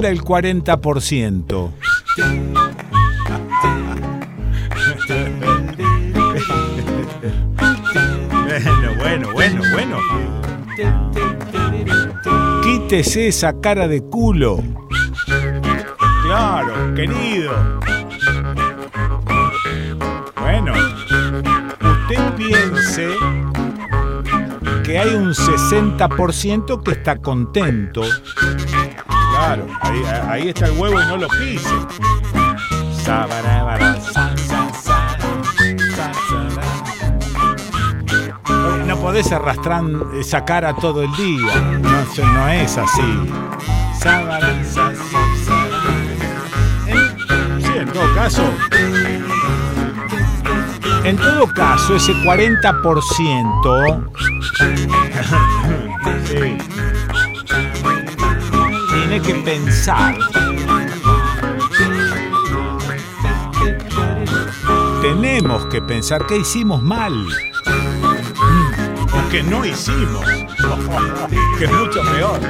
¿Cómo 0.00 0.08
anda 0.08 0.18
el 0.18 0.24
40%? 0.24 1.70
Bueno, 8.96 8.96
bueno, 8.96 9.32
bueno, 9.34 9.62
bueno. 9.74 9.98
Quítese 12.62 13.28
esa 13.28 13.60
cara 13.60 13.88
de 13.88 14.00
culo. 14.02 14.62
Claro, 16.24 16.94
querido. 16.94 17.52
Bueno, 20.40 20.72
usted 21.82 22.34
piense 22.36 23.10
que 24.82 24.98
hay 24.98 25.14
un 25.14 25.34
60% 25.34 26.82
que 26.82 26.90
está 26.92 27.16
contento. 27.18 28.02
Ahí, 30.28 30.48
está 30.48 30.66
el 30.66 30.78
huevo 30.78 31.00
y 31.00 31.06
no 31.06 31.16
lo 31.16 31.28
pise. 31.28 31.68
No 38.86 38.96
podés 39.00 39.32
arrastrar 39.32 39.82
esa 40.14 40.44
cara 40.44 40.74
todo 40.74 41.02
el 41.02 41.12
día. 41.16 41.54
No, 41.80 42.04
no 42.24 42.48
es 42.48 42.78
así. 42.78 43.30
Sí, 47.60 47.72
en 47.76 47.88
todo 47.92 48.14
caso. 48.14 48.44
En 51.02 51.16
todo 51.16 51.46
caso, 51.48 51.96
ese 51.96 52.12
40% 52.12 54.10
sí, 56.26 56.58
tiene 59.10 59.26
que 59.26 59.34
pensar. 59.34 60.16
Tenemos 65.02 65.66
que 65.66 65.82
pensar 65.82 66.26
que 66.26 66.36
hicimos 66.36 66.80
mal. 66.80 67.26
O 69.12 69.28
que 69.30 69.42
no 69.42 69.64
hicimos. 69.64 70.24
Que 71.58 71.66
es 71.66 71.72
mucho 71.72 72.00
peor. 72.02 72.40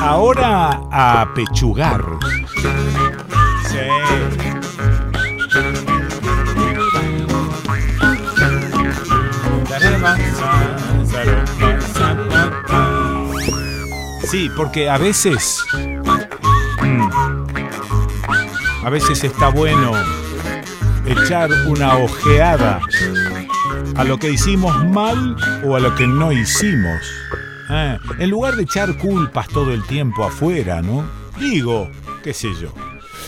Ahora 0.00 0.80
a 0.90 1.28
pechugar. 1.34 2.13
Sí, 14.34 14.50
porque 14.56 14.90
a 14.90 14.98
veces. 14.98 15.64
mm, 16.82 17.08
A 18.84 18.90
veces 18.90 19.22
está 19.22 19.48
bueno 19.50 19.92
echar 21.06 21.52
una 21.68 21.98
ojeada 21.98 22.80
a 23.94 24.02
lo 24.02 24.18
que 24.18 24.32
hicimos 24.32 24.74
mal 24.88 25.36
o 25.64 25.76
a 25.76 25.78
lo 25.78 25.94
que 25.94 26.08
no 26.08 26.32
hicimos. 26.32 27.00
Ah, 27.68 27.96
en 28.18 28.28
lugar 28.28 28.56
de 28.56 28.64
echar 28.64 28.98
culpas 28.98 29.46
todo 29.46 29.72
el 29.72 29.84
tiempo 29.84 30.24
afuera, 30.24 30.82
¿no? 30.82 31.08
Digo, 31.38 31.88
qué 32.24 32.34
sé 32.34 32.48
yo. 32.60 32.74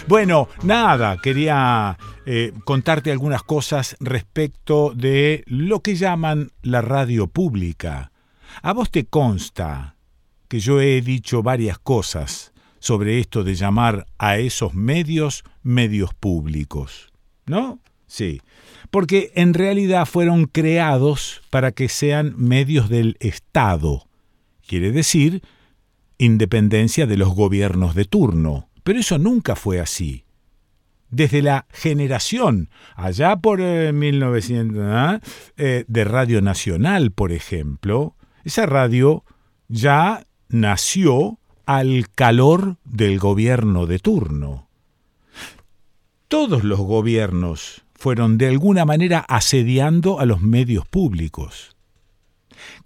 Bueno, 0.08 0.48
nada, 0.64 1.18
quería 1.22 1.96
eh, 2.24 2.52
contarte 2.64 3.12
algunas 3.12 3.44
cosas 3.44 3.94
respecto 4.00 4.92
de 4.92 5.44
lo 5.46 5.82
que 5.82 5.94
llaman 5.94 6.50
la 6.62 6.82
radio 6.82 7.28
pública. 7.28 8.10
A 8.60 8.72
vos 8.72 8.90
te 8.90 9.06
consta 9.06 9.95
yo 10.60 10.80
he 10.80 11.00
dicho 11.00 11.42
varias 11.42 11.78
cosas 11.78 12.52
sobre 12.78 13.18
esto 13.18 13.44
de 13.44 13.54
llamar 13.54 14.06
a 14.18 14.38
esos 14.38 14.74
medios 14.74 15.44
medios 15.62 16.14
públicos, 16.14 17.12
¿no? 17.46 17.80
Sí, 18.06 18.40
porque 18.90 19.32
en 19.34 19.54
realidad 19.54 20.06
fueron 20.06 20.46
creados 20.46 21.42
para 21.50 21.72
que 21.72 21.88
sean 21.88 22.34
medios 22.36 22.88
del 22.88 23.16
Estado. 23.20 24.06
Quiere 24.66 24.92
decir, 24.92 25.42
independencia 26.18 27.06
de 27.06 27.16
los 27.16 27.34
gobiernos 27.34 27.94
de 27.94 28.04
turno. 28.04 28.68
Pero 28.84 29.00
eso 29.00 29.18
nunca 29.18 29.56
fue 29.56 29.80
así. 29.80 30.24
Desde 31.10 31.42
la 31.42 31.66
generación, 31.70 32.68
allá 32.94 33.36
por 33.36 33.60
eh, 33.60 33.92
1900, 33.92 34.82
¿ah? 34.82 35.20
eh, 35.56 35.84
de 35.88 36.04
Radio 36.04 36.40
Nacional, 36.40 37.10
por 37.12 37.32
ejemplo, 37.32 38.16
esa 38.44 38.66
radio 38.66 39.24
ya 39.68 40.25
nació 40.48 41.38
al 41.64 42.08
calor 42.14 42.76
del 42.84 43.18
gobierno 43.18 43.86
de 43.86 43.98
turno. 43.98 44.68
Todos 46.28 46.64
los 46.64 46.80
gobiernos 46.80 47.82
fueron 47.94 48.38
de 48.38 48.48
alguna 48.48 48.84
manera 48.84 49.20
asediando 49.20 50.20
a 50.20 50.26
los 50.26 50.40
medios 50.40 50.86
públicos. 50.86 51.75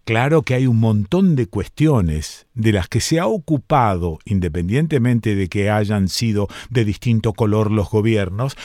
Claro 0.04 0.42
que 0.42 0.54
hay 0.54 0.66
un 0.66 0.78
montón 0.78 1.36
de 1.36 1.46
cuestiones 1.46 2.46
de 2.54 2.72
las 2.72 2.88
que 2.88 3.00
se 3.00 3.20
ha 3.20 3.26
ocupado, 3.26 4.18
independientemente 4.24 5.34
de 5.34 5.48
que 5.48 5.70
hayan 5.70 6.08
sido 6.08 6.48
de 6.68 6.84
distinto 6.84 7.32
color 7.32 7.70
los 7.70 7.90
gobiernos, 7.90 8.56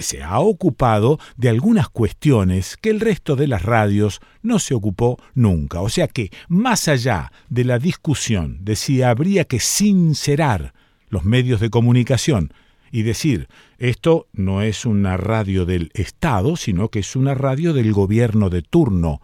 se 0.00 0.22
ha 0.22 0.38
ocupado 0.38 1.18
de 1.36 1.48
algunas 1.48 1.88
cuestiones 1.88 2.76
que 2.76 2.90
el 2.90 3.00
resto 3.00 3.36
de 3.36 3.48
las 3.48 3.62
radios 3.62 4.20
no 4.42 4.58
se 4.58 4.74
ocupó 4.74 5.18
nunca. 5.34 5.80
O 5.80 5.88
sea 5.88 6.08
que, 6.08 6.30
más 6.48 6.86
allá 6.88 7.32
de 7.48 7.64
la 7.64 7.78
discusión 7.78 8.58
de 8.64 8.76
si 8.76 9.02
habría 9.02 9.44
que 9.44 9.60
sincerar 9.60 10.72
los 11.08 11.24
medios 11.24 11.60
de 11.60 11.70
comunicación 11.70 12.52
y 12.92 13.02
decir, 13.02 13.48
esto 13.78 14.28
no 14.32 14.62
es 14.62 14.84
una 14.84 15.16
radio 15.16 15.64
del 15.64 15.90
Estado, 15.94 16.56
sino 16.56 16.90
que 16.90 17.00
es 17.00 17.16
una 17.16 17.34
radio 17.34 17.72
del 17.72 17.92
gobierno 17.92 18.50
de 18.50 18.62
turno, 18.62 19.20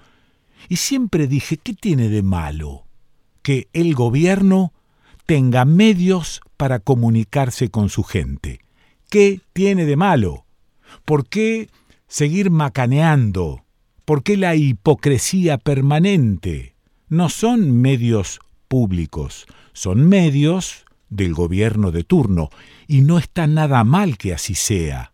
y 0.69 0.77
siempre 0.77 1.27
dije, 1.27 1.57
¿qué 1.57 1.75
tiene 1.75 2.09
de 2.09 2.23
malo 2.23 2.87
que 3.43 3.69
el 3.73 3.95
gobierno 3.95 4.73
tenga 5.27 5.65
medios 5.65 6.41
para 6.57 6.79
comunicarse 6.79 7.71
con 7.71 7.89
su 7.89 8.03
gente? 8.03 8.61
¿Qué 9.11 9.41
tiene 9.53 9.87
de 9.87 9.97
malo? 9.97 10.45
¿Por 11.05 11.27
qué 11.29 11.71
seguir 12.07 12.51
macaneando? 12.51 13.65
¿Por 14.05 14.23
qué 14.23 14.37
la 14.37 14.55
hipocresía 14.55 15.59
permanente? 15.59 16.75
No 17.09 17.29
son 17.29 17.81
medios 17.81 18.41
públicos, 18.69 19.47
son 19.73 20.07
medios 20.09 20.85
del 21.09 21.33
gobierno 21.33 21.91
de 21.91 22.05
turno, 22.05 22.51
y 22.87 23.01
no 23.01 23.19
está 23.19 23.47
nada 23.47 23.83
mal 23.85 24.19
que 24.19 24.35
así 24.35 24.55
sea. 24.55 25.13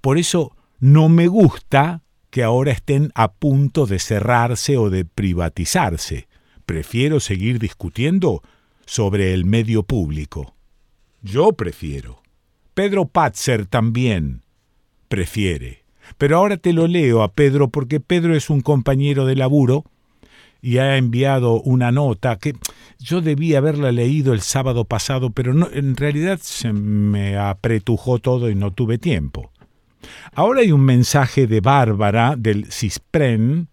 Por 0.00 0.18
eso 0.18 0.56
no 0.80 1.08
me 1.08 1.28
gusta 1.28 2.02
que 2.38 2.44
ahora 2.44 2.70
estén 2.70 3.10
a 3.16 3.32
punto 3.32 3.86
de 3.86 3.98
cerrarse 3.98 4.76
o 4.76 4.90
de 4.90 5.04
privatizarse. 5.04 6.28
Prefiero 6.66 7.18
seguir 7.18 7.58
discutiendo 7.58 8.44
sobre 8.86 9.34
el 9.34 9.44
medio 9.44 9.82
público. 9.82 10.54
Yo 11.20 11.54
prefiero. 11.54 12.22
Pedro 12.74 13.06
Patzer 13.06 13.66
también 13.66 14.42
prefiere. 15.08 15.82
Pero 16.16 16.36
ahora 16.36 16.58
te 16.58 16.72
lo 16.72 16.86
leo 16.86 17.24
a 17.24 17.32
Pedro 17.32 17.70
porque 17.70 17.98
Pedro 17.98 18.36
es 18.36 18.50
un 18.50 18.60
compañero 18.60 19.26
de 19.26 19.34
laburo 19.34 19.84
y 20.62 20.78
ha 20.78 20.96
enviado 20.96 21.60
una 21.62 21.90
nota 21.90 22.38
que 22.38 22.54
yo 23.00 23.20
debía 23.20 23.58
haberla 23.58 23.90
leído 23.90 24.32
el 24.32 24.42
sábado 24.42 24.84
pasado, 24.84 25.30
pero 25.30 25.54
no, 25.54 25.68
en 25.72 25.96
realidad 25.96 26.38
se 26.40 26.72
me 26.72 27.36
apretujó 27.36 28.20
todo 28.20 28.48
y 28.48 28.54
no 28.54 28.72
tuve 28.72 28.98
tiempo. 28.98 29.50
Ahora 30.34 30.60
hay 30.60 30.72
un 30.72 30.84
mensaje 30.84 31.46
de 31.46 31.60
Bárbara 31.60 32.34
del 32.36 32.70
CISPREN, 32.70 33.68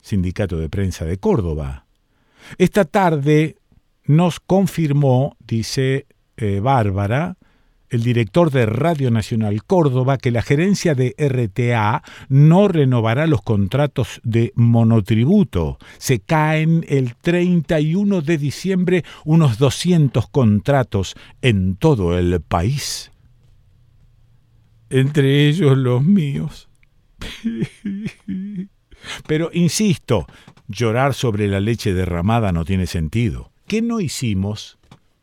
Sindicato 0.00 0.58
de 0.58 0.68
Prensa 0.68 1.04
de 1.04 1.18
Córdoba. 1.18 1.86
Esta 2.58 2.84
tarde 2.84 3.56
nos 4.04 4.40
confirmó, 4.40 5.36
dice 5.40 6.06
eh, 6.36 6.60
Bárbara, 6.60 7.36
el 7.94 8.02
director 8.02 8.50
de 8.50 8.66
Radio 8.66 9.10
Nacional 9.10 9.62
Córdoba, 9.64 10.18
que 10.18 10.32
la 10.32 10.42
gerencia 10.42 10.94
de 10.94 11.14
RTA 11.16 12.02
no 12.28 12.66
renovará 12.66 13.26
los 13.26 13.40
contratos 13.42 14.20
de 14.24 14.52
monotributo. 14.56 15.78
Se 15.98 16.18
caen 16.18 16.84
el 16.88 17.14
31 17.14 18.20
de 18.20 18.36
diciembre 18.36 19.04
unos 19.24 19.58
200 19.58 20.28
contratos 20.28 21.14
en 21.40 21.76
todo 21.76 22.18
el 22.18 22.40
país. 22.40 23.12
Entre 24.94 25.48
ellos 25.48 25.76
los 25.76 26.04
míos. 26.04 26.68
Pero 29.26 29.50
insisto, 29.52 30.28
llorar 30.68 31.14
sobre 31.14 31.48
la 31.48 31.58
leche 31.58 31.92
derramada 31.92 32.52
no 32.52 32.64
tiene 32.64 32.86
sentido. 32.86 33.50
¿Qué 33.66 33.82
no 33.82 33.98
hicimos? 33.98 34.78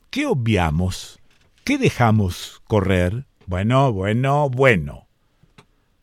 ¿Qué 0.09 0.25
obviamos? 0.25 1.21
¿Qué 1.63 1.77
dejamos 1.77 2.61
correr? 2.67 3.23
Bueno, 3.45 3.93
bueno, 3.93 4.49
bueno. 4.49 5.07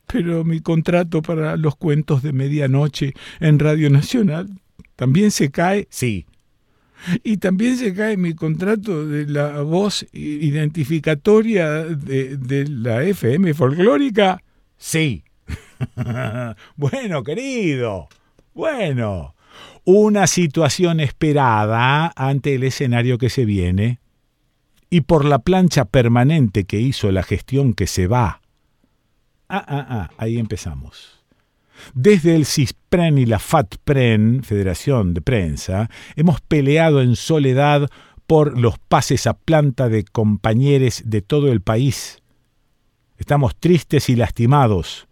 Pero 0.07 0.43
mi 0.43 0.61
contrato 0.61 1.21
para 1.21 1.55
los 1.55 1.75
cuentos 1.75 2.23
de 2.23 2.33
medianoche 2.33 3.13
en 3.39 3.59
Radio 3.59 3.91
Nacional 3.91 4.49
también 4.95 5.29
se 5.29 5.51
cae. 5.51 5.87
Sí. 5.91 6.25
Y 7.23 7.37
también 7.37 7.77
se 7.77 7.93
cae 7.93 8.17
mi 8.17 8.33
contrato 8.33 9.05
de 9.05 9.25
la 9.25 9.61
voz 9.61 10.05
identificatoria 10.11 11.85
de, 11.85 12.37
de 12.37 12.67
la 12.67 13.03
FM 13.03 13.53
folclórica. 13.53 14.41
Sí. 14.77 15.23
bueno, 16.75 17.23
querido. 17.23 18.09
Bueno. 18.53 19.35
Una 19.85 20.27
situación 20.27 20.99
esperada 20.99 22.11
ante 22.15 22.55
el 22.55 22.63
escenario 22.63 23.17
que 23.17 23.29
se 23.29 23.45
viene 23.45 23.99
y 24.89 25.01
por 25.01 25.25
la 25.25 25.39
plancha 25.39 25.85
permanente 25.85 26.65
que 26.65 26.79
hizo 26.79 27.11
la 27.11 27.23
gestión 27.23 27.73
que 27.73 27.87
se 27.87 28.07
va. 28.07 28.41
Ah, 29.47 29.63
ah, 29.67 29.85
ah, 29.89 30.09
ahí 30.17 30.37
empezamos. 30.37 31.18
Desde 31.93 32.35
el 32.35 32.45
CISPREN 32.45 33.17
y 33.17 33.25
la 33.25 33.39
FATPREN, 33.39 34.43
Federación 34.43 35.13
de 35.13 35.21
Prensa, 35.21 35.89
hemos 36.15 36.41
peleado 36.41 37.01
en 37.01 37.15
soledad 37.15 37.89
por 38.27 38.59
los 38.59 38.77
pases 38.77 39.25
a 39.27 39.33
planta 39.33 39.89
de 39.89 40.03
compañeros 40.03 41.01
de 41.05 41.21
todo 41.21 41.51
el 41.51 41.61
país. 41.61 42.21
Estamos 43.17 43.55
tristes 43.55 44.09
y 44.09 44.15
lastimados. 44.15 45.07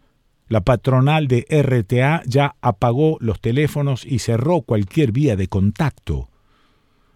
La 0.48 0.62
patronal 0.62 1.28
de 1.28 1.46
RTA 1.50 2.22
ya 2.25 2.56
apagó 2.62 3.18
los 3.19 3.42
teléfonos 3.42 4.06
y 4.06 4.19
cerró 4.19 4.62
cualquier 4.62 5.12
vía 5.12 5.36
de 5.36 5.48
contacto. 5.48 6.30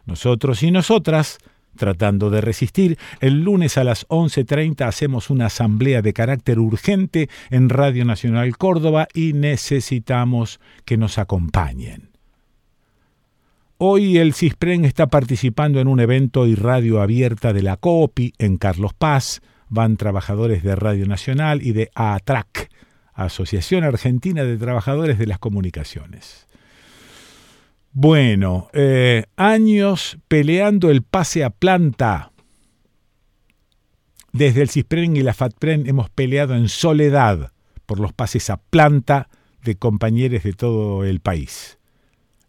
Nosotros 0.06 0.63
y 0.63 0.71
nosotras 0.71 1.38
Tratando 1.81 2.29
de 2.29 2.41
resistir, 2.41 2.99
el 3.21 3.41
lunes 3.41 3.75
a 3.75 3.83
las 3.83 4.07
11.30 4.09 4.85
hacemos 4.85 5.31
una 5.31 5.47
asamblea 5.47 6.03
de 6.03 6.13
carácter 6.13 6.59
urgente 6.59 7.27
en 7.49 7.69
Radio 7.69 8.05
Nacional 8.05 8.55
Córdoba 8.55 9.07
y 9.15 9.33
necesitamos 9.33 10.59
que 10.85 10.97
nos 10.97 11.17
acompañen. 11.17 12.11
Hoy 13.79 14.19
el 14.19 14.35
CISPREN 14.35 14.85
está 14.85 15.07
participando 15.07 15.79
en 15.79 15.87
un 15.87 15.99
evento 15.99 16.45
y 16.45 16.53
radio 16.53 17.01
abierta 17.01 17.51
de 17.51 17.63
la 17.63 17.77
COPI 17.77 18.35
en 18.37 18.57
Carlos 18.57 18.93
Paz. 18.93 19.41
Van 19.67 19.97
trabajadores 19.97 20.61
de 20.61 20.75
Radio 20.75 21.07
Nacional 21.07 21.63
y 21.63 21.71
de 21.71 21.89
ATRAC, 21.95 22.69
Asociación 23.11 23.83
Argentina 23.85 24.43
de 24.43 24.55
Trabajadores 24.57 25.17
de 25.17 25.25
las 25.25 25.39
Comunicaciones. 25.39 26.47
Bueno, 27.93 28.69
eh, 28.71 29.25
años 29.35 30.17
peleando 30.29 30.89
el 30.89 31.03
pase 31.03 31.43
a 31.43 31.49
planta. 31.49 32.31
Desde 34.31 34.61
el 34.61 34.69
CISPREN 34.69 35.17
y 35.17 35.23
la 35.23 35.33
FATPREN 35.33 35.88
hemos 35.88 36.09
peleado 36.09 36.55
en 36.55 36.69
soledad 36.69 37.51
por 37.85 37.99
los 37.99 38.13
pases 38.13 38.49
a 38.49 38.55
planta 38.55 39.27
de 39.61 39.75
compañeros 39.75 40.43
de 40.43 40.53
todo 40.53 41.03
el 41.03 41.19
país. 41.19 41.79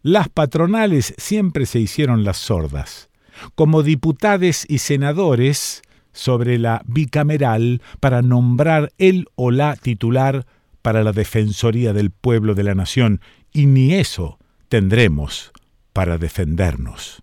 Las 0.01 0.29
patronales 0.29 1.13
siempre 1.17 1.65
se 1.65 1.79
hicieron 1.79 2.23
las 2.23 2.37
sordas. 2.37 3.09
Como 3.53 3.83
diputades 3.83 4.65
y 4.69 4.77
senadores 4.77 5.81
sobre 6.13 6.57
la 6.57 6.83
bicameral 6.85 7.81
para 7.99 8.21
nombrar 8.21 8.93
el 8.97 9.27
o 9.35 9.51
la 9.51 9.75
titular 9.75 10.45
para 10.81 11.03
la 11.03 11.11
Defensoría 11.11 11.91
del 11.91 12.11
Pueblo 12.11 12.55
de 12.55 12.63
la 12.63 12.75
Nación, 12.75 13.19
y 13.51 13.65
ni 13.65 13.93
eso 13.93 14.39
tendremos 14.73 15.51
para 15.93 16.17
defendernos. 16.17 17.21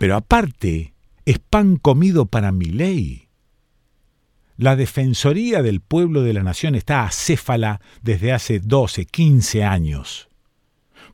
Pero 0.00 0.16
aparte, 0.16 0.94
es 1.26 1.38
pan 1.38 1.76
comido 1.76 2.26
para 2.26 2.50
mi 2.50 2.64
ley. 2.64 3.28
La 4.56 4.74
Defensoría 4.74 5.62
del 5.62 5.80
Pueblo 5.80 6.22
de 6.22 6.32
la 6.32 6.42
Nación 6.42 6.74
está 6.74 7.04
acéfala 7.04 7.80
desde 8.02 8.32
hace 8.32 8.58
12, 8.58 9.06
15 9.06 9.62
años. 9.62 10.28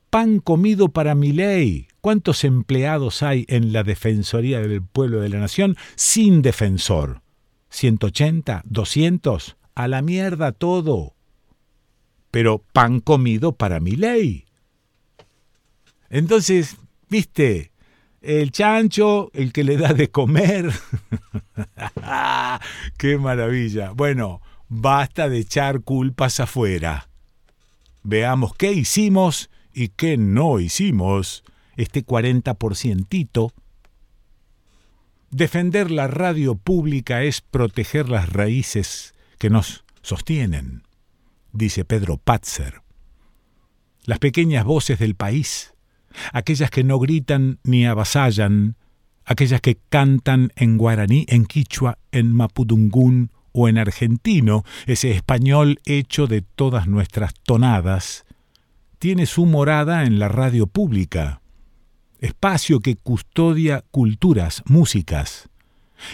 Pan 0.08 0.38
comido 0.38 0.88
para 0.88 1.14
mi 1.14 1.32
ley. 1.32 1.88
¿Cuántos 2.00 2.42
empleados 2.44 3.22
hay 3.22 3.44
en 3.48 3.74
la 3.74 3.82
Defensoría 3.82 4.60
del 4.60 4.80
Pueblo 4.80 5.20
de 5.20 5.28
la 5.28 5.38
Nación 5.38 5.76
sin 5.96 6.40
defensor? 6.40 7.20
¿180? 7.70 8.62
¿200? 8.64 9.56
A 9.74 9.86
la 9.86 10.00
mierda 10.00 10.52
todo. 10.52 11.12
Pero 12.30 12.64
pan 12.72 13.00
comido 13.00 13.52
para 13.52 13.80
mi 13.80 13.90
ley. 13.90 14.47
Entonces, 16.10 16.76
viste, 17.08 17.72
el 18.20 18.50
chancho, 18.50 19.30
el 19.34 19.52
que 19.52 19.64
le 19.64 19.76
da 19.76 19.92
de 19.92 20.10
comer. 20.10 20.72
¡Qué 22.98 23.18
maravilla! 23.18 23.92
Bueno, 23.92 24.40
basta 24.68 25.28
de 25.28 25.38
echar 25.38 25.82
culpas 25.82 26.40
afuera. 26.40 27.08
Veamos 28.02 28.54
qué 28.54 28.72
hicimos 28.72 29.50
y 29.72 29.88
qué 29.88 30.16
no 30.16 30.60
hicimos. 30.60 31.44
Este 31.76 32.04
40%. 32.04 33.52
Defender 35.30 35.90
la 35.90 36.08
radio 36.08 36.54
pública 36.54 37.22
es 37.22 37.42
proteger 37.42 38.08
las 38.08 38.32
raíces 38.32 39.14
que 39.38 39.50
nos 39.50 39.84
sostienen, 40.00 40.82
dice 41.52 41.84
Pedro 41.84 42.16
Patzer. 42.16 42.80
Las 44.04 44.18
pequeñas 44.18 44.64
voces 44.64 44.98
del 44.98 45.14
país 45.14 45.74
aquellas 46.32 46.70
que 46.70 46.84
no 46.84 46.98
gritan 46.98 47.58
ni 47.64 47.86
avasallan, 47.86 48.76
aquellas 49.24 49.60
que 49.60 49.78
cantan 49.88 50.52
en 50.56 50.78
guaraní, 50.78 51.26
en 51.28 51.44
quichua, 51.44 51.98
en 52.12 52.32
mapudungún 52.32 53.30
o 53.52 53.68
en 53.68 53.78
argentino, 53.78 54.64
ese 54.86 55.10
español 55.10 55.80
hecho 55.84 56.26
de 56.26 56.42
todas 56.42 56.86
nuestras 56.86 57.34
tonadas, 57.34 58.24
tiene 58.98 59.26
su 59.26 59.46
morada 59.46 60.04
en 60.04 60.18
la 60.18 60.28
radio 60.28 60.66
pública, 60.66 61.40
espacio 62.18 62.80
que 62.80 62.96
custodia 62.96 63.84
culturas, 63.90 64.62
músicas, 64.66 65.47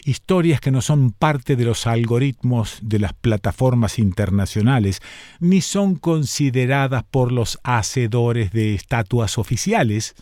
historias 0.05 0.61
que 0.61 0.71
no 0.71 0.81
son 0.81 1.13
parte 1.13 1.57
de 1.57 1.65
los 1.65 1.87
algoritmos 1.87 2.79
de 2.83 2.99
las 2.99 3.13
plataformas 3.13 3.99
internacionales, 3.99 5.01
ni 5.41 5.61
son 5.61 5.97
consideradas 5.97 7.05
por 7.05 7.33
los 7.33 7.59
hacedores 7.63 8.53
de 8.53 8.75
estatuas 8.75 9.39
oficiales, 9.39 10.15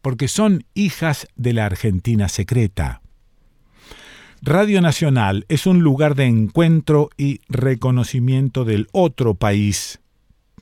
porque 0.00 0.28
son 0.28 0.64
hijas 0.74 1.28
de 1.36 1.52
la 1.52 1.66
Argentina 1.66 2.28
secreta. 2.28 3.00
Radio 4.42 4.80
Nacional 4.80 5.46
es 5.48 5.66
un 5.66 5.80
lugar 5.80 6.16
de 6.16 6.24
encuentro 6.24 7.10
y 7.16 7.40
reconocimiento 7.48 8.64
del 8.64 8.88
otro 8.90 9.34
país, 9.34 10.00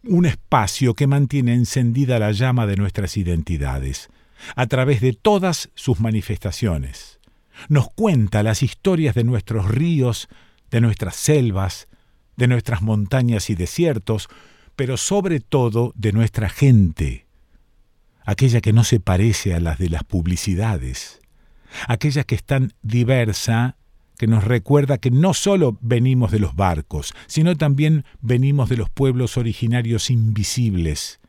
un 0.04 0.26
espacio 0.26 0.94
que 0.94 1.06
mantiene 1.06 1.54
encendida 1.54 2.18
la 2.18 2.32
llama 2.32 2.66
de 2.66 2.76
nuestras 2.76 3.16
identidades, 3.16 4.10
a 4.54 4.66
través 4.66 5.00
de 5.00 5.14
todas 5.14 5.70
sus 5.74 6.00
manifestaciones 6.00 7.19
nos 7.68 7.90
cuenta 7.90 8.42
las 8.42 8.62
historias 8.62 9.14
de 9.14 9.24
nuestros 9.24 9.68
ríos, 9.68 10.28
de 10.70 10.80
nuestras 10.80 11.16
selvas, 11.16 11.88
de 12.36 12.48
nuestras 12.48 12.82
montañas 12.82 13.50
y 13.50 13.54
desiertos, 13.54 14.28
pero 14.76 14.96
sobre 14.96 15.40
todo 15.40 15.92
de 15.94 16.12
nuestra 16.12 16.48
gente, 16.48 17.26
aquella 18.24 18.60
que 18.60 18.72
no 18.72 18.84
se 18.84 19.00
parece 19.00 19.54
a 19.54 19.60
las 19.60 19.78
de 19.78 19.90
las 19.90 20.04
publicidades, 20.04 21.20
aquella 21.86 22.24
que 22.24 22.34
es 22.34 22.44
tan 22.44 22.72
diversa 22.82 23.76
que 24.16 24.26
nos 24.26 24.44
recuerda 24.44 24.98
que 24.98 25.10
no 25.10 25.32
solo 25.32 25.78
venimos 25.80 26.30
de 26.30 26.40
los 26.40 26.54
barcos, 26.54 27.14
sino 27.26 27.56
también 27.56 28.04
venimos 28.20 28.68
de 28.68 28.76
los 28.76 28.90
pueblos 28.90 29.36
originarios 29.38 30.10
invisibles, 30.10 31.19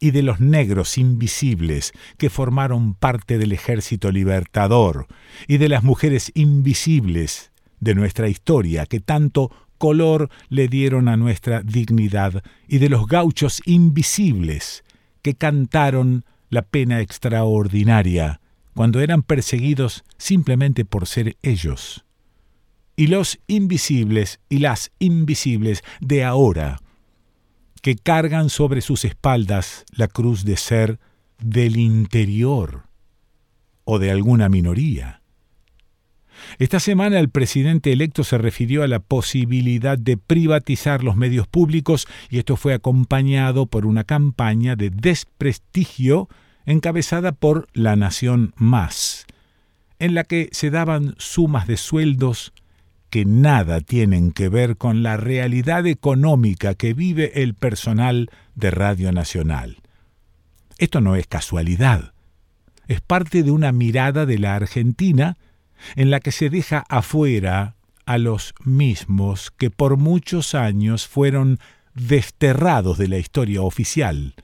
y 0.00 0.10
de 0.10 0.22
los 0.22 0.40
negros 0.40 0.98
invisibles 0.98 1.92
que 2.18 2.30
formaron 2.30 2.94
parte 2.94 3.38
del 3.38 3.52
ejército 3.52 4.12
libertador, 4.12 5.06
y 5.46 5.58
de 5.58 5.68
las 5.68 5.82
mujeres 5.82 6.30
invisibles 6.34 7.50
de 7.80 7.94
nuestra 7.94 8.28
historia 8.28 8.86
que 8.86 9.00
tanto 9.00 9.50
color 9.78 10.30
le 10.48 10.68
dieron 10.68 11.08
a 11.08 11.16
nuestra 11.16 11.62
dignidad, 11.62 12.42
y 12.66 12.78
de 12.78 12.88
los 12.88 13.06
gauchos 13.06 13.60
invisibles 13.64 14.84
que 15.22 15.34
cantaron 15.34 16.24
la 16.48 16.62
pena 16.62 17.00
extraordinaria 17.00 18.40
cuando 18.74 19.00
eran 19.00 19.22
perseguidos 19.22 20.04
simplemente 20.18 20.84
por 20.84 21.06
ser 21.06 21.36
ellos. 21.42 22.04
y 22.98 23.08
los 23.08 23.38
invisibles 23.46 24.40
y 24.48 24.58
las 24.58 24.90
invisibles 24.98 25.84
de 26.00 26.24
ahora, 26.24 26.78
que 27.86 27.94
cargan 27.94 28.50
sobre 28.50 28.80
sus 28.80 29.04
espaldas 29.04 29.84
la 29.92 30.08
cruz 30.08 30.44
de 30.44 30.56
ser 30.56 30.98
del 31.38 31.76
interior 31.76 32.88
o 33.84 34.00
de 34.00 34.10
alguna 34.10 34.48
minoría. 34.48 35.22
Esta 36.58 36.80
semana 36.80 37.20
el 37.20 37.28
presidente 37.28 37.92
electo 37.92 38.24
se 38.24 38.38
refirió 38.38 38.82
a 38.82 38.88
la 38.88 38.98
posibilidad 38.98 39.96
de 39.96 40.16
privatizar 40.16 41.04
los 41.04 41.14
medios 41.14 41.46
públicos 41.46 42.08
y 42.28 42.38
esto 42.38 42.56
fue 42.56 42.74
acompañado 42.74 43.66
por 43.66 43.86
una 43.86 44.02
campaña 44.02 44.74
de 44.74 44.90
desprestigio 44.90 46.28
encabezada 46.64 47.30
por 47.30 47.68
La 47.72 47.94
Nación 47.94 48.52
Más, 48.56 49.26
en 50.00 50.16
la 50.16 50.24
que 50.24 50.48
se 50.50 50.70
daban 50.70 51.14
sumas 51.18 51.68
de 51.68 51.76
sueldos 51.76 52.52
que 53.10 53.24
nada 53.24 53.80
tienen 53.80 54.32
que 54.32 54.48
ver 54.48 54.76
con 54.76 55.02
la 55.02 55.16
realidad 55.16 55.86
económica 55.86 56.74
que 56.74 56.94
vive 56.94 57.42
el 57.42 57.54
personal 57.54 58.30
de 58.54 58.70
Radio 58.70 59.12
Nacional. 59.12 59.78
Esto 60.78 61.00
no 61.00 61.16
es 61.16 61.26
casualidad, 61.26 62.12
es 62.88 63.00
parte 63.00 63.42
de 63.42 63.50
una 63.50 63.72
mirada 63.72 64.26
de 64.26 64.38
la 64.38 64.54
Argentina 64.54 65.36
en 65.94 66.10
la 66.10 66.20
que 66.20 66.32
se 66.32 66.50
deja 66.50 66.84
afuera 66.88 67.76
a 68.04 68.18
los 68.18 68.54
mismos 68.64 69.50
que 69.50 69.70
por 69.70 69.96
muchos 69.96 70.54
años 70.54 71.06
fueron 71.06 71.58
desterrados 71.94 72.98
de 72.98 73.08
la 73.08 73.18
historia 73.18 73.62
oficial, 73.62 74.34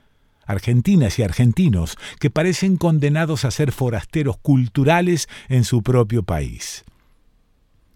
argentinas 0.45 1.19
y 1.19 1.23
argentinos 1.23 1.97
que 2.19 2.29
parecen 2.29 2.77
condenados 2.77 3.45
a 3.45 3.51
ser 3.51 3.71
forasteros 3.71 4.37
culturales 4.37 5.29
en 5.47 5.63
su 5.63 5.81
propio 5.81 6.23
país. 6.23 6.83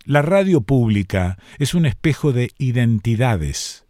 La 0.08 0.22
radio 0.22 0.62
pública 0.62 1.38
es 1.60 1.74
un 1.74 1.86
espejo 1.86 2.32
de 2.32 2.52
identidades, 2.58 3.86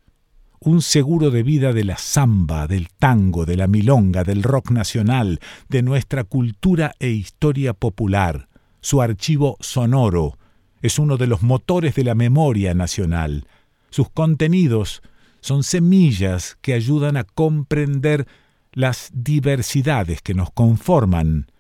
un 0.60 0.82
seguro 0.82 1.30
de 1.30 1.44
vida 1.44 1.74
de 1.74 1.84
la 1.84 2.00
samba, 2.00 2.66
del 2.66 2.88
tango, 2.90 3.46
de 3.46 3.56
la 3.56 3.68
milonga, 3.68 4.24
del 4.24 4.42
rock 4.42 4.72
nacional, 4.72 5.40
de 5.70 5.84
nuestra 5.84 6.24
cultura 6.24 6.96
e 6.98 7.10
historia 7.10 7.76
popular. 7.76 8.50
Su 8.82 9.04
archivo 9.04 9.58
sonoro 9.60 10.40
es 10.82 10.98
uno 10.98 11.18
de 11.18 11.28
los 11.28 11.44
motores 11.44 11.94
de 11.94 12.06
la 12.06 12.16
memoria 12.16 12.74
nacional. 12.74 13.46
Sus 13.92 14.10
contenidos 14.10 15.04
son 15.40 15.62
semillas 15.62 16.58
que 16.62 16.74
ayudan 16.74 17.16
a 17.16 17.26
comprender 17.26 18.26
las 18.74 19.12
diversidades 19.14 20.24
que 20.24 20.34
nos 20.34 20.50
conforman, 20.50 21.52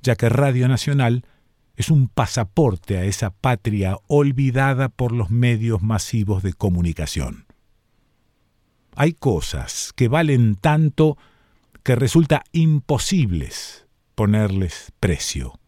ya 0.00 0.16
que 0.16 0.30
Radio 0.30 0.68
Nacional 0.68 1.26
es 1.76 1.90
un 1.90 2.08
pasaporte 2.08 2.98
a 2.98 3.04
esa 3.04 3.30
patria 3.30 3.98
olvidada 4.06 4.88
por 4.88 5.12
los 5.12 5.30
medios 5.30 5.82
masivos 5.82 6.42
de 6.42 6.54
comunicación. 6.54 7.46
Hay 8.94 9.12
cosas 9.12 9.92
que 9.94 10.08
valen 10.08 10.56
tanto 10.56 11.18
que 11.82 11.94
resulta 11.94 12.42
imposibles 12.52 13.86
ponerles 14.14 14.92
precio. 14.98 15.60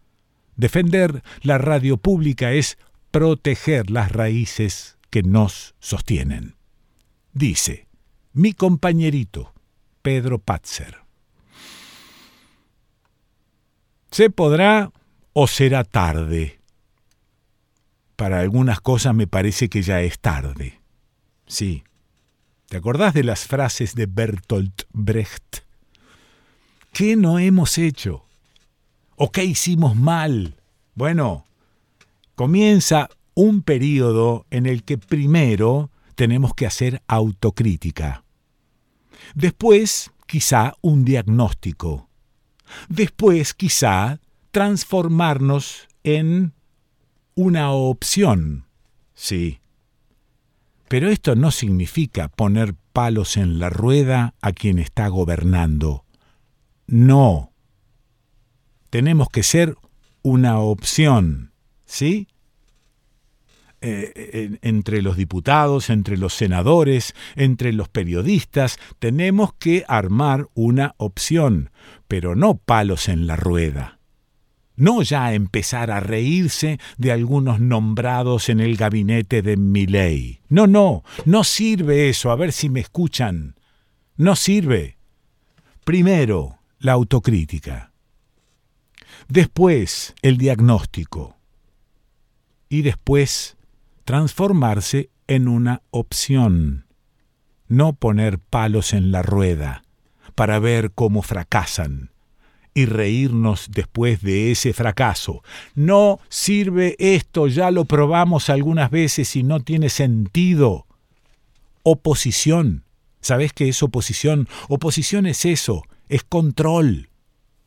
Defender 0.57 1.23
la 1.43 1.59
radio 1.59 1.99
pública 1.99 2.53
es 2.53 2.79
proteger 3.11 3.91
las 3.91 4.11
raíces 4.11 4.99
que 5.11 5.23
nos 5.23 5.75
sostienen. 5.79 6.57
Dice 7.33 7.87
mi 8.33 8.55
compañerito 8.55 9.53
Pedro 10.03 10.39
Patzer. 10.39 10.97
Se 14.11 14.31
podrá 14.31 14.91
o 15.41 15.47
será 15.47 15.85
tarde. 15.85 16.59
Para 18.17 18.41
algunas 18.41 18.81
cosas 18.81 19.15
me 19.15 19.29
parece 19.29 19.69
que 19.69 19.83
ya 19.83 20.01
es 20.01 20.19
tarde. 20.19 20.81
Sí. 21.47 21.85
¿Te 22.67 22.79
acordás 22.79 23.15
de 23.15 23.23
las 23.23 23.47
frases 23.47 23.95
de 23.95 24.07
Bertolt 24.07 24.83
Brecht? 24.93 25.59
¿Qué 26.93 27.15
no 27.15 27.39
hemos 27.39 27.79
hecho? 27.79 28.27
¿O 29.15 29.31
qué 29.31 29.45
hicimos 29.45 29.95
mal? 29.95 30.57
Bueno, 30.97 31.45
comienza 32.35 33.09
un 33.35 33.63
periodo 33.63 34.45
en 34.51 34.67
el 34.67 34.83
que 34.83 34.99
primero 34.99 35.93
tenemos 36.17 36.53
que 36.53 36.67
hacer 36.67 37.01
autocrítica. 37.07 38.25
Después, 39.37 40.11
quizá 40.27 40.75
un 40.81 41.05
diagnóstico. 41.05 42.09
Después, 42.89 43.55
quizá 43.55 44.19
transformarnos 44.51 45.89
en 46.05 46.55
una 47.35 47.71
opción. 47.71 48.67
Sí. 49.15 49.61
Pero 50.89 51.09
esto 51.09 51.37
no 51.37 51.51
significa 51.51 52.29
poner 52.29 52.75
palos 52.93 53.37
en 53.37 53.59
la 53.59 53.71
rueda 53.71 54.35
a 54.41 54.53
quien 54.53 54.79
está 54.79 55.09
gobernando. 55.09 56.05
No. 56.87 57.53
Tenemos 58.91 59.29
que 59.29 59.43
ser 59.43 59.77
una 60.23 60.59
opción. 60.61 61.53
¿Sí? 61.85 62.29
Eh, 63.81 64.59
entre 64.63 65.03
los 65.03 65.17
diputados, 65.17 65.91
entre 65.91 66.17
los 66.17 66.35
senadores, 66.35 67.15
entre 67.37 67.73
los 67.73 67.89
periodistas, 67.89 68.79
tenemos 68.99 69.53
que 69.55 69.85
armar 69.87 70.49
una 70.55 70.95
opción, 70.97 71.71
pero 72.09 72.35
no 72.35 72.57
palos 72.57 73.09
en 73.09 73.29
la 73.29 73.37
rueda 73.37 73.98
no 74.79 75.03
ya 75.03 75.35
empezar 75.35 75.91
a 75.91 75.99
reírse 76.01 76.79
de 76.97 77.11
algunos 77.11 77.61
nombrados 77.61 78.49
en 78.49 78.61
el 78.61 78.77
gabinete 78.77 79.43
de 79.43 79.57
Milley. 79.57 80.41
No, 80.49 80.67
no, 80.67 81.03
no 81.25 81.45
sirve 81.45 82.09
eso, 82.09 82.31
a 82.31 82.37
ver 82.37 82.53
si 82.53 82.71
me 82.71 82.81
escuchan. 82.81 83.57
No 84.17 84.37
sirve. 84.37 84.97
Primero, 85.85 86.61
la 86.79 86.93
autocrítica. 86.93 87.93
Después, 89.29 90.15
el 90.23 90.39
diagnóstico. 90.39 91.37
Y 92.69 92.83
después, 92.83 93.57
transformarse 94.05 95.11
en 95.27 95.49
una 95.49 95.83
opción. 95.91 96.87
No 97.67 97.95
poner 97.95 98.39
palos 98.39 98.93
en 98.93 99.11
la 99.11 99.23
rueda 99.23 99.83
para 100.37 100.61
ver 100.61 100.93
cómo 100.93 101.23
fracasan 101.23 102.13
y 102.75 102.87
reírnos 102.87 103.69
después 103.71 104.23
de 104.23 104.51
ese 104.53 104.73
fracaso. 104.73 105.43
No 105.75 106.21
sirve 106.29 106.97
esto, 106.99 107.47
ya 107.49 107.71
lo 107.71 107.85
probamos 107.85 108.51
algunas 108.51 108.91
veces 108.91 109.35
y 109.37 109.43
no 109.43 109.61
tiene 109.61 109.89
sentido. 109.89 110.87
Oposición. 111.83 112.85
¿Sabes 113.21 113.53
qué 113.53 113.69
es 113.69 113.83
oposición? 113.83 114.49
Oposición 114.69 115.27
es 115.27 115.45
eso, 115.45 115.83
es 116.09 116.23
control, 116.23 117.11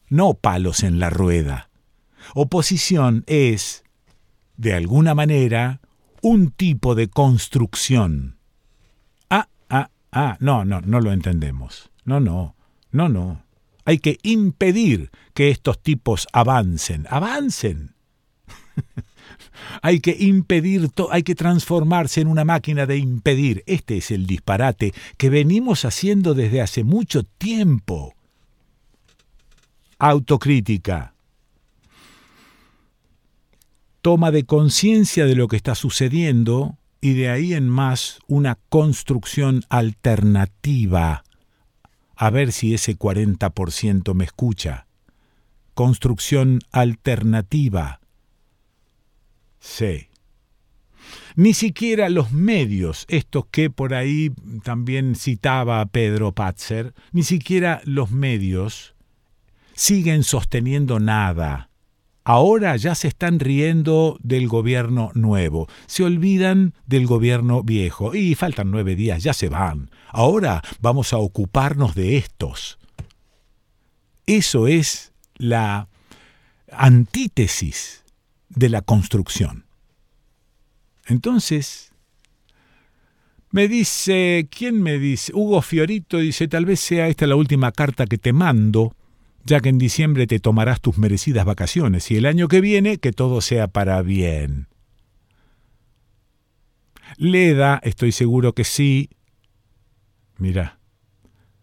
no 0.09 0.33
palos 0.33 0.83
en 0.83 0.99
la 0.99 1.09
rueda. 1.09 1.69
Oposición 2.33 3.23
es, 3.27 3.83
de 4.57 4.73
alguna 4.73 5.13
manera, 5.13 5.81
un 6.21 6.51
tipo 6.51 6.95
de 6.95 7.07
construcción. 7.09 8.37
Ah, 9.29 9.47
ah, 9.69 9.89
ah, 10.11 10.37
no, 10.39 10.63
no, 10.65 10.81
no 10.81 11.01
lo 11.01 11.11
entendemos. 11.11 11.91
No, 12.05 12.19
no, 12.19 12.55
no, 12.91 13.09
no. 13.09 13.43
Hay 13.85 13.99
que 13.99 14.17
impedir 14.23 15.11
que 15.33 15.49
estos 15.49 15.81
tipos 15.81 16.27
avancen. 16.33 17.07
Avancen. 17.09 17.95
hay 19.81 19.99
que 19.99 20.15
impedir, 20.19 20.89
hay 21.11 21.23
que 21.23 21.35
transformarse 21.35 22.21
en 22.21 22.27
una 22.27 22.45
máquina 22.45 22.85
de 22.85 22.97
impedir. 22.97 23.63
Este 23.65 23.97
es 23.97 24.11
el 24.11 24.27
disparate 24.27 24.93
que 25.17 25.29
venimos 25.29 25.85
haciendo 25.85 26.33
desde 26.33 26.61
hace 26.61 26.83
mucho 26.83 27.23
tiempo. 27.23 28.13
Autocrítica. 29.99 31.13
Toma 34.01 34.31
de 34.31 34.45
conciencia 34.45 35.25
de 35.25 35.35
lo 35.35 35.47
que 35.47 35.57
está 35.57 35.75
sucediendo 35.75 36.77
y 37.01 37.13
de 37.13 37.29
ahí 37.29 37.53
en 37.53 37.69
más 37.69 38.19
una 38.27 38.57
construcción 38.69 39.63
alternativa 39.69 41.23
a 42.21 42.29
ver 42.29 42.51
si 42.51 42.75
ese 42.75 42.95
40% 42.99 44.13
me 44.13 44.25
escucha. 44.25 44.85
Construcción 45.73 46.59
alternativa. 46.71 47.99
C. 49.59 50.11
Ni 51.35 51.55
siquiera 51.55 52.09
los 52.09 52.31
medios, 52.31 53.05
estos 53.07 53.47
que 53.47 53.71
por 53.71 53.95
ahí 53.95 54.31
también 54.61 55.15
citaba 55.15 55.83
Pedro 55.87 56.31
Patzer, 56.31 56.93
ni 57.11 57.23
siquiera 57.23 57.81
los 57.85 58.11
medios 58.11 58.93
siguen 59.73 60.23
sosteniendo 60.23 60.99
nada 60.99 61.70
Ahora 62.23 62.75
ya 62.75 62.93
se 62.93 63.07
están 63.07 63.39
riendo 63.39 64.17
del 64.21 64.47
gobierno 64.47 65.11
nuevo, 65.15 65.67
se 65.87 66.03
olvidan 66.03 66.75
del 66.85 67.07
gobierno 67.07 67.63
viejo 67.63 68.13
y 68.13 68.35
faltan 68.35 68.69
nueve 68.69 68.95
días, 68.95 69.23
ya 69.23 69.33
se 69.33 69.49
van. 69.49 69.89
Ahora 70.09 70.61
vamos 70.79 71.13
a 71.13 71.17
ocuparnos 71.17 71.95
de 71.95 72.17
estos. 72.17 72.77
Eso 74.27 74.67
es 74.67 75.13
la 75.35 75.87
antítesis 76.71 78.03
de 78.49 78.69
la 78.69 78.81
construcción. 78.81 79.65
Entonces, 81.07 81.91
me 83.49 83.67
dice, 83.67 84.47
¿quién 84.49 84.81
me 84.81 84.99
dice? 84.99 85.33
Hugo 85.33 85.61
Fiorito 85.61 86.17
dice, 86.17 86.47
tal 86.47 86.65
vez 86.65 86.79
sea 86.79 87.07
esta 87.07 87.27
la 87.27 87.35
última 87.35 87.71
carta 87.71 88.05
que 88.05 88.17
te 88.17 88.31
mando, 88.31 88.95
ya 89.45 89.59
que 89.59 89.69
en 89.69 89.77
diciembre 89.77 90.27
te 90.27 90.39
tomarás 90.39 90.81
tus 90.81 90.97
merecidas 90.97 91.45
vacaciones 91.45 92.09
y 92.11 92.17
el 92.17 92.25
año 92.25 92.47
que 92.47 92.61
viene 92.61 92.97
que 92.97 93.11
todo 93.11 93.41
sea 93.41 93.67
para 93.67 94.01
bien. 94.01 94.67
Leda, 97.17 97.79
estoy 97.83 98.11
seguro 98.11 98.53
que 98.53 98.63
sí. 98.63 99.09
Mira, 100.37 100.79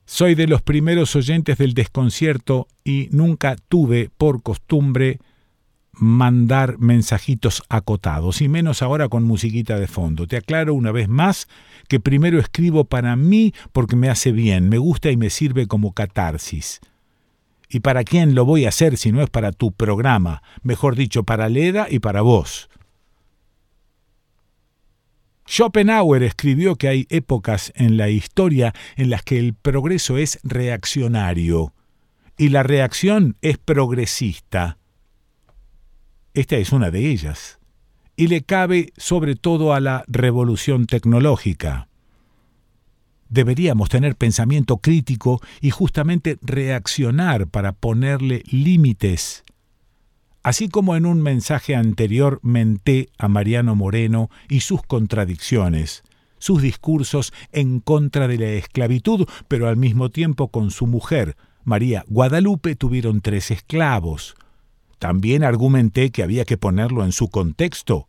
soy 0.05 0.35
de 0.35 0.47
los 0.47 0.63
primeros 0.63 1.15
oyentes 1.17 1.59
del 1.59 1.75
desconcierto 1.75 2.69
y 2.85 3.09
nunca 3.13 3.57
tuve 3.69 4.11
por 4.17 4.43
costumbre 4.43 5.19
mandar 5.93 6.79
mensajitos 6.79 7.63
acotados, 7.69 8.41
y 8.41 8.49
menos 8.49 8.83
ahora 8.83 9.09
con 9.09 9.25
musiquita 9.25 9.79
de 9.79 9.89
fondo. 9.89 10.27
Te 10.27 10.37
aclaro 10.37 10.75
una 10.75 10.93
vez 10.93 11.09
más 11.09 11.49
que 11.89 12.01
primero 12.01 12.39
escribo 12.39 12.85
para 12.85 13.17
mí 13.17 13.53
porque 13.73 13.97
me 13.97 14.09
hace 14.09 14.33
bien, 14.33 14.69
me 14.69 14.79
gusta 14.79 15.11
y 15.11 15.17
me 15.17 15.31
sirve 15.31 15.67
como 15.67 15.93
catarsis. 15.93 16.81
¿Y 17.69 17.81
para 17.81 18.05
quién 18.05 18.35
lo 18.35 18.45
voy 18.45 18.65
a 18.65 18.71
hacer 18.71 18.97
si 18.97 19.13
no 19.13 19.23
es 19.23 19.31
para 19.31 19.53
tu 19.53 19.73
programa? 19.73 20.43
Mejor 20.63 20.97
dicho, 20.97 21.25
para 21.25 21.49
Leda 21.49 21.87
y 21.91 21.99
para 21.99 22.23
vos. 22.23 22.69
Schopenhauer 25.47 26.23
escribió 26.23 26.77
que 26.77 26.89
hay 26.89 27.07
épocas 27.09 27.73
en 27.75 27.97
la 27.97 28.11
historia 28.11 28.75
en 28.97 29.11
las 29.11 29.23
que 29.23 29.39
el 29.39 29.55
progreso 29.55 30.19
es 30.19 30.39
reaccionario 30.43 31.73
y 32.37 32.51
la 32.51 32.63
reacción 32.63 33.37
es 33.43 33.59
progresista. 33.59 34.79
Esta 36.35 36.57
es 36.57 36.73
una 36.73 36.91
de 36.91 37.11
ellas, 37.11 37.59
y 38.15 38.29
le 38.29 38.43
cabe 38.43 38.93
sobre 38.97 39.35
todo 39.35 39.75
a 39.75 39.81
la 39.81 40.05
revolución 40.07 40.87
tecnológica. 40.87 41.88
Deberíamos 43.29 43.89
tener 43.89 44.17
pensamiento 44.17 44.79
crítico 44.79 45.41
y 45.61 45.71
justamente 45.71 46.39
reaccionar 46.41 47.47
para 47.47 47.73
ponerle 47.73 48.43
límites. 48.51 49.45
Así 50.43 50.69
como 50.69 50.97
en 50.97 51.05
un 51.05 51.21
mensaje 51.21 51.75
anterior 51.75 52.41
menté 52.43 53.11
a 53.19 53.29
Mariano 53.29 53.75
Moreno 53.75 54.31
y 54.49 54.61
sus 54.61 54.83
contradicciones, 54.83 56.05
sus 56.39 56.63
discursos 56.63 57.33
en 57.53 57.81
contra 57.81 58.29
de 58.29 58.39
la 58.39 58.47
esclavitud, 58.47 59.27
pero 59.49 59.69
al 59.69 59.77
mismo 59.77 60.11
tiempo 60.11 60.49
con 60.49 60.71
su 60.71 60.87
mujer, 60.87 61.37
María 61.65 62.05
Guadalupe, 62.09 62.77
tuvieron 62.77 63.21
tres 63.21 63.51
esclavos, 63.51 64.37
también 64.99 65.45
argumenté 65.45 66.11
que 66.11 66.23
había 66.23 66.45
que 66.45 66.57
ponerlo 66.57 67.05
en 67.05 67.13
su 67.13 67.29
contexto, 67.29 68.09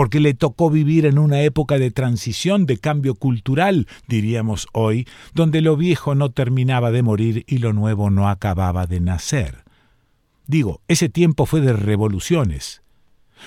porque 0.00 0.18
le 0.18 0.32
tocó 0.32 0.70
vivir 0.70 1.04
en 1.04 1.18
una 1.18 1.42
época 1.42 1.78
de 1.78 1.90
transición, 1.90 2.64
de 2.64 2.78
cambio 2.78 3.14
cultural, 3.16 3.86
diríamos 4.08 4.66
hoy, 4.72 5.06
donde 5.34 5.60
lo 5.60 5.76
viejo 5.76 6.14
no 6.14 6.30
terminaba 6.30 6.90
de 6.90 7.02
morir 7.02 7.44
y 7.46 7.58
lo 7.58 7.74
nuevo 7.74 8.08
no 8.08 8.30
acababa 8.30 8.86
de 8.86 8.98
nacer. 9.00 9.62
Digo, 10.46 10.80
ese 10.88 11.10
tiempo 11.10 11.44
fue 11.44 11.60
de 11.60 11.74
revoluciones, 11.74 12.80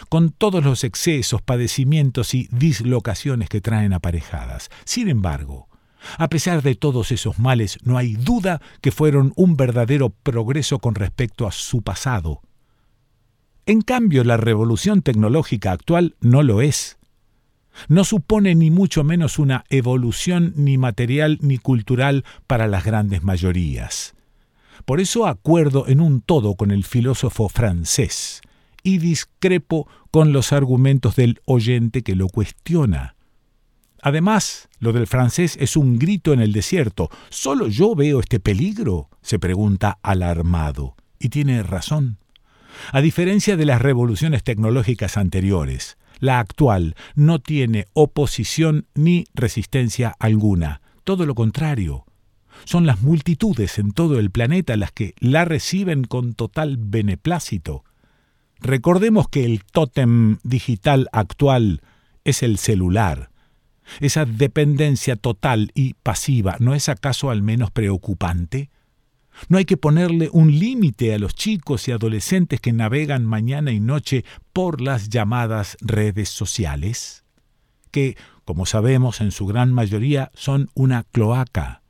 con 0.10 0.30
todos 0.30 0.64
los 0.64 0.84
excesos, 0.84 1.42
padecimientos 1.42 2.36
y 2.36 2.48
dislocaciones 2.52 3.50
que 3.50 3.60
traen 3.60 3.92
aparejadas. 3.92 4.70
Sin 4.86 5.10
embargo, 5.10 5.68
a 6.20 6.28
pesar 6.28 6.62
de 6.62 6.76
todos 6.76 7.12
esos 7.12 7.40
males, 7.40 7.80
no 7.82 7.98
hay 7.98 8.14
duda 8.14 8.62
que 8.80 8.92
fueron 8.92 9.34
un 9.38 9.58
verdadero 9.58 10.12
progreso 10.12 10.78
con 10.78 10.94
respecto 10.94 11.48
a 11.48 11.52
su 11.52 11.82
pasado. 11.82 12.42
En 13.66 13.82
cambio, 13.82 14.24
la 14.24 14.38
revolución 14.38 15.02
tecnológica 15.02 15.72
actual 15.72 16.16
no 16.20 16.44
lo 16.44 16.62
es. 16.62 16.98
No 17.88 18.04
supone 18.04 18.56
ni 18.56 18.72
mucho 18.72 19.04
menos 19.04 19.40
una 19.40 19.64
evolución 19.70 20.54
ni 20.56 20.78
material 20.78 21.40
ni 21.42 21.58
cultural 21.58 22.24
para 22.46 22.68
las 22.68 22.84
grandes 22.84 23.24
mayorías. 23.24 24.16
Por 24.86 25.00
eso 25.00 25.28
acuerdo 25.28 25.88
en 25.88 26.02
un 26.02 26.22
todo 26.22 26.56
con 26.56 26.72
el 26.72 26.84
filósofo 26.84 27.48
francés 27.48 28.42
y 28.84 28.98
discrepo 28.98 29.88
con 30.12 30.34
los 30.34 30.52
argumentos 30.52 31.16
del 31.16 31.40
oyente 31.46 32.04
que 32.04 32.16
lo 32.16 32.28
cuestiona. 32.28 33.16
Además, 34.02 34.68
lo 34.80 34.92
del 34.92 35.08
francés 35.08 35.58
es 35.62 35.78
un 35.78 35.98
grito 35.98 36.34
en 36.34 36.42
el 36.42 36.52
desierto. 36.52 37.10
¿Solo 37.30 37.70
yo 37.70 37.96
veo 37.96 38.20
este 38.20 38.42
peligro? 38.42 39.10
se 39.22 39.40
pregunta 39.40 40.00
alarmado. 40.04 40.96
Y 41.18 41.30
tiene 41.30 41.64
razón. 41.64 42.18
A 42.92 43.02
diferencia 43.02 43.58
de 43.58 43.66
las 43.66 43.82
revoluciones 43.82 44.44
tecnológicas 44.44 45.18
anteriores, 45.18 45.98
la 46.20 46.40
actual 46.40 46.96
no 47.16 47.40
tiene 47.40 47.86
oposición 47.94 48.88
ni 48.94 49.26
resistencia 49.34 50.16
alguna. 50.20 50.82
Todo 51.04 51.26
lo 51.26 51.36
contrario. 51.36 52.06
Son 52.66 52.86
las 52.86 53.02
multitudes 53.02 53.80
en 53.80 53.92
todo 53.92 54.20
el 54.20 54.32
planeta 54.32 54.78
las 54.78 54.92
que 54.92 55.16
la 55.20 55.44
reciben 55.44 56.04
con 56.04 56.34
total 56.34 56.78
beneplácito. 56.78 57.84
Recordemos 58.60 59.28
que 59.28 59.44
el 59.44 59.64
tótem 59.66 60.38
digital 60.44 61.10
actual 61.12 61.82
es 62.24 62.44
el 62.44 62.58
celular, 62.58 63.30
esa 64.00 64.26
dependencia 64.26 65.16
total 65.16 65.72
y 65.76 65.96
pasiva, 65.96 66.56
¿no 66.60 66.74
es 66.74 66.90
acaso 66.90 67.30
al 67.30 67.42
menos 67.42 67.72
preocupante? 67.72 68.70
¿No 69.50 69.58
hay 69.58 69.66
que 69.66 69.78
ponerle 69.78 70.30
un 70.32 70.58
límite 70.58 71.14
a 71.14 71.20
los 71.20 71.36
chicos 71.36 71.88
y 71.88 71.92
adolescentes 71.92 72.62
que 72.62 72.74
navegan 72.74 73.26
mañana 73.26 73.72
y 73.72 73.80
noche 73.80 74.26
por 74.54 74.82
las 74.82 75.10
llamadas 75.10 75.78
redes 75.82 76.30
sociales? 76.30 77.24
Que, 77.92 78.18
como 78.46 78.66
sabemos, 78.66 79.22
en 79.22 79.32
su 79.32 79.46
gran 79.46 79.74
mayoría 79.74 80.32
son 80.34 80.70
una 80.76 81.04
cloaca. 81.04 81.82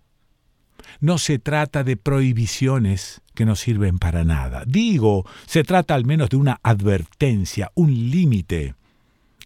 No 0.99 1.17
se 1.17 1.39
trata 1.39 1.84
de 1.84 1.97
prohibiciones 1.97 3.21
que 3.34 3.45
no 3.45 3.56
sirven 3.56 3.99
para 3.99 4.23
nada. 4.23 4.63
Digo, 4.65 5.25
se 5.45 5.63
trata 5.63 5.95
al 5.95 6.06
menos 6.06 6.29
de 6.29 6.38
una 6.38 6.60
advertencia, 6.63 7.71
un 7.75 7.93
límite, 8.10 8.75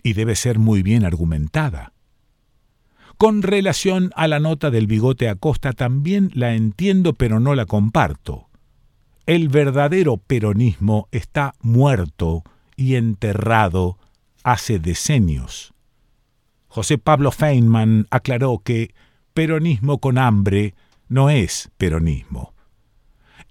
y 0.04 0.14
debe 0.14 0.36
ser 0.36 0.60
muy 0.60 0.84
bien 0.84 1.06
argumentada. 1.06 1.94
Con 3.18 3.42
relación 3.42 4.12
a 4.16 4.28
la 4.28 4.40
nota 4.40 4.70
del 4.70 4.86
bigote 4.86 5.28
Acosta 5.28 5.74
también 5.74 6.30
la 6.36 6.54
entiendo 6.54 7.14
pero 7.14 7.40
no 7.40 7.56
la 7.56 7.66
comparto. 7.66 8.48
El 9.26 9.50
verdadero 9.50 10.18
peronismo 10.18 11.08
está 11.12 11.56
muerto 11.60 12.44
y 12.76 12.94
enterrado 12.94 13.98
hace 14.44 14.78
decenios. 14.78 15.74
José 16.68 17.00
Pablo 17.00 17.32
Feynman 17.32 18.06
aclaró 18.12 18.60
que 18.60 18.94
peronismo 19.34 19.98
con 19.98 20.20
hambre 20.20 20.76
no 21.10 21.32
es 21.32 21.72
peronismo. 21.78 22.54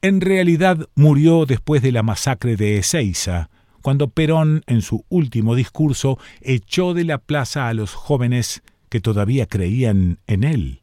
En 0.00 0.20
realidad 0.20 0.88
murió 0.94 1.44
después 1.44 1.82
de 1.82 1.90
la 1.90 2.04
masacre 2.04 2.54
de 2.54 2.78
Ezeiza, 2.78 3.50
cuando 3.82 4.08
Perón, 4.08 4.62
en 4.66 4.82
su 4.82 5.04
último 5.08 5.56
discurso, 5.56 6.18
echó 6.40 6.94
de 6.94 7.04
la 7.04 7.18
plaza 7.18 7.68
a 7.68 7.74
los 7.74 7.94
jóvenes 7.94 8.62
que 8.88 9.00
todavía 9.00 9.46
creían 9.46 10.18
en 10.26 10.44
él. 10.44 10.80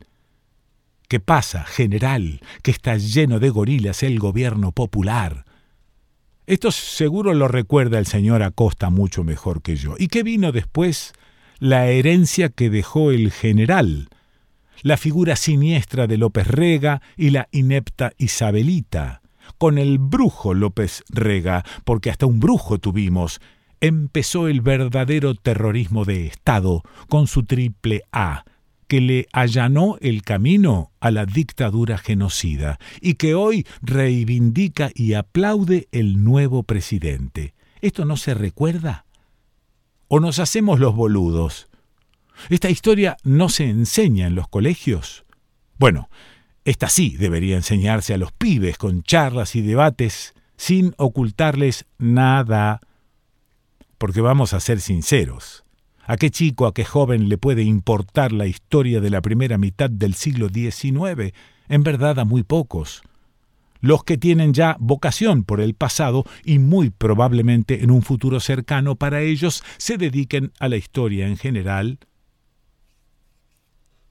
¿Qué 1.07 1.19
pasa, 1.19 1.63
general, 1.63 2.41
que 2.63 2.71
está 2.71 2.97
lleno 2.97 3.39
de 3.39 3.49
gorilas 3.49 4.03
el 4.03 4.19
gobierno 4.19 4.71
popular? 4.71 5.45
Esto 6.45 6.71
seguro 6.71 7.33
lo 7.33 7.47
recuerda 7.47 7.99
el 7.99 8.05
señor 8.05 8.43
Acosta 8.43 8.89
mucho 8.89 9.23
mejor 9.23 9.61
que 9.61 9.75
yo. 9.75 9.95
¿Y 9.97 10.07
qué 10.07 10.23
vino 10.23 10.51
después? 10.51 11.13
La 11.59 11.87
herencia 11.87 12.49
que 12.49 12.69
dejó 12.69 13.11
el 13.11 13.31
general, 13.31 14.09
la 14.81 14.97
figura 14.97 15.37
siniestra 15.37 16.07
de 16.07 16.17
López 16.17 16.47
Rega 16.47 17.01
y 17.15 17.29
la 17.29 17.47
inepta 17.51 18.11
Isabelita, 18.17 19.21
con 19.57 19.77
el 19.77 19.99
brujo 19.99 20.53
López 20.53 21.03
Rega, 21.09 21.63
porque 21.85 22.09
hasta 22.09 22.25
un 22.25 22.41
brujo 22.41 22.79
tuvimos, 22.79 23.39
empezó 23.83 24.47
el 24.47 24.61
verdadero 24.61 25.35
terrorismo 25.35 26.05
de 26.05 26.25
Estado 26.25 26.83
con 27.09 27.27
su 27.27 27.43
triple 27.43 28.03
A, 28.13 28.45
que 28.87 29.01
le 29.01 29.27
allanó 29.33 29.97
el 29.99 30.21
camino 30.21 30.93
a 31.01 31.11
la 31.11 31.25
dictadura 31.25 31.97
genocida 31.97 32.79
y 33.01 33.15
que 33.15 33.35
hoy 33.35 33.67
reivindica 33.81 34.89
y 34.95 35.15
aplaude 35.15 35.89
el 35.91 36.23
nuevo 36.23 36.63
presidente. 36.63 37.55
¿Esto 37.81 38.05
no 38.05 38.15
se 38.15 38.33
recuerda? 38.33 39.03
¿O 40.07 40.21
nos 40.21 40.39
hacemos 40.39 40.79
los 40.79 40.95
boludos? 40.95 41.67
¿Esta 42.49 42.69
historia 42.69 43.17
no 43.25 43.49
se 43.49 43.65
enseña 43.65 44.27
en 44.27 44.35
los 44.35 44.47
colegios? 44.47 45.25
Bueno, 45.77 46.09
esta 46.63 46.87
sí 46.87 47.17
debería 47.17 47.57
enseñarse 47.57 48.13
a 48.13 48.17
los 48.17 48.31
pibes 48.31 48.77
con 48.77 49.03
charlas 49.03 49.57
y 49.57 49.61
debates 49.61 50.35
sin 50.55 50.93
ocultarles 50.97 51.85
nada 51.97 52.79
porque 54.03 54.19
vamos 54.19 54.51
a 54.53 54.59
ser 54.59 54.81
sinceros. 54.81 55.63
¿A 56.05 56.17
qué 56.17 56.29
chico, 56.29 56.65
a 56.65 56.73
qué 56.73 56.83
joven 56.83 57.29
le 57.29 57.37
puede 57.37 57.63
importar 57.63 58.33
la 58.33 58.47
historia 58.47 58.99
de 58.99 59.09
la 59.09 59.21
primera 59.21 59.57
mitad 59.57 59.89
del 59.89 60.13
siglo 60.13 60.49
XIX? 60.49 61.33
En 61.69 61.83
verdad 61.83 62.19
a 62.19 62.25
muy 62.25 62.43
pocos. 62.43 63.01
los 63.79 64.03
que 64.03 64.17
tienen 64.17 64.53
ya 64.53 64.75
vocación 64.81 65.45
por 65.45 65.61
el 65.61 65.73
pasado 65.73 66.25
y 66.43 66.59
muy 66.59 66.89
probablemente 66.89 67.81
en 67.81 67.91
un 67.91 68.01
futuro 68.01 68.41
cercano 68.41 68.97
para 68.97 69.21
ellos 69.21 69.63
se 69.77 69.97
dediquen 69.97 70.51
a 70.59 70.67
la 70.67 70.75
historia 70.75 71.25
en 71.25 71.37
general 71.37 71.99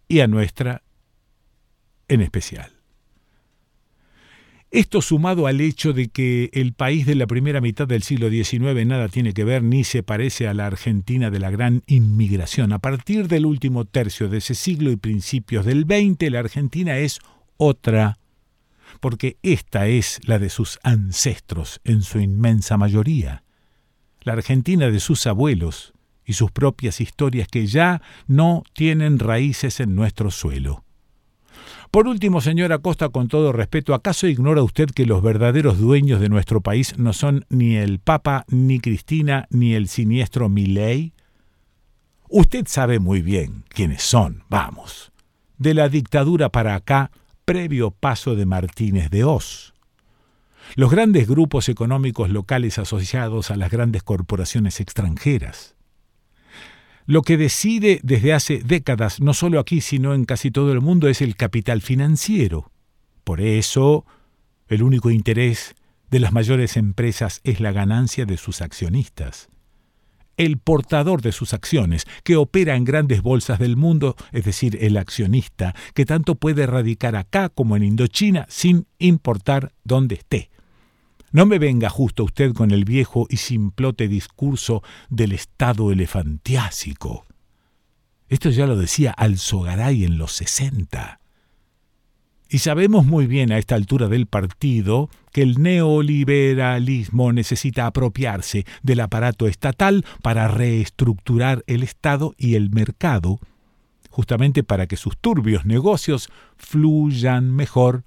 y 0.09 0.21
a 0.21 0.27
nuestra 0.27 0.81
en 2.09 2.23
especial. 2.23 2.72
Esto 4.73 5.03
sumado 5.03 5.47
al 5.47 5.61
hecho 5.61 5.93
de 5.93 6.09
que 6.09 6.49
el 6.55 6.73
país 6.73 7.05
de 7.05 7.15
la 7.15 7.27
primera 7.27 7.61
mitad 7.61 7.87
del 7.87 8.03
siglo 8.03 8.31
XIX 8.31 8.87
nada 8.87 9.09
tiene 9.09 9.35
que 9.35 9.45
ver 9.45 9.63
ni 9.63 9.85
se 9.85 10.03
parece 10.03 10.49
a 10.49 10.55
la 10.55 10.67
Argentina 10.67 11.31
de 11.31 11.41
la 11.41 11.51
gran 11.51 11.83
inmigración. 11.87 12.73
A 12.73 12.79
partir 12.79 13.29
del 13.29 13.45
último 13.45 13.85
tercio 13.85 14.31
de 14.31 14.39
ese 14.39 14.55
siglo 14.55 14.91
y 14.91 14.97
principios 14.97 15.67
del 15.67 15.83
XX, 15.83 16.31
la 16.31 16.39
Argentina 16.39 16.97
es 16.97 17.19
otra, 17.59 18.19
porque 19.01 19.37
esta 19.43 19.89
es 19.89 20.21
la 20.25 20.39
de 20.39 20.49
sus 20.49 20.79
ancestros 20.83 21.83
en 21.85 22.01
su 22.01 22.19
inmensa 22.19 22.79
mayoría. 22.79 23.45
La 24.23 24.33
Argentina 24.33 24.91
de 24.91 25.01
sus 25.01 25.27
abuelos 25.27 25.93
y 26.25 26.33
sus 26.33 26.51
propias 26.51 27.03
historias 27.03 27.47
que 27.47 27.67
ya 27.67 28.01
no 28.27 28.63
tienen 28.73 29.19
raíces 29.19 29.81
en 29.81 29.95
nuestro 29.95 30.31
suelo. 30.31 30.83
Por 31.93 32.09
último, 32.09 32.41
señora 32.41 32.79
Costa, 32.79 33.11
con 33.11 33.29
todo 33.29 33.53
respeto, 33.53 33.93
¿acaso 33.93 34.27
ignora 34.27 34.63
usted 34.63 34.87
que 34.87 35.05
los 35.05 35.23
verdaderos 35.23 35.79
dueños 35.79 36.23
de 36.23 36.31
nuestro 36.31 36.63
país 36.63 36.97
no 36.97 37.13
son 37.13 37.45
ni 37.51 37.77
el 37.77 37.99
Papa, 37.99 38.47
ni 38.49 38.81
Cristina, 38.81 39.47
ni 39.51 39.75
el 39.75 39.89
siniestro 39.89 40.49
Milei? 40.49 41.13
Usted 42.31 42.65
sabe 42.67 42.99
muy 42.99 43.21
bien 43.21 43.65
quiénes 43.69 44.03
son, 44.03 44.43
vamos. 44.49 45.13
De 45.59 45.75
la 45.75 45.91
dictadura 45.91 46.49
para 46.49 46.77
acá, 46.77 47.11
previo 47.45 47.91
paso 47.91 48.37
de 48.37 48.47
Martínez 48.47 49.11
de 49.11 49.25
Oz. 49.25 49.75
Los 50.77 50.91
grandes 50.91 51.29
grupos 51.29 51.69
económicos 51.69 52.31
locales 52.31 52.79
asociados 52.79 53.51
a 53.51 53.57
las 53.57 53.71
grandes 53.71 54.03
corporaciones 54.03 54.81
extranjeras 54.81 55.77
lo 57.07 57.23
que 57.23 57.37
decide 57.37 58.01
desde 58.03 58.33
hace 58.33 58.59
décadas, 58.59 59.21
no 59.21 59.35
solo 59.35 59.59
aquí, 59.59 59.81
sino 59.81 60.15
en 60.15 60.25
casi 60.25 60.51
todo 60.51 60.73
el 60.73 60.81
mundo, 60.81 61.09
es 61.09 61.21
el 61.21 61.37
capital 61.37 61.83
financiero. 61.83 62.71
Por 63.25 63.41
eso, 63.41 64.05
el 64.69 64.83
único 64.83 65.11
interés 65.11 65.75
de 66.11 66.21
las 66.21 66.33
mayores 66.33 66.77
empresas 66.77 67.41
es 67.45 67.61
la 67.61 67.73
ganancia 67.73 68.27
de 68.27 68.37
sus 68.37 68.61
accionistas. 68.61 69.49
El 70.37 70.59
portador 70.59 71.23
de 71.23 71.33
sus 71.33 71.53
acciones, 71.53 72.07
que 72.25 72.37
opera 72.37 72.77
en 72.77 72.85
grandes 72.85 73.23
bolsas 73.23 73.59
del 73.59 73.77
mundo, 73.77 74.17
es 74.33 74.45
decir, 74.45 74.79
el 74.81 74.97
accionista, 74.97 75.75
que 75.95 76.07
tanto 76.07 76.35
puede 76.35 76.67
radicar 76.67 77.17
acá 77.17 77.49
como 77.49 77.77
en 77.77 77.85
Indochina 77.85 78.47
sin 78.49 78.87
importar 78.99 79.73
dónde 79.85 80.17
esté. 80.17 80.51
No 81.33 81.47
me 81.47 81.59
venga 81.59 81.89
justo 81.89 82.25
usted 82.25 82.53
con 82.53 82.71
el 82.73 82.85
viejo 82.85 83.27
y 83.31 83.39
simplote 83.39 84.07
discurso 84.07 84.83
del 85.09 85.33
Estado 85.33 85.91
elefantiásico. 85.91 87.25
Esto 88.29 88.51
ya 88.51 88.67
lo 88.67 88.77
decía 88.77 89.13
Alzogaray 89.13 90.05
en 90.05 90.19
los 90.19 90.33
sesenta. 90.33 91.21
Y 92.51 92.59
sabemos 92.59 93.07
muy 93.07 93.27
bien 93.27 93.51
a 93.51 93.57
esta 93.57 93.77
altura 93.77 94.09
del 94.09 94.27
partido 94.27 95.09
que 95.33 95.41
el 95.41 95.63
neoliberalismo 95.63 97.33
necesita 97.33 97.87
apropiarse 97.87 98.67
del 98.83 99.01
aparato 99.01 99.47
estatal 99.47 100.05
para 100.21 100.49
reestructurar 100.49 101.65
el 101.67 101.83
Estado 101.83 102.35
y 102.37 102.57
el 102.57 102.69
mercado, 102.69 103.41
justamente 104.11 104.65
para 104.65 104.87
que 104.87 104.99
sus 104.99 105.17
turbios 105.17 105.65
negocios 105.65 106.29
fluyan 106.59 107.55
mejor 107.55 108.05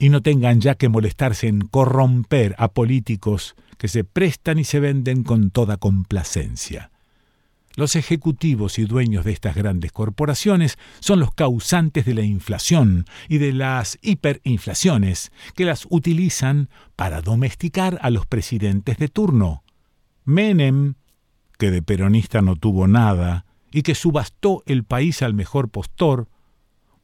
y 0.00 0.08
no 0.08 0.22
tengan 0.22 0.62
ya 0.62 0.74
que 0.74 0.88
molestarse 0.88 1.46
en 1.46 1.60
corromper 1.60 2.56
a 2.58 2.68
políticos 2.68 3.54
que 3.76 3.86
se 3.86 4.02
prestan 4.02 4.58
y 4.58 4.64
se 4.64 4.80
venden 4.80 5.22
con 5.22 5.50
toda 5.50 5.76
complacencia. 5.76 6.90
Los 7.76 7.94
ejecutivos 7.96 8.78
y 8.78 8.86
dueños 8.86 9.26
de 9.26 9.32
estas 9.32 9.54
grandes 9.54 9.92
corporaciones 9.92 10.78
son 11.00 11.20
los 11.20 11.32
causantes 11.34 12.06
de 12.06 12.14
la 12.14 12.22
inflación 12.22 13.04
y 13.28 13.38
de 13.38 13.52
las 13.52 13.98
hiperinflaciones 14.00 15.32
que 15.54 15.66
las 15.66 15.86
utilizan 15.90 16.70
para 16.96 17.20
domesticar 17.20 17.98
a 18.00 18.08
los 18.08 18.26
presidentes 18.26 18.96
de 18.96 19.08
turno. 19.08 19.62
Menem, 20.24 20.94
que 21.58 21.70
de 21.70 21.82
peronista 21.82 22.40
no 22.40 22.56
tuvo 22.56 22.88
nada 22.88 23.44
y 23.70 23.82
que 23.82 23.94
subastó 23.94 24.62
el 24.64 24.82
país 24.84 25.20
al 25.20 25.34
mejor 25.34 25.68
postor, 25.68 26.28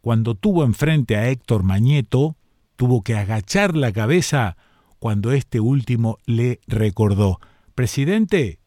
cuando 0.01 0.35
tuvo 0.35 0.65
enfrente 0.65 1.17
a 1.17 1.29
Héctor 1.29 1.63
Mañeto, 1.63 2.37
tuvo 2.77 3.03
que 3.03 3.17
agachar 3.17 3.77
la 3.77 3.93
cabeza 3.93 4.57
cuando 4.99 5.33
este 5.33 5.61
último 5.61 6.19
le 6.27 6.61
recordó, 6.67 7.41
Presidente, 7.75 8.61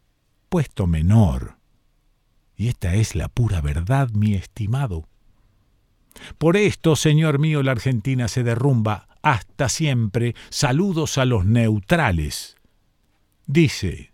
puesto 0.49 0.85
menor. 0.85 1.57
Y 2.55 2.67
esta 2.67 2.95
es 2.95 3.15
la 3.15 3.29
pura 3.29 3.61
verdad, 3.61 4.09
mi 4.11 4.35
estimado. 4.35 5.07
Por 6.37 6.57
esto, 6.57 6.95
señor 6.95 7.39
mío, 7.39 7.63
la 7.63 7.71
Argentina 7.71 8.27
se 8.27 8.43
derrumba 8.43 9.07
hasta 9.21 9.69
siempre. 9.69 10.35
Saludos 10.49 11.17
a 11.17 11.25
los 11.25 11.45
neutrales. 11.45 12.57
Dice 13.45 14.13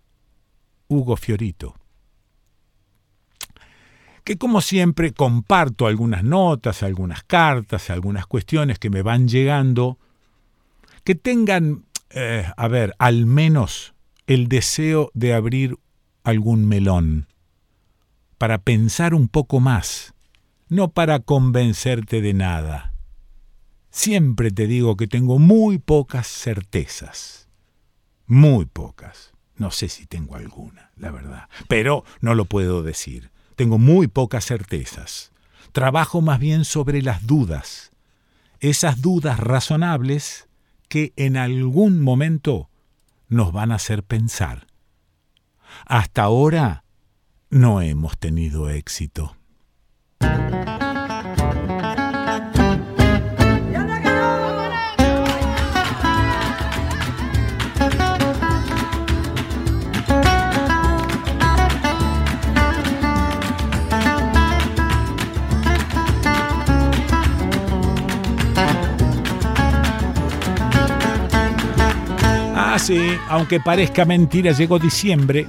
Hugo 0.88 1.18
Fiorito 1.18 1.76
que 4.26 4.38
como 4.40 4.60
siempre 4.60 5.14
comparto 5.14 5.86
algunas 5.86 6.24
notas, 6.24 6.82
algunas 6.82 7.24
cartas, 7.24 7.92
algunas 7.92 8.26
cuestiones 8.26 8.80
que 8.80 8.90
me 8.90 9.04
van 9.04 9.28
llegando, 9.28 10.00
que 11.04 11.14
tengan, 11.14 11.86
eh, 12.10 12.48
a 12.58 12.68
ver, 12.68 12.96
al 12.98 13.28
menos 13.28 13.94
el 14.26 14.48
deseo 14.48 15.12
de 15.14 15.36
abrir 15.36 15.78
algún 16.24 16.68
melón, 16.68 17.28
para 18.40 18.58
pensar 18.58 19.14
un 19.14 19.28
poco 19.28 19.60
más, 19.60 20.16
no 20.70 20.90
para 20.90 21.20
convencerte 21.20 22.20
de 22.22 22.34
nada. 22.34 22.96
Siempre 23.92 24.50
te 24.50 24.66
digo 24.66 24.98
que 24.98 25.06
tengo 25.06 25.38
muy 25.38 25.78
pocas 25.78 26.26
certezas, 26.26 27.48
muy 28.26 28.66
pocas. 28.66 29.34
No 29.56 29.70
sé 29.70 29.88
si 29.88 30.08
tengo 30.08 30.36
alguna, 30.36 30.90
la 30.98 31.12
verdad, 31.12 31.48
pero 31.70 32.04
no 32.22 32.34
lo 32.34 32.46
puedo 32.46 32.82
decir. 32.82 33.30
Tengo 33.56 33.78
muy 33.78 34.08
pocas 34.08 34.46
certezas. 34.46 35.32
Trabajo 35.72 36.22
más 36.22 36.40
bien 36.40 36.66
sobre 36.66 37.02
las 37.02 37.26
dudas, 37.26 37.92
esas 38.60 39.02
dudas 39.02 39.40
razonables 39.40 40.48
que 40.88 41.14
en 41.16 41.38
algún 41.38 42.02
momento 42.02 42.70
nos 43.28 43.52
van 43.52 43.72
a 43.72 43.76
hacer 43.76 44.04
pensar. 44.04 44.68
Hasta 45.86 46.24
ahora 46.24 46.84
no 47.50 47.82
hemos 47.82 48.18
tenido 48.18 48.70
éxito. 48.70 49.36
Aunque 73.30 73.62
parezca 73.62 74.04
mentira, 74.04 74.52
llegó 74.52 74.78
diciembre. 74.78 75.48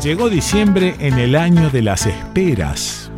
Llegó 0.00 0.28
diciembre 0.28 0.94
en 1.00 1.18
el 1.18 1.34
año 1.34 1.68
de 1.70 1.82
las 1.82 2.06
esperas. 2.06 3.10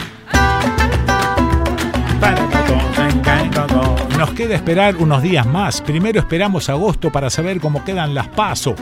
Nos 4.16 4.30
queda 4.30 4.54
esperar 4.54 4.96
unos 4.96 5.22
días 5.22 5.44
más. 5.44 5.82
Primero 5.82 6.18
esperamos 6.20 6.70
agosto 6.70 7.12
para 7.12 7.28
saber 7.28 7.60
cómo 7.60 7.84
quedan 7.84 8.14
las 8.14 8.28
pasos. 8.28 8.76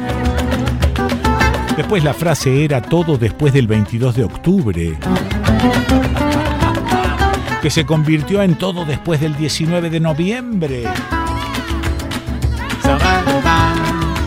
Después 1.77 2.05
la 2.05 2.15
frase 2.15 2.65
era 2.65 2.81
todo 2.81 3.19
después 3.19 3.53
del 3.53 3.67
22 3.67 4.17
de 4.17 4.25
octubre, 4.25 4.99
que 7.63 7.71
se 7.71 7.85
convirtió 7.85 8.43
en 8.43 8.57
todo 8.57 8.85
después 8.85 9.21
del 9.21 9.37
19 9.37 9.91
de 9.91 10.01
noviembre 10.01 10.85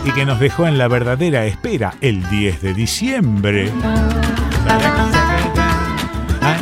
y 0.04 0.10
que 0.12 0.24
nos 0.24 0.40
dejó 0.40 0.66
en 0.66 0.78
la 0.78 0.88
verdadera 0.88 1.46
espera 1.46 1.94
el 2.00 2.28
10 2.28 2.62
de 2.62 2.74
diciembre. 2.74 3.70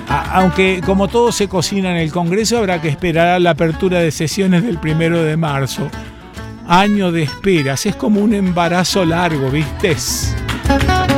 Aunque 0.09 0.81
como 0.85 1.09
todo 1.09 1.33
se 1.33 1.49
cocina 1.49 1.91
en 1.91 1.97
el 1.97 2.11
Congreso, 2.11 2.59
habrá 2.59 2.81
que 2.81 2.89
esperar 2.89 3.29
a 3.29 3.39
la 3.39 3.51
apertura 3.51 4.01
de 4.01 4.11
sesiones 4.11 4.63
del 4.63 4.79
1 4.83 5.23
de 5.23 5.37
marzo. 5.37 5.89
año 6.69 7.13
de 7.13 7.23
esperas. 7.23 7.87
Es 7.87 7.95
como 7.95 8.21
un 8.21 8.35
embarazo 8.35 9.05
largo, 9.05 9.51
¿viste? 10.69 11.07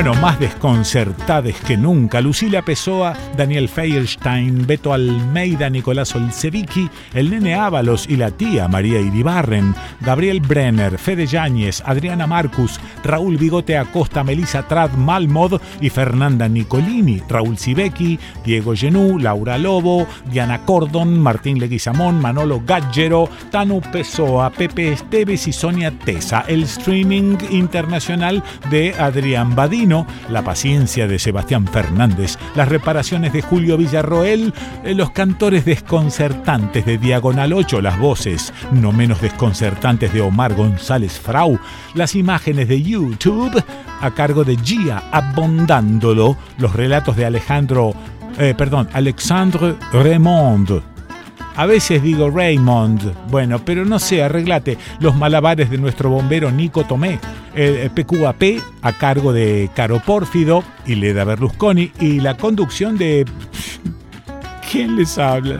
Bueno, 0.00 0.14
más 0.14 0.38
desconcertades 0.38 1.56
que 1.62 1.76
nunca. 1.76 2.20
Lucila 2.20 2.62
Pessoa, 2.62 3.16
Daniel 3.36 3.68
Feierstein, 3.68 4.64
Beto 4.64 4.92
Almeida, 4.92 5.68
Nicolás 5.68 6.14
Olsevicki, 6.14 6.88
el 7.14 7.30
nene 7.30 7.56
Ábalos 7.56 8.08
y 8.08 8.14
la 8.14 8.30
tía 8.30 8.68
María 8.68 9.00
Iribarren, 9.00 9.74
Gabriel 10.00 10.38
Brenner, 10.38 10.98
Fede 10.98 11.26
Yáñez, 11.26 11.82
Adriana 11.84 12.28
Marcus, 12.28 12.78
Raúl 13.02 13.38
Bigote 13.38 13.76
Acosta, 13.76 14.22
Melissa 14.22 14.62
Trad 14.68 14.92
Malmod 14.92 15.60
y 15.80 15.90
Fernanda 15.90 16.48
Nicolini, 16.48 17.20
Raúl 17.28 17.58
Sibeki, 17.58 18.20
Diego 18.44 18.76
Genú, 18.76 19.18
Laura 19.18 19.58
Lobo, 19.58 20.06
Diana 20.30 20.60
Cordon, 20.64 21.18
Martín 21.18 21.58
Leguizamón, 21.58 22.22
Manolo 22.22 22.62
Gaggero, 22.64 23.28
Tanu 23.50 23.80
Pessoa, 23.80 24.50
Pepe 24.50 24.92
Esteves 24.92 25.48
y 25.48 25.52
Sonia 25.52 25.90
Tesa. 25.90 26.44
El 26.46 26.62
streaming 26.62 27.36
internacional 27.50 28.44
de 28.70 28.94
Adrián 28.96 29.56
La 30.28 30.42
paciencia 30.42 31.06
de 31.06 31.18
Sebastián 31.18 31.66
Fernández, 31.66 32.36
las 32.54 32.68
reparaciones 32.68 33.32
de 33.32 33.40
Julio 33.40 33.78
Villarroel, 33.78 34.52
eh, 34.84 34.94
los 34.94 35.10
cantores 35.12 35.64
desconcertantes 35.64 36.84
de 36.84 36.98
Diagonal 36.98 37.54
8, 37.54 37.80
las 37.80 37.98
voces 37.98 38.52
no 38.70 38.92
menos 38.92 39.22
desconcertantes 39.22 40.12
de 40.12 40.20
Omar 40.20 40.54
González 40.54 41.18
Frau, 41.18 41.58
las 41.94 42.14
imágenes 42.14 42.68
de 42.68 42.82
YouTube 42.82 43.62
a 44.00 44.10
cargo 44.10 44.44
de 44.44 44.56
Gia 44.56 45.04
Abondándolo, 45.10 46.36
los 46.58 46.74
relatos 46.74 47.16
de 47.16 47.24
Alejandro, 47.24 47.94
eh, 48.38 48.54
perdón, 48.56 48.88
Alexandre 48.92 49.74
Raymond, 49.92 50.82
a 51.58 51.66
veces 51.66 52.00
digo 52.04 52.30
Raymond, 52.30 53.30
bueno, 53.30 53.58
pero 53.64 53.84
no 53.84 53.98
sé, 53.98 54.22
arreglate 54.22 54.78
los 55.00 55.16
malabares 55.16 55.68
de 55.68 55.76
nuestro 55.76 56.08
bombero 56.08 56.52
Nico 56.52 56.84
Tomé, 56.84 57.18
el 57.52 57.90
PQAP 57.90 58.60
a 58.80 58.92
cargo 58.92 59.32
de 59.32 59.68
Caro 59.74 60.00
Pórfido 60.06 60.62
y 60.86 60.94
Leda 60.94 61.24
Berlusconi 61.24 61.90
y 61.98 62.20
la 62.20 62.36
conducción 62.36 62.96
de... 62.96 63.24
¿Quién 64.70 64.94
les 64.94 65.18
habla? 65.18 65.58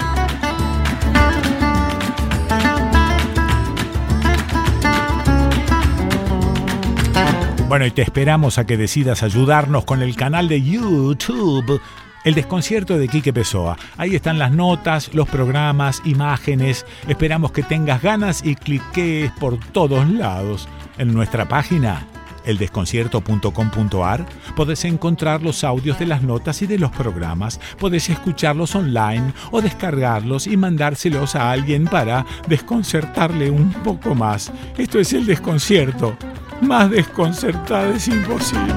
Bueno, 7.69 7.87
y 7.87 7.91
te 7.91 8.03
esperamos 8.03 8.59
a 8.59 8.67
que 8.67 8.77
decidas 8.77 9.25
ayudarnos 9.25 9.85
con 9.85 10.03
el 10.03 10.15
canal 10.15 10.47
de 10.47 10.63
YouTube 10.63 11.81
el 12.29 12.35
desconcierto 12.35 12.99
de 12.99 13.09
Quique 13.09 13.33
Pessoa. 13.33 13.79
Ahí 13.97 14.15
están 14.15 14.39
las 14.39 14.53
notas, 14.53 15.15
los 15.15 15.29
programas, 15.29 16.03
imágenes. 16.05 16.85
Esperamos 17.09 17.53
que 17.53 17.63
tengas 17.63 18.03
ganas 18.03 18.45
y 18.45 18.55
cliques 18.55 19.33
por 19.41 19.59
todos 19.73 20.09
lados. 20.09 20.69
En 20.99 21.15
nuestra 21.15 21.49
página 21.49 22.07
eldesconcierto.com.ar 22.45 24.27
podés 24.57 24.85
encontrar 24.85 25.43
los 25.43 25.65
audios 25.65 25.99
de 25.99 26.07
las 26.07 26.23
notas 26.23 26.63
y 26.63 26.67
de 26.67 26.79
los 26.79 26.91
programas, 26.91 27.61
podés 27.79 28.09
escucharlos 28.09 28.75
online 28.75 29.33
o 29.51 29.61
descargarlos 29.61 30.47
y 30.47 30.57
mandárselos 30.57 31.35
a 31.35 31.51
alguien 31.51 31.85
para 31.85 32.25
desconcertarle 32.47 33.51
un 33.51 33.73
poco 33.73 34.15
más. 34.15 34.53
Esto 34.77 34.99
es 34.99 35.13
el 35.13 35.27
desconcierto. 35.27 36.17
Más 36.63 36.91
desconcertado 36.91 37.93
es 37.93 38.09
imposible, 38.09 38.75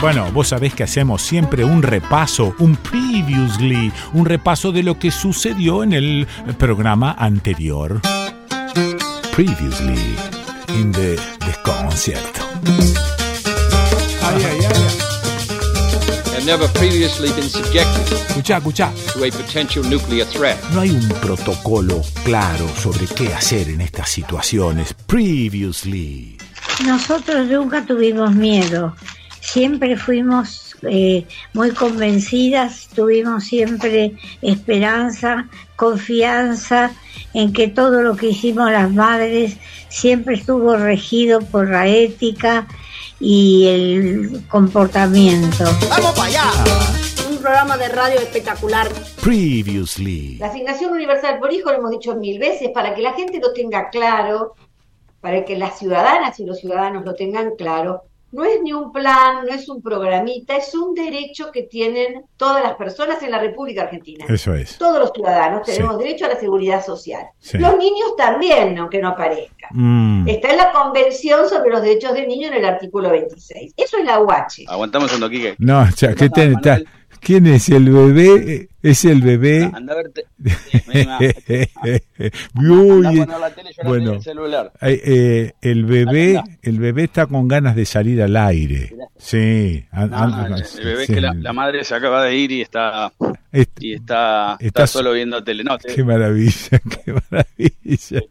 bueno, 0.00 0.30
vos 0.32 0.48
sabés 0.48 0.74
que 0.74 0.82
hacemos 0.82 1.22
siempre 1.22 1.64
un 1.64 1.82
repaso, 1.82 2.54
un 2.58 2.76
previously, 2.76 3.92
un 4.12 4.26
repaso 4.26 4.72
de 4.72 4.82
lo 4.82 4.98
que 4.98 5.10
sucedió 5.10 5.82
en 5.82 5.94
el 5.94 6.26
programa 6.58 7.16
anterior. 7.18 8.00
Previously, 9.34 10.16
in 10.78 10.92
the, 10.92 11.16
concierto. 11.64 12.42
Ay, 14.22 14.44
ay, 14.44 14.58
ay 14.64 15.05
never 16.46 16.68
previously 16.68 17.28
been 17.32 17.48
subjected 17.48 18.06
escucha, 18.36 18.58
escucha. 18.58 18.92
to 19.12 19.24
a 19.24 19.30
potential 19.30 19.82
nuclear 19.84 20.26
threat. 20.26 20.56
No 20.72 20.80
hay 20.80 20.90
un 20.90 21.08
protocolo 21.20 22.02
claro 22.24 22.68
sobre 22.76 23.06
qué 23.06 23.32
hacer 23.34 23.68
en 23.68 23.80
estas 23.80 24.10
situaciones. 24.10 24.94
Previously. 24.94 26.38
Nosotros 26.84 27.48
nunca 27.48 27.84
tuvimos 27.84 28.34
miedo. 28.34 28.94
Siempre 29.40 29.96
fuimos 29.96 30.76
eh, 30.82 31.26
muy 31.52 31.70
convencidas, 31.70 32.88
tuvimos 32.94 33.44
siempre 33.44 34.14
esperanza, 34.42 35.48
confianza 35.76 36.92
en 37.34 37.52
que 37.52 37.68
todo 37.68 38.02
lo 38.02 38.16
que 38.16 38.30
hicimos 38.30 38.70
las 38.70 38.92
madres 38.92 39.56
siempre 39.88 40.34
estuvo 40.34 40.76
regido 40.76 41.40
por 41.40 41.70
la 41.70 41.86
ética 41.88 42.66
y 43.20 43.66
el 43.66 44.46
comportamiento. 44.48 45.64
¡Vamos 45.88 46.12
para 46.12 46.28
allá! 46.28 46.50
Un 47.30 47.38
programa 47.38 47.76
de 47.76 47.88
radio 47.88 48.20
espectacular. 48.20 48.88
Previously. 49.22 50.36
La 50.38 50.48
asignación 50.48 50.92
universal 50.92 51.38
por 51.38 51.52
hijo 51.52 51.70
lo 51.70 51.78
hemos 51.78 51.90
dicho 51.90 52.14
mil 52.16 52.38
veces 52.38 52.70
para 52.70 52.94
que 52.94 53.02
la 53.02 53.14
gente 53.14 53.40
lo 53.40 53.52
tenga 53.52 53.90
claro, 53.90 54.54
para 55.20 55.44
que 55.44 55.56
las 55.56 55.78
ciudadanas 55.78 56.38
y 56.40 56.44
los 56.44 56.58
ciudadanos 56.58 57.04
lo 57.04 57.14
tengan 57.14 57.56
claro 57.56 58.04
no 58.36 58.44
es 58.44 58.60
ni 58.62 58.74
un 58.74 58.92
plan, 58.92 59.46
no 59.46 59.54
es 59.54 59.66
un 59.70 59.80
programita, 59.80 60.56
es 60.56 60.74
un 60.74 60.94
derecho 60.94 61.50
que 61.50 61.62
tienen 61.62 62.24
todas 62.36 62.62
las 62.62 62.74
personas 62.74 63.22
en 63.22 63.30
la 63.30 63.38
República 63.38 63.82
Argentina. 63.84 64.26
Eso 64.28 64.54
es. 64.54 64.76
Todos 64.76 64.98
los 64.98 65.10
ciudadanos 65.14 65.62
tenemos 65.66 65.98
derecho 65.98 66.26
a 66.26 66.28
la 66.28 66.38
seguridad 66.38 66.84
social. 66.84 67.24
Los 67.54 67.78
niños 67.78 68.14
también, 68.18 68.76
aunque 68.76 69.00
no 69.00 69.08
aparezca. 69.08 69.68
Mm. 69.70 70.28
Está 70.28 70.50
en 70.50 70.58
la 70.58 70.70
Convención 70.70 71.48
sobre 71.48 71.70
los 71.70 71.80
Derechos 71.80 72.12
del 72.12 72.28
Niño 72.28 72.48
en 72.48 72.54
el 72.54 72.64
artículo 72.66 73.08
26. 73.10 73.72
Eso 73.74 73.96
es 73.96 74.04
la 74.04 74.20
UH. 74.20 74.68
Aguantamos 74.68 75.18
un 75.18 75.30
Quique. 75.30 75.54
No, 75.58 75.80
o 75.80 75.90
sea, 75.92 76.14
¿qué 76.14 76.28
te, 76.28 76.54
¿Quién 77.20 77.46
es 77.46 77.68
el 77.68 77.90
bebé? 77.90 78.68
Es 78.82 79.04
el 79.04 79.20
bebé. 79.20 79.70
Anda 79.72 79.94
a 79.94 79.96
verte. 79.96 80.26
bueno, 82.54 84.12
el, 84.12 84.22
celular. 84.22 84.72
Eh, 84.80 85.52
el 85.60 85.84
bebé, 85.84 86.40
el 86.62 86.78
bebé 86.78 87.04
está 87.04 87.26
con 87.26 87.48
ganas 87.48 87.74
de 87.74 87.84
salir 87.84 88.22
al 88.22 88.36
aire. 88.36 88.94
Sí. 89.18 89.84
el 89.92 90.10
bebé 90.84 91.02
es 91.02 91.06
que 91.08 91.20
la, 91.20 91.52
madre 91.52 91.82
se 91.84 91.94
acaba 91.94 92.24
de 92.24 92.36
ir 92.36 92.52
y 92.52 92.60
está 92.62 93.12
y 93.78 93.94
está, 93.94 94.56
está, 94.60 94.86
solo 94.86 95.12
viendo 95.12 95.42
telenote. 95.42 95.94
Qué 95.94 96.04
maravilla, 96.04 96.80
qué 97.04 97.12
maravilla. 97.12 98.22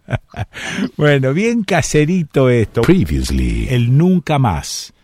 bueno, 0.96 1.34
bien 1.34 1.64
caserito 1.64 2.50
esto. 2.50 2.82
Previously, 2.82 3.68
el 3.70 3.98
nunca 3.98 4.40
más 4.40 4.95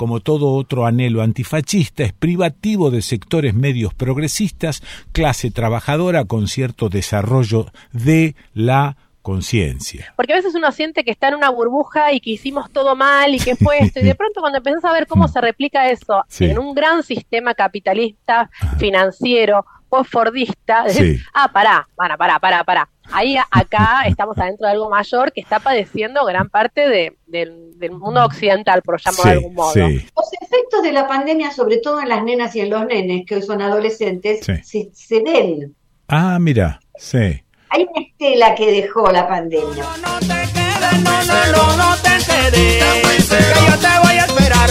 como 0.00 0.20
todo 0.20 0.54
otro 0.54 0.86
anhelo 0.86 1.20
antifascista, 1.20 2.04
es 2.04 2.14
privativo 2.14 2.90
de 2.90 3.02
sectores 3.02 3.52
medios 3.52 3.92
progresistas, 3.92 4.82
clase 5.12 5.50
trabajadora 5.50 6.24
con 6.24 6.48
cierto 6.48 6.88
desarrollo 6.88 7.66
de 7.92 8.34
la 8.54 8.96
conciencia. 9.20 10.14
Porque 10.16 10.32
a 10.32 10.36
veces 10.36 10.54
uno 10.54 10.72
siente 10.72 11.04
que 11.04 11.10
está 11.10 11.28
en 11.28 11.34
una 11.34 11.50
burbuja 11.50 12.14
y 12.14 12.20
que 12.20 12.30
hicimos 12.30 12.70
todo 12.70 12.96
mal 12.96 13.34
y 13.34 13.40
que 13.40 13.56
fue 13.56 13.80
esto, 13.80 14.00
y 14.00 14.04
de 14.04 14.14
pronto 14.16 14.40
cuando 14.40 14.56
empiezas 14.56 14.86
a 14.86 14.92
ver 14.94 15.06
cómo 15.06 15.28
se 15.28 15.38
replica 15.38 15.90
eso 15.90 16.24
en 16.38 16.58
un 16.58 16.74
gran 16.74 17.02
sistema 17.02 17.52
capitalista, 17.52 18.48
financiero, 18.78 19.66
post-fordista, 19.90 20.86
ah, 21.34 21.52
pará, 21.52 21.86
para, 21.94 22.16
pará, 22.16 22.38
pará, 22.38 22.64
pará. 22.64 22.88
Ahí 23.12 23.36
acá 23.50 24.02
estamos 24.06 24.38
adentro 24.38 24.66
de 24.66 24.72
algo 24.72 24.88
mayor 24.88 25.32
que 25.32 25.40
está 25.40 25.58
padeciendo 25.58 26.24
gran 26.24 26.48
parte 26.48 26.88
de, 26.88 27.16
del 27.26 27.90
mundo 27.92 28.24
occidental, 28.24 28.82
por 28.82 29.00
llamarlo 29.00 29.24
de 29.24 29.36
algún 29.36 29.54
modo. 29.54 29.74
Los 29.74 30.32
efectos 30.40 30.82
de 30.82 30.92
la 30.92 31.08
pandemia, 31.08 31.50
sobre 31.50 31.78
todo 31.78 32.00
en 32.00 32.08
las 32.08 32.22
nenas 32.22 32.54
y 32.56 32.60
en 32.60 32.70
los 32.70 32.86
nenes, 32.86 33.24
que 33.26 33.36
hoy 33.36 33.42
son 33.42 33.62
adolescentes, 33.62 34.44
se, 34.44 34.90
se 34.92 35.22
ven. 35.22 35.74
Ah, 36.08 36.38
mira, 36.40 36.80
sí. 36.96 37.42
Hay 37.70 37.86
una 37.88 38.06
estela 38.06 38.54
que 38.54 38.70
dejó 38.72 39.10
la 39.10 39.28
pandemia. 39.28 39.84
No, 40.02 40.18
te 40.18 40.26
quedes, 40.26 41.02
no, 41.04 41.52
no, 41.52 41.76
no, 41.76 41.96
te 41.96 42.10
quedes, 42.24 43.28
que 43.28 43.70
yo 43.70 43.78
te 43.78 43.98
voy 44.02 44.16
a 44.18 44.24
esperar. 44.24 44.70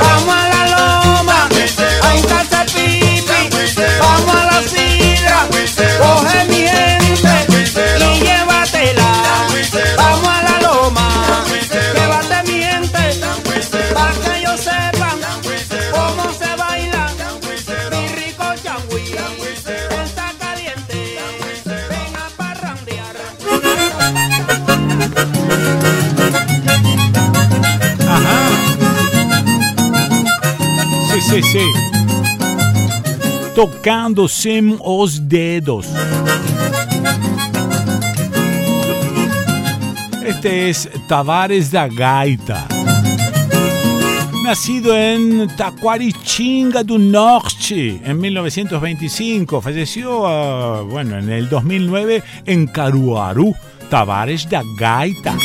Vamos 0.00 0.28
a 0.28 0.49
sí, 31.30 31.42
sí. 31.42 31.64
Tocando 33.54 34.28
sem 34.28 34.76
os 34.80 35.28
dedos. 35.28 35.86
Este 40.24 40.70
es 40.70 40.88
Tavares 41.06 41.70
da 41.70 41.86
Gaita. 41.86 42.66
Nacido 44.42 44.96
en 44.96 45.48
Taquaritinga 45.56 46.82
do 46.82 46.98
Norte 46.98 48.00
en 48.02 48.18
1925, 48.18 49.60
falleció 49.60 50.26
ah, 50.26 50.82
bueno, 50.82 51.18
en 51.18 51.30
el 51.30 51.48
2009 51.48 52.22
en 52.46 52.66
Caruaru, 52.66 53.54
Tavares 53.88 54.48
da 54.48 54.62
Gaita. 54.76 55.36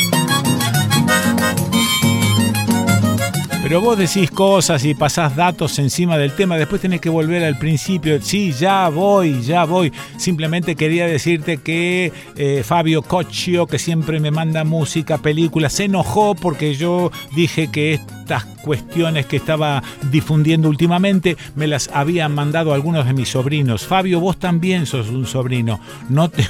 Pero 3.68 3.80
vos 3.80 3.98
decís 3.98 4.30
cosas 4.30 4.84
y 4.84 4.94
pasás 4.94 5.34
datos 5.34 5.80
encima 5.80 6.16
del 6.16 6.30
tema, 6.30 6.56
después 6.56 6.80
tenés 6.80 7.00
que 7.00 7.08
volver 7.08 7.42
al 7.42 7.58
principio. 7.58 8.22
Sí, 8.22 8.52
ya 8.52 8.88
voy, 8.88 9.42
ya 9.42 9.64
voy. 9.64 9.92
Simplemente 10.18 10.76
quería 10.76 11.08
decirte 11.08 11.56
que 11.56 12.12
eh, 12.36 12.62
Fabio 12.64 13.02
Cocchio, 13.02 13.66
que 13.66 13.80
siempre 13.80 14.20
me 14.20 14.30
manda 14.30 14.62
música, 14.62 15.18
películas, 15.18 15.72
se 15.72 15.86
enojó 15.86 16.36
porque 16.36 16.76
yo 16.76 17.10
dije 17.34 17.68
que 17.68 17.98
estas 18.26 18.44
cuestiones 18.60 19.26
que 19.26 19.36
estaba 19.36 19.84
difundiendo 20.10 20.68
últimamente 20.68 21.36
me 21.54 21.68
las 21.68 21.88
habían 21.94 22.34
mandado 22.34 22.74
algunos 22.74 23.06
de 23.06 23.12
mis 23.12 23.28
sobrinos. 23.28 23.86
Fabio, 23.86 24.18
vos 24.18 24.36
también 24.36 24.84
sos 24.86 25.10
un 25.10 25.26
sobrino. 25.26 25.78
No 26.08 26.28
te, 26.28 26.44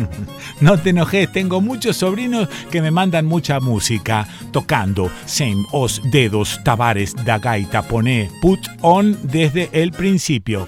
no 0.60 0.76
te 0.76 0.90
enojes, 0.90 1.32
tengo 1.32 1.62
muchos 1.62 1.96
sobrinos 1.96 2.50
que 2.70 2.82
me 2.82 2.90
mandan 2.90 3.24
mucha 3.24 3.58
música 3.58 4.28
tocando. 4.52 5.10
Same 5.24 5.64
os 5.72 6.02
dedos 6.10 6.60
Tavares 6.62 7.14
da 7.24 7.38
gaita 7.38 7.80
pone 7.80 8.30
put 8.42 8.60
on 8.82 9.16
desde 9.22 9.70
el 9.72 9.92
principio. 9.92 10.66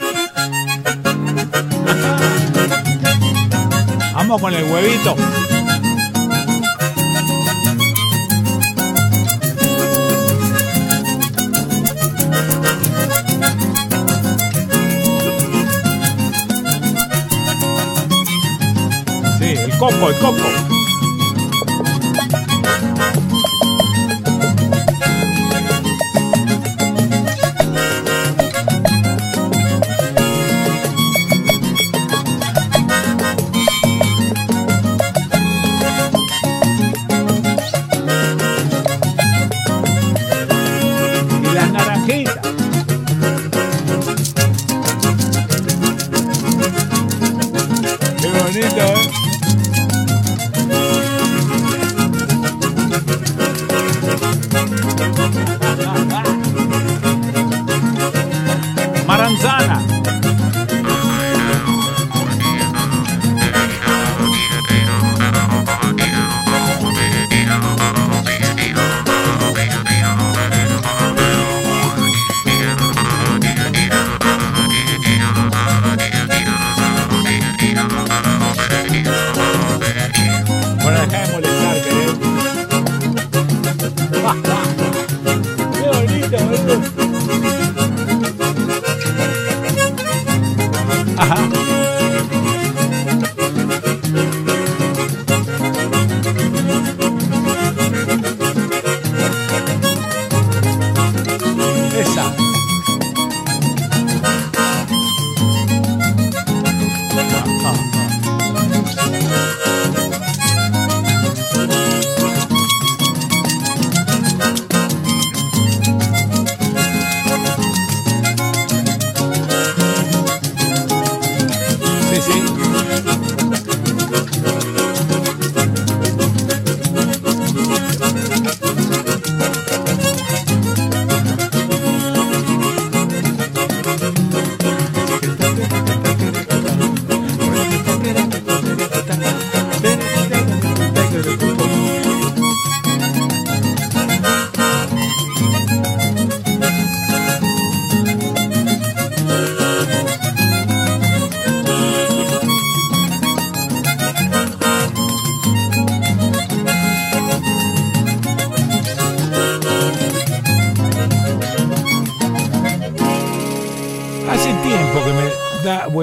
Vamos 4.15 4.41
con 4.41 4.55
el 4.55 4.65
huevito. 4.65 5.17
Coco, 19.79 20.09
el 20.11 20.19
coco. 20.19 20.76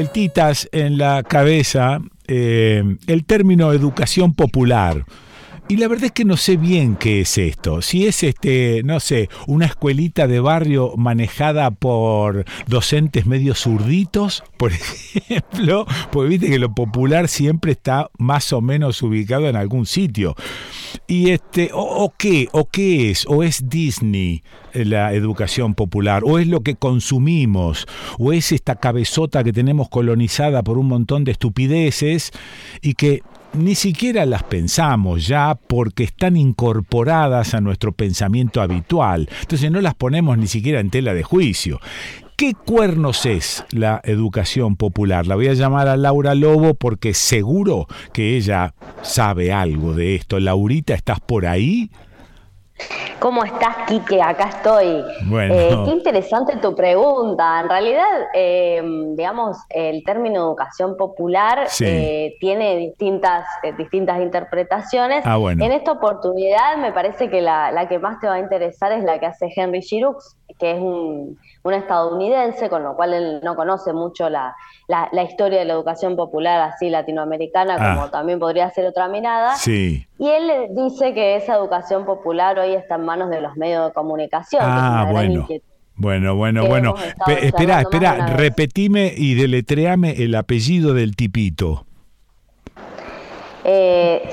Vueltitas 0.03 0.67
en 0.73 0.97
la 0.97 1.23
cabeza 1.23 1.99
eh, 2.27 2.83
el 3.07 3.23
término 3.23 3.71
educación 3.71 4.33
popular. 4.33 5.05
Y 5.73 5.77
la 5.77 5.87
verdad 5.87 6.05
es 6.05 6.11
que 6.11 6.23
no 6.23 6.37
sé 6.37 6.55
bien 6.55 6.95
qué 6.95 7.21
es 7.21 7.35
esto. 7.39 7.81
Si 7.81 8.05
es 8.05 8.21
este, 8.21 8.83
no 8.85 8.99
sé, 8.99 9.27
una 9.47 9.65
escuelita 9.65 10.27
de 10.27 10.39
barrio 10.39 10.93
manejada 10.97 11.71
por 11.71 12.45
docentes 12.67 13.25
medio 13.25 13.55
zurditos, 13.55 14.43
por 14.57 14.71
ejemplo, 15.15 15.87
pues 16.11 16.29
viste 16.29 16.47
que 16.47 16.59
lo 16.59 16.75
popular 16.75 17.27
siempre 17.27 17.71
está 17.71 18.11
más 18.19 18.53
o 18.53 18.61
menos 18.61 19.01
ubicado 19.01 19.49
en 19.49 19.55
algún 19.55 19.87
sitio. 19.87 20.35
Y 21.07 21.31
este, 21.31 21.71
o, 21.73 22.13
qué, 22.19 22.49
o 22.51 22.69
qué 22.69 23.09
es, 23.09 23.25
o 23.27 23.41
es 23.41 23.67
Disney 23.67 24.43
eh, 24.73 24.85
la 24.85 25.13
educación 25.13 25.73
popular, 25.73 26.21
o 26.23 26.37
es 26.37 26.45
lo 26.45 26.61
que 26.61 26.75
consumimos, 26.75 27.87
o 28.19 28.31
es 28.31 28.51
esta 28.51 28.75
cabezota 28.75 29.43
que 29.43 29.53
tenemos 29.53 29.89
colonizada 29.89 30.61
por 30.61 30.77
un 30.77 30.87
montón 30.87 31.23
de 31.23 31.31
estupideces 31.31 32.31
y 32.83 32.93
que 32.93 33.23
ni 33.53 33.75
siquiera 33.75 34.25
las 34.25 34.43
pensamos 34.43 35.27
ya 35.27 35.55
porque 35.55 36.03
están 36.03 36.37
incorporadas 36.37 37.53
a 37.53 37.61
nuestro 37.61 37.91
pensamiento 37.91 38.61
habitual. 38.61 39.29
Entonces 39.41 39.71
no 39.71 39.81
las 39.81 39.95
ponemos 39.95 40.37
ni 40.37 40.47
siquiera 40.47 40.79
en 40.79 40.89
tela 40.89 41.13
de 41.13 41.23
juicio. 41.23 41.79
¿Qué 42.35 42.53
cuernos 42.53 43.25
es 43.27 43.63
la 43.71 44.01
educación 44.03 44.75
popular? 44.75 45.27
La 45.27 45.35
voy 45.35 45.47
a 45.47 45.53
llamar 45.53 45.87
a 45.87 45.97
Laura 45.97 46.33
Lobo 46.33 46.73
porque 46.73 47.13
seguro 47.13 47.87
que 48.11 48.35
ella 48.35 48.73
sabe 49.03 49.53
algo 49.53 49.93
de 49.93 50.15
esto. 50.15 50.39
Laurita, 50.39 50.95
¿estás 50.95 51.19
por 51.19 51.45
ahí? 51.45 51.91
¿Cómo 53.19 53.45
estás, 53.45 53.77
Quique? 53.87 54.21
Acá 54.21 54.49
estoy. 54.49 55.01
Bueno. 55.27 55.53
Eh, 55.53 55.77
qué 55.85 55.91
interesante 55.91 56.57
tu 56.57 56.75
pregunta. 56.75 57.61
En 57.61 57.69
realidad, 57.69 58.03
eh, 58.33 58.81
digamos, 59.15 59.57
el 59.69 60.03
término 60.03 60.41
educación 60.41 60.97
popular 60.97 61.67
eh, 61.79 62.35
tiene 62.41 62.75
distintas, 62.75 63.45
distintas 63.77 64.21
interpretaciones. 64.21 65.25
Ah, 65.25 65.37
bueno. 65.37 65.63
En 65.63 65.71
esta 65.71 65.93
oportunidad 65.93 66.75
me 66.77 66.91
parece 66.91 67.29
que 67.29 67.41
la, 67.41 67.71
la, 67.71 67.87
que 67.87 67.97
más 67.97 68.19
te 68.19 68.27
va 68.27 68.33
a 68.33 68.39
interesar 68.39 68.91
es 68.91 69.05
la 69.05 69.19
que 69.19 69.27
hace 69.27 69.47
Henry 69.55 69.81
Giroux, 69.81 70.17
que 70.59 70.71
es 70.71 70.79
un, 70.79 71.39
un 71.63 71.73
estadounidense, 71.73 72.69
con 72.69 72.83
lo 72.83 72.95
cual 72.95 73.13
él 73.13 73.39
no 73.41 73.55
conoce 73.55 73.93
mucho 73.93 74.29
la, 74.29 74.55
la, 74.87 75.23
historia 75.23 75.59
de 75.59 75.65
la 75.65 75.73
educación 75.73 76.15
popular 76.15 76.61
así 76.61 76.89
latinoamericana, 76.89 77.75
como 77.77 78.03
ah. 78.03 78.11
también 78.11 78.37
podría 78.39 78.69
ser 78.69 78.85
otra 78.85 79.07
mirada. 79.07 79.55
Sí. 79.55 80.05
Y 80.19 80.29
él 80.29 80.67
dice 80.71 81.13
que 81.13 81.37
esa 81.37 81.55
educación 81.55 82.05
popular 82.05 82.59
hoy 82.59 82.75
está 82.75 82.95
en 82.95 83.05
manos 83.05 83.29
de 83.29 83.39
los 83.39 83.55
medios 83.55 83.87
de 83.87 83.93
comunicación. 83.93 84.61
Ah, 84.65 85.07
bueno. 85.09 85.47
Bueno, 85.95 86.35
bueno, 86.35 86.65
bueno. 86.65 86.95
espera, 87.27 87.81
espera, 87.81 88.25
repetime 88.35 89.13
y 89.15 89.35
deletreame 89.35 90.23
el 90.23 90.33
apellido 90.33 90.95
del 90.95 91.15
tipito. 91.15 91.85
Eh, 93.63 94.27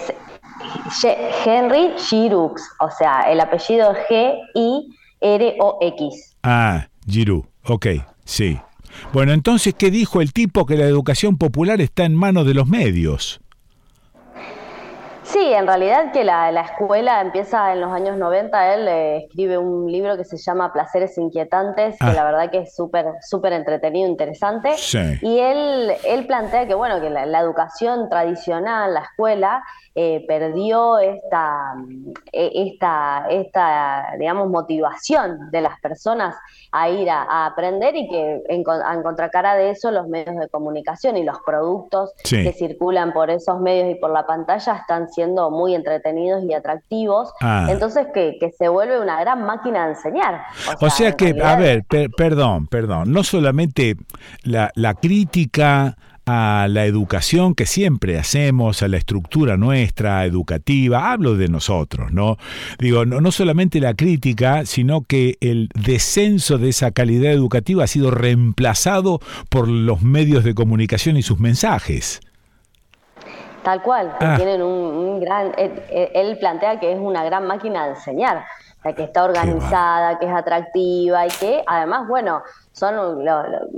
Henry 1.44 1.92
Giroux, 1.98 2.54
o 2.80 2.90
sea, 2.90 3.20
el 3.30 3.40
apellido 3.40 3.94
G-I-R-O-X. 4.08 4.96
Ah, 6.42 6.88
Giroux, 7.10 7.46
ok, 7.66 7.86
sí. 8.24 8.58
Bueno, 9.12 9.32
entonces, 9.32 9.74
¿qué 9.74 9.90
dijo 9.90 10.20
el 10.20 10.32
tipo 10.32 10.66
que 10.66 10.76
la 10.76 10.84
educación 10.84 11.36
popular 11.36 11.80
está 11.80 12.04
en 12.04 12.14
manos 12.14 12.46
de 12.46 12.54
los 12.54 12.68
medios? 12.68 13.40
Sí, 15.32 15.52
en 15.52 15.64
realidad 15.64 16.10
que 16.12 16.24
la, 16.24 16.50
escuela 16.60 17.20
empieza 17.20 17.72
en 17.72 17.80
los 17.80 17.92
años 17.92 18.18
90, 18.18 18.74
él 18.74 18.88
eh, 18.88 19.16
escribe 19.18 19.58
un 19.58 19.90
libro 19.90 20.16
que 20.16 20.24
se 20.24 20.36
llama 20.36 20.72
Placeres 20.72 21.16
Inquietantes, 21.18 21.96
que 22.00 22.06
ah. 22.06 22.12
la 22.12 22.24
verdad 22.24 22.50
que 22.50 22.58
es 22.62 22.74
súper 22.74 23.06
súper 23.20 23.52
entretenido, 23.52 24.08
interesante. 24.08 24.74
Y 25.22 25.38
él, 25.38 25.92
él 26.04 26.26
plantea 26.26 26.66
que, 26.66 26.74
bueno, 26.74 27.00
que 27.00 27.10
la, 27.10 27.40
educación 27.40 28.08
tradicional, 28.08 28.92
la 28.92 29.02
escuela, 29.02 29.62
eh, 29.96 30.24
perdió 30.28 31.00
esta, 31.00 31.74
eh, 32.32 32.52
esta, 32.54 33.26
esta, 33.28 34.12
digamos, 34.18 34.48
motivación 34.48 35.50
de 35.50 35.60
las 35.62 35.80
personas 35.80 36.36
a 36.70 36.88
ir 36.88 37.10
a, 37.10 37.46
aprender 37.46 37.96
y 37.96 38.08
que 38.08 38.40
en, 38.48 38.62
a 38.68 39.02
contracara 39.02 39.56
de 39.56 39.70
eso 39.70 39.90
los 39.90 40.06
medios 40.06 40.36
de 40.36 40.48
comunicación 40.48 41.16
y 41.16 41.24
los 41.24 41.38
productos 41.44 42.12
que 42.22 42.52
circulan 42.52 43.12
por 43.12 43.30
esos 43.30 43.60
medios 43.60 43.90
y 43.90 43.96
por 43.96 44.12
la 44.12 44.26
pantalla 44.26 44.76
están 44.76 45.08
siendo 45.08 45.50
muy 45.50 45.74
entretenidos 45.74 46.44
y 46.44 46.54
atractivos. 46.54 47.32
Ah. 47.40 47.66
Entonces 47.68 48.06
que, 48.14 48.36
que, 48.38 48.52
se 48.52 48.68
vuelve 48.68 49.00
una 49.00 49.18
gran 49.18 49.42
máquina 49.42 49.86
de 49.86 49.94
enseñar. 49.94 50.42
O 50.80 50.90
sea, 50.90 51.12
que, 51.12 51.34
a 51.42 51.56
ver, 51.56 51.84
perdón, 52.16 52.68
perdón, 52.68 53.12
no 53.12 53.24
solamente 53.24 53.96
la, 54.44 54.70
la 54.74 54.94
crítica 54.94 55.96
a 56.26 56.66
la 56.68 56.84
educación 56.84 57.54
que 57.54 57.66
siempre 57.66 58.18
hacemos, 58.18 58.82
a 58.82 58.88
la 58.88 58.96
estructura 58.96 59.56
nuestra 59.56 60.24
educativa, 60.24 61.12
hablo 61.12 61.36
de 61.36 61.48
nosotros, 61.48 62.12
¿no? 62.12 62.36
Digo, 62.78 63.04
no, 63.04 63.20
no 63.20 63.32
solamente 63.32 63.80
la 63.80 63.94
crítica, 63.94 64.64
sino 64.66 65.02
que 65.02 65.36
el 65.40 65.68
descenso 65.74 66.58
de 66.58 66.68
esa 66.68 66.90
calidad 66.90 67.32
educativa 67.32 67.84
ha 67.84 67.88
sido 67.88 68.10
reemplazado 68.10 69.20
por 69.48 69.68
los 69.68 70.02
medios 70.02 70.44
de 70.44 70.54
comunicación 70.54 71.16
y 71.16 71.22
sus 71.22 71.38
mensajes. 71.38 72.20
Tal 73.62 73.82
cual, 73.82 74.14
ah. 74.20 74.34
tienen 74.36 74.62
un, 74.62 75.20
gran, 75.20 75.52
él, 75.58 76.38
plantea 76.38 76.80
que 76.80 76.92
es 76.92 76.98
una 76.98 77.24
gran 77.24 77.46
máquina 77.46 77.84
de 77.84 77.90
enseñar, 77.90 78.44
que 78.96 79.04
está 79.04 79.24
organizada, 79.24 80.18
que 80.18 80.26
es 80.26 80.32
atractiva 80.32 81.26
y 81.26 81.30
que 81.30 81.62
además, 81.66 82.08
bueno, 82.08 82.42
son 82.72 83.26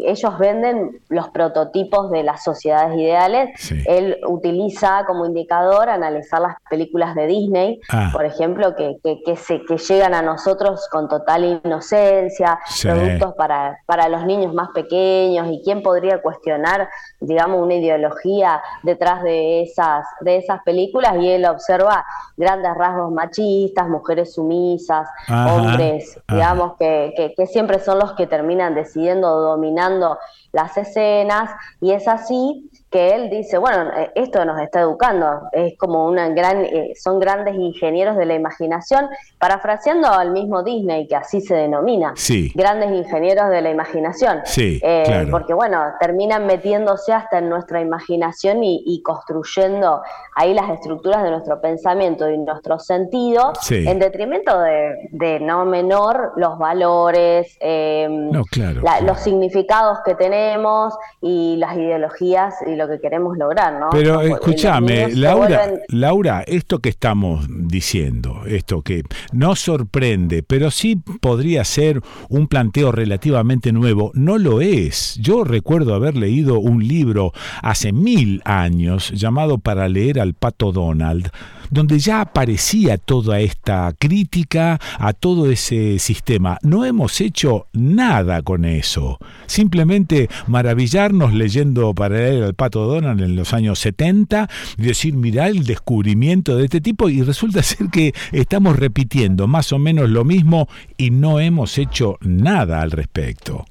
ellos 0.04 0.38
venden 0.38 1.00
los 1.08 1.28
prototipos 1.30 2.10
de 2.10 2.22
las 2.22 2.44
sociedades 2.44 2.96
ideales. 2.96 3.72
Él 3.86 4.18
utiliza 4.26 5.04
como 5.06 5.24
indicador 5.24 5.88
analizar 5.88 6.40
las 6.40 6.56
películas 6.68 7.14
de 7.14 7.26
Disney, 7.26 7.80
ah. 7.90 8.10
por 8.12 8.24
ejemplo, 8.24 8.76
que, 8.76 8.98
que, 9.02 9.36
se, 9.36 9.62
que 9.64 9.78
llegan 9.78 10.14
a 10.14 10.22
nosotros 10.22 10.88
con 10.90 11.08
total 11.08 11.60
inocencia, 11.64 12.58
productos 12.82 13.34
para, 13.34 13.78
para 13.86 14.08
los 14.08 14.24
niños 14.26 14.52
más 14.52 14.68
pequeños 14.74 15.48
y 15.50 15.62
quién 15.64 15.82
podría 15.82 16.20
cuestionar, 16.20 16.88
digamos, 17.20 17.60
una 17.60 17.74
ideología 17.74 18.62
detrás 18.82 19.22
de 19.22 19.62
esas, 19.62 20.04
de 20.20 20.36
esas 20.36 20.62
películas 20.64 21.14
y 21.18 21.30
él 21.30 21.46
observa 21.46 22.04
grandes 22.36 22.74
rasgos 22.76 23.10
machistas, 23.10 23.88
mujeres 23.88 24.34
sumisas, 24.34 25.08
hombres, 25.28 26.20
digamos, 26.28 26.76
que, 26.78 27.34
que 27.36 27.46
siempre 27.46 27.78
son 27.78 27.98
los 27.98 28.12
que 28.12 28.26
terminan 28.26 28.74
de 28.74 28.81
decidiendo, 28.84 29.40
dominando 29.40 30.18
las 30.52 30.76
escenas, 30.76 31.50
y 31.80 31.92
es 31.92 32.06
así 32.08 32.70
que 32.92 33.14
él 33.14 33.30
dice, 33.30 33.56
bueno, 33.56 33.90
eh, 33.96 34.10
esto 34.14 34.44
nos 34.44 34.60
está 34.60 34.80
educando, 34.80 35.48
es 35.52 35.76
como 35.78 36.06
una 36.06 36.28
gran, 36.28 36.64
eh, 36.64 36.92
son 36.94 37.18
grandes 37.18 37.54
ingenieros 37.54 38.16
de 38.18 38.26
la 38.26 38.34
imaginación, 38.34 39.08
parafraseando 39.38 40.08
al 40.08 40.30
mismo 40.30 40.62
Disney, 40.62 41.08
que 41.08 41.16
así 41.16 41.40
se 41.40 41.54
denomina, 41.54 42.12
sí. 42.14 42.52
grandes 42.54 42.90
ingenieros 42.92 43.48
de 43.48 43.62
la 43.62 43.70
imaginación, 43.70 44.42
sí, 44.44 44.78
eh, 44.82 45.26
porque 45.30 45.54
bueno, 45.54 45.82
terminan 45.98 46.46
metiéndose 46.46 47.14
hasta 47.14 47.38
en 47.38 47.48
nuestra 47.48 47.80
imaginación 47.80 48.62
y, 48.62 49.02
construyendo 49.02 50.02
ahí 50.36 50.52
las 50.52 50.68
estructuras 50.68 51.22
de 51.22 51.30
nuestro 51.30 51.60
pensamiento 51.60 52.28
y 52.28 52.36
nuestro 52.36 52.78
sentido, 52.78 53.54
en 53.70 53.98
detrimento 53.98 54.60
de, 54.60 55.40
no 55.40 55.64
menor 55.64 56.34
los 56.36 56.58
valores, 56.58 57.58
los 57.62 59.20
significados 59.20 59.98
que 60.04 60.14
tenemos 60.14 60.94
y 61.22 61.56
las 61.56 61.74
ideologías 61.76 62.54
y 62.66 62.81
lo 62.82 62.88
que 62.88 63.00
queremos 63.00 63.36
lograr, 63.38 63.78
¿no? 63.78 63.90
Pero 63.90 64.20
escúchame, 64.20 65.14
Laura, 65.14 65.70
Laura, 65.88 66.44
esto 66.46 66.78
que 66.80 66.88
estamos 66.88 67.46
diciendo, 67.48 68.42
esto 68.46 68.82
que 68.82 69.02
no 69.32 69.56
sorprende, 69.56 70.42
pero 70.42 70.70
sí 70.70 70.96
podría 71.20 71.64
ser 71.64 72.00
un 72.28 72.48
planteo 72.48 72.92
relativamente 72.92 73.72
nuevo, 73.72 74.10
no 74.14 74.38
lo 74.38 74.60
es. 74.60 75.16
Yo 75.20 75.44
recuerdo 75.44 75.94
haber 75.94 76.16
leído 76.16 76.58
un 76.58 76.86
libro 76.86 77.32
hace 77.62 77.92
mil 77.92 78.42
años 78.44 79.10
llamado 79.10 79.58
Para 79.58 79.88
leer 79.88 80.20
al 80.20 80.34
pato 80.34 80.72
Donald, 80.72 81.30
donde 81.72 81.98
ya 81.98 82.20
aparecía 82.20 82.98
toda 82.98 83.40
esta 83.40 83.92
crítica 83.98 84.78
a 84.98 85.12
todo 85.14 85.50
ese 85.50 85.98
sistema. 85.98 86.58
No 86.62 86.84
hemos 86.84 87.20
hecho 87.20 87.66
nada 87.72 88.42
con 88.42 88.64
eso. 88.64 89.18
Simplemente 89.46 90.28
maravillarnos 90.46 91.32
leyendo 91.32 91.94
para 91.94 92.18
leer 92.18 92.44
al 92.44 92.54
pato 92.54 92.86
Donald 92.86 93.20
en 93.22 93.34
los 93.34 93.54
años 93.54 93.78
70 93.80 94.48
y 94.76 94.82
decir, 94.82 95.14
mira 95.14 95.48
el 95.48 95.64
descubrimiento 95.64 96.56
de 96.56 96.64
este 96.64 96.80
tipo 96.80 97.08
y 97.08 97.22
resulta 97.22 97.62
ser 97.62 97.88
que 97.88 98.14
estamos 98.30 98.76
repitiendo 98.76 99.46
más 99.46 99.72
o 99.72 99.78
menos 99.78 100.10
lo 100.10 100.24
mismo 100.24 100.68
y 100.96 101.10
no 101.10 101.40
hemos 101.40 101.78
hecho 101.78 102.18
nada 102.20 102.82
al 102.82 102.90
respecto. 102.90 103.64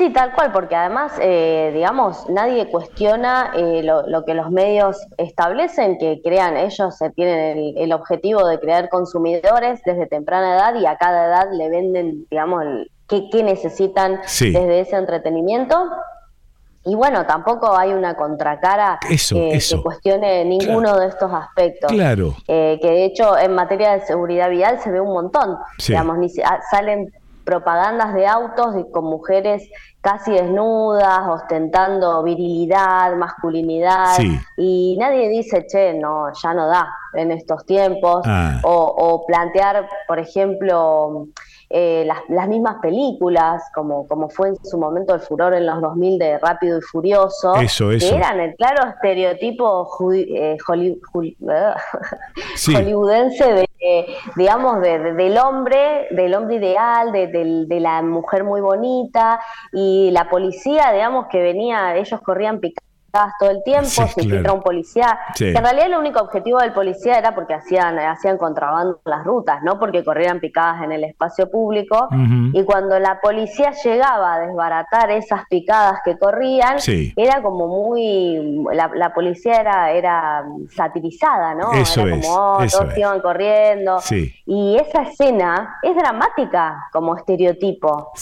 Sí, 0.00 0.08
tal 0.14 0.32
cual, 0.32 0.50
porque 0.50 0.74
además, 0.74 1.12
eh, 1.20 1.72
digamos, 1.74 2.26
nadie 2.30 2.70
cuestiona 2.70 3.52
eh, 3.54 3.82
lo, 3.82 4.24
que 4.24 4.32
los 4.32 4.50
medios 4.50 4.96
establecen, 5.18 5.98
que 5.98 6.22
crean, 6.24 6.56
ellos 6.56 6.96
tienen 7.14 7.74
el, 7.76 7.92
objetivo 7.92 8.48
de 8.48 8.58
crear 8.58 8.88
consumidores 8.88 9.82
desde 9.84 10.06
temprana 10.06 10.54
edad 10.54 10.80
y 10.80 10.86
a 10.86 10.96
cada 10.96 11.26
edad 11.26 11.52
le 11.52 11.68
venden, 11.68 12.26
digamos, 12.30 12.64
qué, 13.06 13.42
necesitan 13.42 14.22
desde 14.22 14.80
ese 14.80 14.96
entretenimiento. 14.96 15.76
Y 16.86 16.94
bueno, 16.94 17.26
tampoco 17.26 17.76
hay 17.76 17.92
una 17.92 18.14
contracara 18.14 18.98
que, 19.06 19.82
cuestione 19.82 20.46
ninguno 20.46 20.98
de 20.98 21.08
estos 21.08 21.30
aspectos. 21.30 21.92
Claro. 21.92 22.34
Eh, 22.48 22.78
que 22.80 22.88
de 22.88 23.04
hecho 23.04 23.36
en 23.36 23.54
materia 23.54 23.92
de 23.92 24.06
seguridad 24.06 24.48
vial 24.48 24.80
se 24.80 24.90
ve 24.90 24.98
un 24.98 25.12
montón. 25.12 25.58
Digamos, 25.86 26.16
ni, 26.16 26.28
ah, 26.42 26.58
salen 26.70 27.12
propagandas 27.50 28.14
de 28.14 28.28
autos 28.28 28.76
con 28.92 29.06
mujeres 29.06 29.68
casi 30.00 30.32
desnudas, 30.32 31.28
ostentando 31.28 32.22
virilidad, 32.22 33.14
masculinidad, 33.16 34.16
y 34.56 34.96
nadie 34.98 35.28
dice, 35.28 35.66
che, 35.66 35.94
no, 35.94 36.32
ya 36.32 36.54
no 36.54 36.66
da 36.66 36.88
en 37.14 37.32
estos 37.32 37.66
tiempos, 37.66 38.22
ah. 38.24 38.60
o, 38.62 39.24
plantear, 39.26 39.86
por 40.06 40.18
ejemplo, 40.18 41.26
eh, 41.68 42.08
las, 42.28 42.48
mismas 42.48 42.76
películas, 42.80 43.62
como, 43.74 44.06
como 44.08 44.28
fue 44.28 44.48
en 44.48 44.56
su 44.64 44.78
momento 44.78 45.14
el 45.14 45.20
furor 45.20 45.54
en 45.54 45.66
los 45.66 45.80
2000 45.80 46.18
de 46.18 46.38
Rápido 46.38 46.78
y 46.78 46.80
Furioso, 46.80 47.54
que 47.54 48.08
eran 48.08 48.40
el 48.40 48.56
claro 48.56 48.88
estereotipo 48.88 49.88
eh, 50.12 50.56
hollywoodense 50.66 53.52
de, 53.52 53.68
digamos, 54.36 54.80
del 54.80 55.38
hombre, 55.38 56.08
del 56.10 56.34
hombre 56.34 56.56
ideal, 56.56 57.12
de, 57.12 57.28
de, 57.28 57.80
la 57.80 58.02
mujer 58.02 58.44
muy 58.44 58.60
bonita, 58.60 59.40
y 59.72 59.89
la 60.10 60.28
policía, 60.28 60.92
digamos, 60.92 61.26
que 61.30 61.40
venía, 61.42 61.96
ellos 61.96 62.20
corrían 62.20 62.60
picando 62.60 62.89
todo 63.38 63.50
el 63.50 63.62
tiempo, 63.62 63.88
se 63.88 64.02
infiltra 64.02 64.52
un 64.52 64.62
policía, 64.62 65.18
que 65.36 65.50
en 65.50 65.62
realidad 65.62 65.86
el 65.86 65.94
único 65.94 66.20
objetivo 66.20 66.58
del 66.58 66.72
policía 66.72 67.18
era 67.18 67.34
porque 67.34 67.54
hacían, 67.54 67.98
hacían 67.98 68.38
contrabando 68.38 69.00
las 69.04 69.24
rutas, 69.24 69.62
no 69.62 69.78
porque 69.78 70.04
corrieran 70.04 70.40
picadas 70.40 70.82
en 70.82 70.92
el 70.92 71.04
espacio 71.04 71.50
público, 71.50 72.08
y 72.52 72.62
cuando 72.64 72.98
la 72.98 73.20
policía 73.20 73.72
llegaba 73.84 74.34
a 74.34 74.40
desbaratar 74.40 75.10
esas 75.10 75.42
picadas 75.48 76.00
que 76.04 76.18
corrían, 76.18 76.76
era 77.16 77.42
como 77.42 77.66
muy, 77.66 78.64
la, 78.72 79.12
policía 79.14 79.60
era, 79.60 79.90
era 79.92 80.44
satirizada, 80.74 81.54
¿no? 81.54 81.72
Eso 81.72 82.02
era 82.02 82.10
como, 82.10 82.34
oh, 82.34 82.58
todos 82.70 82.96
iban 82.96 83.20
corriendo, 83.20 83.98
y 84.46 84.76
esa 84.76 85.02
escena 85.02 85.78
es 85.82 85.94
dramática 85.96 86.88
como 86.92 87.16
estereotipo, 87.16 88.12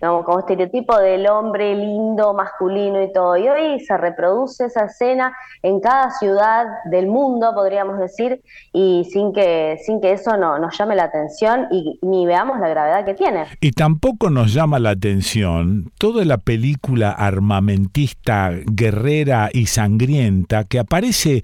como 0.00 0.38
estereotipo 0.38 0.96
del 0.98 1.26
hombre 1.28 1.74
lindo, 1.74 2.32
masculino 2.34 3.02
y 3.02 3.12
todo, 3.12 3.36
y 3.36 3.48
hoy 3.48 3.80
se 3.80 3.96
reproduce 3.96 4.35
esa 4.44 4.84
escena 4.84 5.32
en 5.62 5.80
cada 5.80 6.10
ciudad 6.10 6.66
del 6.90 7.06
mundo, 7.06 7.52
podríamos 7.54 7.98
decir, 7.98 8.42
y 8.72 9.04
sin 9.10 9.32
que, 9.32 9.78
sin 9.84 10.00
que 10.00 10.12
eso 10.12 10.36
no, 10.36 10.58
nos 10.58 10.76
llame 10.78 10.94
la 10.94 11.04
atención 11.04 11.66
y 11.70 11.98
ni 12.02 12.26
veamos 12.26 12.60
la 12.60 12.68
gravedad 12.68 13.04
que 13.04 13.14
tiene. 13.14 13.44
Y 13.60 13.72
tampoco 13.72 14.30
nos 14.30 14.52
llama 14.52 14.78
la 14.78 14.90
atención 14.90 15.90
toda 15.98 16.24
la 16.24 16.38
película 16.38 17.10
armamentista, 17.10 18.50
guerrera 18.66 19.48
y 19.52 19.66
sangrienta 19.66 20.64
que 20.64 20.78
aparece 20.78 21.42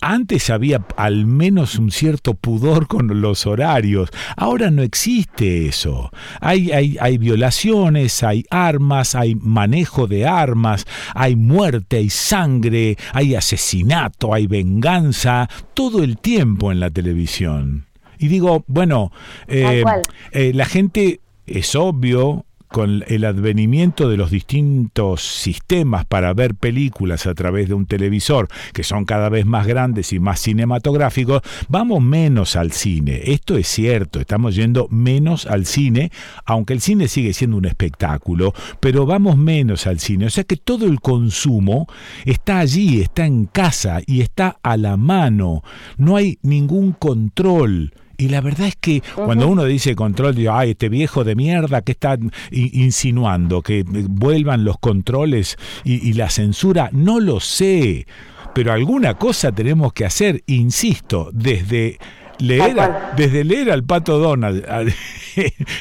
antes 0.00 0.50
había 0.50 0.84
al 0.96 1.26
menos 1.26 1.78
un 1.78 1.90
cierto 1.90 2.34
pudor 2.34 2.86
con 2.86 3.20
los 3.20 3.46
horarios. 3.46 4.10
Ahora 4.36 4.70
no 4.70 4.82
existe 4.82 5.66
eso. 5.66 6.10
Hay, 6.40 6.72
hay, 6.72 6.96
hay, 7.00 7.18
violaciones, 7.18 8.22
hay 8.22 8.44
armas, 8.50 9.14
hay 9.14 9.34
manejo 9.34 10.06
de 10.06 10.26
armas, 10.26 10.86
hay 11.14 11.36
muerte, 11.36 11.98
hay 11.98 12.10
sangre, 12.10 12.96
hay 13.12 13.34
asesinato, 13.34 14.34
hay 14.34 14.46
venganza, 14.46 15.48
todo 15.74 16.02
el 16.02 16.18
tiempo 16.18 16.72
en 16.72 16.80
la 16.80 16.90
televisión. 16.90 17.86
Y 18.18 18.28
digo, 18.28 18.64
bueno, 18.68 19.10
eh, 19.48 19.82
eh, 20.30 20.52
la 20.54 20.64
gente 20.64 21.20
es 21.46 21.74
obvio, 21.74 22.46
con 22.72 23.04
el 23.06 23.24
advenimiento 23.24 24.08
de 24.08 24.16
los 24.16 24.30
distintos 24.30 25.22
sistemas 25.22 26.06
para 26.06 26.32
ver 26.32 26.54
películas 26.54 27.26
a 27.26 27.34
través 27.34 27.68
de 27.68 27.74
un 27.74 27.86
televisor, 27.86 28.48
que 28.72 28.82
son 28.82 29.04
cada 29.04 29.28
vez 29.28 29.46
más 29.46 29.66
grandes 29.66 30.12
y 30.12 30.18
más 30.18 30.40
cinematográficos, 30.40 31.42
vamos 31.68 32.02
menos 32.02 32.56
al 32.56 32.72
cine. 32.72 33.20
Esto 33.26 33.56
es 33.56 33.68
cierto, 33.68 34.18
estamos 34.18 34.56
yendo 34.56 34.88
menos 34.90 35.46
al 35.46 35.66
cine, 35.66 36.10
aunque 36.44 36.72
el 36.72 36.80
cine 36.80 37.08
sigue 37.08 37.34
siendo 37.34 37.58
un 37.58 37.66
espectáculo, 37.66 38.54
pero 38.80 39.06
vamos 39.06 39.36
menos 39.36 39.86
al 39.86 40.00
cine. 40.00 40.26
O 40.26 40.30
sea 40.30 40.44
que 40.44 40.56
todo 40.56 40.86
el 40.86 41.00
consumo 41.00 41.86
está 42.24 42.58
allí, 42.58 43.02
está 43.02 43.26
en 43.26 43.46
casa 43.46 44.00
y 44.06 44.22
está 44.22 44.58
a 44.62 44.76
la 44.76 44.96
mano. 44.96 45.62
No 45.98 46.16
hay 46.16 46.38
ningún 46.42 46.92
control. 46.92 47.92
Y 48.16 48.28
la 48.28 48.40
verdad 48.40 48.68
es 48.68 48.76
que 48.76 49.02
cuando 49.14 49.48
uno 49.48 49.64
dice 49.64 49.94
control, 49.94 50.34
digo, 50.34 50.52
ay, 50.52 50.70
este 50.70 50.88
viejo 50.88 51.24
de 51.24 51.34
mierda 51.34 51.82
que 51.82 51.92
está 51.92 52.18
insinuando 52.50 53.62
que 53.62 53.84
vuelvan 53.86 54.64
los 54.64 54.78
controles 54.78 55.56
y, 55.84 56.12
la 56.12 56.30
censura, 56.30 56.90
no 56.92 57.20
lo 57.20 57.40
sé. 57.40 58.06
Pero 58.54 58.72
alguna 58.72 59.14
cosa 59.14 59.52
tenemos 59.52 59.92
que 59.92 60.04
hacer, 60.04 60.42
insisto, 60.46 61.30
desde 61.32 61.98
leer, 62.38 62.76
desde 63.16 63.44
leer 63.44 63.70
al 63.70 63.84
pato 63.84 64.18
Donald 64.18 64.64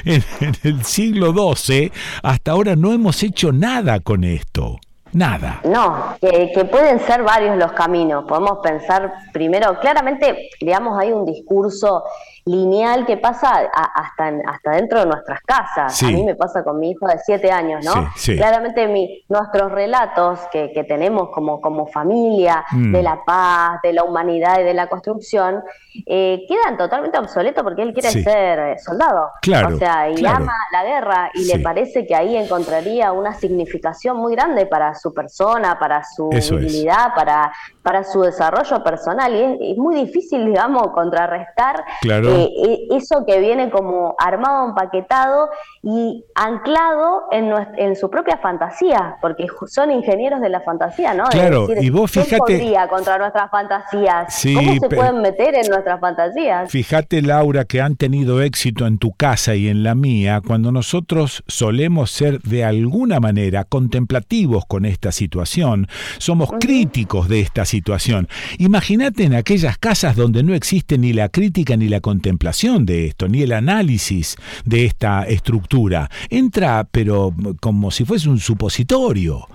en, 0.06 0.24
el 0.64 0.84
siglo 0.84 1.34
XII 1.56 1.92
hasta 2.24 2.52
ahora 2.52 2.76
no 2.76 2.94
hemos 2.94 3.24
hecho 3.24 3.52
nada 3.52 4.00
con 4.00 4.24
esto. 4.24 4.80
Nada. 5.14 5.60
No, 5.66 6.16
que, 6.22 6.52
que, 6.54 6.66
pueden 6.66 7.00
ser 7.02 7.24
varios 7.24 7.58
los 7.58 7.74
caminos. 7.74 8.26
Podemos 8.26 8.60
pensar 8.64 9.14
primero, 9.34 9.80
claramente, 9.80 10.50
digamos, 10.60 10.98
hay 11.00 11.12
un 11.12 11.26
discurso 11.26 12.04
lineal 12.46 13.06
que 13.06 13.18
pasa 13.18 13.70
hasta, 13.74 14.32
hasta 14.48 14.72
dentro 14.72 15.00
de 15.00 15.06
nuestras 15.06 15.42
casas. 15.42 16.02
A 16.04 16.08
mí 16.08 16.24
me 16.24 16.36
pasa 16.36 16.64
con 16.64 16.80
mi 16.80 16.92
hijo 16.92 17.08
de 17.08 17.20
siete 17.20 17.52
años, 17.52 17.86
¿no? 17.86 18.10
Claramente 18.26 18.88
mi, 18.88 19.24
nuestros 19.30 19.72
relatos 19.72 20.40
que, 20.52 20.72
que, 20.74 20.84
tenemos 20.84 21.30
como, 21.30 21.62
como 21.62 21.88
familia 21.88 22.66
mm. 22.72 22.92
de 22.92 23.04
la 23.04 23.24
paz, 23.24 23.80
de 23.84 23.94
la 23.94 24.04
humanidad 24.04 24.60
y 24.60 24.64
de 24.64 24.74
la 24.74 24.88
construcción, 24.88 25.64
eh, 26.06 26.46
quedan 26.48 26.78
totalmente 26.78 27.18
obsoletos 27.20 27.64
porque 27.64 27.82
él 27.82 27.94
quiere 27.94 28.10
ser 28.12 28.60
eh, 28.60 28.80
soldado. 28.80 29.30
Claro, 29.42 29.76
o 29.76 29.78
sea, 29.78 30.10
y 30.10 30.26
ama 30.26 30.54
la 30.72 30.84
guerra 30.84 31.32
y 31.34 31.46
le 31.46 31.60
parece 31.60 32.08
que 32.08 32.16
ahí 32.16 32.36
encontraría 32.36 33.12
una 33.12 33.34
significación 33.34 34.18
muy 34.18 34.36
grande 34.36 34.66
para 34.66 34.96
su 34.96 35.14
persona, 35.14 35.78
para 35.80 36.04
su 36.04 36.30
dignidad, 36.30 37.14
para, 37.16 37.52
para 37.84 38.04
su 38.04 38.22
desarrollo 38.22 38.84
personal. 38.84 39.60
Y 39.60 39.72
es, 39.72 39.78
muy 39.78 39.96
difícil, 39.96 40.46
digamos, 40.46 40.92
contrarrestar 40.92 41.84
eh, 42.32 42.50
eh, 42.66 42.88
eso 42.92 43.26
que 43.26 43.40
viene 43.40 43.70
como 43.70 44.16
armado, 44.18 44.70
empaquetado 44.70 45.50
y 45.84 46.24
anclado 46.36 47.24
en, 47.32 47.52
en 47.78 47.96
su 47.96 48.10
propia 48.10 48.38
fantasía, 48.38 49.18
porque 49.22 49.48
son 49.68 49.92
ingenieros 49.92 50.42
de 50.42 50.50
la 50.50 50.62
fantasía, 50.62 51.14
¿no? 51.14 51.26
Claro, 51.26 51.68
y 51.80 51.90
vos 51.90 52.12
fíjate... 52.12 52.76
contra 52.90 53.18
nuestras 53.18 53.50
fantasías? 53.52 54.44
¿Cómo 54.56 54.74
se 54.74 54.96
pueden 54.96 55.22
meter 55.22 55.56
en 55.56 55.70
nuestras 55.70 56.00
fantasías? 56.00 56.72
Fíjate, 56.72 57.22
Laura, 57.22 57.66
que 57.66 57.82
han 57.82 57.96
tenido 57.96 58.42
éxito 58.42 58.88
en 58.88 58.98
tu 58.98 59.12
casa 59.12 59.56
y 59.56 59.68
en 59.68 59.84
la 59.84 59.96
mía 59.96 60.42
cuando 60.46 60.72
nosotros 60.72 61.44
solemos 61.48 62.12
ser 62.12 62.42
de 62.42 62.64
alguna 62.64 63.20
manera 63.20 63.64
contemplativos 63.66 64.66
con 64.66 64.86
esta 64.86 65.12
situación, 65.12 65.88
somos 66.18 66.50
críticos 66.60 67.28
de 67.28 67.42
esta 67.42 67.66
situación. 67.66 68.28
Imagínate 68.58 69.24
en 69.24 69.34
aquellas 69.34 69.78
casas 69.78 70.16
donde 70.16 70.44
no 70.44 70.54
existe 70.54 70.98
ni 70.98 71.14
la 71.14 71.30
crítica 71.30 71.76
ni 71.78 71.88
la 71.88 72.00
contemplación 72.00 72.21
de 72.22 73.08
esto, 73.08 73.28
ni 73.28 73.42
el 73.42 73.52
análisis 73.52 74.36
de 74.66 74.86
esta 74.86 75.24
estructura. 75.24 76.10
Entra, 76.30 76.88
pero 76.90 77.34
como 77.60 77.92
si 77.92 78.06
fuese 78.06 78.30
un 78.30 78.40
supositorio. 78.40 79.48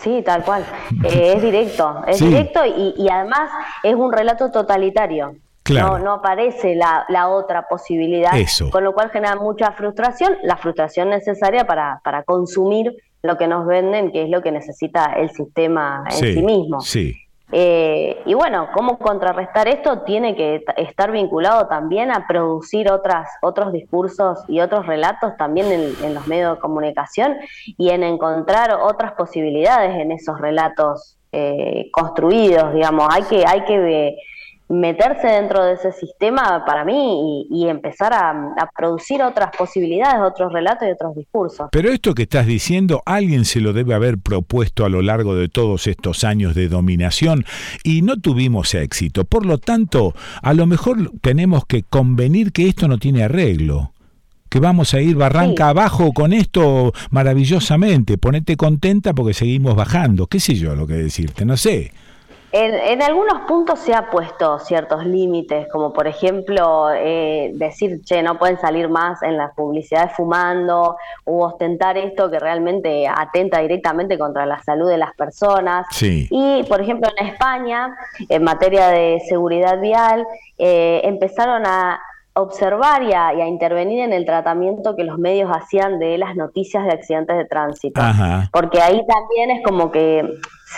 Sí, 0.00 0.22
tal 0.24 0.42
cual. 0.42 0.64
Eh, 1.04 1.34
es 1.36 1.42
directo, 1.42 2.02
es 2.06 2.20
directo 2.20 2.60
y, 2.64 3.08
además 3.08 3.50
es 3.82 3.94
un 3.94 4.12
relato 4.12 4.50
totalitario. 4.50 5.36
No, 5.70 5.98
no 5.98 6.14
aparece 6.14 6.74
la, 6.74 7.04
la 7.08 7.28
otra 7.28 7.68
posibilidad, 7.68 8.32
con 8.70 8.82
lo 8.82 8.92
cual 8.94 9.10
genera 9.10 9.36
mucha 9.36 9.70
frustración, 9.72 10.32
la 10.42 10.56
frustración 10.56 11.08
necesaria 11.10 11.66
para, 11.66 12.00
para 12.02 12.24
consumir 12.24 12.96
lo 13.22 13.38
que 13.38 13.46
nos 13.46 13.66
venden, 13.66 14.10
que 14.10 14.24
es 14.24 14.28
lo 14.28 14.42
que 14.42 14.50
necesita 14.50 15.12
el 15.16 15.30
sistema 15.30 16.04
en 16.10 16.34
sí, 16.34 16.42
mismo. 16.42 16.80
Sí. 16.80 17.21
Eh, 17.54 18.22
y 18.24 18.32
bueno, 18.32 18.68
cómo 18.72 18.98
contrarrestar 18.98 19.68
esto 19.68 20.00
tiene 20.00 20.34
que 20.34 20.64
estar 20.78 21.12
vinculado 21.12 21.66
también 21.66 22.10
a 22.10 22.26
producir 22.26 22.90
otras, 22.90 23.28
otros 23.42 23.74
discursos 23.74 24.38
y 24.48 24.60
otros 24.60 24.86
relatos 24.86 25.36
también 25.36 25.70
en, 25.70 26.14
los 26.14 26.26
medios 26.26 26.54
de 26.54 26.60
comunicación 26.60 27.36
y 27.76 27.90
en 27.90 28.04
encontrar 28.04 28.72
otras 28.82 29.12
posibilidades 29.12 30.00
en 30.00 30.12
esos 30.12 30.40
relatos 30.40 31.18
eh, 31.30 31.90
construidos, 31.92 32.72
digamos. 32.72 33.06
Hay 33.10 33.24
que, 33.24 33.44
hay 33.46 33.64
que 33.64 34.16
meterse 34.68 35.26
dentro 35.26 35.64
de 35.64 35.74
ese 35.74 35.92
sistema 35.92 36.64
para 36.64 36.84
mí 36.84 37.46
y, 37.50 37.68
empezar 37.68 38.12
a, 38.14 38.70
producir 38.76 39.22
otras 39.22 39.50
posibilidades, 39.56 40.20
otros 40.20 40.52
relatos 40.52 40.88
y 40.88 40.92
otros 40.92 41.14
discursos. 41.14 41.68
Pero 41.70 41.90
esto 41.90 42.14
que 42.14 42.22
estás 42.22 42.46
diciendo, 42.46 43.02
alguien 43.04 43.44
se 43.44 43.60
lo 43.60 43.72
debe 43.72 43.94
haber 43.94 44.18
propuesto 44.18 44.84
a 44.84 44.88
lo 44.88 45.02
largo 45.02 45.34
de 45.34 45.48
todos 45.48 45.86
estos 45.86 46.24
años 46.24 46.54
de 46.54 46.68
dominación 46.68 47.44
y 47.84 48.02
no 48.02 48.16
tuvimos 48.16 48.74
éxito. 48.74 49.24
Por 49.24 49.46
lo 49.46 49.58
tanto, 49.58 50.14
a 50.42 50.54
lo 50.54 50.66
mejor 50.66 51.10
tenemos 51.20 51.66
que 51.66 51.82
convenir 51.82 52.52
que 52.52 52.68
esto 52.68 52.88
no 52.88 52.98
tiene 52.98 53.24
arreglo 53.24 53.92
que 54.48 54.60
vamos 54.60 54.92
a 54.92 55.00
ir 55.00 55.16
barranca 55.16 55.70
abajo 55.70 56.12
con 56.12 56.34
esto 56.34 56.92
maravillosamente. 57.10 58.18
Ponete 58.18 58.58
contenta 58.58 59.14
porque 59.14 59.32
seguimos 59.32 59.74
bajando. 59.74 60.26
¿Qué 60.26 60.40
sé 60.40 60.56
yo 60.56 60.76
lo 60.76 60.86
que 60.86 60.92
decirte? 60.92 61.46
No 61.46 61.56
sé. 61.56 61.90
En, 62.54 63.00
algunos 63.00 63.40
puntos 63.48 63.78
se 63.78 63.94
ha 63.94 64.10
puesto 64.10 64.58
ciertos 64.58 65.06
límites, 65.06 65.66
como 65.68 65.90
por 65.94 66.06
ejemplo 66.06 66.90
eh, 66.92 67.50
decir, 67.54 68.02
che, 68.04 68.22
no 68.22 68.38
pueden 68.38 68.60
salir 68.60 68.90
más 68.90 69.22
en 69.22 69.38
las 69.38 69.54
publicidades 69.54 70.12
fumando 70.14 70.96
o 71.24 71.46
ostentar 71.46 71.96
esto 71.96 72.30
que 72.30 72.38
realmente 72.38 73.08
atenta 73.08 73.60
directamente 73.60 74.18
contra 74.18 74.44
la 74.44 74.62
salud 74.62 74.86
de 74.86 74.98
las 74.98 75.14
personas. 75.14 75.86
Y 76.02 76.62
por 76.68 76.82
ejemplo 76.82 77.10
en 77.16 77.28
España, 77.28 77.96
en 78.28 78.44
materia 78.44 78.88
de 78.88 79.22
seguridad 79.26 79.80
vial, 79.80 80.26
eh, 80.58 81.00
empezaron 81.04 81.64
a 81.64 82.02
observar 82.34 83.02
y 83.02 83.12
a, 83.12 83.46
intervenir 83.46 84.00
en 84.00 84.12
el 84.12 84.24
tratamiento 84.24 84.96
que 84.96 85.04
los 85.04 85.18
medios 85.18 85.50
hacían 85.50 85.98
de 85.98 86.16
las 86.18 86.34
noticias 86.36 86.84
de 86.84 86.92
accidentes 86.92 87.36
de 87.36 87.44
tránsito. 87.44 88.00
Porque 88.52 88.80
ahí 88.80 89.02
también 89.06 89.50
es 89.50 89.62
como 89.64 89.90
que 89.90 90.24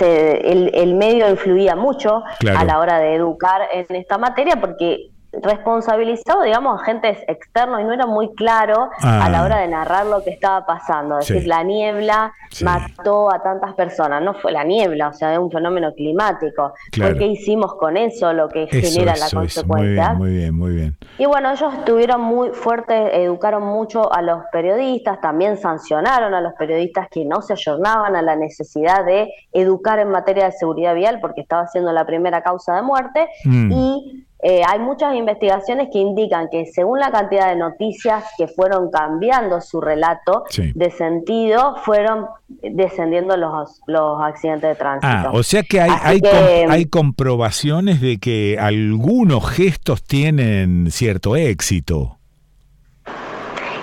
el, 0.01 0.95
medio 0.97 1.31
influía 1.31 1.77
mucho 1.77 2.23
a 2.57 2.65
la 2.65 2.79
hora 2.79 2.99
de 2.99 3.15
educar 3.15 3.63
en 3.73 3.97
esta 3.97 4.19
materia 4.19 4.57
porque 4.61 5.11
responsabilizado, 5.43 6.43
digamos, 6.43 6.81
agentes 6.81 7.19
externos 7.29 7.81
y 7.81 7.85
no 7.85 7.93
era 7.93 8.07
muy 8.07 8.35
claro 8.35 8.91
a 9.01 9.29
la 9.29 9.41
ah. 9.41 9.45
hora 9.45 9.59
de 9.59 9.69
narrar 9.69 10.07
lo 10.07 10.23
que 10.23 10.31
estaba 10.31 10.67
pasando. 10.67 11.19
Es 11.19 11.29
decir, 11.29 11.47
la 11.47 11.63
niebla 11.63 12.33
mató 12.63 13.33
a 13.33 13.43
tantas 13.43 13.75
personas. 13.75 14.23
No 14.23 14.35
fue 14.35 14.53
la 14.53 14.65
niebla, 14.65 15.09
o 15.09 15.13
sea, 15.13 15.33
es 15.33 15.39
un 15.39 15.51
fenómeno 15.51 15.93
climático. 15.95 16.73
¿Qué 16.93 17.27
hicimos 17.27 17.75
con 17.75 17.97
eso? 17.97 18.33
Lo 18.33 18.49
que 18.49 18.67
genera 18.67 19.15
la 19.17 19.31
consecuencia. 19.31 20.15
Muy 20.15 20.31
bien, 20.31 20.55
muy 20.55 20.73
bien, 20.73 20.97
Y 21.19 21.27
bueno, 21.27 21.51
ellos 21.51 21.73
estuvieron 21.75 22.21
muy 22.21 22.51
fuertes, 22.51 23.11
educaron 23.13 23.63
mucho 23.63 24.13
a 24.13 24.23
los 24.23 24.43
periodistas, 24.53 25.21
también 25.21 25.57
sancionaron 25.57 26.35
a 26.35 26.41
los 26.41 26.55
periodistas 26.55 27.09
que 27.11 27.25
no 27.25 27.43
se 27.43 27.55
ayornaban 27.55 28.17
a 28.17 28.23
la 28.23 28.37
necesidad 28.37 29.05
de 29.05 29.33
educar 29.53 29.99
en 29.99 30.11
materia 30.11 30.47
de 30.47 30.53
seguridad 30.53 30.95
vial 30.95 31.19
porque 31.21 31.41
estaba 31.41 31.67
siendo 31.69 31.93
la 31.93 32.05
primera 32.05 32.43
causa 32.43 32.77
de 32.77 32.83
muerte. 32.83 33.29
Mm. 33.45 33.73
Y 33.73 34.25
eh, 34.43 34.61
hay 34.67 34.79
muchas 34.79 35.15
investigaciones 35.15 35.89
que 35.93 35.99
indican 35.99 36.49
que 36.51 36.67
según 36.67 37.01
la 37.01 37.11
cantidad 37.11 37.49
de 37.49 37.57
noticias 37.57 38.25
que 38.37 38.47
fueron 38.47 38.91
cambiando 38.91 39.61
su 39.61 39.81
relato 39.81 40.45
de 40.75 40.91
sentido, 40.91 41.77
fueron 41.85 42.27
descendiendo 42.49 43.37
los, 43.37 43.81
los 43.87 44.21
accidentes 44.21 44.71
de 44.71 44.75
tránsito. 44.75 45.29
Ah, 45.29 45.31
o 45.33 45.43
sea 45.43 45.63
que 45.63 45.81
hay, 45.81 45.91
hay, 46.03 46.21
hay 46.69 46.85
comprobaciones 46.87 48.01
de 48.01 48.19
que 48.19 48.59
algunos 48.61 49.49
gestos 49.49 50.03
tienen 50.03 50.91
cierto 50.91 51.37
éxito. 51.37 52.19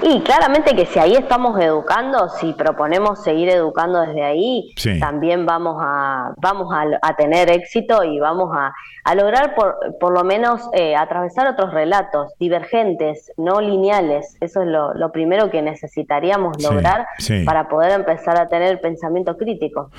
Y 0.03 0.21
claramente 0.21 0.75
que 0.75 0.85
si 0.87 0.97
ahí 0.97 1.13
estamos 1.13 1.59
educando, 1.59 2.29
si 2.29 2.53
proponemos 2.53 3.23
seguir 3.23 3.49
educando 3.49 4.01
desde 4.01 4.23
ahí, 4.23 4.73
también 4.99 5.45
vamos 5.45 5.77
a, 5.79 6.33
vamos 6.37 6.73
a, 6.73 7.15
tener 7.15 7.51
éxito 7.51 8.03
y 8.03 8.19
vamos 8.19 8.49
a, 8.55 8.73
lograr 9.13 9.53
por, 9.53 9.77
por 9.99 10.13
lo 10.13 10.23
menos 10.23 10.61
eh, 10.73 10.95
atravesar 10.95 11.47
otros 11.47 11.71
relatos 11.73 12.33
divergentes, 12.39 13.31
no 13.37 13.61
lineales. 13.61 14.37
Eso 14.39 14.61
es 14.63 14.67
lo, 14.67 15.11
primero 15.11 15.51
que 15.51 15.61
necesitaríamos 15.61 16.61
lograr 16.63 17.05
para 17.45 17.67
poder 17.67 17.91
empezar 17.91 18.39
a 18.39 18.47
tener 18.47 18.81
pensamiento 18.81 19.37
crítico. 19.37 19.91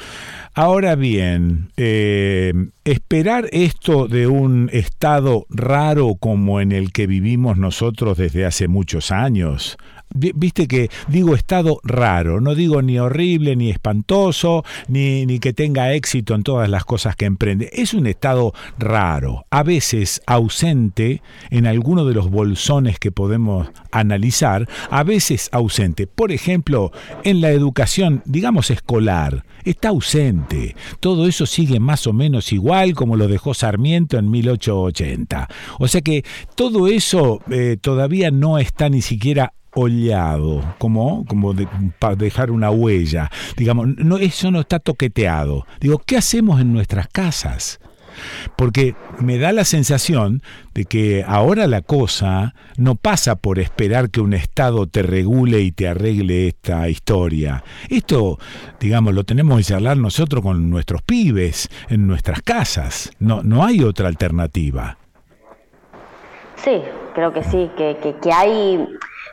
Ahora 0.54 0.96
bien, 0.96 1.70
eh, 1.78 2.52
esperar 2.84 3.48
esto 3.52 4.06
de 4.06 4.26
un 4.26 4.68
estado 4.70 5.46
raro 5.48 6.16
como 6.20 6.60
en 6.60 6.72
el 6.72 6.92
que 6.92 7.06
vivimos 7.06 7.56
nosotros 7.56 8.18
desde 8.18 8.44
hace 8.44 8.68
muchos 8.68 9.12
años, 9.12 9.78
Viste 10.14 10.68
que 10.68 10.90
digo 11.08 11.34
estado 11.34 11.80
raro, 11.84 12.40
no 12.40 12.54
digo 12.54 12.82
ni 12.82 12.98
horrible, 12.98 13.56
ni 13.56 13.70
espantoso, 13.70 14.64
ni, 14.88 15.26
ni, 15.26 15.38
que 15.38 15.52
tenga 15.52 15.92
éxito 15.92 16.34
en 16.34 16.42
todas 16.42 16.68
las 16.68 16.84
cosas 16.84 17.16
que 17.16 17.24
emprende. 17.24 17.70
Es 17.72 17.94
un 17.94 18.06
estado 18.06 18.52
raro, 18.78 19.46
a 19.50 19.62
veces 19.62 20.22
ausente 20.26 21.22
en 21.50 21.66
alguno 21.66 22.04
de 22.04 22.14
los 22.14 22.30
bolsones 22.30 22.98
que 22.98 23.12
podemos 23.12 23.70
analizar, 23.90 24.68
a 24.90 25.02
veces 25.02 25.48
ausente. 25.52 26.06
Por 26.06 26.32
ejemplo, 26.32 26.92
en 27.24 27.40
la 27.40 27.50
educación, 27.50 28.22
digamos 28.24 28.70
escolar, 28.70 29.44
está 29.64 29.88
ausente. 29.88 30.76
Todo 31.00 31.26
eso 31.26 31.46
sigue 31.46 31.80
más 31.80 32.06
o 32.06 32.12
menos 32.12 32.52
igual 32.52 32.94
como 32.94 33.16
lo 33.16 33.28
dejó 33.28 33.54
Sarmiento 33.54 34.18
en 34.18 34.30
1880. 34.30 35.48
O 35.78 35.88
sea 35.88 36.00
que 36.00 36.24
todo 36.54 36.88
eso 36.88 37.40
eh, 37.50 37.76
todavía 37.80 38.30
no 38.30 38.58
está 38.58 38.88
ni 38.88 39.02
siquiera 39.02 39.52
oleado, 39.74 40.62
como, 40.78 41.24
como 41.26 41.54
para 41.98 42.16
dejar 42.16 42.50
una 42.50 42.70
huella. 42.70 43.30
Digamos, 43.56 43.88
no, 43.96 44.18
eso 44.18 44.50
no 44.50 44.60
está 44.60 44.78
toqueteado. 44.78 45.66
Digo, 45.80 46.00
¿qué 46.04 46.16
hacemos 46.16 46.60
en 46.60 46.72
nuestras 46.72 47.08
casas? 47.08 47.80
Porque 48.56 48.94
me 49.18 49.38
da 49.38 49.52
la 49.52 49.64
sensación 49.64 50.42
de 50.74 50.84
que 50.84 51.24
ahora 51.26 51.66
la 51.66 51.80
cosa 51.80 52.54
no 52.76 52.94
pasa 52.94 53.36
por 53.36 53.58
esperar 53.58 54.10
que 54.10 54.20
un 54.20 54.34
Estado 54.34 54.86
te 54.86 55.02
regule 55.02 55.60
y 55.60 55.72
te 55.72 55.88
arregle 55.88 56.48
esta 56.48 56.88
historia. 56.90 57.64
Esto, 57.88 58.38
digamos, 58.80 59.14
lo 59.14 59.24
tenemos 59.24 59.58
que 59.58 59.64
charlar 59.64 59.96
nosotros 59.96 60.42
con 60.42 60.70
nuestros 60.70 61.02
pibes, 61.02 61.70
en 61.88 62.06
nuestras 62.06 62.42
casas. 62.42 63.10
No, 63.18 63.42
no 63.42 63.64
hay 63.64 63.82
otra 63.82 64.08
alternativa. 64.08 64.98
Sí, 66.56 66.80
creo 67.14 67.32
que 67.32 67.42
sí, 67.42 67.70
que, 67.76 67.96
que 68.22 68.32
hay 68.32 68.86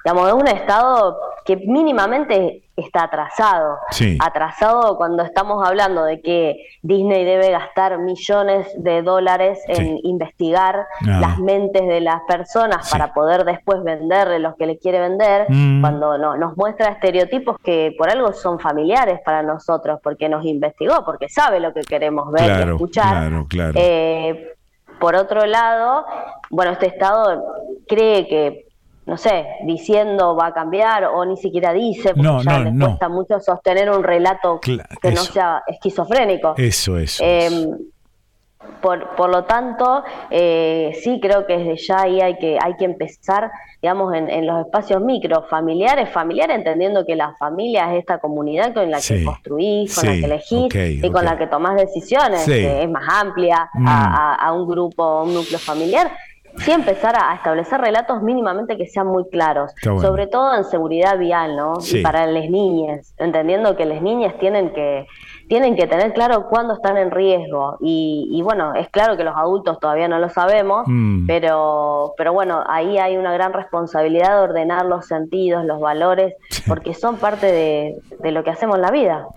digamos, 0.03 0.27
es 0.27 0.33
un 0.33 0.47
Estado 0.47 1.17
que 1.45 1.57
mínimamente 1.57 2.63
está 2.75 3.03
atrasado. 3.03 3.77
Atrasado 4.19 4.97
cuando 4.97 5.23
estamos 5.23 5.65
hablando 5.67 6.03
de 6.03 6.21
que 6.21 6.55
Disney 6.81 7.25
debe 7.25 7.51
gastar 7.51 7.97
millones 7.97 8.67
de 8.77 9.01
dólares 9.01 9.59
en 9.67 9.99
investigar 10.03 10.85
ah. 11.01 11.19
las 11.19 11.39
mentes 11.39 11.87
de 11.87 12.01
las 12.01 12.21
personas 12.27 12.89
para 12.89 13.13
poder 13.13 13.45
después 13.45 13.83
venderle 13.83 14.39
los 14.39 14.55
que 14.55 14.65
le 14.65 14.77
quiere 14.77 14.99
vender, 14.99 15.47
mm. 15.49 15.81
cuando 15.81 16.17
no, 16.17 16.37
nos 16.37 16.55
muestra 16.55 16.89
estereotipos 16.89 17.57
que 17.63 17.93
por 17.97 18.09
algo 18.09 18.33
son 18.33 18.59
familiares 18.59 19.19
para 19.25 19.43
nosotros, 19.43 19.99
porque 20.03 20.29
nos 20.29 20.45
investigó, 20.45 21.03
porque 21.03 21.29
sabe 21.29 21.59
lo 21.59 21.73
que 21.73 21.81
queremos 21.81 22.31
ver 22.31 22.67
y 22.67 22.71
escuchar. 22.71 23.31
Eh, 23.75 24.53
por 24.99 25.15
otro 25.15 25.45
lado, 25.45 26.05
bueno, 26.49 26.71
este 26.71 26.87
Estado 26.87 27.43
cree 27.87 28.27
que 28.27 28.68
no 29.09 29.17
sé, 29.17 29.45
diciendo 29.63 30.35
va 30.35 30.47
a 30.47 30.53
cambiar 30.53 31.05
o 31.05 31.25
ni 31.25 31.35
siquiera 31.35 31.73
dice, 31.73 32.09
porque 32.09 32.21
no, 32.21 32.43
ya 32.43 32.59
no, 32.59 32.85
cuesta 32.87 33.09
mucho 33.09 33.39
sostener 33.39 33.89
un 33.89 34.03
relato 34.03 34.59
que 34.61 35.11
no 35.11 35.23
sea 35.23 35.63
esquizofrénico. 35.67 36.53
Eso, 36.55 36.97
eso. 36.97 37.23
Em, 37.25 37.75
por, 38.81 39.15
por, 39.15 39.29
lo 39.29 39.45
tanto, 39.45 40.03
eh, 40.29 40.91
sí 41.01 41.19
creo 41.21 41.47
que 41.47 41.57
desde 41.57 41.77
ya 41.77 42.01
ahí 42.01 42.21
hay 42.21 42.37
que, 42.37 42.57
hay 42.61 42.75
que 42.75 42.85
empezar, 42.85 43.49
digamos, 43.81 44.13
en, 44.13 44.45
los 44.45 44.65
espacios 44.65 45.01
micro, 45.01 45.43
familiares, 45.49 46.09
familiar, 46.09 46.51
entendiendo 46.51 47.05
que 47.05 47.15
la 47.15 47.33
familia 47.39 47.91
es 47.91 47.99
esta 47.99 48.19
comunidad 48.19 48.73
con 48.73 48.91
la 48.91 49.01
que 49.01 49.23
construís, 49.23 49.95
con 49.95 50.05
la 50.05 50.11
que 50.13 50.25
elegís 50.25 51.03
y 51.03 51.09
con 51.09 51.25
la 51.25 51.37
que 51.37 51.47
tomás 51.47 51.77
decisiones, 51.77 52.45
que 52.45 52.83
es 52.83 52.89
más 52.89 53.03
amplia 53.09 53.69
mm. 53.73 53.87
a, 53.87 54.53
un 54.53 54.67
grupo, 54.67 55.23
un 55.23 55.33
núcleo 55.33 55.59
familiar 55.59 56.11
sí 56.59 56.71
empezar 56.71 57.15
a, 57.17 57.35
establecer 57.35 57.79
relatos 57.81 58.21
mínimamente 58.21 58.77
que 58.77 58.87
sean 58.87 59.07
muy 59.07 59.27
claros, 59.29 59.71
sobre 59.81 60.27
todo 60.27 60.55
en 60.55 60.63
seguridad 60.65 61.17
vial, 61.17 61.55
¿no? 61.55 61.73
Y 61.91 62.01
para 62.01 62.25
las 62.27 62.49
niñas, 62.49 63.13
entendiendo 63.17 63.75
que 63.75 63.85
las 63.85 64.01
niñas 64.01 64.33
tienen 64.39 64.73
que 64.73 65.07
tienen 65.47 65.75
que 65.75 65.87
tener 65.87 66.13
claro 66.13 66.45
cuándo 66.47 66.75
están 66.75 66.95
en 66.97 67.09
riesgo 67.09 67.77
y, 67.81 68.39
bueno, 68.43 68.75
es 68.75 68.87
claro 68.89 69.17
que 69.17 69.23
los 69.23 69.35
adultos 69.35 69.79
todavía 69.79 70.07
no 70.07 70.19
lo 70.19 70.29
sabemos, 70.29 70.83
mm. 70.85 71.25
pero 71.25 72.13
pero 72.17 72.33
bueno, 72.33 72.63
ahí 72.67 72.97
hay 72.97 73.17
una 73.17 73.33
gran 73.33 73.53
responsabilidad 73.53 74.37
de 74.37 74.43
ordenar 74.43 74.85
los 74.85 75.07
sentidos, 75.07 75.65
los 75.65 75.79
valores, 75.79 76.35
porque 76.67 76.93
son 76.93 77.17
parte 77.17 77.47
de, 77.47 77.95
de 78.19 78.31
lo 78.31 78.43
que 78.43 78.51
hacemos 78.51 78.75
en 78.75 78.81
la 78.83 78.91
vida. 78.91 79.27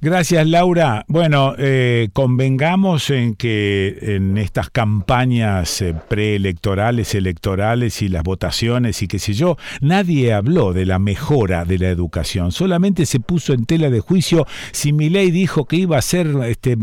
Gracias, 0.00 0.46
Laura. 0.46 1.04
Bueno, 1.08 1.54
eh, 1.58 2.08
convengamos 2.12 3.10
en 3.10 3.34
que 3.34 3.98
en 4.02 4.36
estas 4.36 4.68
campañas 4.70 5.80
eh, 5.80 5.94
preelectorales, 6.08 7.14
electorales 7.14 8.02
y 8.02 8.08
las 8.08 8.22
votaciones 8.22 9.02
y 9.02 9.08
qué 9.08 9.18
sé 9.18 9.32
yo, 9.32 9.56
nadie 9.80 10.34
habló 10.34 10.72
de 10.72 10.86
la 10.86 10.98
mejora 10.98 11.64
de 11.64 11.78
la 11.78 11.88
educación. 11.88 12.52
Solamente 12.52 13.06
se 13.06 13.20
puso 13.20 13.52
en 13.54 13.64
tela 13.64 13.88
de 13.88 14.00
juicio 14.00 14.46
si 14.72 14.92
mi 14.92 15.08
ley 15.08 15.30
dijo 15.30 15.64
que 15.64 15.76
iba 15.76 15.96
a 15.96 16.02
ser 16.02 16.26
este, 16.44 16.76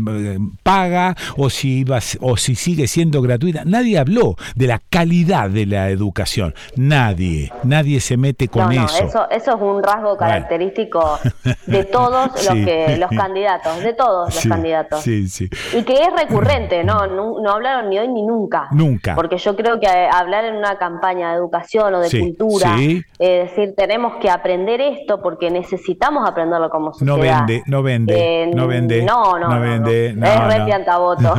paga 0.62 1.16
o 1.36 1.50
si, 1.50 1.80
iba, 1.80 2.00
o 2.20 2.36
si 2.36 2.54
sigue 2.56 2.88
siendo 2.88 3.22
gratuita. 3.22 3.62
Nadie 3.64 3.98
habló 3.98 4.34
de 4.56 4.66
la 4.66 4.80
calidad 4.90 5.50
de 5.50 5.66
la 5.66 5.90
educación. 5.90 6.54
Nadie, 6.76 7.52
nadie 7.62 8.00
se 8.00 8.16
mete 8.16 8.48
con 8.48 8.72
eso. 8.72 9.04
eso. 9.04 9.30
es 9.30 9.44
un 9.60 9.82
rasgo 9.82 10.16
característico 10.16 11.18
de 11.66 11.84
todos 11.92 12.30
los 12.44 12.54
que 12.54 13.03
los 13.10 13.20
candidatos, 13.20 13.82
de 13.82 13.92
todos 13.92 14.34
los 14.34 14.44
candidatos. 14.44 15.00
Sí, 15.02 15.28
sí. 15.28 15.48
Y 15.72 15.82
que 15.82 15.94
es 15.94 16.08
recurrente, 16.16 16.84
¿no? 16.84 17.06
¿no? 17.06 17.50
hablaron 17.50 17.90
ni 17.90 17.98
hoy 17.98 18.08
ni 18.08 18.22
nunca. 18.22 18.68
Nunca. 18.72 19.14
Porque 19.14 19.38
yo 19.38 19.56
creo 19.56 19.80
que 19.80 19.86
hablar 19.86 20.44
en 20.44 20.56
una 20.56 20.76
campaña 20.76 21.30
de 21.30 21.36
educación 21.36 21.94
o 21.94 22.00
de 22.00 22.20
cultura, 22.20 22.76
eh, 22.78 23.48
decir, 23.48 23.74
tenemos 23.76 24.14
que 24.20 24.30
aprender 24.30 24.80
esto 24.80 25.22
porque 25.22 25.50
necesitamos 25.50 26.28
aprenderlo 26.28 26.70
como 26.70 26.92
sociedad. 26.92 27.16
No 27.16 27.20
vende, 27.20 27.62
no 27.66 27.82
vende, 27.82 28.42
eh, 28.42 28.50
no 28.54 28.66
vende. 28.66 29.02
No, 29.02 29.38
no, 29.38 29.60
vende. 29.60 30.08
es 30.08 30.16
re 30.16 30.84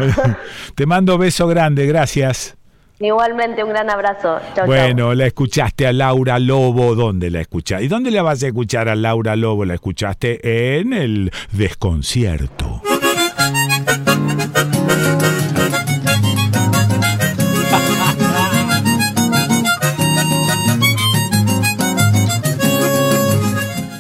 Te 0.75 0.85
mando 0.85 1.17
beso 1.17 1.47
grande, 1.47 1.85
gracias. 1.85 2.57
Igualmente, 2.99 3.63
un 3.63 3.69
gran 3.69 3.89
abrazo. 3.89 4.39
bueno, 4.65 5.13
la 5.13 5.25
escuchaste 5.25 5.85
a 5.85 5.93
Laura 5.93 6.39
Lobo. 6.39 6.95
¿Dónde 6.95 7.29
la 7.29 7.41
escuchaste? 7.41 7.83
¿Y 7.85 7.87
dónde 7.87 8.11
la 8.11 8.21
vas 8.21 8.41
a 8.43 8.47
escuchar 8.47 8.87
a 8.87 8.95
Laura 8.95 9.35
Lobo? 9.35 9.65
La 9.65 9.73
escuchaste 9.73 10.79
en 10.79 10.93
el 10.93 11.31
desconcierto. 11.51 12.81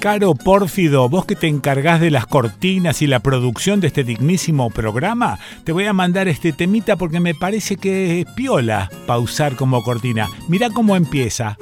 Caro 0.05 0.35
Pórfido, 0.35 1.09
vos 1.09 1.25
que 1.25 1.35
te 1.35 1.47
encargás 1.47 1.99
de 1.99 2.11
las 2.11 2.27
cortinas 2.27 3.01
y 3.01 3.07
la 3.07 3.21
producción 3.21 3.79
de 3.79 3.87
este 3.87 4.03
dignísimo 4.03 4.69
programa, 4.69 5.39
te 5.63 5.71
voy 5.71 5.85
a 5.85 5.93
mandar 5.93 6.27
este 6.27 6.53
temita 6.53 6.95
porque 6.95 7.19
me 7.19 7.33
parece 7.33 7.77
que 7.77 8.19
es 8.19 8.27
piola 8.35 8.91
pausar 9.07 9.55
como 9.55 9.81
cortina. 9.81 10.29
Mira 10.47 10.69
cómo 10.69 10.95
empieza. 10.95 11.57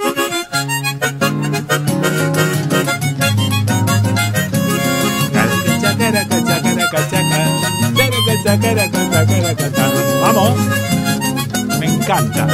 Vamos. 10.22 10.54
Me 11.80 11.86
encanta. 11.86 12.48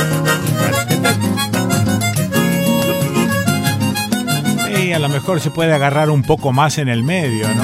A 4.94 4.98
lo 4.98 5.08
mejor 5.08 5.40
se 5.40 5.52
puede 5.52 5.72
agarrar 5.72 6.10
un 6.10 6.24
poco 6.24 6.52
más 6.52 6.80
en 6.80 6.90
el 6.90 7.04
medio, 7.04 7.48
¿no? 7.54 7.64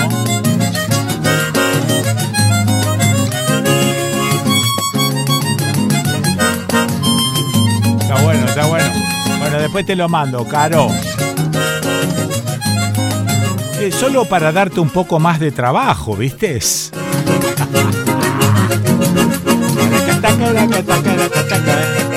Está 7.99 8.21
bueno, 8.21 8.45
está 8.45 8.65
bueno. 8.67 8.85
Bueno, 9.39 9.59
después 9.59 9.85
te 9.85 9.95
lo 9.95 10.07
mando, 10.07 10.47
Caro. 10.47 10.89
Eh, 13.79 13.91
solo 13.91 14.25
para 14.25 14.51
darte 14.51 14.79
un 14.79 14.89
poco 14.89 15.19
más 15.19 15.39
de 15.39 15.51
trabajo, 15.51 16.15
¿viste? 16.15 16.59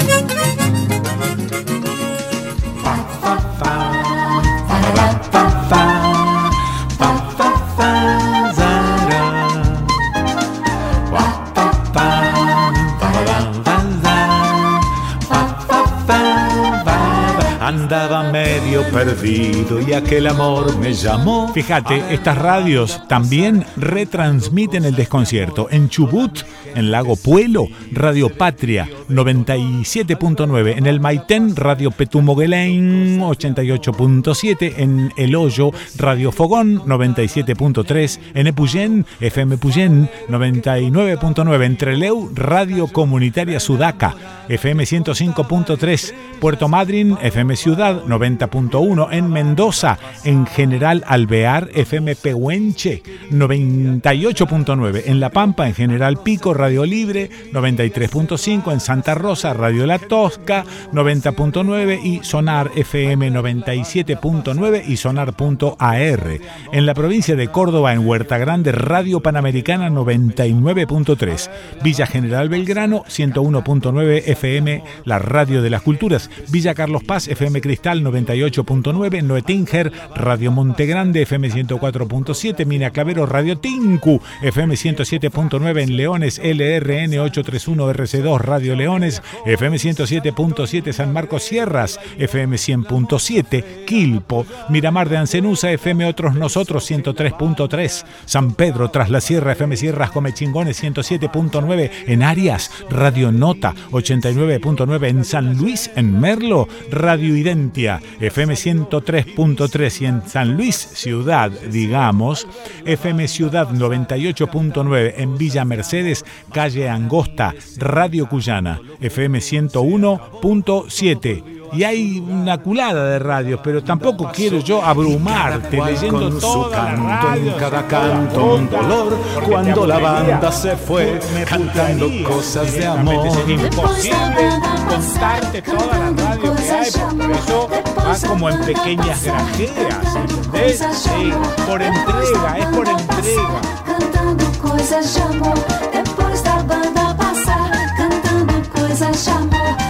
Andaba 17.69 18.31
medio 18.31 18.83
perdido 18.91 19.81
y 19.81 19.93
aquel 19.93 20.27
amor 20.27 20.77
me 20.79 20.93
llamó. 20.93 21.53
Fíjate, 21.53 22.03
estas 22.15 22.37
radios 22.37 23.07
también 23.09 23.65
retransmiten 23.77 24.85
el 24.85 24.95
desconcierto. 24.95 25.69
En 25.71 25.89
Chubut, 25.89 26.41
en 26.75 26.91
Lago 26.91 27.17
Puelo, 27.17 27.69
Radio 27.93 28.29
Patria 28.29 28.89
97.9. 29.09 30.77
En 30.77 30.87
el 30.87 31.01
Maitén, 31.01 31.57
Radio 31.57 31.91
Petumoguelén 31.91 33.21
88.7. 33.21 34.75
En 34.77 35.13
El 35.17 35.35
Hoyo, 35.35 35.73
Radio 35.97 36.33
Fogón 36.33 36.81
97.3. 36.85 38.19
En 38.35 38.47
Epuyén, 38.47 39.07
FM 39.21 39.59
Puyén 39.59 40.11
99.9. 40.29 41.65
En 41.65 41.77
Treleu, 41.77 42.31
Radio 42.35 42.87
Comunitaria 42.89 43.61
Sudaca 43.61 44.15
FM 44.49 44.85
105.3. 44.85 46.15
Puerto 46.41 46.69
Madryn, 46.69 47.19
FM 47.21 47.57
Ciudad 47.57 48.05
90.1 48.05 49.09
en 49.11 49.31
Mendoza, 49.31 49.99
en 50.25 50.47
General 50.47 51.05
Alvear, 51.07 51.69
FM 51.75 52.15
Pehuenche 52.17 53.03
98.9 53.31 55.03
en 55.07 55.21
La 55.21 55.31
Pampa, 55.31 55.67
en 55.67 55.75
General 55.75 56.19
Pico, 56.23 56.55
Radio 56.59 56.85
Libre 56.85 57.31
93.5 57.53 58.73
en 58.73 58.81
Santa 58.81 59.15
Rosa, 59.15 59.55
Radio 59.55 59.87
La 59.87 60.01
Tosca 60.01 60.65
90.9 60.93 62.01
y 62.03 62.25
Sonar 62.25 62.73
FM 62.75 63.31
97.9 63.31 64.83
y 64.89 64.97
Sonar.ar. 64.97 66.41
En 66.73 66.85
la 66.87 66.95
provincia 66.95 67.37
de 67.37 67.47
Córdoba, 67.47 67.93
en 67.93 68.05
Huerta 68.05 68.39
Grande, 68.39 68.73
Radio 68.73 69.21
Panamericana 69.21 69.89
99.3. 69.89 71.49
Villa 71.85 72.07
General 72.07 72.49
Belgrano 72.49 73.05
101.9 73.05 74.23
FM, 74.27 74.83
la 75.05 75.21
radio 75.21 75.63
de 75.63 75.71
las 75.71 75.83
culturas. 75.83 76.29
Villa 76.51 76.75
Carlos 76.75 77.05
Paz, 77.05 77.29
FM 77.29 77.61
Cristal 77.61 78.03
98.9, 78.03 79.23
Noetinger, 79.23 79.93
Radio 80.17 80.51
Montegrande, 80.51 81.23
FM 81.23 81.51
104.7, 81.51 82.67
Mina 82.67 82.91
Clavero, 82.91 83.27
Radio 83.27 83.59
Tinku, 83.59 84.21
FM 84.43 84.75
107.9 84.75 85.83
en 85.83 85.97
Leones, 85.97 86.41
LRN 86.55 87.19
831 87.19 87.93
RC2, 87.93 88.39
Radio 88.39 88.75
Leones, 88.75 89.23
FM 89.47 89.77
107.7 89.77 90.93
San 90.93 91.13
Marcos 91.13 91.43
Sierras, 91.43 92.01
FM 92.19 92.57
100.7 92.57 93.85
Quilpo, 93.85 94.47
Miramar 94.69 95.09
de 95.09 95.17
Ancenusa, 95.17 95.71
FM 95.71 96.07
Otros 96.07 96.35
Nosotros 96.35 96.91
103.3, 96.91 98.05
San 98.25 98.55
Pedro 98.55 98.91
tras 98.91 99.11
la 99.11 99.21
Sierra, 99.21 99.53
FM 99.53 99.77
Sierras 99.77 100.11
Comechingones 100.11 100.83
107.9 100.83 101.91
en 102.07 102.23
Arias, 102.23 102.71
Radio 102.91 103.33
Nota 103.33 103.75
89.9 103.91 105.09
en 105.09 105.25
San 105.25 105.57
Luis, 105.57 105.91
en 105.97 106.19
Merlo, 106.19 106.69
Radio 106.91 107.37
Identia, 107.37 108.01
FM 108.21 108.55
103.3 108.55 110.03
y 110.03 110.07
en 110.07 110.29
San 110.29 110.57
Luis 110.57 110.77
Ciudad, 110.77 111.51
digamos, 111.51 112.47
FM 112.85 113.29
Ciudad 113.29 113.69
98.9 113.71 115.15
en 115.17 115.39
Villa 115.39 115.65
Mercedes, 115.65 116.25
calle 116.53 116.89
Angosta, 116.89 117.55
Radio 117.79 118.29
Cuyana, 118.29 118.81
FM 119.01 119.39
101.7 119.39 121.59
y 121.73 121.85
hay 121.85 122.19
una 122.19 122.59
culada 122.59 123.11
de 123.11 123.19
radios, 123.19 123.61
pero 123.63 123.83
tampoco 123.83 124.31
quiero 124.35 124.59
yo 124.61 124.83
abrumarte 124.83 125.83
leyendo 125.85 126.31
todo 126.39 126.71
canto 126.71 127.35
en 127.35 127.53
cada 127.55 127.87
canto 127.87 128.55
un 128.55 128.71
dolor. 128.71 129.19
Cuando 129.47 129.87
la 129.87 129.99
banda 129.99 130.51
se 130.51 130.77
fue 130.77 131.21
cantando 131.49 132.09
cosas 132.27 132.73
de 132.73 132.87
amor. 132.87 133.27
Es 133.27 133.49
imposible 133.49 134.51
contarte 134.89 135.63
toda 135.63 135.99
la 135.99 136.11
radio 136.11 136.55
por 136.93 137.31
eso 137.31 137.69
va 137.97 138.29
como 138.29 138.51
en 138.51 138.61
pequeñas 138.65 139.23
grajeas, 139.23 140.17
¿entendés? 140.17 140.79
Sí, 140.93 141.33
por 141.67 141.83
entrega, 141.83 142.59
es 142.59 142.67
por 142.67 142.89
entrega. 142.89 143.61
Cantando 143.85 144.45
cosas 144.61 145.15
de 145.15 145.23
amor, 145.23 145.59
después 145.93 146.45
la 146.45 146.63
banda 146.63 147.17
pasa, 147.17 147.71
cantando 147.97 148.55
cosas 148.71 149.25
de 149.25 149.31
amor. 149.33 149.88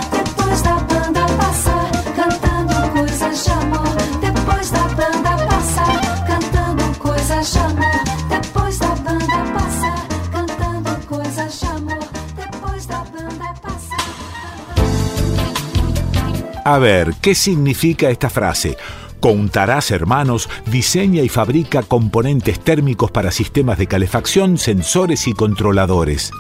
A 16.71 16.77
ver, 16.77 17.14
¿qué 17.23 17.35
significa 17.35 18.11
esta 18.11 18.29
frase? 18.29 18.77
Contarás 19.21 19.91
Hermanos 19.91 20.49
diseña 20.66 21.23
y 21.23 21.29
fabrica 21.29 21.83
componentes 21.83 22.61
térmicos 22.61 23.11
para 23.11 23.31
sistemas 23.31 23.79
de 23.79 23.87
calefacción, 23.87 24.59
sensores 24.59 25.27
y 25.27 25.33
controladores. 25.33 26.31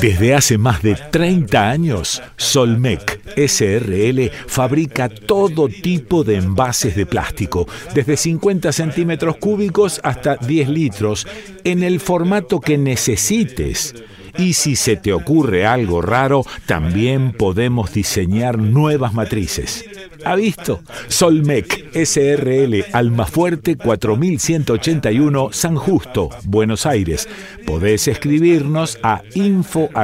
Desde 0.00 0.34
hace 0.34 0.58
más 0.58 0.82
de 0.82 0.94
30 0.94 1.70
años, 1.70 2.22
Solmec 2.36 3.20
SRL 3.36 4.30
fabrica 4.46 5.08
todo 5.08 5.68
tipo 5.68 6.24
de 6.24 6.36
envases 6.36 6.96
de 6.96 7.06
plástico, 7.06 7.68
desde 7.94 8.16
50 8.16 8.72
centímetros 8.72 9.36
cúbicos 9.36 10.00
hasta 10.02 10.36
10 10.36 10.68
litros, 10.68 11.26
en 11.64 11.82
el 11.82 12.00
formato 12.00 12.60
que 12.60 12.78
necesites 12.78 13.94
y 14.38 14.52
si 14.52 14.76
se 14.76 14.96
te 14.96 15.12
ocurre 15.12 15.66
algo 15.66 16.02
raro, 16.02 16.44
también 16.66 17.32
podemos 17.32 17.92
diseñar 17.92 18.58
nuevas 18.58 19.14
matrices. 19.14 19.84
¿Ha 20.24 20.34
visto? 20.36 20.82
Solmec 21.08 21.92
SRL 21.94 22.84
Almafuerte 22.92 23.76
4181 23.76 25.50
San 25.52 25.76
Justo, 25.76 26.30
Buenos 26.44 26.86
Aires. 26.86 27.28
Podés 27.66 28.08
escribirnos 28.08 28.98
a 29.02 29.22
info@solmec 29.34 29.98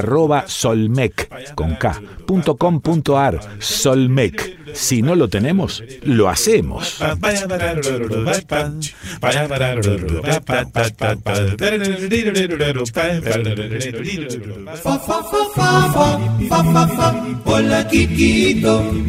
con 1.55 1.77
Solmec 3.59 4.63
si 4.75 5.03
no 5.03 5.15
lo 5.15 5.29
tenemos, 5.29 5.83
lo 6.03 6.29
hacemos. 6.29 6.99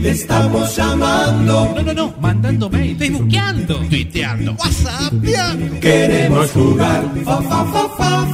Estamos 0.03 0.79
llamando. 0.93 1.73
No, 1.75 1.81
no, 1.81 1.93
no, 1.93 2.13
mandándome, 2.19 2.91
estoy 2.91 3.09
buqueando, 3.09 3.75
tuiteando, 3.89 4.51
WhatsApp, 4.53 5.13
queremos 5.81 6.51
jugar. 6.51 7.05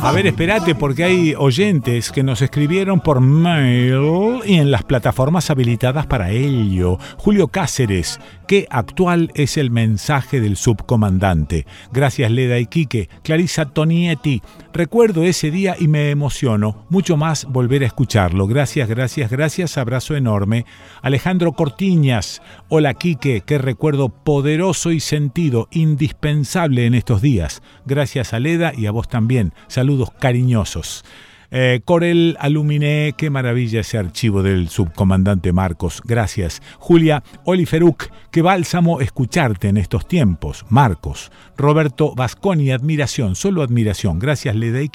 A 0.01 0.11
ver, 0.11 0.27
espérate, 0.27 0.75
porque 0.75 1.03
hay 1.03 1.33
oyentes 1.37 2.11
que 2.11 2.23
nos 2.23 2.41
escribieron 2.41 2.99
por 3.01 3.21
mail 3.21 4.41
y 4.45 4.55
en 4.55 4.71
las 4.71 4.83
plataformas 4.83 5.49
habilitadas 5.49 6.07
para 6.07 6.31
ello. 6.31 6.97
Julio 7.17 7.47
Cáceres, 7.49 8.19
qué 8.49 8.65
actual 8.71 9.31
es 9.35 9.57
el 9.57 9.69
mensaje 9.69 10.41
del 10.41 10.57
subcomandante. 10.57 11.67
Gracias 11.93 12.31
Leda 12.31 12.57
y 12.57 12.65
Quique. 12.65 13.07
Clarisa 13.21 13.65
Tonietti, 13.65 14.41
recuerdo 14.73 15.23
ese 15.23 15.51
día 15.51 15.75
y 15.79 15.87
me 15.87 16.09
emociono. 16.09 16.87
Mucho 16.89 17.15
más 17.15 17.45
volver 17.45 17.83
a 17.83 17.85
escucharlo. 17.85 18.47
Gracias, 18.47 18.89
gracias, 18.89 19.29
gracias. 19.29 19.77
Abrazo 19.77 20.15
enorme. 20.15 20.65
Alejandro 21.03 21.51
Cortiñas, 21.51 22.41
hola 22.69 22.95
Quique, 22.95 23.43
qué 23.45 23.59
recuerdo 23.59 24.09
poderoso 24.09 24.91
y 24.91 24.99
sentido, 24.99 25.67
indispensable 25.69 26.87
en 26.87 26.95
estos 26.95 27.21
días. 27.21 27.61
Gracias 27.85 28.33
a 28.33 28.39
Leda 28.39 28.73
y 28.75 28.87
a 28.87 28.91
vos 28.91 29.07
también. 29.07 29.53
Saludos 29.67 30.09
cariñosos. 30.19 31.05
Eh, 31.51 31.81
Corel 31.83 32.37
Aluminé, 32.39 33.15
qué 33.17 33.29
maravilla 33.29 33.81
ese 33.81 33.97
archivo 33.97 34.43
del 34.43 34.69
subcomandante 34.69 35.51
Marcos. 35.51 36.01
Gracias. 36.05 36.61
Julia 36.77 37.23
Oliferuk, 37.43 38.07
qué 38.31 38.41
bálsamo 38.41 39.01
escucharte 39.01 39.67
en 39.67 39.77
estos 39.77 40.07
tiempos. 40.07 40.65
Marcos. 40.69 41.31
Roberto 41.57 42.13
Vasconi, 42.15 42.71
admiración, 42.71 43.35
solo 43.35 43.63
admiración. 43.63 44.19
Gracias 44.19 44.55
Leda 44.55 44.81
y 44.81 44.89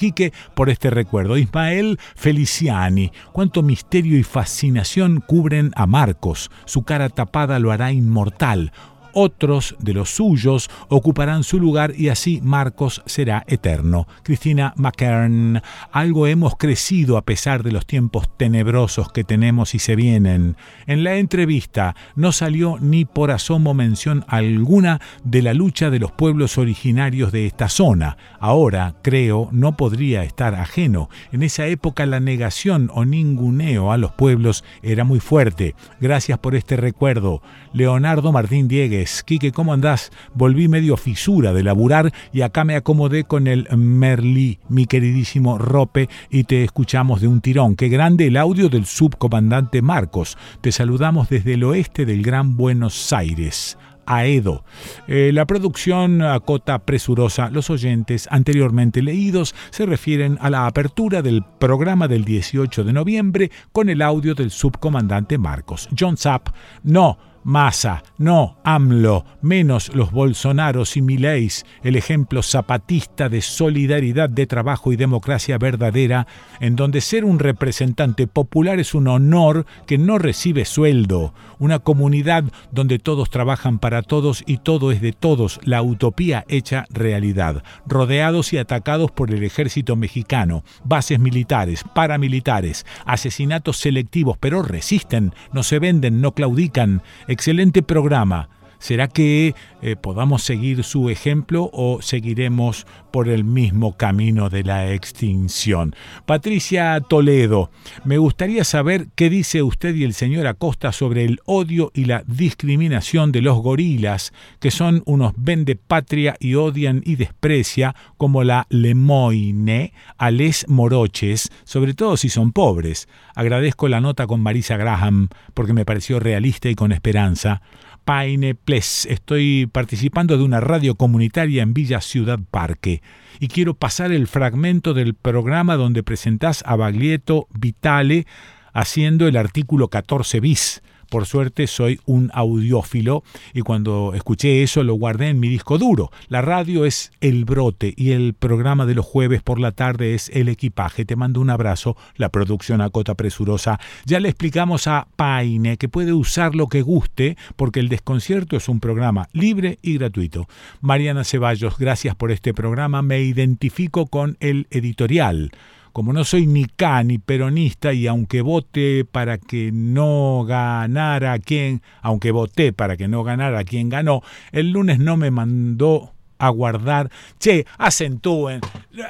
por 0.54 0.70
este 0.70 0.90
recuerdo. 0.90 1.36
Ismael 1.36 1.98
Feliciani, 2.14 3.10
cuánto 3.32 3.62
misterio 3.62 4.18
y 4.18 4.22
fascinación 4.22 5.20
cubren 5.26 5.72
a 5.74 5.86
Marcos. 5.86 6.50
Su 6.66 6.82
cara 6.82 7.08
tapada 7.08 7.58
lo 7.58 7.72
hará 7.72 7.92
inmortal 7.92 8.72
otros 9.14 9.76
de 9.78 9.94
los 9.94 10.10
suyos 10.10 10.70
ocuparán 10.88 11.44
su 11.44 11.58
lugar 11.58 11.94
y 11.96 12.08
así 12.08 12.40
Marcos 12.42 13.02
será 13.06 13.44
eterno. 13.46 14.06
Cristina 14.22 14.74
McKern, 14.76 15.62
algo 15.92 16.26
hemos 16.26 16.56
crecido 16.56 17.16
a 17.16 17.22
pesar 17.22 17.62
de 17.62 17.72
los 17.72 17.86
tiempos 17.86 18.28
tenebrosos 18.36 19.10
que 19.12 19.24
tenemos 19.24 19.74
y 19.74 19.78
se 19.78 19.96
vienen. 19.96 20.56
En 20.86 21.04
la 21.04 21.16
entrevista 21.16 21.94
no 22.16 22.32
salió 22.32 22.78
ni 22.80 23.04
por 23.04 23.30
asomo 23.30 23.74
mención 23.74 24.24
alguna 24.28 25.00
de 25.22 25.42
la 25.42 25.54
lucha 25.54 25.90
de 25.90 25.98
los 25.98 26.12
pueblos 26.12 26.58
originarios 26.58 27.32
de 27.32 27.46
esta 27.46 27.68
zona. 27.68 28.16
Ahora, 28.40 28.96
creo, 29.02 29.48
no 29.52 29.76
podría 29.76 30.24
estar 30.24 30.54
ajeno. 30.54 31.08
En 31.32 31.42
esa 31.42 31.66
época 31.66 32.06
la 32.06 32.20
negación 32.20 32.90
o 32.92 33.04
ninguneo 33.04 33.92
a 33.92 33.98
los 33.98 34.12
pueblos 34.12 34.64
era 34.82 35.04
muy 35.04 35.20
fuerte. 35.20 35.74
Gracias 36.00 36.38
por 36.38 36.54
este 36.54 36.76
recuerdo. 36.76 37.42
Leonardo 37.72 38.32
Martín 38.32 38.68
Diegues. 38.68 39.03
Quique, 39.24 39.52
¿cómo 39.52 39.72
andás? 39.72 40.10
Volví 40.34 40.68
medio 40.68 40.96
fisura 40.96 41.52
de 41.52 41.62
laburar 41.62 42.12
y 42.32 42.42
acá 42.42 42.64
me 42.64 42.76
acomodé 42.76 43.24
con 43.24 43.46
el 43.46 43.68
Merlí, 43.76 44.58
mi 44.68 44.86
queridísimo 44.86 45.58
Rope, 45.58 46.08
y 46.30 46.44
te 46.44 46.64
escuchamos 46.64 47.20
de 47.20 47.28
un 47.28 47.40
tirón. 47.40 47.76
Qué 47.76 47.88
grande 47.88 48.26
el 48.26 48.36
audio 48.36 48.68
del 48.68 48.86
subcomandante 48.86 49.82
Marcos. 49.82 50.38
Te 50.60 50.72
saludamos 50.72 51.28
desde 51.28 51.54
el 51.54 51.64
oeste 51.64 52.06
del 52.06 52.22
Gran 52.22 52.56
Buenos 52.56 53.12
Aires. 53.12 53.76
Aedo. 54.06 54.64
Eh, 55.06 55.30
la 55.32 55.46
producción 55.46 56.22
acota 56.22 56.78
presurosa. 56.80 57.50
Los 57.50 57.70
oyentes 57.70 58.28
anteriormente 58.30 59.02
leídos 59.02 59.54
se 59.70 59.86
refieren 59.86 60.38
a 60.40 60.50
la 60.50 60.66
apertura 60.66 61.22
del 61.22 61.42
programa 61.58 62.08
del 62.08 62.24
18 62.24 62.84
de 62.84 62.92
noviembre 62.92 63.50
con 63.72 63.88
el 63.88 64.02
audio 64.02 64.34
del 64.34 64.50
subcomandante 64.50 65.38
Marcos. 65.38 65.88
John 65.98 66.16
Sapp, 66.16 66.48
no 66.82 67.33
Massa, 67.44 68.02
no 68.16 68.56
AMLO, 68.64 69.26
menos 69.42 69.94
los 69.94 70.12
Bolsonaros 70.12 70.96
y 70.96 71.02
Mileis, 71.02 71.66
el 71.82 71.94
ejemplo 71.94 72.42
zapatista 72.42 73.28
de 73.28 73.42
solidaridad, 73.42 74.30
de 74.30 74.46
trabajo 74.46 74.92
y 74.92 74.96
democracia 74.96 75.58
verdadera, 75.58 76.26
en 76.60 76.74
donde 76.74 77.02
ser 77.02 77.26
un 77.26 77.38
representante 77.38 78.26
popular 78.26 78.80
es 78.80 78.94
un 78.94 79.08
honor 79.08 79.66
que 79.86 79.98
no 79.98 80.16
recibe 80.16 80.64
sueldo, 80.64 81.34
una 81.58 81.80
comunidad 81.80 82.44
donde 82.72 82.98
todos 82.98 83.28
trabajan 83.28 83.78
para 83.78 84.00
todos 84.00 84.42
y 84.46 84.58
todo 84.58 84.90
es 84.90 85.02
de 85.02 85.12
todos, 85.12 85.60
la 85.64 85.82
utopía 85.82 86.46
hecha 86.48 86.86
realidad, 86.88 87.62
rodeados 87.86 88.54
y 88.54 88.58
atacados 88.58 89.10
por 89.10 89.30
el 89.30 89.44
ejército 89.44 89.96
mexicano, 89.96 90.64
bases 90.82 91.18
militares, 91.18 91.84
paramilitares, 91.94 92.86
asesinatos 93.04 93.76
selectivos, 93.76 94.38
pero 94.40 94.62
resisten, 94.62 95.34
no 95.52 95.62
se 95.62 95.78
venden, 95.78 96.22
no 96.22 96.32
claudican, 96.32 97.02
Excelente 97.34 97.82
programa. 97.82 98.48
¿Será 98.78 99.08
que 99.08 99.54
eh, 99.82 99.96
podamos 99.96 100.42
seguir 100.42 100.84
su 100.84 101.10
ejemplo 101.10 101.70
o 101.72 102.00
seguiremos 102.02 102.86
por 103.12 103.28
el 103.28 103.44
mismo 103.44 103.96
camino 103.96 104.50
de 104.50 104.64
la 104.64 104.92
extinción? 104.92 105.94
Patricia 106.26 107.00
Toledo, 107.00 107.70
me 108.04 108.18
gustaría 108.18 108.64
saber 108.64 109.08
qué 109.14 109.30
dice 109.30 109.62
usted 109.62 109.94
y 109.94 110.04
el 110.04 110.14
señor 110.14 110.46
Acosta 110.46 110.92
sobre 110.92 111.24
el 111.24 111.40
odio 111.44 111.90
y 111.94 112.04
la 112.04 112.24
discriminación 112.26 113.32
de 113.32 113.42
los 113.42 113.58
gorilas, 113.58 114.32
que 114.60 114.70
son 114.70 115.02
unos 115.06 115.32
vende 115.36 115.76
patria 115.76 116.36
y 116.40 116.54
odian 116.54 117.02
y 117.04 117.16
desprecia, 117.16 117.94
como 118.16 118.44
la 118.44 118.66
lemoine, 118.70 119.92
a 120.18 120.30
les 120.30 120.68
moroches, 120.68 121.50
sobre 121.64 121.94
todo 121.94 122.16
si 122.16 122.28
son 122.28 122.52
pobres. 122.52 123.08
Agradezco 123.34 123.88
la 123.88 124.00
nota 124.00 124.26
con 124.26 124.40
Marisa 124.40 124.76
Graham, 124.76 125.28
porque 125.54 125.72
me 125.72 125.84
pareció 125.84 126.20
realista 126.20 126.68
y 126.68 126.74
con 126.74 126.92
esperanza. 126.92 127.62
Paine 128.04 128.54
Ples. 128.54 129.06
Estoy 129.06 129.66
participando 129.66 130.36
de 130.36 130.44
una 130.44 130.60
radio 130.60 130.94
comunitaria 130.94 131.62
en 131.62 131.74
Villa 131.74 132.00
Ciudad 132.00 132.38
Parque 132.50 133.02
y 133.40 133.48
quiero 133.48 133.74
pasar 133.74 134.12
el 134.12 134.26
fragmento 134.26 134.94
del 134.94 135.14
programa 135.14 135.76
donde 135.76 136.02
presentás 136.02 136.62
a 136.66 136.76
Baglietto 136.76 137.48
Vitale 137.58 138.26
haciendo 138.72 139.26
el 139.26 139.36
artículo 139.36 139.88
14 139.88 140.40
bis 140.40 140.82
por 141.14 141.26
suerte 141.26 141.68
soy 141.68 142.00
un 142.06 142.32
audiófilo 142.34 143.22
y 143.52 143.60
cuando 143.60 144.14
escuché 144.16 144.64
eso 144.64 144.82
lo 144.82 144.94
guardé 144.94 145.28
en 145.28 145.38
mi 145.38 145.48
disco 145.48 145.78
duro. 145.78 146.10
La 146.26 146.42
radio 146.42 146.84
es 146.84 147.12
El 147.20 147.44
Brote 147.44 147.94
y 147.96 148.10
el 148.10 148.34
programa 148.34 148.84
de 148.84 148.96
los 148.96 149.06
jueves 149.06 149.40
por 149.40 149.60
la 149.60 149.70
tarde 149.70 150.14
es 150.14 150.28
El 150.30 150.48
Equipaje. 150.48 151.04
Te 151.04 151.14
mando 151.14 151.40
un 151.40 151.50
abrazo, 151.50 151.96
la 152.16 152.30
producción 152.30 152.80
a 152.80 152.90
cota 152.90 153.14
presurosa. 153.14 153.78
Ya 154.06 154.18
le 154.18 154.28
explicamos 154.28 154.88
a 154.88 155.06
Paine 155.14 155.76
que 155.76 155.88
puede 155.88 156.12
usar 156.12 156.56
lo 156.56 156.66
que 156.66 156.82
guste 156.82 157.36
porque 157.54 157.78
el 157.78 157.88
desconcierto 157.88 158.56
es 158.56 158.68
un 158.68 158.80
programa 158.80 159.28
libre 159.32 159.78
y 159.82 159.96
gratuito. 159.98 160.48
Mariana 160.80 161.22
Ceballos, 161.22 161.78
gracias 161.78 162.16
por 162.16 162.32
este 162.32 162.52
programa. 162.54 163.02
Me 163.02 163.20
identifico 163.20 164.08
con 164.08 164.36
el 164.40 164.66
editorial 164.72 165.52
como 165.94 166.12
no 166.12 166.24
soy 166.24 166.48
ni 166.48 166.64
K 166.64 167.04
ni 167.04 167.18
peronista 167.18 167.92
y 167.92 168.08
aunque 168.08 168.42
vote 168.42 169.04
para 169.04 169.38
que 169.38 169.70
no 169.72 170.44
ganara 170.44 171.38
quien, 171.38 171.82
aunque 172.02 172.32
voté 172.32 172.72
para 172.72 172.96
que 172.96 173.06
no 173.06 173.22
ganara 173.22 173.62
quien 173.62 173.90
ganó, 173.90 174.20
el 174.50 174.72
lunes 174.72 174.98
no 174.98 175.16
me 175.16 175.30
mandó 175.30 176.12
a 176.38 176.48
guardar. 176.48 177.12
Che, 177.38 177.64
acentúen. 177.78 178.60
No, 178.90 179.04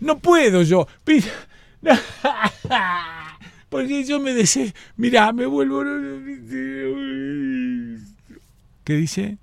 no 0.00 0.18
puedo 0.18 0.62
yo. 0.62 0.88
Porque 3.68 4.04
yo 4.04 4.18
me 4.18 4.32
deseo. 4.32 4.72
Mirá, 4.96 5.30
me 5.34 5.44
vuelvo. 5.44 5.84
¿Qué 8.82 8.94
dice? 8.94 9.36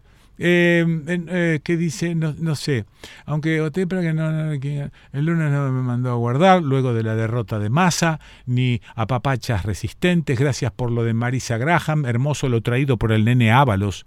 Eh, 0.45 0.85
eh, 1.07 1.61
¿Qué 1.63 1.77
dice? 1.77 2.15
No, 2.15 2.35
no 2.37 2.55
sé. 2.55 2.83
Aunque 3.25 3.61
Otepra 3.61 4.01
que 4.01 4.11
no, 4.11 4.51
el 4.51 4.91
lunes 5.13 5.49
no 5.49 5.71
me 5.71 5.81
mandó 5.81 6.11
a 6.11 6.15
guardar, 6.15 6.61
luego 6.61 6.93
de 6.93 7.01
la 7.01 7.15
derrota 7.15 7.59
de 7.59 7.69
Massa, 7.69 8.19
ni 8.45 8.81
a 8.93 9.07
papachas 9.07 9.63
resistentes. 9.63 10.37
Gracias 10.37 10.73
por 10.73 10.91
lo 10.91 11.05
de 11.05 11.13
Marisa 11.13 11.57
Graham. 11.57 12.05
Hermoso 12.05 12.49
lo 12.49 12.59
traído 12.59 12.97
por 12.97 13.13
el 13.13 13.23
nene 13.23 13.53
Ábalos. 13.53 14.05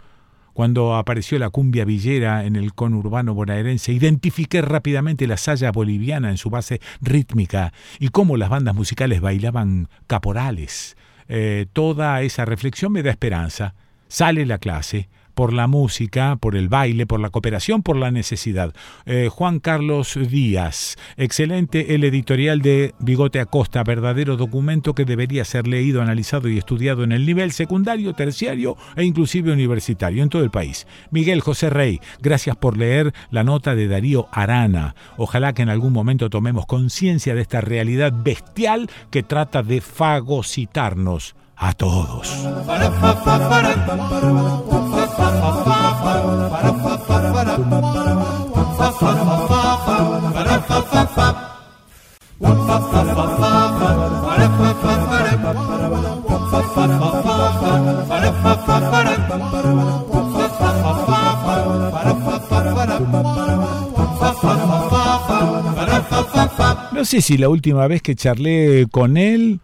Cuando 0.53 0.95
apareció 0.97 1.39
la 1.39 1.49
cumbia 1.49 1.87
villera 1.87 2.45
en 2.45 2.55
el 2.55 2.75
conurbano 2.75 3.33
bonaerense, 3.33 3.93
identifiqué 3.93 4.61
rápidamente 4.61 5.27
la 5.27 5.39
saya 5.39 5.73
boliviana 5.73 6.29
en 6.29 6.37
su 6.37 6.51
base 6.51 6.83
rítmica 7.01 7.73
y 7.99 8.09
cómo 8.09 8.37
las 8.37 8.51
bandas 8.51 8.75
musicales 8.75 9.23
bailaban 9.23 9.89
caporales. 10.07 10.99
Eh, 11.29 11.65
toda 11.73 12.21
esa 12.21 12.45
reflexión 12.45 12.93
me 12.93 13.03
da 13.03 13.11
esperanza. 13.11 13.75
Sale 14.09 14.45
la 14.45 14.59
clase, 14.59 15.09
por 15.37 15.53
la 15.53 15.67
música, 15.67 16.37
por 16.37 16.57
el 16.57 16.71
baile, 16.71 17.07
por 17.07 17.21
la 17.21 17.29
cooperación, 17.29 17.83
por 17.83 17.99
la 17.99 18.11
necesidad. 18.11 18.73
Eh, 19.05 19.29
Juan 19.31 19.61
Carlos 19.61 20.19
Díaz, 20.19 20.97
excelente 21.19 21.95
el 21.95 22.05
editorial 22.05 22.63
de 22.63 22.95
Bigote 23.01 23.39
Acosta, 23.39 23.85
verdadero 23.85 24.39
documento 24.39 24.95
que 24.95 25.05
debería 25.05 25.45
ser 25.45 25.69
leído, 25.69 26.01
analizado 26.01 26.49
y 26.49 26.57
estudiado 26.57 27.05
en 27.05 27.13
el 27.13 27.27
nivel 27.27 27.53
secundario, 27.53 28.15
terciario 28.15 28.79
e 28.97 29.05
inclusive 29.05 29.53
universitario 29.53 30.23
en 30.23 30.31
todo 30.31 30.43
el 30.43 30.51
país. 30.51 30.87
Miguel 31.11 31.43
José 31.43 31.69
Rey, 31.69 32.01
gracias 32.23 32.57
por 32.57 32.79
leer 32.79 33.13
la 33.31 33.45
nota 33.45 33.75
de 33.75 33.89
Darío 33.89 34.29
Arana. 34.33 34.95
Ojalá 35.19 35.53
que 35.53 35.61
en 35.61 35.69
algún 35.69 35.93
momento 35.93 36.31
tomemos 36.31 36.65
conciencia 36.65 37.35
de 37.35 37.43
esta 37.43 37.61
realidad 37.61 38.11
bestial 38.11 38.89
que 39.11 39.23
trata 39.23 39.63
de 39.63 39.83
fagocitarnos 39.83 41.37
a 41.57 41.73
todos. 41.73 42.47
No 66.93 67.05
sé 67.05 67.21
si 67.21 67.39
la 67.39 67.49
última 67.49 67.87
vez 67.87 68.03
que 68.03 68.15
charlé 68.15 68.87
con 68.91 69.17
él 69.17 69.61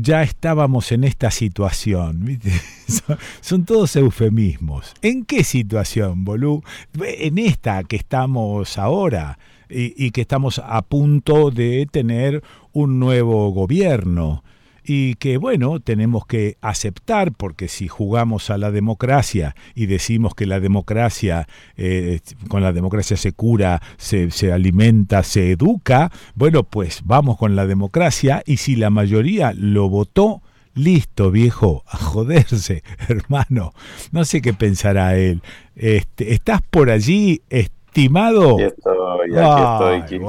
ya 0.00 0.22
estábamos 0.22 0.92
en 0.92 1.04
esta 1.04 1.30
situación. 1.30 2.40
Son, 3.40 3.64
todos 3.64 3.96
eufemismos. 3.96 4.94
¿En 5.02 5.24
qué 5.24 5.44
situación, 5.44 6.24
Bolú? 6.24 6.62
En 7.00 7.38
esta 7.38 7.84
que 7.84 7.96
estamos 7.96 8.78
ahora 8.78 9.38
y, 9.68 10.06
y 10.06 10.10
que 10.10 10.22
estamos 10.22 10.60
a 10.64 10.82
punto 10.82 11.50
de 11.50 11.86
tener 11.90 12.42
un 12.72 12.98
nuevo 12.98 13.50
gobierno 13.50 14.42
y 14.86 15.14
que 15.16 15.36
bueno, 15.36 15.80
tenemos 15.80 16.26
que 16.26 16.56
aceptar, 16.60 17.32
porque 17.32 17.68
si 17.68 17.88
jugamos 17.88 18.50
a 18.50 18.58
la 18.58 18.70
democracia 18.70 19.56
y 19.74 19.86
decimos 19.86 20.34
que 20.34 20.46
la 20.46 20.60
democracia, 20.60 21.48
eh, 21.76 22.20
con 22.48 22.62
la 22.62 22.72
democracia 22.72 23.16
se 23.16 23.32
cura, 23.32 23.82
se, 23.96 24.30
se 24.30 24.52
alimenta, 24.52 25.22
se 25.24 25.50
educa, 25.50 26.12
bueno, 26.34 26.62
pues 26.62 27.02
vamos 27.04 27.36
con 27.36 27.56
la 27.56 27.66
democracia 27.66 28.42
y 28.46 28.58
si 28.58 28.76
la 28.76 28.90
mayoría 28.90 29.52
lo 29.54 29.88
votó, 29.88 30.42
Listo, 30.76 31.30
viejo, 31.30 31.84
a 31.86 31.96
joderse, 31.96 32.82
hermano. 33.08 33.72
No 34.12 34.26
sé 34.26 34.42
qué 34.42 34.52
pensará 34.52 35.16
él. 35.16 35.40
Este, 35.74 36.34
¿Estás 36.34 36.60
por 36.60 36.90
allí? 36.90 37.40
Estimado. 37.96 38.58
estoy, 38.58 40.20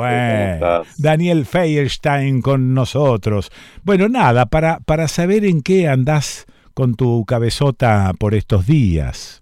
Daniel 0.98 1.46
Feierstein 1.46 2.42
con 2.42 2.74
nosotros. 2.74 3.52
Bueno, 3.84 4.08
nada, 4.08 4.46
para, 4.46 4.80
para 4.80 5.08
saber 5.08 5.46
en 5.46 5.62
qué 5.62 5.88
andás 5.88 6.46
con 6.74 6.96
tu 6.96 7.26
cabezota 7.26 8.14
por 8.18 8.34
estos 8.34 8.66
días. 8.66 9.42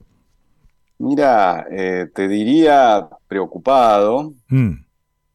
Mira, 0.97 1.67
eh, 1.69 2.07
te 2.13 2.27
diría 2.27 3.07
preocupado, 3.27 4.33
mm. 4.47 4.71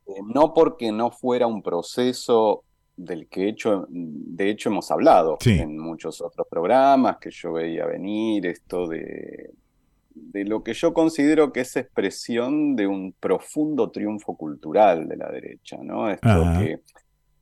eh, 0.07 0.12
no 0.34 0.55
porque 0.55 0.91
no 0.91 1.11
fuera 1.11 1.47
un 1.47 1.62
proceso 1.62 2.64
del 2.97 3.28
que 3.28 3.49
hecho, 3.49 3.86
de 3.88 4.51
hecho 4.51 4.68
hemos 4.68 4.91
hablado 4.91 5.38
en 5.45 5.78
muchos 5.78 6.20
otros 6.20 6.47
programas, 6.51 7.16
que 7.18 7.30
yo 7.30 7.53
veía 7.53 7.86
venir, 7.86 8.47
esto 8.47 8.86
de 8.86 9.51
de 10.32 10.44
lo 10.44 10.62
que 10.62 10.74
yo 10.74 10.94
considero 10.94 11.52
que 11.52 11.60
es 11.60 11.76
expresión 11.76 12.76
de 12.76 12.86
un 12.86 13.12
profundo 13.18 13.90
triunfo 13.90 14.36
cultural 14.36 15.08
de 15.08 15.16
la 15.16 15.28
derecha, 15.28 15.78
¿no? 15.82 16.08
Esto 16.08 16.28
que, 16.58 16.80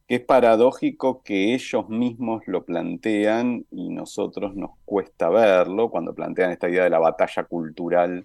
es 0.09 0.21
paradójico 0.21 1.23
que 1.23 1.55
ellos 1.55 1.89
mismos 1.91 2.43
lo 2.47 2.65
plantean 2.65 3.67
y 3.71 3.91
nosotros 3.91 4.57
nos 4.57 4.71
cuesta 4.87 5.29
verlo 5.29 5.91
cuando 5.91 6.15
plantean 6.15 6.51
esta 6.51 6.69
idea 6.69 6.85
de 6.85 6.91
la 6.91 6.99
batalla 6.99 7.45
cultural 7.45 8.23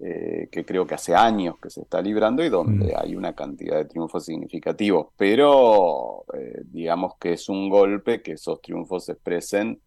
eh, 0.00 0.48
que 0.50 0.64
creo 0.64 0.86
que 0.86 0.94
hace 0.94 1.14
años 1.14 1.56
que 1.62 1.68
se 1.68 1.82
está 1.82 2.00
librando 2.00 2.42
y 2.42 2.48
donde 2.48 2.94
mm. 2.94 2.96
hay 2.96 3.14
una 3.14 3.34
cantidad 3.34 3.76
de 3.76 3.84
triunfos 3.84 4.24
significativos, 4.24 5.08
pero 5.18 6.24
eh, 6.32 6.62
digamos 6.64 7.12
que 7.20 7.34
es 7.34 7.46
un 7.50 7.68
golpe 7.68 8.22
que 8.22 8.32
esos 8.32 8.62
triunfos 8.62 9.04
se 9.04 9.12
expresen 9.12 9.80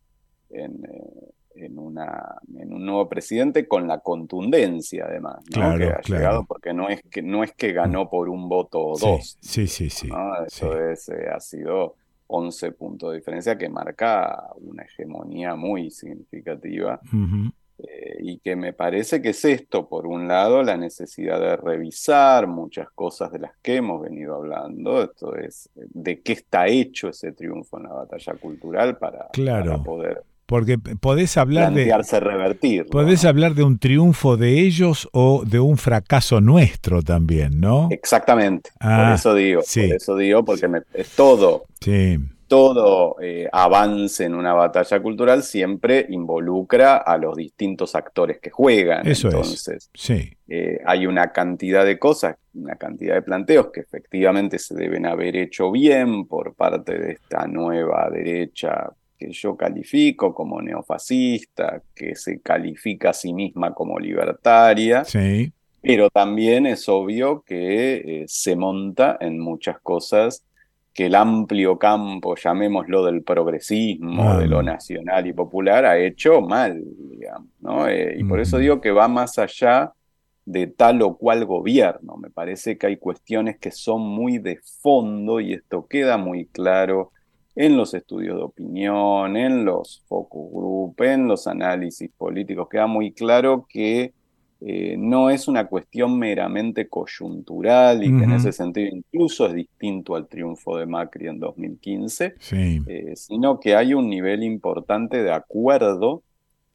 en, 0.51 0.85
eh, 0.85 1.31
en, 1.55 1.79
una, 1.79 2.35
en 2.57 2.73
un 2.73 2.85
nuevo 2.85 3.07
presidente 3.07 3.67
con 3.67 3.87
la 3.87 3.99
contundencia 3.99 5.05
además 5.07 5.37
¿no? 5.55 5.77
que 5.77 5.85
ha 5.85 6.01
llegado 6.01 6.45
porque 6.45 6.73
no 6.73 6.89
es 6.89 7.01
que 7.09 7.21
no 7.21 7.43
es 7.43 7.53
que 7.53 7.73
ganó 7.73 8.05
mm. 8.05 8.09
por 8.09 8.29
un 8.29 8.49
voto 8.49 8.79
o 8.79 8.97
dos 8.97 9.37
sí 9.41 9.67
sí 9.67 9.89
sí, 9.89 10.09
eso 10.45 10.79
Es, 10.79 11.09
eh, 11.09 11.27
ha 11.33 11.39
sido 11.39 11.95
11 12.27 12.71
puntos 12.71 13.11
de 13.11 13.17
diferencia 13.17 13.57
que 13.57 13.69
marca 13.69 14.49
una 14.57 14.83
hegemonía 14.83 15.55
muy 15.55 15.91
significativa 15.91 16.99
eh, 17.77 18.17
y 18.19 18.39
que 18.39 18.55
me 18.55 18.73
parece 18.73 19.21
que 19.21 19.29
es 19.29 19.45
esto 19.45 19.87
por 19.87 20.07
un 20.07 20.27
lado 20.27 20.63
la 20.63 20.75
necesidad 20.75 21.39
de 21.39 21.55
revisar 21.55 22.47
muchas 22.47 22.89
cosas 22.91 23.31
de 23.31 23.39
las 23.39 23.51
que 23.61 23.75
hemos 23.75 24.01
venido 24.01 24.35
hablando 24.35 25.03
esto 25.03 25.35
es 25.35 25.69
de 25.75 26.21
qué 26.21 26.33
está 26.33 26.67
hecho 26.67 27.09
ese 27.09 27.31
triunfo 27.31 27.77
en 27.77 27.83
la 27.83 27.93
batalla 27.93 28.33
cultural 28.35 28.97
para, 28.97 29.29
para 29.29 29.83
poder 29.83 30.23
porque 30.45 30.77
podés 30.77 31.37
hablar 31.37 31.73
de. 31.73 31.91
revertir. 32.19 32.85
Podés 32.87 33.25
hablar 33.25 33.55
de 33.55 33.63
un 33.63 33.79
triunfo 33.79 34.37
de 34.37 34.61
ellos 34.61 35.09
o 35.11 35.43
de 35.45 35.59
un 35.59 35.77
fracaso 35.77 36.41
nuestro 36.41 37.01
también, 37.01 37.59
¿no? 37.59 37.87
Exactamente. 37.91 38.69
por 38.79 38.91
ah, 38.91 39.15
eso 39.15 39.33
digo. 39.33 39.61
Sí. 39.65 39.87
Por 39.87 39.95
eso 39.95 40.15
digo, 40.15 40.45
porque 40.45 40.69
es 40.93 41.09
todo. 41.15 41.65
Sí. 41.81 42.19
Todo 42.47 43.15
eh, 43.23 43.49
avance 43.51 44.23
en 44.23 44.35
una 44.35 44.53
batalla 44.53 45.01
cultural 45.01 45.41
siempre 45.41 46.05
involucra 46.09 46.97
a 46.97 47.17
los 47.17 47.35
distintos 47.35 47.95
actores 47.95 48.37
que 48.39 48.51
juegan. 48.51 49.07
Eso 49.07 49.29
Entonces, 49.29 49.67
es. 49.67 49.89
Sí. 49.95 50.31
Eh, 50.47 50.79
hay 50.85 51.07
una 51.07 51.31
cantidad 51.31 51.83
de 51.83 51.97
cosas, 51.97 52.35
una 52.53 52.75
cantidad 52.75 53.15
de 53.15 53.23
planteos 53.23 53.71
que 53.73 53.79
efectivamente 53.79 54.59
se 54.59 54.75
deben 54.75 55.07
haber 55.07 55.35
hecho 55.37 55.71
bien 55.71 56.27
por 56.27 56.53
parte 56.53 56.99
de 56.99 57.13
esta 57.13 57.47
nueva 57.47 58.07
derecha 58.11 58.91
que 59.17 59.31
yo 59.31 59.55
califico 59.55 60.33
como 60.33 60.61
neofascista, 60.61 61.81
que 61.93 62.15
se 62.15 62.41
califica 62.41 63.11
a 63.11 63.13
sí 63.13 63.33
misma 63.33 63.73
como 63.73 63.99
libertaria, 63.99 65.03
sí. 65.05 65.51
pero 65.81 66.09
también 66.09 66.65
es 66.65 66.87
obvio 66.89 67.43
que 67.43 67.95
eh, 67.95 68.25
se 68.27 68.55
monta 68.55 69.17
en 69.19 69.39
muchas 69.39 69.79
cosas 69.79 70.43
que 70.93 71.07
el 71.07 71.15
amplio 71.15 71.77
campo, 71.77 72.35
llamémoslo 72.35 73.03
del 73.03 73.21
progresismo, 73.21 74.37
de 74.37 74.47
lo 74.47 74.63
nacional 74.63 75.27
y 75.27 75.33
popular, 75.33 75.85
ha 75.85 75.99
hecho 75.99 76.39
mal, 76.39 76.81
digamos, 77.09 77.49
¿no? 77.59 77.89
Eh, 77.89 78.15
y 78.17 78.23
por 78.23 78.39
eso 78.39 78.57
digo 78.57 78.79
que 78.79 78.91
va 78.91 79.09
más 79.09 79.37
allá 79.37 79.91
de 80.45 80.67
tal 80.67 81.01
o 81.01 81.17
cual 81.17 81.43
gobierno. 81.45 82.15
Me 82.15 82.29
parece 82.29 82.77
que 82.77 82.87
hay 82.87 82.97
cuestiones 82.97 83.57
que 83.57 83.71
son 83.71 84.03
muy 84.03 84.37
de 84.37 84.59
fondo 84.81 85.41
y 85.41 85.53
esto 85.53 85.85
queda 85.85 86.17
muy 86.17 86.45
claro 86.45 87.11
en 87.55 87.77
los 87.77 87.93
estudios 87.93 88.37
de 88.37 88.43
opinión, 88.43 89.37
en 89.37 89.65
los 89.65 90.03
focus 90.07 90.51
group, 90.51 91.01
en 91.01 91.27
los 91.27 91.47
análisis 91.47 92.09
políticos. 92.17 92.67
Queda 92.69 92.87
muy 92.87 93.13
claro 93.13 93.65
que 93.69 94.13
eh, 94.61 94.95
no 94.97 95.29
es 95.29 95.47
una 95.47 95.67
cuestión 95.67 96.17
meramente 96.17 96.87
coyuntural 96.87 98.03
y 98.03 98.17
que 98.17 98.23
en 98.23 98.31
ese 98.31 98.51
sentido 98.51 98.89
incluso 98.91 99.47
es 99.47 99.53
distinto 99.53 100.15
al 100.15 100.27
triunfo 100.27 100.77
de 100.77 100.85
Macri 100.85 101.27
en 101.27 101.39
2015, 101.39 102.35
sí. 102.39 102.81
Eh, 102.87 103.13
sino 103.15 103.59
que 103.59 103.75
hay 103.75 103.93
un 103.93 104.09
nivel 104.09 104.43
importante 104.43 105.21
de 105.21 105.31
acuerdo 105.31 106.23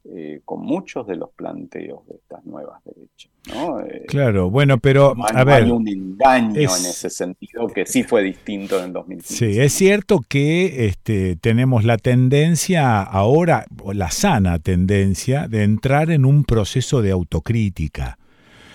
eh, 0.04 0.40
con 0.46 0.62
muchos 0.62 1.06
de 1.06 1.16
los 1.16 1.30
planteos 1.30 2.06
de 2.08 2.16
estas 2.16 2.44
nuevas 2.46 2.82
derechas. 2.84 3.30
¿no? 3.54 3.80
Eh, 3.80 4.06
claro, 4.08 4.50
bueno, 4.50 4.78
pero 4.78 5.14
a 5.18 5.44
ver, 5.44 5.64
hay 5.64 5.70
un 5.70 5.86
engaño 5.86 6.58
en 6.58 6.66
ese 6.66 7.10
sentido 7.10 7.66
que 7.68 7.84
sí 7.84 8.02
fue 8.02 8.22
distinto 8.22 8.78
en 8.78 8.86
el 8.86 8.92
2015. 8.94 9.34
Sí, 9.34 9.60
es 9.60 9.72
cierto 9.74 10.20
que 10.26 10.86
este, 10.86 11.36
tenemos 11.36 11.84
la 11.84 11.98
tendencia 11.98 13.02
ahora, 13.02 13.66
la 13.92 14.10
sana 14.10 14.58
tendencia, 14.58 15.48
de 15.48 15.64
entrar 15.64 16.10
en 16.10 16.24
un 16.24 16.44
proceso 16.44 17.02
de 17.02 17.10
autocrítica. 17.10 18.18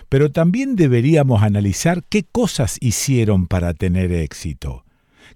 Pero 0.10 0.32
también 0.32 0.76
deberíamos 0.76 1.42
analizar 1.42 2.04
qué 2.08 2.24
cosas 2.24 2.78
hicieron 2.82 3.48
para 3.48 3.74
tener 3.74 4.12
éxito 4.12 4.85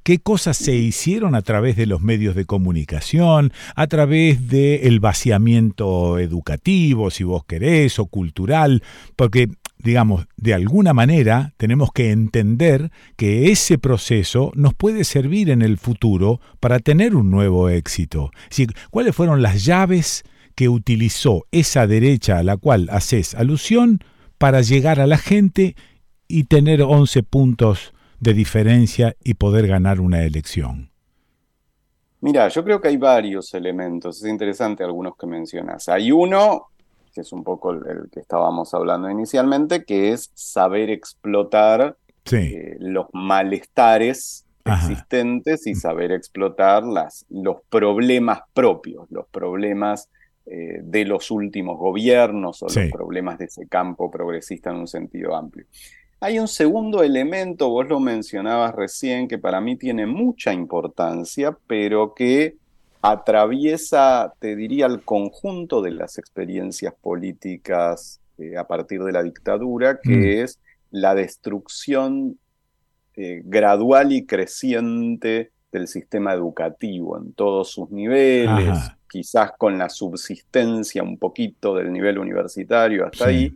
qué 0.03 0.19
cosas 0.19 0.57
se 0.57 0.75
hicieron 0.75 1.35
a 1.35 1.41
través 1.41 1.75
de 1.75 1.85
los 1.85 2.01
medios 2.01 2.35
de 2.35 2.45
comunicación, 2.45 3.53
a 3.75 3.87
través 3.87 4.47
del 4.47 4.79
el 4.83 4.99
vaciamiento 4.99 6.19
educativo, 6.19 7.09
si 7.11 7.23
vos 7.23 7.43
querés, 7.45 7.99
o 7.99 8.05
cultural, 8.05 8.83
porque 9.15 9.49
digamos, 9.81 10.27
de 10.35 10.53
alguna 10.53 10.93
manera 10.93 11.53
tenemos 11.57 11.91
que 11.93 12.11
entender 12.11 12.91
que 13.15 13.51
ese 13.51 13.77
proceso 13.77 14.51
nos 14.55 14.73
puede 14.73 15.05
servir 15.05 15.49
en 15.49 15.61
el 15.61 15.77
futuro 15.77 16.41
para 16.59 16.79
tener 16.79 17.15
un 17.15 17.31
nuevo 17.31 17.69
éxito. 17.69 18.31
¿Cuáles 18.91 19.15
fueron 19.15 19.41
las 19.41 19.63
llaves 19.63 20.23
que 20.55 20.67
utilizó 20.67 21.45
esa 21.51 21.87
derecha 21.87 22.37
a 22.37 22.43
la 22.43 22.57
cual 22.57 22.89
haces 22.91 23.33
alusión 23.35 23.99
para 24.37 24.61
llegar 24.61 24.99
a 24.99 25.07
la 25.07 25.17
gente 25.17 25.75
y 26.27 26.43
tener 26.43 26.81
11 26.81 27.23
puntos 27.23 27.93
de 28.19 28.33
diferencia 28.33 29.15
y 29.23 29.35
poder 29.35 29.67
ganar 29.67 29.99
una 29.99 30.23
elección? 30.23 30.91
Mira, 32.21 32.49
yo 32.49 32.63
creo 32.63 32.81
que 32.81 32.89
hay 32.89 32.97
varios 32.97 33.53
elementos. 33.53 34.21
Es 34.21 34.29
interesante 34.29 34.83
algunos 34.83 35.15
que 35.15 35.25
mencionas. 35.25 35.87
Hay 35.87 36.11
uno, 36.11 36.67
que 37.13 37.21
es 37.21 37.31
un 37.31 37.43
poco 37.43 37.71
el, 37.71 38.09
que 38.11 38.19
estábamos 38.19 38.73
hablando 38.73 39.09
inicialmente, 39.09 39.85
que 39.85 40.11
es 40.11 40.29
saber 40.33 40.89
explotar 40.89 41.95
eh, 42.31 42.75
los 42.79 43.07
malestares 43.13 44.45
existentes 44.65 45.65
y 45.65 45.73
saber 45.73 46.11
explotar 46.11 46.83
las, 46.83 47.25
los 47.29 47.61
problemas 47.69 48.41
propios, 48.53 49.09
los 49.09 49.25
problemas 49.27 50.09
eh, 50.45 50.79
de 50.83 51.05
los 51.05 51.31
últimos 51.31 51.77
gobiernos 51.77 52.61
o 52.61 52.65
los 52.65 52.91
problemas 52.91 53.39
de 53.39 53.45
ese 53.45 53.67
campo 53.67 54.11
progresista 54.11 54.71
en 54.71 54.77
un 54.77 54.87
sentido 54.87 55.35
amplio. 55.35 55.65
Hay 56.21 56.37
un 56.37 56.49
segundo 56.49 57.01
elemento, 57.01 57.69
vos 57.69 57.87
lo 57.87 57.99
mencionabas 57.99 58.75
recién, 58.75 59.27
que 59.27 59.37
para 59.37 59.61
mí 59.61 59.77
tiene 59.77 60.05
mucha 60.05 60.51
importancia, 60.51 61.57
pero 61.65 62.13
que 62.13 62.57
atraviesa, 63.01 64.33
te 64.39 64.55
diría, 64.57 64.85
el 64.85 65.03
conjunto 65.03 65.81
de 65.81 65.91
las 65.91 66.17
experiencias 66.17 66.93
políticas 66.93 68.19
eh, 68.37 68.57
a 68.57 68.65
partir 68.65 69.01
de 69.03 69.13
la 69.13 69.23
dictadura, 69.23 69.99
que 70.01 70.17
mm. 70.17 70.43
es 70.43 70.59
la 70.91 71.15
destrucción 71.15 72.37
eh, 73.15 73.41
gradual 73.45 74.11
y 74.11 74.25
creciente 74.25 75.51
del 75.71 75.87
sistema 75.87 76.33
educativo 76.33 77.17
en 77.17 77.31
todos 77.33 77.69
sus 77.71 77.91
niveles, 77.91 78.77
quizás 79.09 79.51
con 79.57 79.77
la 79.77 79.89
subsistencia 79.89 81.03
un 81.03 81.17
poquito 81.17 81.75
del 81.75 81.91
nivel 81.91 82.19
universitario 82.19 83.05
hasta 83.05 83.27
ahí. 83.27 83.53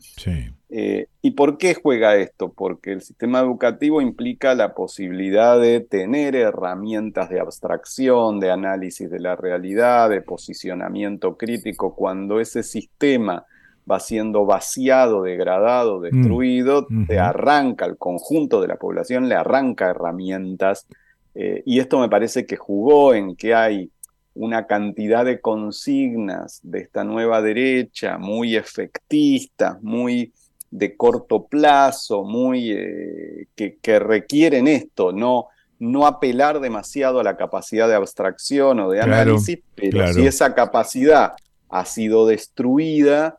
Eh, 0.69 1.05
¿Y 1.21 1.31
por 1.31 1.59
qué 1.59 1.75
juega 1.75 2.15
esto? 2.15 2.51
Porque 2.51 2.93
el 2.93 3.01
sistema 3.01 3.39
educativo 3.39 4.01
implica 4.01 4.55
la 4.55 4.73
posibilidad 4.73 5.59
de 5.59 5.81
tener 5.81 6.35
herramientas 6.35 7.29
de 7.29 7.39
abstracción, 7.39 8.39
de 8.39 8.49
análisis 8.49 9.09
de 9.09 9.19
la 9.19 9.35
realidad, 9.35 10.09
de 10.09 10.21
posicionamiento 10.21 11.37
crítico, 11.37 11.95
cuando 11.95 12.39
ese 12.39 12.63
sistema 12.63 13.45
va 13.89 13.99
siendo 13.99 14.45
vaciado, 14.45 15.23
degradado, 15.23 15.99
mm. 15.99 16.01
destruido, 16.01 16.87
te 17.07 17.19
arranca 17.19 17.85
al 17.85 17.97
conjunto 17.97 18.59
de 18.59 18.67
la 18.67 18.77
población, 18.77 19.29
le 19.29 19.35
arranca 19.35 19.89
herramientas. 19.91 20.87
Eh, 21.35 21.61
y 21.65 21.79
esto 21.79 21.99
me 21.99 22.09
parece 22.09 22.45
que 22.45 22.55
jugó 22.55 23.13
en 23.13 23.35
que 23.35 23.53
hay 23.53 23.91
una 24.35 24.65
cantidad 24.65 25.25
de 25.25 25.39
consignas 25.39 26.59
de 26.63 26.79
esta 26.79 27.03
nueva 27.03 27.41
derecha 27.41 28.17
muy 28.17 28.55
efectistas, 28.55 29.81
muy 29.81 30.33
de 30.71 30.97
corto 30.97 31.45
plazo, 31.45 32.23
muy 32.23 32.71
eh, 32.71 33.47
que, 33.55 33.99
requieren 33.99 34.67
esto, 34.67 35.11
no, 35.11 35.47
no 35.77 36.07
apelar 36.07 36.59
demasiado 36.59 37.19
a 37.19 37.23
la 37.23 37.37
capacidad 37.37 37.87
de 37.87 37.95
abstracción 37.95 38.79
o 38.79 38.89
de 38.89 39.01
análisis, 39.01 39.59
pero 39.75 40.11
si 40.11 40.25
esa 40.25 40.55
capacidad 40.55 41.33
ha 41.69 41.85
sido 41.85 42.25
destruida, 42.25 43.37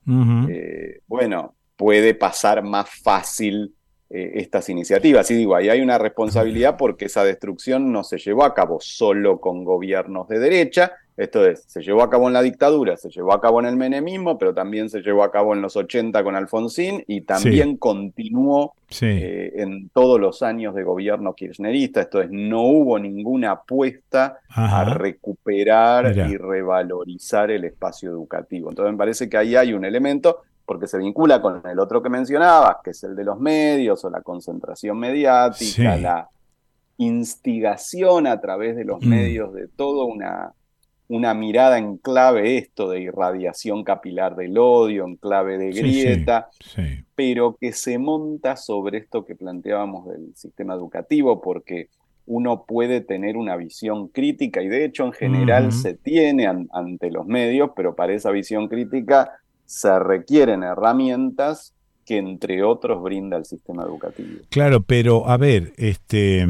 eh, 0.49 1.01
bueno, 1.09 1.55
puede 1.77 2.15
pasar 2.15 2.63
más 2.63 2.89
fácil 2.89 3.75
eh, 4.11 4.33
estas 4.35 4.69
iniciativas. 4.69 5.31
Y 5.31 5.35
digo, 5.35 5.57
ahí 5.57 5.69
hay 5.69 5.81
una 5.81 5.99
responsabilidad 5.99 6.77
porque 6.77 7.07
esa 7.07 7.25
destrucción 7.25 7.93
no 7.93 8.05
se 8.05 8.19
llevó 8.19 8.45
a 8.45 8.55
cabo 8.55 8.79
solo 8.81 9.41
con 9.41 9.65
gobiernos 9.65 10.29
de 10.29 10.39
derecha, 10.39 10.93
esto 11.17 11.47
es, 11.47 11.63
se 11.69 11.81
llevó 11.81 12.03
a 12.03 12.11
cabo 12.11 12.27
en 12.27 12.33
la 12.33 12.43
dictadura, 12.43 12.97
se 12.97 13.09
llevó 13.09 13.33
a 13.33 13.41
cabo 13.41 13.61
en 13.61 13.67
el 13.67 13.77
menemismo, 13.77 14.37
pero 14.37 14.53
también 14.53 14.91
se 14.91 15.01
llevó 15.01 15.23
a 15.23 15.31
cabo 15.31 15.55
en 15.55 15.63
los 15.63 15.77
80 15.77 16.25
con 16.25 16.35
Alfonsín 16.35 17.05
y 17.07 17.21
también 17.21 17.77
continuó 17.77 18.75
eh, 19.01 19.53
en 19.55 19.91
todos 19.91 20.21
los 20.21 20.43
años 20.43 20.75
de 20.75 20.83
gobierno 20.83 21.35
kirchnerista. 21.35 22.01
Esto 22.01 22.21
es, 22.21 22.31
no 22.33 22.63
hubo 22.63 22.99
ninguna 22.99 23.53
apuesta 23.53 24.41
a 24.49 24.85
recuperar 24.93 26.17
y 26.17 26.37
revalorizar 26.37 27.53
el 27.53 27.65
espacio 27.65 28.11
educativo. 28.11 28.71
Entonces 28.71 28.91
me 28.91 28.99
parece 28.99 29.29
que 29.29 29.37
ahí 29.37 29.55
hay 29.55 29.73
un 29.73 29.85
elemento 29.85 30.43
porque 30.65 30.87
se 30.87 30.99
vincula 30.99 31.43
con 31.43 31.63
el 31.67 31.79
otro 31.79 32.03
que 32.03 32.09
mencionabas, 32.09 32.77
que 32.83 32.91
es 32.91 33.03
el 33.05 33.15
de 33.15 33.25
los 33.25 33.39
medios 33.39 34.05
o 34.05 34.11
la 34.11 34.23
concentración 34.23 34.99
mediática, 34.99 35.97
la 35.97 36.29
instigación 36.97 38.27
a 38.27 38.41
través 38.41 38.77
de 38.77 38.85
los 38.85 39.01
mm. 39.01 39.09
medios 39.09 39.53
de 39.53 39.69
todo 39.69 40.07
una 40.07 40.55
una 41.09 41.35
mirada 41.35 41.79
en 41.79 41.99
clave 41.99 42.57
esto 42.57 42.89
de 42.89 43.01
irradiación 43.01 43.85
capilar 43.85 44.37
del 44.37 44.57
odio, 44.57 45.05
en 45.05 45.17
clave 45.17 45.59
de 45.59 45.71
grieta, 45.71 46.49
pero 47.15 47.57
que 47.61 47.73
se 47.73 47.99
monta 47.99 48.57
sobre 48.57 48.99
esto 48.99 49.25
que 49.25 49.37
planteábamos 49.37 50.09
del 50.09 50.35
sistema 50.35 50.75
educativo, 50.75 51.41
porque 51.43 51.89
uno 52.27 52.65
puede 52.65 53.03
tener 53.03 53.37
una 53.37 53.55
visión 53.57 54.09
crítica 54.09 54.63
y 54.63 54.69
de 54.69 54.87
hecho 54.87 55.05
en 55.05 55.13
general 55.13 55.73
se 55.73 55.93
tiene 55.95 56.47
ante 56.47 57.11
los 57.11 57.27
medios, 57.27 57.71
pero 57.77 57.95
para 57.95 58.15
esa 58.15 58.31
visión 58.31 58.69
crítica 58.69 59.31
se 59.67 59.99
requieren 59.99 60.63
herramientas 60.63 61.73
que 62.05 62.19
entre 62.19 62.63
otros 62.63 63.03
brinda 63.03 63.37
el 63.37 63.45
sistema 63.45 63.83
educativo. 63.83 64.43
Claro, 64.51 64.83
pero 64.83 65.29
a 65.29 65.37
ver, 65.37 65.73
este 65.77 66.47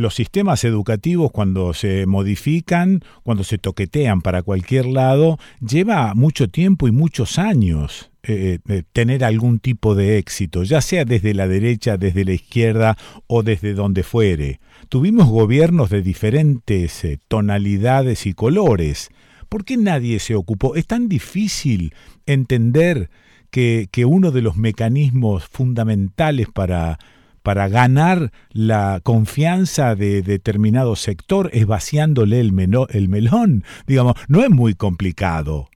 los 0.00 0.14
sistemas 0.14 0.64
educativos 0.64 1.30
cuando 1.30 1.74
se 1.74 2.06
modifican, 2.06 3.02
cuando 3.22 3.44
se 3.44 3.58
toquetean 3.58 4.22
para 4.22 4.42
cualquier 4.42 4.86
lado, 4.86 5.38
lleva 5.60 6.14
mucho 6.14 6.48
tiempo 6.48 6.88
y 6.88 6.92
muchos 6.92 7.38
años 7.38 8.10
eh, 8.22 8.58
eh, 8.68 8.82
tener 8.92 9.24
algún 9.24 9.58
tipo 9.58 9.94
de 9.94 10.18
éxito, 10.18 10.62
ya 10.62 10.80
sea 10.80 11.04
desde 11.04 11.34
la 11.34 11.48
derecha, 11.48 11.96
desde 11.96 12.24
la 12.24 12.32
izquierda 12.32 12.96
o 13.26 13.42
desde 13.42 13.74
donde 13.74 14.02
fuere. 14.02 14.60
Tuvimos 14.88 15.28
gobiernos 15.28 15.90
de 15.90 16.02
diferentes 16.02 17.04
eh, 17.04 17.18
tonalidades 17.28 18.26
y 18.26 18.32
colores. 18.32 19.10
¿Por 19.50 19.64
qué 19.64 19.76
nadie 19.76 20.20
se 20.20 20.36
ocupó? 20.36 20.76
Es 20.76 20.86
tan 20.86 21.08
difícil 21.08 21.92
entender 22.24 23.10
que, 23.50 23.88
que 23.90 24.04
uno 24.06 24.30
de 24.30 24.42
los 24.42 24.56
mecanismos 24.56 25.44
fundamentales 25.44 26.48
para 26.48 26.98
para 27.42 27.68
ganar 27.68 28.32
la 28.50 29.00
confianza 29.02 29.94
de 29.94 30.22
determinado 30.22 30.94
sector 30.94 31.48
es 31.52 31.66
vaciándole 31.66 32.38
el, 32.38 32.52
el 32.90 33.08
melón. 33.08 33.64
Digamos, 33.86 34.14
no 34.28 34.42
es 34.42 34.50
muy 34.50 34.74
complicado. 34.74 35.68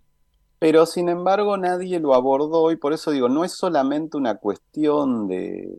Pero 0.59 0.86
sin 0.86 1.09
embargo 1.09 1.56
nadie 1.56 2.01
lo 2.01 2.14
abordó 2.14 2.70
y 2.70 2.76
por 2.76 2.92
eso 2.92 3.10
digo, 3.10 3.28
no 3.28 3.44
es 3.44 3.52
solamente 3.52 4.16
una 4.16 4.36
cuestión 4.36 5.26
de, 5.26 5.78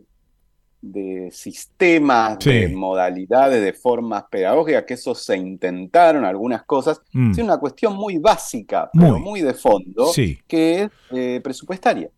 de 0.85 1.29
sistemas, 1.31 2.37
de 2.39 2.69
modalidades, 2.69 3.63
de 3.63 3.73
formas 3.73 4.25
pedagógicas, 4.29 4.83
que 4.83 4.93
eso 4.93 5.15
se 5.15 5.35
intentaron 5.35 6.23
algunas 6.23 6.63
cosas, 6.63 7.01
mm. 7.11 7.31
es 7.31 7.37
una 7.39 7.57
cuestión 7.57 7.95
muy 7.95 8.17
básica, 8.19 8.89
pero 8.93 9.19
muy, 9.19 9.41
de 9.41 9.53
fondo, 9.53 10.11
que 10.47 10.83
es 10.83 10.89
eh, 11.11 11.41
presupuestaria. 11.43 12.09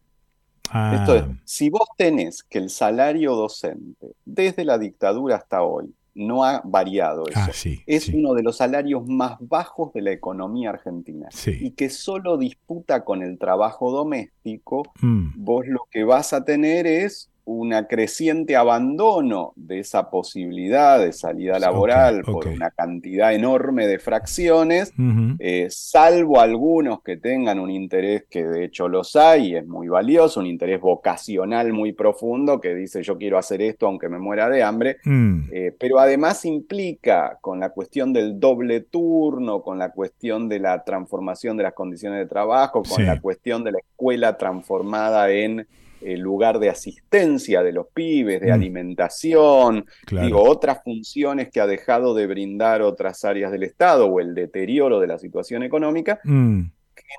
Esto 0.66 1.16
es, 1.16 1.24
ah. 1.24 1.34
si 1.46 1.70
vos 1.70 1.88
tenés 1.98 2.44
que 2.44 2.58
el 2.58 2.70
salario 2.70 3.36
docente 3.36 4.08
desde 4.26 4.66
la 4.66 4.78
dictadura 4.78 5.38
hasta 5.38 5.64
hoy 5.64 5.94
no 6.14 6.44
ha 6.44 6.62
variado 6.66 7.24
ah, 7.34 7.48
eso, 7.50 7.70
es 7.86 8.10
uno 8.10 8.34
de 8.34 8.44
los 8.44 8.58
salarios 8.58 9.08
más 9.08 9.38
bajos 9.40 9.94
de 9.94 10.02
la 10.02 10.12
economía 10.12 10.72
argentina 10.72 11.30
y 11.46 11.72
que 11.72 11.90
solo 11.90 12.38
disputa 12.38 13.06
con 13.06 13.22
el 13.22 13.38
trabajo 13.38 13.92
doméstico, 13.92 14.84
mm. 15.00 15.36
vos 15.38 15.66
lo 15.68 15.88
que 15.90 16.04
vas 16.04 16.34
a 16.34 16.44
tener 16.44 16.86
es 16.86 17.30
una 17.48 17.88
creciente 17.88 18.58
abandono 18.58 19.54
de 19.56 19.80
esa 19.80 20.10
posibilidad 20.10 21.00
de 21.00 21.14
salida 21.14 21.58
laboral 21.60 22.22
por 22.24 22.46
una 22.46 22.72
cantidad 22.72 23.34
enorme 23.34 23.88
de 23.88 24.00
fracciones, 24.00 24.92
eh, 25.40 25.68
salvo 25.70 26.42
algunos 26.42 27.02
que 27.02 27.16
tengan 27.16 27.60
un 27.60 27.72
interés 27.72 28.26
que 28.30 28.44
de 28.44 28.66
hecho 28.66 28.90
los 28.90 29.16
hay 29.16 29.52
y 29.52 29.56
es 29.56 29.66
muy 29.66 29.88
valioso, 29.88 30.42
un 30.42 30.46
interés 30.46 30.82
vocacional 30.82 31.72
muy 31.72 31.94
profundo 31.94 32.60
que 32.60 32.76
dice 32.76 33.02
yo 33.02 33.18
quiero 33.18 33.38
hacer 33.38 33.62
esto 33.62 33.88
aunque 33.88 34.10
me 34.10 34.20
muera 34.20 34.50
de 34.50 34.64
hambre, 34.64 34.98
mm. 35.06 35.44
eh, 35.54 35.74
pero 35.80 36.00
además 36.00 36.44
implica 36.44 37.38
con 37.40 37.62
la 37.62 37.70
cuestión 37.70 38.12
del 38.12 38.42
doble 38.42 38.82
turno, 38.82 39.62
con 39.62 39.80
la 39.80 39.92
cuestión 39.92 40.50
de 40.50 40.60
la 40.60 40.84
transformación 40.84 41.56
de 41.56 41.64
las 41.64 41.74
condiciones 41.74 42.20
de 42.20 42.26
trabajo, 42.26 42.84
con 42.84 43.06
la 43.06 43.22
cuestión 43.22 43.64
de 43.64 43.72
la 43.72 43.80
escuela 43.80 44.38
transformada 44.38 45.32
en 45.32 45.66
el 46.02 46.20
lugar 46.20 46.60
de 46.60 46.70
asistencia 46.70 47.64
de 47.64 47.72
los 47.72 47.88
pibes, 47.94 48.42
de 48.42 48.50
mm. 48.50 48.54
alimentación, 48.54 49.86
digo, 50.10 50.44
otras 50.44 50.84
funciones 50.84 51.50
que 51.50 51.60
ha 51.60 51.68
dejado 51.68 52.14
de 52.14 52.28
brindar 52.28 52.82
otras 52.82 53.24
áreas 53.26 53.52
del 53.52 53.64
Estado 53.64 54.08
o 54.08 54.20
el 54.20 54.34
deterioro 54.34 55.00
de 55.00 55.08
la 55.08 55.20
situación 55.20 55.64
económica, 55.64 56.20
mm. 56.24 56.62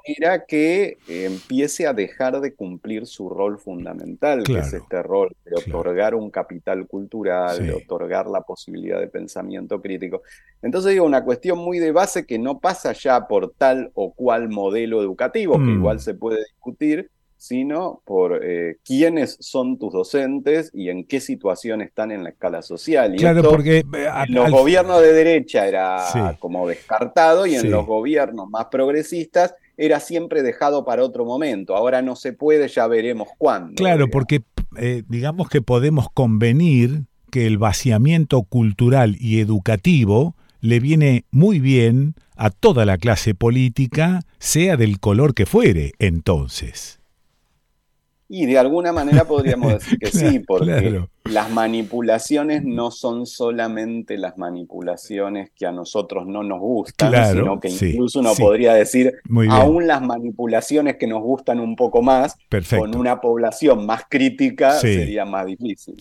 genera 0.04 0.44
que 0.44 0.98
empiece 1.08 1.86
a 1.86 1.92
dejar 1.92 2.40
de 2.40 2.54
cumplir 2.54 3.06
su 3.06 3.28
rol 3.28 3.58
fundamental, 3.58 4.42
que 4.42 4.58
es 4.58 4.72
este 4.72 5.02
rol 5.02 5.34
de 5.44 5.56
otorgar 5.56 6.14
un 6.14 6.30
capital 6.30 6.86
cultural, 6.86 7.64
de 7.64 7.72
otorgar 7.72 8.26
la 8.26 8.42
posibilidad 8.42 9.00
de 9.00 9.08
pensamiento 9.08 9.80
crítico. 9.80 10.22
Entonces 10.62 10.92
digo, 10.92 11.04
una 11.04 11.24
cuestión 11.24 11.58
muy 11.58 11.78
de 11.78 11.92
base 11.92 12.26
que 12.26 12.38
no 12.38 12.58
pasa 12.58 12.92
ya 12.92 13.26
por 13.28 13.52
tal 13.56 13.90
o 13.94 14.12
cual 14.12 14.48
modelo 14.48 15.00
educativo, 15.00 15.54
que 15.54 15.64
mm. 15.64 15.78
igual 15.78 16.00
se 16.00 16.14
puede 16.14 16.38
discutir, 16.44 17.10
sino 17.38 18.02
por 18.04 18.44
eh, 18.44 18.78
quiénes 18.84 19.36
son 19.40 19.78
tus 19.78 19.92
docentes 19.92 20.70
y 20.74 20.90
en 20.90 21.04
qué 21.04 21.20
situación 21.20 21.80
están 21.80 22.10
en 22.10 22.24
la 22.24 22.30
escala 22.30 22.62
social. 22.62 23.14
Y 23.14 23.18
claro, 23.18 23.48
porque 23.48 23.78
eh, 23.78 23.84
en 24.26 24.34
los 24.34 24.50
gobiernos 24.50 25.00
de 25.00 25.12
derecha 25.12 25.66
era 25.66 26.36
como 26.40 26.66
descartado 26.66 27.46
y 27.46 27.54
en 27.54 27.70
los 27.70 27.86
gobiernos 27.86 28.50
más 28.50 28.66
progresistas 28.66 29.54
era 29.76 30.00
siempre 30.00 30.42
dejado 30.42 30.84
para 30.84 31.04
otro 31.04 31.24
momento. 31.24 31.76
Ahora 31.76 32.02
no 32.02 32.16
se 32.16 32.32
puede, 32.32 32.66
ya 32.66 32.88
veremos 32.88 33.28
cuándo. 33.38 33.76
Claro, 33.76 34.08
porque 34.10 34.42
eh, 34.76 35.04
digamos 35.08 35.48
que 35.48 35.62
podemos 35.62 36.08
convenir 36.12 37.04
que 37.30 37.46
el 37.46 37.58
vaciamiento 37.58 38.42
cultural 38.42 39.16
y 39.20 39.38
educativo 39.38 40.34
le 40.60 40.80
viene 40.80 41.24
muy 41.30 41.60
bien 41.60 42.14
a 42.36 42.50
toda 42.50 42.84
la 42.84 42.98
clase 42.98 43.34
política, 43.34 44.22
sea 44.38 44.76
del 44.76 44.98
color 44.98 45.34
que 45.34 45.46
fuere, 45.46 45.92
entonces. 46.00 46.97
Y 48.28 48.44
de 48.44 48.58
alguna 48.58 48.92
manera 48.92 49.24
podríamos 49.24 49.72
decir 49.72 49.98
que 49.98 50.06
sí, 50.12 50.40
porque 50.40 51.02
las 51.24 51.50
manipulaciones 51.50 52.62
no 52.64 52.90
son 52.90 53.26
solamente 53.26 54.18
las 54.18 54.36
manipulaciones 54.36 55.50
que 55.56 55.66
a 55.66 55.72
nosotros 55.72 56.26
no 56.26 56.42
nos 56.42 56.60
gustan, 56.60 57.32
sino 57.32 57.58
que 57.58 57.68
incluso 57.68 58.20
uno 58.20 58.34
podría 58.38 58.74
decir, 58.74 59.14
aún 59.50 59.86
las 59.86 60.02
manipulaciones 60.02 60.96
que 60.96 61.06
nos 61.06 61.22
gustan 61.22 61.58
un 61.60 61.74
poco 61.74 62.02
más, 62.02 62.36
con 62.76 62.94
una 62.94 63.20
población 63.20 63.86
más 63.86 64.02
crítica, 64.08 64.72
sería 64.72 65.24
más 65.24 65.46
difícil. 65.46 65.96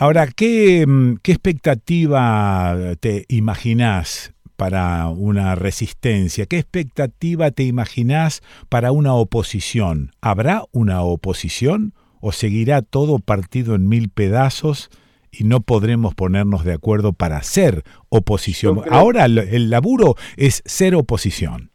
Ahora, 0.00 0.28
¿qué, 0.28 0.86
mm, 0.86 1.16
¿qué 1.24 1.32
expectativa 1.32 2.94
te 3.00 3.24
imaginás 3.26 4.32
para 4.58 5.08
una 5.08 5.54
resistencia? 5.54 6.46
¿Qué 6.46 6.58
expectativa 6.58 7.52
te 7.52 7.62
imaginás 7.62 8.42
para 8.68 8.90
una 8.90 9.14
oposición? 9.14 10.10
¿Habrá 10.20 10.64
una 10.72 11.00
oposición 11.02 11.94
o 12.20 12.32
seguirá 12.32 12.82
todo 12.82 13.20
partido 13.20 13.76
en 13.76 13.88
mil 13.88 14.08
pedazos 14.10 14.90
y 15.30 15.44
no 15.44 15.60
podremos 15.60 16.16
ponernos 16.16 16.64
de 16.64 16.72
acuerdo 16.72 17.12
para 17.12 17.40
ser 17.44 17.84
oposición? 18.08 18.82
Ahora 18.90 19.26
el, 19.26 19.70
laburo 19.70 20.16
es 20.36 20.60
ser 20.66 20.96
oposición. 20.96 21.70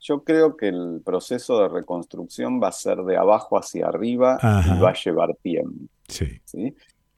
Yo 0.00 0.24
creo 0.24 0.56
que 0.56 0.68
el 0.68 1.00
proceso 1.04 1.62
de 1.62 1.68
reconstrucción 1.68 2.60
va 2.60 2.68
a 2.68 2.72
ser 2.72 2.98
de 3.04 3.16
abajo 3.16 3.56
hacia 3.56 3.86
arriba 3.86 4.36
y 4.42 4.80
va 4.80 4.90
a 4.90 4.94
llevar 4.94 5.36
tiempo. 5.40 5.86
Sí. 6.08 6.40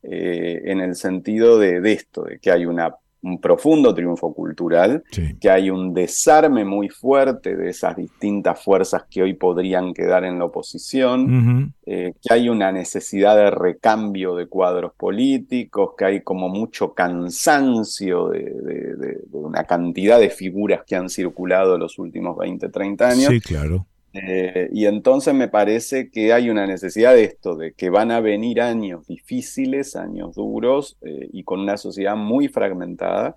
Eh, 0.03 0.63
en 0.67 0.81
el 0.81 0.95
sentido 0.97 1.59
de, 1.59 1.81
de, 1.81 1.93
esto, 1.95 2.25
de 2.25 2.39
que 2.39 2.51
hay 2.51 2.67
una 2.67 2.95
un 3.27 3.41
profundo 3.41 3.93
triunfo 3.93 4.33
cultural, 4.33 5.03
que 5.41 5.51
hay 5.51 5.69
un 5.69 5.93
desarme 5.93 6.65
muy 6.65 6.89
fuerte 6.89 7.57
de 7.57 7.71
esas 7.71 7.97
distintas 7.97 8.63
fuerzas 8.63 9.05
que 9.11 9.23
hoy 9.23 9.35
podrían 9.35 9.93
quedar 9.93 10.25
en 10.25 10.39
la 10.39 10.45
oposición, 10.45 11.75
eh, 11.85 12.15
que 12.23 12.35
hay 12.35 12.49
una 12.49 12.71
necesidad 12.71 13.37
de 13.37 13.51
recambio 13.51 14.37
de 14.37 14.47
cuadros 14.47 14.93
políticos, 14.97 15.91
que 15.99 16.05
hay 16.05 16.21
como 16.23 16.49
mucho 16.49 16.95
cansancio 16.95 18.29
de, 18.29 19.25
una 19.33 19.65
cantidad 19.65 20.21
de 20.21 20.31
figuras 20.31 20.83
que 20.87 20.95
han 20.95 21.09
circulado 21.09 21.77
los 21.79 21.99
últimos 21.99 22.37
20, 22.37 22.69
30 22.69 23.09
años. 23.09 23.27
Sí, 23.27 23.41
claro. 23.41 23.87
Eh, 24.23 24.69
y 24.73 24.87
entonces 24.87 25.35
me 25.35 25.49
parece 25.49 26.11
que 26.11 26.33
hay 26.33 26.51
una 26.51 26.67
necesidad 26.67 27.15
de 27.15 27.25
esto, 27.25 27.57
de 27.57 27.73
que 27.73 27.91
van 27.91 28.11
a 28.11 28.21
venir 28.21 28.61
años 28.61 29.07
difíciles, 29.07 29.97
años 29.97 30.35
duros 30.35 30.97
eh, 31.03 31.29
y 31.33 31.45
con 31.45 31.61
una 31.61 31.77
sociedad 31.77 32.17
muy 32.17 32.49
fragmentada. 32.49 33.35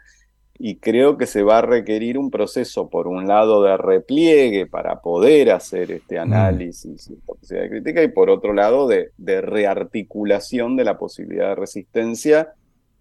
Y 0.62 0.76
creo 0.78 1.18
que 1.18 1.26
se 1.26 1.42
va 1.42 1.60
a 1.60 1.62
requerir 1.62 2.18
un 2.18 2.30
proceso, 2.32 2.90
por 2.90 3.08
un 3.08 3.28
lado, 3.28 3.64
de 3.64 3.78
repliegue 3.78 4.66
para 4.66 5.00
poder 5.00 5.52
hacer 5.52 5.92
este 5.92 6.18
mm. 6.18 6.22
análisis 6.22 7.10
y 7.10 7.16
posibilidad 7.16 7.64
de 7.64 7.70
crítica, 7.70 8.04
y 8.04 8.10
por 8.10 8.30
otro 8.30 8.54
lado, 8.54 8.88
de, 8.88 9.12
de 9.18 9.40
rearticulación 9.40 10.76
de 10.76 10.84
la 10.84 10.98
posibilidad 10.98 11.50
de 11.50 11.56
resistencia 11.56 12.54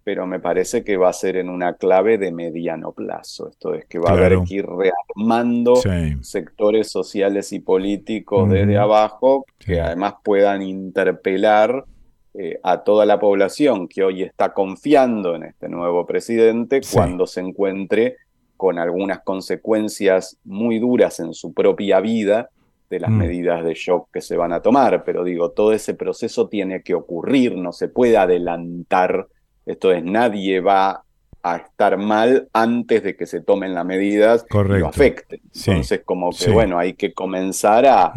pero 0.09 0.25
me 0.25 0.39
parece 0.39 0.83
que 0.83 0.97
va 0.97 1.09
a 1.09 1.13
ser 1.13 1.37
en 1.37 1.49
una 1.49 1.75
clave 1.75 2.17
de 2.17 2.31
mediano 2.31 2.93
plazo. 2.93 3.47
Esto 3.47 3.75
es 3.75 3.85
que 3.85 3.99
va 3.99 4.09
a 4.09 4.13
haber 4.13 4.39
que 4.39 4.55
ir 4.55 4.65
rearmando 4.65 5.75
sectores 6.21 6.89
sociales 6.89 7.53
y 7.53 7.59
políticos 7.59 8.49
desde 8.49 8.75
abajo 8.79 9.45
que 9.59 9.79
además 9.79 10.15
puedan 10.23 10.63
interpelar 10.63 11.85
eh, 12.33 12.59
a 12.63 12.79
toda 12.79 13.05
la 13.05 13.19
población 13.19 13.87
que 13.87 14.03
hoy 14.03 14.23
está 14.23 14.51
confiando 14.51 15.35
en 15.35 15.43
este 15.43 15.69
nuevo 15.69 16.07
presidente 16.07 16.81
cuando 16.91 17.27
se 17.27 17.41
encuentre 17.41 18.15
con 18.57 18.79
algunas 18.79 19.19
consecuencias 19.19 20.39
muy 20.43 20.79
duras 20.79 21.19
en 21.19 21.35
su 21.35 21.53
propia 21.53 21.99
vida 21.99 22.49
de 22.89 22.99
las 22.99 23.11
mm. 23.11 23.15
medidas 23.15 23.63
de 23.63 23.75
shock 23.75 24.09
que 24.11 24.21
se 24.21 24.35
van 24.35 24.53
a 24.53 24.63
tomar. 24.63 25.03
Pero 25.03 25.23
digo, 25.23 25.51
todo 25.51 25.71
ese 25.71 25.93
proceso 25.93 26.47
tiene 26.47 26.81
que 26.81 26.95
ocurrir, 26.95 27.55
no 27.55 27.73
se 27.73 27.89
puede 27.89 28.17
adelantar 28.17 29.27
esto 29.69 29.91
es, 29.91 30.03
nadie 30.03 30.61
va 30.61 31.03
a 31.43 31.57
estar 31.57 31.97
mal 31.97 32.49
antes 32.53 33.03
de 33.03 33.15
que 33.15 33.25
se 33.25 33.41
tomen 33.41 33.73
las 33.73 33.85
medidas 33.85 34.43
que 34.49 34.63
lo 34.63 34.87
afecten. 34.87 35.39
Entonces, 35.53 36.01
como 36.03 36.31
que, 36.31 36.49
bueno, 36.49 36.79
hay 36.79 36.93
que 36.93 37.13
comenzar 37.13 37.85
a, 37.85 38.11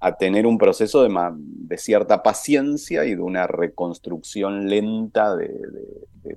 a 0.00 0.12
tener 0.16 0.46
un 0.46 0.56
proceso 0.56 1.02
de, 1.02 1.14
de, 1.34 1.78
cierta 1.78 2.22
paciencia 2.22 3.04
y 3.04 3.14
de 3.14 3.20
una 3.20 3.46
reconstrucción 3.46 4.68
lenta 4.68 5.36
de, 5.36 5.50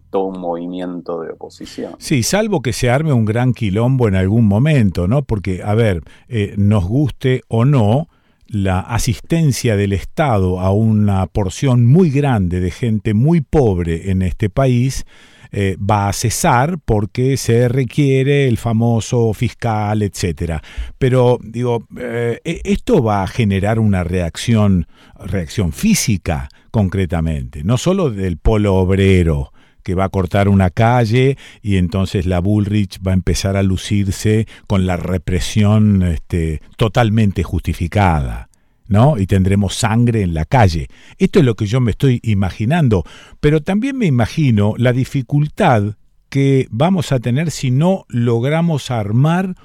todo 0.10 0.26
un 0.26 0.40
movimiento 0.40 1.22
de 1.22 1.32
oposición. 1.32 1.96
Sí, 1.98 2.22
salvo 2.24 2.62
que 2.62 2.74
se 2.74 2.90
arme 2.90 3.14
un 3.14 3.26
gran 3.26 3.54
quilombo 3.54 4.08
en 4.08 4.16
algún 4.16 4.46
momento, 4.46 5.08
¿no? 5.08 5.24
Porque, 5.24 5.64
a 5.64 5.74
ver, 5.74 6.02
eh, 6.28 6.54
nos 6.58 6.86
guste 6.86 7.44
o 7.48 7.64
no, 7.66 8.08
la 8.54 8.82
asistencia 8.82 9.76
del 9.76 9.94
Estado 9.94 10.60
a 10.60 10.72
una 10.72 11.26
porción 11.26 11.88
muy 11.88 12.12
grande 12.12 12.60
de 12.60 12.70
gente 12.70 13.16
muy 13.16 13.42
pobre 13.42 14.12
en 14.12 14.22
este 14.22 14.48
país 14.48 15.06
eh, 15.52 15.76
va 15.78 16.08
a 16.08 16.14
cesar 16.14 16.78
porque 16.86 17.36
se 17.38 17.68
requiere 17.68 18.48
el 18.48 18.58
famoso 18.58 19.34
fiscal, 19.34 20.04
etcétera. 20.04 20.62
Pero 21.00 21.40
digo, 21.44 21.88
eh, 21.98 22.40
e, 22.44 22.62
esto 22.64 23.02
va 23.02 23.24
a 23.24 23.28
generar 23.28 23.80
una 23.80 24.04
reacción, 24.04 24.88
reacción 25.16 25.74
física 25.74 26.48
concretamente, 26.70 27.64
no 27.64 27.78
solo 27.78 28.12
del 28.12 28.38
polo 28.38 28.76
obrero, 28.76 29.52
que 29.84 29.96
va 29.96 30.06
a 30.06 30.10
cortar 30.10 30.48
una 30.48 30.70
calle 30.70 31.38
y 31.62 31.78
entonces 31.78 32.26
la 32.26 32.40
Bullrich 32.40 33.00
va 33.06 33.12
a 33.12 33.16
empezar 33.16 33.58
a 33.58 33.64
lucirse 33.64 34.48
con 34.68 34.86
la 34.86 34.98
represión 34.98 36.04
este, 36.04 36.62
totalmente 36.78 37.44
justificada. 37.44 38.50
¿no? 38.88 39.18
Y 39.18 39.28
tendremos 39.28 39.76
sangre 39.76 40.22
en 40.22 40.34
la 40.34 40.46
calle. 40.46 40.88
Esto 41.18 41.40
es 41.40 41.46
lo 41.46 41.56
que 41.56 41.66
yo 41.66 41.80
me 41.80 41.92
estoy 41.92 42.20
imaginando, 42.22 43.04
pero 43.40 43.62
también 43.62 43.98
me 43.98 44.06
imagino 44.06 44.74
la 44.78 44.92
dificultad 44.92 45.96
que 46.30 46.68
vamos 46.70 47.12
a 47.12 47.20
tener 47.20 47.52
si 47.52 47.72
no 47.72 48.06
logramos 48.10 48.92
armar 48.92 49.56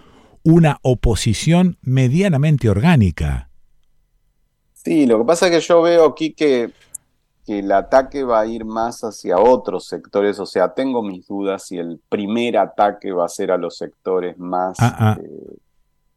una 0.42 0.78
oposición 0.82 1.76
medianamente 1.82 2.70
orgánica. 2.70 3.50
Sí, 4.72 5.06
lo 5.06 5.18
que 5.18 5.24
pasa 5.24 5.46
es 5.48 5.52
que 5.52 5.60
yo 5.60 5.82
veo 5.82 6.06
aquí 6.06 6.32
que 6.32 6.70
que 7.48 7.60
el 7.60 7.72
ataque 7.72 8.24
va 8.24 8.40
a 8.40 8.46
ir 8.46 8.66
más 8.66 9.00
hacia 9.04 9.38
otros 9.38 9.86
sectores, 9.86 10.38
o 10.38 10.44
sea, 10.44 10.74
tengo 10.74 11.02
mis 11.02 11.26
dudas 11.26 11.64
si 11.64 11.78
el 11.78 11.98
primer 12.10 12.58
ataque 12.58 13.10
va 13.10 13.24
a 13.24 13.28
ser 13.30 13.50
a 13.52 13.56
los 13.56 13.78
sectores 13.78 14.36
más, 14.36 14.76
ah, 14.80 14.96
ah. 14.98 15.18
Eh, 15.18 15.56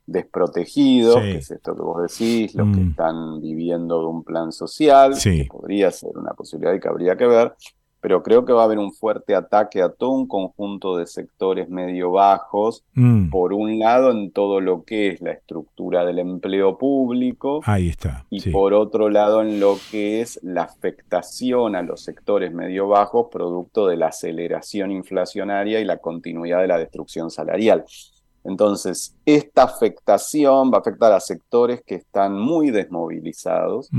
desprotegidos, 0.06 1.22
que 1.22 1.38
es 1.38 1.50
esto 1.50 1.74
que 1.74 1.82
vos 1.82 2.02
decís, 2.02 2.54
los 2.54 2.76
que 2.76 2.84
mm. 2.84 2.90
están 2.90 3.40
viviendo 3.40 4.02
de 4.02 4.08
un 4.08 4.26
plan 4.26 4.52
social, 4.52 5.14
que 5.24 5.48
podría 5.50 5.90
ser 5.92 6.18
una 6.18 6.34
posibilidad 6.34 6.74
y 6.74 6.82
que 6.82 6.90
habría 6.90 7.16
que 7.16 7.28
ver, 7.28 7.54
pero 8.02 8.24
creo 8.24 8.44
que 8.46 8.54
va 8.54 8.64
a 8.64 8.66
haber 8.66 8.80
un 8.80 8.92
fuerte 8.92 9.36
ataque 9.36 9.82
a 9.82 9.90
todo 9.90 10.10
un 10.10 10.28
conjunto 10.28 10.98
de 10.98 11.06
sectores 11.06 11.70
medio 11.70 12.12
bajos, 12.12 12.84
mm. 12.96 13.30
por 13.30 13.54
un 13.54 13.80
lado 13.80 14.12
en 14.12 14.32
todo 14.32 14.60
lo 14.60 14.84
que 14.84 15.10
es 15.10 15.22
la 15.22 15.32
estructura 15.32 16.04
del 16.04 16.20
empleo 16.20 16.78
público, 16.78 17.62
ahí 17.66 17.90
está, 17.90 18.26
y 18.30 18.50
por 18.50 18.74
otro 18.74 19.10
lado 19.10 19.42
en 19.42 19.60
lo 19.60 19.78
que 19.92 20.22
es 20.22 20.40
la 20.44 20.64
afectación 20.64 21.76
a 21.76 21.84
los 21.84 22.02
sectores 22.02 22.52
medio 22.54 22.88
bajos 22.88 23.28
producto 23.32 23.88
de 23.88 23.98
la 23.98 24.08
aceleración 24.08 24.92
inflacionaria 24.92 25.80
y 25.80 25.86
la 25.86 25.98
continuidad 25.98 26.62
de 26.62 26.68
la 26.68 26.80
destrucción 26.80 27.30
salarial. 27.30 27.86
Entonces, 28.44 29.16
esta 29.26 29.64
afectación 29.64 30.72
va 30.72 30.78
a 30.78 30.82
afectar 30.82 31.12
a 31.14 31.20
sectores 31.20 31.82
que 31.86 31.96
están 31.96 32.40
muy 32.40 32.72
desmovilizados 32.72 33.90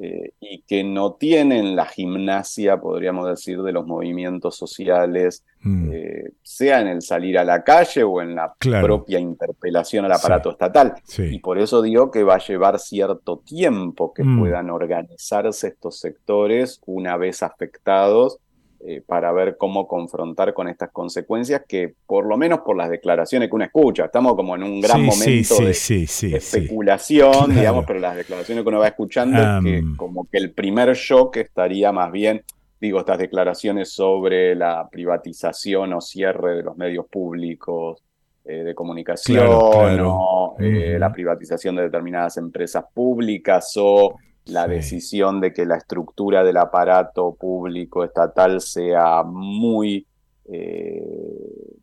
eh, 0.00 0.32
y 0.38 0.62
que 0.62 0.84
no 0.84 1.14
tienen 1.14 1.76
la 1.76 1.86
gimnasia, 1.86 2.78
podríamos 2.78 3.26
decir, 3.26 3.62
de 3.62 3.72
los 3.72 3.86
movimientos 3.86 4.56
sociales, 4.56 5.44
mm. 5.62 5.90
eh, 5.92 6.32
sea 6.42 6.82
en 6.82 6.88
el 6.88 7.02
salir 7.02 7.38
a 7.38 7.44
la 7.44 7.64
calle 7.64 8.02
o 8.02 8.20
en 8.20 8.34
la 8.34 8.54
propia 8.58 9.18
interpelación 9.18 10.04
al 10.04 10.12
aparato 10.12 10.50
estatal. 10.50 10.94
Y 11.18 11.38
por 11.38 11.58
eso 11.58 11.80
digo 11.80 12.10
que 12.10 12.22
va 12.22 12.34
a 12.34 12.46
llevar 12.46 12.78
cierto 12.78 13.38
tiempo 13.38 14.12
que 14.12 14.24
mm. 14.24 14.40
puedan 14.40 14.68
organizarse 14.68 15.68
estos 15.68 15.98
sectores 15.98 16.82
una 16.84 17.16
vez 17.16 17.42
afectados 17.42 18.38
eh, 18.82 19.02
para 19.06 19.30
ver 19.32 19.58
cómo 19.58 19.86
confrontar 19.86 20.54
con 20.54 20.66
estas 20.66 20.90
consecuencias 20.90 21.62
que, 21.68 21.92
por 22.06 22.24
lo 22.24 22.38
menos 22.38 22.60
por 22.60 22.76
las 22.76 22.88
declaraciones 22.88 23.50
que 23.50 23.54
uno 23.54 23.64
escucha, 23.64 24.06
estamos 24.06 24.34
como 24.34 24.56
en 24.56 24.62
un 24.62 24.80
gran 24.80 25.02
momento 25.04 25.56
de, 25.58 25.70
especulación, 25.70 27.54
digamos, 27.54 27.84
pero 27.86 28.00
las 28.00 28.16
declaraciones 28.16 28.64
que 28.64 28.68
uno 28.68 28.78
va 28.78 28.88
escuchando, 28.88 29.38
que 29.62 29.84
como 29.96 30.26
que 30.30 30.38
el 30.38 30.52
primer 30.52 30.94
shock 30.94 31.36
estaría 31.36 31.92
más 31.92 32.10
bien, 32.10 32.42
digo, 32.80 33.00
estas 33.00 33.18
declaraciones 33.18 33.92
sobre 33.92 34.54
la 34.54 34.88
privatización 34.90 35.92
o 35.92 36.00
cierre 36.00 36.56
de 36.56 36.62
los 36.62 36.74
medios 36.78 37.04
públicos 37.06 38.02
eh, 38.46 38.64
de 38.64 38.74
comunicación 38.74 39.46
o 39.46 40.56
eh, 40.58 40.96
la 40.98 41.12
privatización 41.12 41.76
de 41.76 41.82
determinadas 41.82 42.38
empresas 42.38 42.84
públicas 42.94 43.74
o 43.76 44.16
la 44.46 44.66
decisión 44.66 45.40
de 45.40 45.52
que 45.52 45.64
la 45.64 45.76
estructura 45.76 46.42
del 46.42 46.56
aparato 46.56 47.36
público 47.38 48.04
estatal 48.04 48.60
sea 48.60 49.22
muy, 49.22 50.06
eh, 50.50 51.02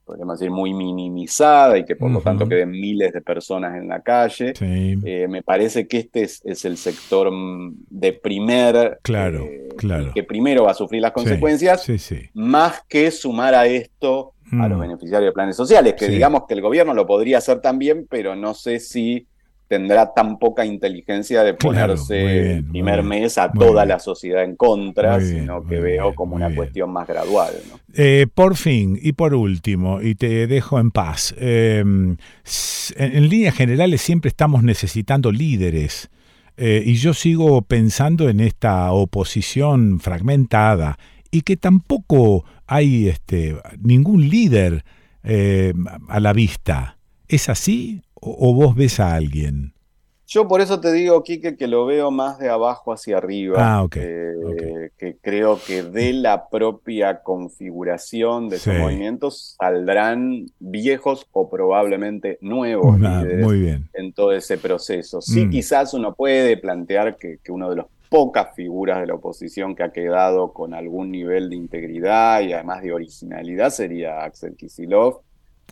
podríamos 0.04 0.40
decir, 0.40 0.52
muy 0.52 0.74
minimizada 0.74 1.78
y 1.78 1.86
que 1.86 1.96
por 1.96 2.12
lo 2.12 2.22
tanto 2.22 2.48
queden 2.48 2.72
miles 2.72 3.14
de 3.14 3.22
personas 3.22 3.78
en 3.78 3.88
la 3.88 4.02
calle. 4.02 4.54
Eh, 4.60 5.28
me 5.30 5.44
parece 5.44 5.88
que 5.88 6.00
este 6.00 6.24
es, 6.24 6.66
el 6.66 6.78
sector 6.78 7.32
mm, 7.32 7.86
de 7.90 8.14
primer, 8.14 9.00
claro, 9.02 9.44
eh, 9.44 9.70
claro. 9.78 10.12
que 10.14 10.24
primero 10.24 10.66
va 10.66 10.72
a 10.72 10.76
sufrir 10.76 11.02
las 11.02 11.12
consecuencias, 11.12 11.86
más 12.34 12.84
que 12.88 13.12
sumar 13.12 13.56
a 13.56 13.66
esto 13.68 14.34
a 14.52 14.68
los 14.68 14.78
mm. 14.78 14.82
beneficiarios 14.82 15.30
de 15.30 15.34
planes 15.34 15.56
sociales, 15.56 15.94
que 15.96 16.08
digamos 16.08 16.44
que 16.48 16.54
el 16.54 16.62
gobierno 16.62 16.94
lo 16.94 17.06
podría 17.06 17.38
hacer 17.38 17.60
también, 17.60 18.08
pero 18.10 18.36
no 18.36 18.54
sé 18.54 18.80
si 18.80 19.28
tendrá 19.68 20.14
tan 20.14 20.40
poca 20.40 20.66
inteligencia 20.66 21.44
de 21.44 21.54
ponerse 21.54 22.54
el 22.54 22.66
primer 22.66 23.04
mes 23.04 23.38
a 23.38 23.52
toda 23.52 23.86
la 23.86 24.00
sociedad 24.00 24.44
en 24.44 24.56
contra, 24.56 25.20
sino 25.20 25.64
que 25.64 25.80
veo 25.80 26.16
como 26.16 26.36
una 26.36 26.54
cuestión 26.54 26.92
más 26.92 27.08
gradual. 27.08 27.54
Eh, 27.94 28.28
por 28.34 28.56
fin, 28.56 28.98
y 29.02 29.14
por 29.14 29.34
último, 29.34 30.02
y 30.02 30.16
te 30.16 30.48
dejo 30.48 30.80
en 30.80 30.92
paz, 30.92 31.36
em, 31.38 32.18
en, 32.96 33.30
líneas 33.30 33.56
generales 33.56 34.02
siempre 34.02 34.30
estamos 34.30 34.64
necesitando 34.64 35.32
líderes. 35.32 36.10
Eh, 36.56 36.82
y 36.86 36.96
yo 36.96 37.14
sigo 37.14 37.62
pensando 37.62 38.30
en 38.30 38.40
esta 38.40 38.92
oposición 38.92 40.00
fragmentada 40.00 40.98
y 41.30 41.42
que 41.42 41.56
tampoco 41.56 42.46
hay 42.66 43.10
este, 43.10 43.56
ningún 43.80 44.28
líder 44.30 44.84
eh, 45.24 45.74
a 46.08 46.20
la 46.20 46.34
vista. 46.34 46.98
¿Es 47.28 47.50
así 47.50 48.02
o, 48.22 48.54
vos 48.54 48.76
ves 48.76 49.00
a 49.00 49.16
alguien? 49.16 49.74
Yo 50.30 50.46
por 50.46 50.60
eso 50.60 50.82
te 50.82 50.92
digo, 50.92 51.24
Quique, 51.24 51.56
que 51.56 51.68
lo 51.68 51.86
veo 51.86 52.12
más 52.12 52.38
de 52.38 52.50
abajo 52.50 52.92
hacia 52.92 53.18
arriba. 53.18 53.56
Ah, 53.60 53.88
eh, 53.96 54.92
Que 54.98 55.16
creo 55.22 55.58
que 55.66 55.84
de 55.84 56.12
la 56.12 56.50
propia 56.50 57.22
configuración 57.22 58.50
de 58.50 58.58
esos 58.58 58.78
movimientos 58.78 59.56
saldrán 59.58 60.48
viejos 60.60 61.26
o 61.32 61.50
probablemente 61.50 62.38
nuevos 62.42 63.00
ah, 63.04 63.24
muy 63.40 63.62
bien. 63.62 63.90
en 63.94 64.12
todo 64.12 64.34
ese 64.34 64.58
proceso. 64.58 65.22
Sí, 65.22 65.46
mm. 65.46 65.50
quizás 65.50 65.94
uno 65.94 66.14
puede 66.14 66.58
plantear 66.58 67.16
que, 67.16 67.38
que 67.42 67.52
uno 67.54 67.70
de 67.70 67.78
los 67.78 67.86
pocas 68.10 68.54
figuras 68.54 69.00
de 69.00 69.08
la 69.08 69.16
oposición 69.16 69.76
que 69.76 69.84
ha 69.84 69.92
quedado 69.92 70.52
con 70.52 70.74
algún 70.74 71.12
nivel 71.12 71.50
de 71.50 71.56
integridad 71.56 72.42
y 72.42 72.54
además 72.54 72.82
de 72.82 72.94
originalidad 72.94 73.70
sería 73.70 74.24
Axel 74.24 74.56
Kisilov 74.56 75.22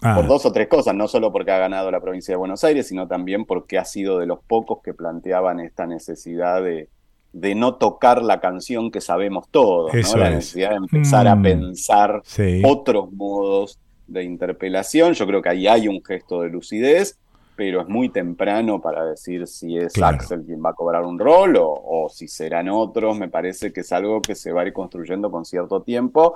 por 0.02 0.10
ah. 0.10 0.28
dos 0.28 0.46
o 0.46 0.52
tres 0.52 0.68
cosas, 0.68 0.94
no 0.94 1.08
solo 1.08 1.32
porque 1.32 1.52
ha 1.52 1.58
ganado 1.58 1.90
la 1.90 2.02
provincia 2.02 2.34
de 2.34 2.38
Buenos 2.38 2.64
Aires, 2.64 2.88
sino 2.88 3.08
también 3.08 3.46
porque 3.46 3.78
ha 3.78 3.86
sido 3.86 4.20
de 4.20 4.26
los 4.26 4.40
pocos 4.40 4.80
que 4.84 4.94
planteaban 4.94 5.60
esta 5.60 5.88
necesidad 5.88 6.62
de, 6.62 6.90
de 7.32 7.56
no 7.56 7.76
tocar 7.76 8.22
la 8.22 8.40
canción 8.40 8.92
que 8.92 9.02
sabemos 9.02 9.48
todos, 9.50 9.94
¿no? 9.94 10.18
la 10.18 10.30
necesidad 10.30 10.72
de 10.72 10.78
empezar 10.78 11.28
a 11.28 11.36
mm. 11.36 11.42
pensar 11.42 12.22
otros 12.64 13.12
modos 13.12 13.80
de 14.08 14.24
interpelación. 14.24 15.14
Yo 15.14 15.26
creo 15.26 15.42
que 15.42 15.50
ahí 15.50 15.68
hay 15.68 15.88
un 15.88 16.04
gesto 16.04 16.42
de 16.42 16.50
lucidez, 16.50 17.18
pero 17.56 17.82
es 17.82 17.88
muy 17.88 18.10
temprano 18.10 18.82
para 18.82 19.06
decir 19.06 19.48
si 19.48 19.78
es 19.78 20.02
Axel 20.02 20.44
quien 20.46 20.64
va 20.64 20.72
a 20.72 20.74
cobrar 20.74 21.04
un 21.04 21.18
rol 21.18 21.56
o, 21.58 21.68
o, 21.68 22.10
si 22.10 22.28
serán 22.28 22.70
otros. 22.70 23.18
Me 23.18 23.30
parece 23.30 23.72
que 23.72 23.82
es 23.82 23.92
algo 23.92 24.22
que 24.22 24.36
se 24.36 24.52
va 24.52 24.62
a 24.62 24.68
ir 24.68 24.74
construyendo 24.74 25.32
con 25.32 25.46
cierto 25.46 25.82
tiempo 25.82 26.36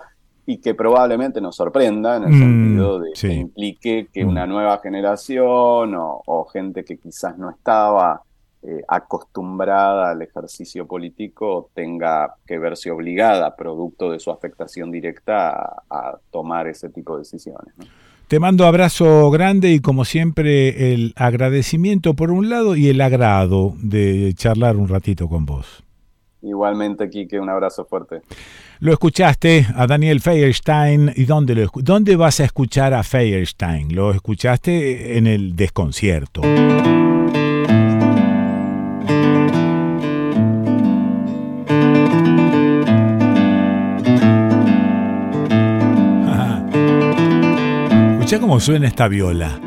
y 0.49 0.57
que 0.57 0.73
probablemente 0.73 1.39
nos 1.39 1.55
sorprenda 1.55 2.17
en 2.17 2.23
el 2.23 2.31
mm, 2.31 2.39
sentido 2.39 2.99
de 2.99 3.11
que 3.13 3.33
implique 3.33 4.07
que 4.11 4.25
una 4.25 4.47
mm. 4.47 4.49
nueva 4.49 4.79
generación 4.79 5.93
o, 5.95 6.47
gente 6.51 6.83
que 6.83 6.97
quizás 6.97 7.37
no 7.37 7.51
estaba 7.51 8.23
eh, 8.63 8.81
acostumbrada 8.87 10.09
al 10.09 10.23
ejercicio 10.23 10.87
político 10.87 11.69
tenga 11.75 12.33
que 12.47 12.57
verse 12.57 12.89
obligada, 12.89 13.55
producto 13.55 14.11
de 14.11 14.19
su 14.19 14.31
afectación 14.31 14.89
directa, 14.89 15.83
a, 15.87 16.17
tomar 16.31 16.67
ese 16.67 16.89
tipo 16.89 17.13
de 17.13 17.19
decisiones. 17.19 17.71
Te 18.27 18.39
mando 18.39 18.65
abrazo 18.65 19.29
grande 19.29 19.69
y 19.71 19.81
como 19.81 20.03
siempre 20.03 20.93
el 20.93 21.13
agradecimiento 21.15 22.15
por 22.15 22.31
un 22.31 22.49
lado 22.49 22.75
y 22.75 22.87
el 22.89 23.01
agrado 23.01 23.75
de 23.83 24.33
charlar 24.33 24.77
un 24.77 24.87
ratito 24.87 25.29
con 25.29 25.45
vos. 25.45 25.83
Igualmente, 26.41 27.09
Kike, 27.09 27.39
un 27.39 27.49
abrazo 27.49 27.85
fuerte. 27.85 28.21
Lo 28.79 28.93
escuchaste 28.93 29.67
a 29.75 29.87
Daniel 29.87 30.21
Feierstein. 30.21 31.11
¿Y 31.15 31.25
dónde, 31.25 31.67
dónde 31.75 32.15
vas 32.15 32.39
a 32.39 32.45
escuchar 32.45 32.93
a 32.93 33.03
Feierstein? 33.03 33.93
Lo 33.93 34.11
escuchaste 34.11 35.17
en 35.17 35.27
el 35.27 35.55
desconcierto. 35.55 36.41
Escucha 48.13 48.39
cómo 48.39 48.59
suena 48.59 48.87
esta 48.87 49.07
viola. 49.07 49.59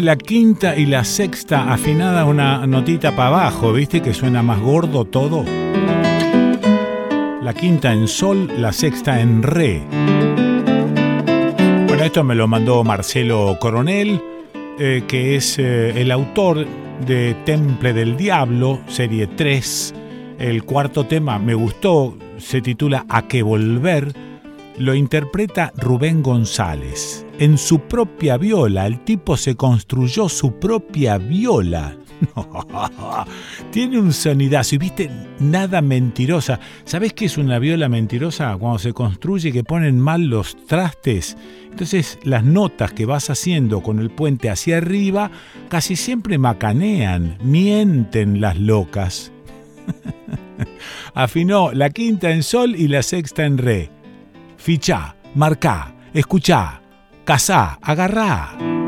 La 0.00 0.16
quinta 0.16 0.76
y 0.76 0.86
la 0.86 1.04
sexta 1.04 1.72
afinada 1.72 2.24
una 2.24 2.66
notita 2.66 3.14
para 3.14 3.28
abajo, 3.28 3.72
¿viste? 3.72 4.00
Que 4.00 4.14
suena 4.14 4.42
más 4.42 4.60
gordo 4.60 5.04
todo. 5.04 5.44
La 7.42 7.54
quinta 7.54 7.92
en 7.92 8.08
sol, 8.08 8.50
la 8.58 8.72
sexta 8.72 9.20
en 9.20 9.42
re. 9.42 9.82
Bueno, 11.86 12.04
esto 12.04 12.24
me 12.24 12.34
lo 12.34 12.46
mandó 12.46 12.84
Marcelo 12.84 13.56
Coronel, 13.60 14.22
eh, 14.78 15.04
que 15.06 15.36
es 15.36 15.58
eh, 15.58 16.00
el 16.00 16.10
autor 16.10 16.66
de 17.06 17.34
Temple 17.44 17.92
del 17.92 18.16
Diablo, 18.16 18.80
serie 18.88 19.26
3. 19.26 19.94
El 20.38 20.64
cuarto 20.64 21.04
tema 21.06 21.38
me 21.38 21.54
gustó, 21.54 22.16
se 22.38 22.60
titula 22.60 23.04
A 23.08 23.28
que 23.28 23.42
volver 23.42 24.14
lo 24.78 24.94
interpreta 24.94 25.72
Rubén 25.76 26.22
González. 26.22 27.26
En 27.40 27.56
su 27.56 27.80
propia 27.80 28.36
viola, 28.36 28.86
el 28.86 29.02
tipo 29.02 29.34
se 29.34 29.54
construyó 29.54 30.28
su 30.28 30.58
propia 30.58 31.16
viola. 31.16 31.96
tiene 33.72 33.98
un 33.98 34.12
sonidazo 34.12 34.74
y 34.74 34.78
viste, 34.78 35.10
nada 35.38 35.80
mentirosa. 35.80 36.60
¿Sabés 36.84 37.14
qué 37.14 37.24
es 37.24 37.38
una 37.38 37.58
viola 37.58 37.88
mentirosa? 37.88 38.54
Cuando 38.58 38.78
se 38.78 38.92
construye 38.92 39.52
que 39.52 39.64
ponen 39.64 39.98
mal 39.98 40.26
los 40.26 40.54
trastes. 40.66 41.34
Entonces 41.70 42.18
las 42.24 42.44
notas 42.44 42.92
que 42.92 43.06
vas 43.06 43.30
haciendo 43.30 43.82
con 43.82 44.00
el 44.00 44.10
puente 44.10 44.50
hacia 44.50 44.76
arriba 44.76 45.30
casi 45.70 45.96
siempre 45.96 46.36
macanean, 46.36 47.38
mienten 47.42 48.42
las 48.42 48.58
locas. 48.60 49.32
Afinó 51.14 51.72
la 51.72 51.88
quinta 51.88 52.32
en 52.32 52.42
sol 52.42 52.76
y 52.76 52.86
la 52.88 53.02
sexta 53.02 53.46
en 53.46 53.56
re. 53.56 53.90
Fichá, 54.58 55.16
marcá, 55.34 55.94
escuchá, 56.12 56.82
cazá, 57.30 57.78
agarrá. 57.80 58.79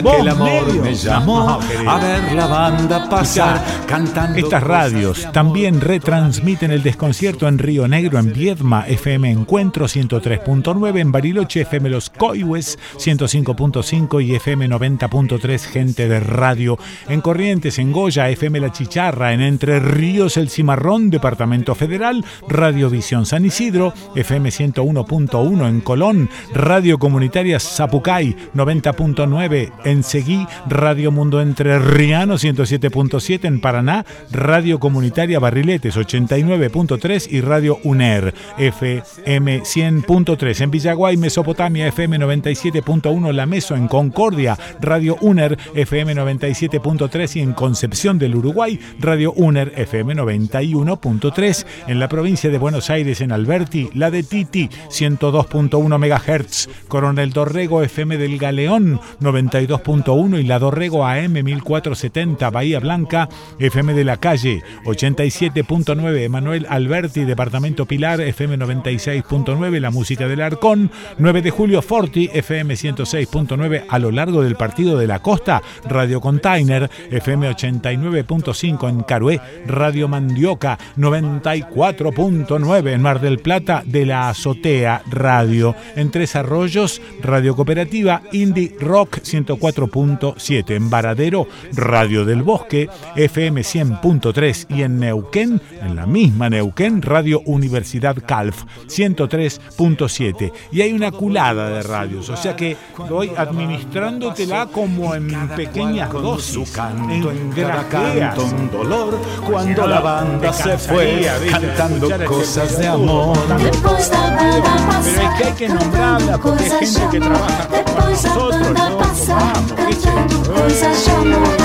Aquel 0.00 0.28
amor 0.28 0.74
me 0.82 0.94
llamó 0.94 1.48
a 1.48 1.98
ver 1.98 2.32
la 2.32 2.46
banda 2.46 3.08
pasar 3.08 3.62
cantando. 3.86 4.38
Estas 4.38 4.62
radios 4.62 5.28
también 5.32 5.80
retransmiten 5.80 6.70
el 6.70 6.82
desconcierto 6.82 7.48
en 7.48 7.58
Río 7.58 7.88
Negro, 7.88 8.18
en 8.18 8.32
Viedma, 8.32 8.86
FM 8.86 9.30
Encuentro 9.30 9.86
103.9, 9.86 11.00
en 11.00 11.12
Bariloche, 11.12 11.62
FM 11.62 11.88
Los 11.90 12.09
Coihues 12.20 12.78
105.5 12.98 14.22
y 14.22 14.34
FM 14.34 14.68
90.3, 14.68 15.58
gente 15.58 16.06
de 16.06 16.20
radio. 16.20 16.78
En 17.08 17.22
Corrientes, 17.22 17.78
en 17.78 17.92
Goya, 17.92 18.28
FM 18.28 18.60
La 18.60 18.72
Chicharra, 18.72 19.32
en 19.32 19.40
Entre 19.40 19.80
Ríos, 19.80 20.36
El 20.36 20.50
Cimarrón, 20.50 21.08
Departamento 21.08 21.74
Federal, 21.74 22.22
Radiovisión 22.46 23.24
San 23.24 23.46
Isidro, 23.46 23.94
FM 24.14 24.50
101.1 24.50 25.66
en 25.66 25.80
Colón, 25.80 26.28
Radio 26.52 26.98
Comunitaria 26.98 27.58
Zapucay 27.58 28.36
90.9 28.54 29.72
en 29.86 30.02
Seguí, 30.02 30.46
Radio 30.68 31.10
Mundo 31.12 31.40
Entre 31.40 31.78
Riano 31.78 32.34
107.7 32.34 33.46
en 33.46 33.62
Paraná, 33.62 34.04
Radio 34.30 34.78
Comunitaria 34.78 35.38
Barriletes 35.38 35.96
89.3 35.96 37.28
y 37.30 37.40
Radio 37.40 37.78
UNER 37.82 38.34
FM 38.58 39.62
100.3 39.62 40.60
en 40.60 40.70
Villaguay, 40.70 41.16
Mesopotamia 41.16 41.86
FM 41.86 42.09
97.1 42.18 43.32
La 43.32 43.46
Meso 43.46 43.76
en 43.76 43.88
Concordia, 43.88 44.58
Radio 44.80 45.16
UNER 45.20 45.58
FM 45.74 46.14
97.3 46.14 47.36
y 47.36 47.40
en 47.40 47.52
Concepción 47.52 48.18
del 48.18 48.36
Uruguay, 48.36 48.78
Radio 48.98 49.32
UNER 49.32 49.72
FM 49.76 50.14
91.3 50.14 51.66
en 51.86 51.98
la 51.98 52.08
provincia 52.08 52.50
de 52.50 52.58
Buenos 52.58 52.90
Aires 52.90 53.20
en 53.20 53.32
Alberti, 53.32 53.90
la 53.94 54.10
de 54.10 54.22
Titi 54.22 54.68
102.1 54.88 55.98
MHz 55.98 56.68
Coronel 56.88 57.32
Dorrego 57.32 57.82
FM 57.82 58.18
del 58.18 58.38
Galeón 58.38 59.00
92.1 59.20 60.40
y 60.40 60.44
la 60.44 60.58
Dorrego 60.58 61.06
AM 61.06 61.32
1470, 61.32 62.50
Bahía 62.50 62.80
Blanca 62.80 63.28
FM 63.58 63.94
de 63.94 64.04
la 64.04 64.16
Calle 64.16 64.62
87.9, 64.84 66.22
Emanuel 66.22 66.66
Alberti, 66.68 67.24
Departamento 67.24 67.86
Pilar 67.86 68.20
FM 68.20 68.58
96.9, 68.58 69.80
La 69.80 69.90
Música 69.90 70.28
del 70.28 70.40
Arcón, 70.40 70.90
9 71.18 71.42
de 71.42 71.50
Julio 71.50 71.82
Forti 72.00 72.30
FM 72.32 72.72
106.9 72.72 73.84
a 73.86 73.98
lo 73.98 74.10
largo 74.10 74.42
del 74.42 74.56
Partido 74.56 74.96
de 74.96 75.06
la 75.06 75.18
Costa, 75.18 75.60
Radio 75.86 76.18
Container 76.18 76.90
FM 77.10 77.50
89.5 77.50 78.88
en 78.88 79.02
Carué, 79.02 79.38
Radio 79.66 80.08
Mandioca 80.08 80.78
94.9 80.96 82.92
en 82.94 83.02
Mar 83.02 83.20
del 83.20 83.40
Plata 83.40 83.82
de 83.84 84.06
la 84.06 84.30
Azotea 84.30 85.02
Radio, 85.10 85.76
en 85.94 86.10
Tres 86.10 86.36
Arroyos 86.36 87.02
Radio 87.20 87.54
Cooperativa 87.54 88.22
Indie 88.32 88.74
Rock 88.80 89.18
104.7 89.18 90.70
en 90.70 90.88
Varadero 90.88 91.48
Radio 91.74 92.24
del 92.24 92.42
Bosque 92.42 92.88
FM 93.14 93.60
100.3 93.60 94.74
y 94.74 94.84
en 94.84 95.00
Neuquén, 95.00 95.60
en 95.82 95.96
la 95.96 96.06
misma 96.06 96.48
Neuquén, 96.48 97.02
Radio 97.02 97.42
Universidad 97.44 98.16
Calf 98.26 98.64
103.7 98.86 100.50
y 100.72 100.80
hay 100.80 100.94
una 100.94 101.10
culada 101.12 101.68
de 101.68 101.89
radios, 101.90 102.28
o 102.28 102.36
sea 102.36 102.54
que 102.56 102.76
voy 102.96 103.32
administrándotela 103.36 104.66
como 104.66 105.14
en 105.14 105.48
pequeñas 105.50 106.10
dosis, 106.12 106.70
canto, 106.70 107.30
en 107.30 107.50
canto 107.50 108.44
un 108.44 108.70
dolor 108.70 109.18
cuando 109.46 109.86
la 109.86 110.00
banda 110.00 110.52
se 110.52 110.78
fue 110.78 111.28
cantando 111.50 112.08
cosas 112.26 112.78
de 112.78 112.86
amor. 112.88 113.36
Pero 113.48 115.26
es 115.26 115.30
que 115.38 115.44
hay 115.44 115.52
que 115.52 115.68
nombrarla 115.68 116.38
porque 116.38 116.66
es 116.66 116.74
gente 116.78 117.08
que 117.10 117.20
trabaja 117.20 117.68
con 117.68 118.10
nosotros, 118.10 118.70
¿no? 118.70 118.98
Vamos, 118.98 119.72
cantando 119.76 120.52
coisas 120.52 121.06
de 121.06 121.12
amor. 121.12 121.56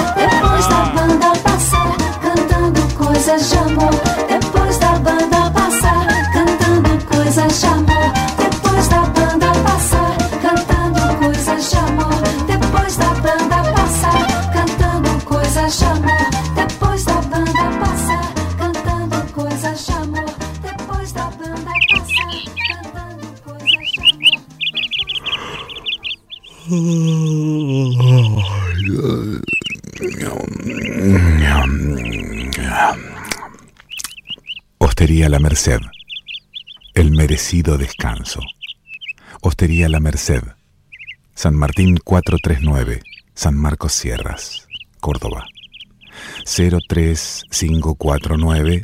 Cantando 2.21 2.87
coisas 2.97 3.51
de 3.51 3.57
amor. 3.57 4.04
Merced. 35.45 35.81
El 36.95 37.11
merecido 37.11 37.77
descanso. 37.77 38.39
Hostería 39.41 39.87
La 39.89 39.99
Merced. 39.99 40.41
San 41.35 41.55
Martín 41.55 41.97
439. 42.03 43.03
San 43.35 43.55
Marcos 43.55 43.93
Sierras. 43.93 44.67
Córdoba. 44.99 45.45
03549 46.45 48.81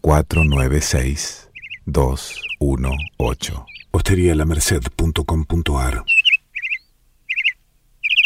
496 0.00 1.50
218. 1.84 3.66
Hosterialamerced.com.ar 3.90 6.04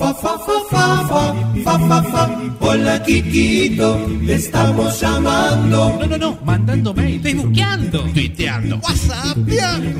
Fa, 0.00 0.14
fa, 0.14 0.38
fa, 0.38 0.52
fa, 0.70 1.04
fa, 1.08 1.22
fa, 1.62 1.78
fa, 1.78 2.02
fa. 2.02 2.40
Hola, 2.60 3.02
Kikito, 3.02 3.98
te 4.24 4.34
estamos 4.36 4.98
llamando. 4.98 5.98
No, 5.98 6.06
no, 6.06 6.16
no, 6.16 6.38
mandando 6.42 6.94
mail, 6.94 7.20
facebookeando, 7.20 8.04
tuiteando, 8.14 8.76
whatsapp. 8.76 9.36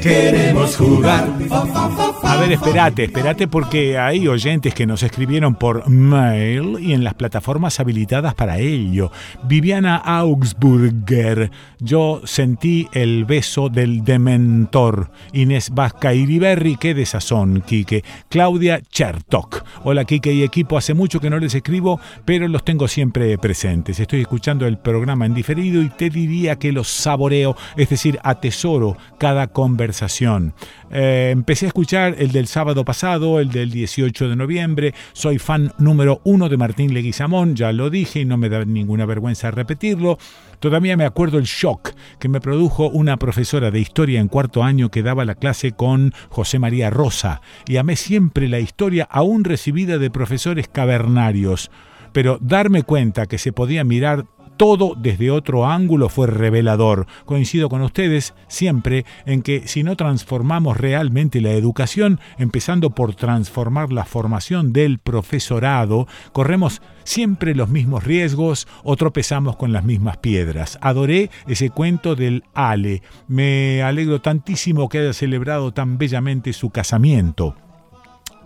Queremos 0.00 0.74
jugar. 0.76 1.28
Fa, 1.50 1.66
fa, 1.66 1.90
fa, 1.90 2.12
fa, 2.14 2.32
A 2.32 2.36
ver, 2.40 2.52
espérate, 2.52 3.04
espérate 3.04 3.46
porque 3.46 3.98
hay 3.98 4.26
oyentes 4.26 4.72
que 4.72 4.86
nos 4.86 5.02
escribieron 5.02 5.54
por 5.56 5.86
mail 5.90 6.78
y 6.80 6.94
en 6.94 7.04
las 7.04 7.12
plataformas 7.12 7.78
habilitadas 7.78 8.32
para 8.34 8.58
ello. 8.58 9.12
Viviana 9.42 9.96
Augsburger, 9.96 11.50
yo 11.78 12.22
sentí 12.24 12.88
el 12.92 13.26
beso 13.26 13.68
del 13.68 14.02
dementor. 14.02 15.10
Inés 15.34 15.68
Vasca 15.74 16.14
Iriberri, 16.14 16.76
qué 16.76 16.94
desazón, 16.94 17.62
Quique. 17.66 18.02
Claudia 18.30 18.80
Chertok. 18.80 19.62
Hola 19.90 20.04
Quique 20.04 20.32
y 20.32 20.44
equipo, 20.44 20.78
hace 20.78 20.94
mucho 20.94 21.18
que 21.18 21.30
no 21.30 21.40
les 21.40 21.52
escribo, 21.52 21.98
pero 22.24 22.46
los 22.46 22.62
tengo 22.62 22.86
siempre 22.86 23.36
presentes. 23.38 23.98
Estoy 23.98 24.20
escuchando 24.20 24.64
el 24.64 24.78
programa 24.78 25.26
en 25.26 25.34
diferido 25.34 25.82
y 25.82 25.88
te 25.88 26.10
diría 26.10 26.60
que 26.60 26.70
los 26.70 26.86
saboreo, 26.86 27.56
es 27.76 27.88
decir, 27.88 28.20
atesoro 28.22 28.96
cada 29.18 29.48
conversación. 29.48 30.54
Eh, 30.90 31.30
empecé 31.30 31.66
a 31.66 31.68
escuchar 31.68 32.16
el 32.18 32.32
del 32.32 32.48
sábado 32.48 32.84
pasado, 32.84 33.38
el 33.38 33.50
del 33.50 33.70
18 33.70 34.28
de 34.28 34.36
noviembre. 34.36 34.94
Soy 35.12 35.38
fan 35.38 35.72
número 35.78 36.20
uno 36.24 36.48
de 36.48 36.56
Martín 36.56 36.92
Leguizamón, 36.92 37.54
ya 37.54 37.72
lo 37.72 37.90
dije 37.90 38.20
y 38.20 38.24
no 38.24 38.36
me 38.36 38.48
da 38.48 38.64
ninguna 38.64 39.06
vergüenza 39.06 39.50
repetirlo. 39.50 40.18
Todavía 40.58 40.96
me 40.96 41.04
acuerdo 41.04 41.38
el 41.38 41.44
shock 41.44 41.92
que 42.18 42.28
me 42.28 42.40
produjo 42.40 42.88
una 42.88 43.16
profesora 43.18 43.70
de 43.70 43.80
historia 43.80 44.20
en 44.20 44.28
cuarto 44.28 44.62
año 44.62 44.90
que 44.90 45.02
daba 45.02 45.24
la 45.24 45.36
clase 45.36 45.72
con 45.72 46.12
José 46.28 46.58
María 46.58 46.90
Rosa 46.90 47.40
y 47.66 47.76
amé 47.76 47.96
siempre 47.96 48.48
la 48.48 48.58
historia 48.58 49.08
aún 49.10 49.44
recibida 49.44 49.98
de 49.98 50.10
profesores 50.10 50.68
cavernarios. 50.68 51.70
Pero 52.12 52.38
darme 52.40 52.82
cuenta 52.82 53.26
que 53.26 53.38
se 53.38 53.52
podía 53.52 53.84
mirar 53.84 54.26
todo 54.60 54.94
desde 54.94 55.30
otro 55.30 55.66
ángulo 55.66 56.10
fue 56.10 56.26
revelador. 56.26 57.06
Coincido 57.24 57.70
con 57.70 57.80
ustedes 57.80 58.34
siempre 58.46 59.06
en 59.24 59.40
que 59.40 59.66
si 59.66 59.82
no 59.82 59.96
transformamos 59.96 60.76
realmente 60.76 61.40
la 61.40 61.52
educación, 61.52 62.20
empezando 62.36 62.90
por 62.90 63.14
transformar 63.14 63.90
la 63.90 64.04
formación 64.04 64.74
del 64.74 64.98
profesorado, 64.98 66.06
corremos 66.32 66.82
siempre 67.04 67.54
los 67.54 67.70
mismos 67.70 68.04
riesgos 68.04 68.68
o 68.84 68.96
tropezamos 68.96 69.56
con 69.56 69.72
las 69.72 69.86
mismas 69.86 70.18
piedras. 70.18 70.76
Adoré 70.82 71.30
ese 71.46 71.70
cuento 71.70 72.14
del 72.14 72.44
Ale. 72.52 73.00
Me 73.28 73.82
alegro 73.82 74.20
tantísimo 74.20 74.90
que 74.90 74.98
haya 74.98 75.14
celebrado 75.14 75.72
tan 75.72 75.96
bellamente 75.96 76.52
su 76.52 76.68
casamiento. 76.68 77.56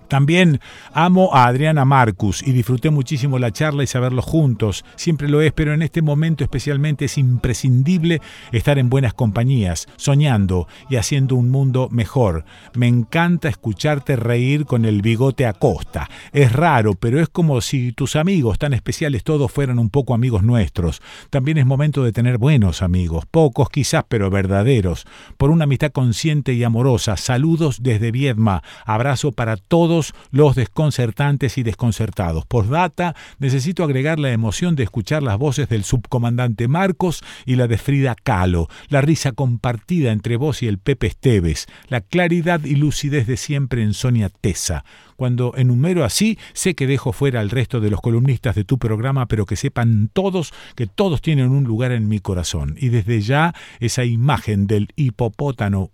También 0.08 0.60
amo 0.92 1.30
a 1.34 1.46
Adriana 1.46 1.84
Marcus 1.84 2.42
y 2.46 2.52
disfruté 2.52 2.90
muchísimo 2.90 3.38
la 3.38 3.50
charla 3.50 3.82
y 3.82 3.86
saberlos 3.86 4.24
juntos. 4.24 4.84
Siempre 4.96 5.28
lo 5.28 5.40
es, 5.40 5.52
pero 5.52 5.72
en 5.72 5.82
este 5.82 6.02
momento 6.02 6.44
especialmente 6.44 7.06
es 7.06 7.18
imprescindible 7.18 8.20
estar 8.52 8.78
en 8.78 8.90
buenas 8.90 9.14
compañías, 9.14 9.88
soñando 9.96 10.68
y 10.88 10.96
haciendo 10.96 11.36
un 11.36 11.50
mundo 11.50 11.88
mejor. 11.90 12.44
Me 12.74 12.86
encanta 12.86 13.48
escucharte 13.48 14.16
reír 14.16 14.66
con 14.66 14.84
el 14.84 15.02
bigote 15.02 15.46
a 15.46 15.52
costa. 15.52 16.08
Es 16.32 16.52
raro, 16.52 16.94
pero 16.94 17.20
es 17.20 17.28
como 17.28 17.60
si 17.60 17.92
tus 17.92 18.16
amigos 18.16 18.58
tan 18.58 18.74
especiales 18.74 19.24
todos 19.24 19.50
fueran 19.50 19.78
un 19.78 19.90
poco 19.90 20.14
amigos 20.14 20.42
nuestros. 20.42 21.00
También 21.30 21.58
es 21.58 21.66
momento 21.66 22.04
de 22.04 22.12
tener 22.12 22.38
buenos 22.38 22.82
amigos, 22.82 23.24
pocos 23.30 23.70
quizás, 23.70 24.04
pero 24.08 24.30
verdaderos. 24.30 25.06
Por 25.36 25.50
una 25.50 25.64
amistad 25.64 25.92
consciente 25.92 26.52
y 26.52 26.64
amorosa. 26.64 27.16
Saludos 27.16 27.82
desde 27.82 28.10
Viedma. 28.10 28.62
Abrazo 28.84 29.32
para 29.32 29.56
todos 29.56 29.93
los 30.30 30.54
desconcertantes 30.54 31.58
y 31.58 31.62
desconcertados. 31.62 32.44
data 32.68 33.14
necesito 33.38 33.84
agregar 33.84 34.18
la 34.18 34.32
emoción 34.32 34.76
de 34.76 34.84
escuchar 34.84 35.22
las 35.22 35.38
voces 35.38 35.68
del 35.68 35.84
subcomandante 35.84 36.68
Marcos 36.68 37.22
y 37.46 37.56
la 37.56 37.66
de 37.66 37.78
Frida 37.78 38.14
Kahlo, 38.14 38.68
la 38.88 39.00
risa 39.00 39.32
compartida 39.32 40.12
entre 40.12 40.36
vos 40.36 40.62
y 40.62 40.68
el 40.68 40.78
Pepe 40.78 41.08
Esteves, 41.08 41.66
la 41.88 42.00
claridad 42.00 42.64
y 42.64 42.76
lucidez 42.76 43.26
de 43.26 43.36
siempre 43.36 43.82
en 43.82 43.94
Sonia 43.94 44.28
Tesa. 44.28 44.84
Cuando 45.16 45.54
enumero 45.56 46.04
así, 46.04 46.38
sé 46.52 46.74
que 46.74 46.86
dejo 46.86 47.12
fuera 47.12 47.40
al 47.40 47.50
resto 47.50 47.80
de 47.80 47.90
los 47.90 48.00
columnistas 48.00 48.54
de 48.54 48.64
tu 48.64 48.78
programa, 48.78 49.26
pero 49.26 49.46
que 49.46 49.56
sepan 49.56 50.10
todos 50.12 50.52
que 50.74 50.86
todos 50.86 51.22
tienen 51.22 51.50
un 51.50 51.64
lugar 51.64 51.92
en 51.92 52.08
mi 52.08 52.20
corazón. 52.20 52.76
Y 52.78 52.88
desde 52.88 53.20
ya 53.20 53.54
esa 53.80 54.04
imagen 54.04 54.66
del 54.66 54.88
hipopótamo, 54.96 55.90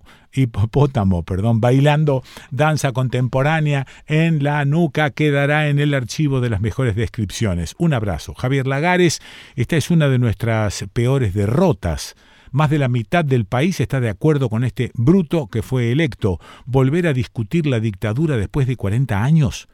perdón, 1.25 1.61
bailando 1.61 2.23
danza 2.51 2.93
contemporánea 2.93 3.87
en 4.07 4.43
la 4.43 4.65
nuca 4.65 5.11
quedará 5.11 5.69
en 5.69 5.79
el 5.79 5.95
archivo 5.95 6.41
de 6.41 6.51
las 6.51 6.61
mejores 6.61 6.97
descripciones. 6.97 7.75
Un 7.79 7.95
abrazo. 7.95 8.35
Javier 8.35 8.67
Lagares, 8.67 9.21
esta 9.57 9.77
es 9.77 9.91
una 9.91 10.09
de 10.09 10.19
nuestras 10.19 10.85
peores 10.93 11.35
derrotas 11.35 12.15
más 12.51 12.71
de 12.71 12.79
la 12.79 12.89
mitad 12.89 13.25
del 13.25 13.45
país 13.45 13.81
está 13.81 14.01
de 14.01 14.09
acuerdo 14.09 14.49
con 14.49 14.65
este 14.65 14.91
bruto 14.95 15.47
que 15.47 15.63
fue 15.63 15.93
electo. 15.93 16.39
¿Volver 16.67 17.07
a 17.07 17.13
discutir 17.13 17.67
la 17.67 17.81
dictadura 17.81 18.37
después 18.37 18.67
de 18.67 18.77
40 18.77 19.23
años? 19.23 19.69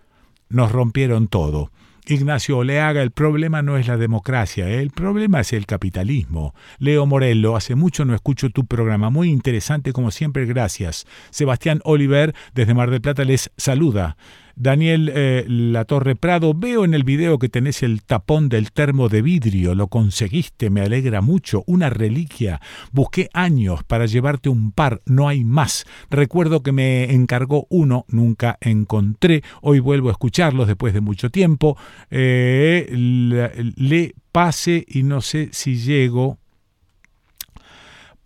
Nos 0.49 0.73
rompieron 0.73 1.29
todo. 1.29 1.71
Ignacio 2.09 2.59
Oleaga, 2.59 3.03
el 3.03 3.11
problema 3.11 3.63
no 3.63 3.77
es 3.77 3.89
la 3.89 3.97
democracia, 3.97 4.69
el 4.69 4.91
problema 4.91 5.41
es 5.41 5.53
el 5.53 5.67
capitalismo. 5.67 6.55
Leo 6.79 7.05
Morello, 7.05 7.57
hace 7.57 7.75
mucho 7.75 8.05
no 8.05 8.15
escucho 8.15 8.51
tu 8.51 8.65
programa, 8.65 9.11
muy 9.11 9.29
interesante 9.29 9.93
como 9.93 10.13
siempre, 10.13 10.47
gracias. 10.47 11.05
Sebastián 11.31 11.81
Oliver, 11.83 12.33
desde 12.55 12.75
Mar 12.75 12.91
del 12.91 13.01
Plata, 13.01 13.25
les 13.25 13.51
saluda. 13.57 14.17
Daniel 14.57 15.13
eh, 15.15 15.45
La 15.47 15.85
Torre 15.85 16.17
Prado, 16.17 16.55
veo 16.55 16.87
en 16.87 16.95
el 16.95 17.05
video 17.05 17.39
que 17.39 17.51
tenés 17.51 17.83
el 17.83 18.03
tapón 18.03 18.49
del 18.49 18.73
termo 18.73 19.11
de 19.11 19.21
vidrio, 19.21 19.75
lo 19.75 19.89
conseguiste, 19.89 20.71
me 20.71 20.81
alegra 20.81 21.21
mucho, 21.21 21.63
una 21.67 21.91
reliquia. 21.91 22.63
Busqué 22.91 23.29
años 23.35 23.85
para 23.85 24.07
llevarte 24.07 24.49
un 24.49 24.73
par, 24.73 25.03
no 25.05 25.29
hay 25.29 25.45
más. 25.45 25.85
Recuerdo 26.09 26.63
que 26.63 26.73
me 26.73 27.13
encargó 27.13 27.67
uno, 27.69 28.07
nunca 28.09 28.57
encontré, 28.63 29.43
hoy 29.61 29.79
vuelvo 29.79 30.09
a 30.09 30.13
escucharlos 30.13 30.67
después 30.67 30.95
de 30.95 31.03
mucho 31.03 31.31
tiempo. 31.31 31.77
Eh, 32.11 32.89
le 32.91 34.15
pase 34.33 34.87
y 34.89 35.03
no 35.03 35.21
sé 35.21 35.51
si 35.53 35.77
llego 35.77 36.39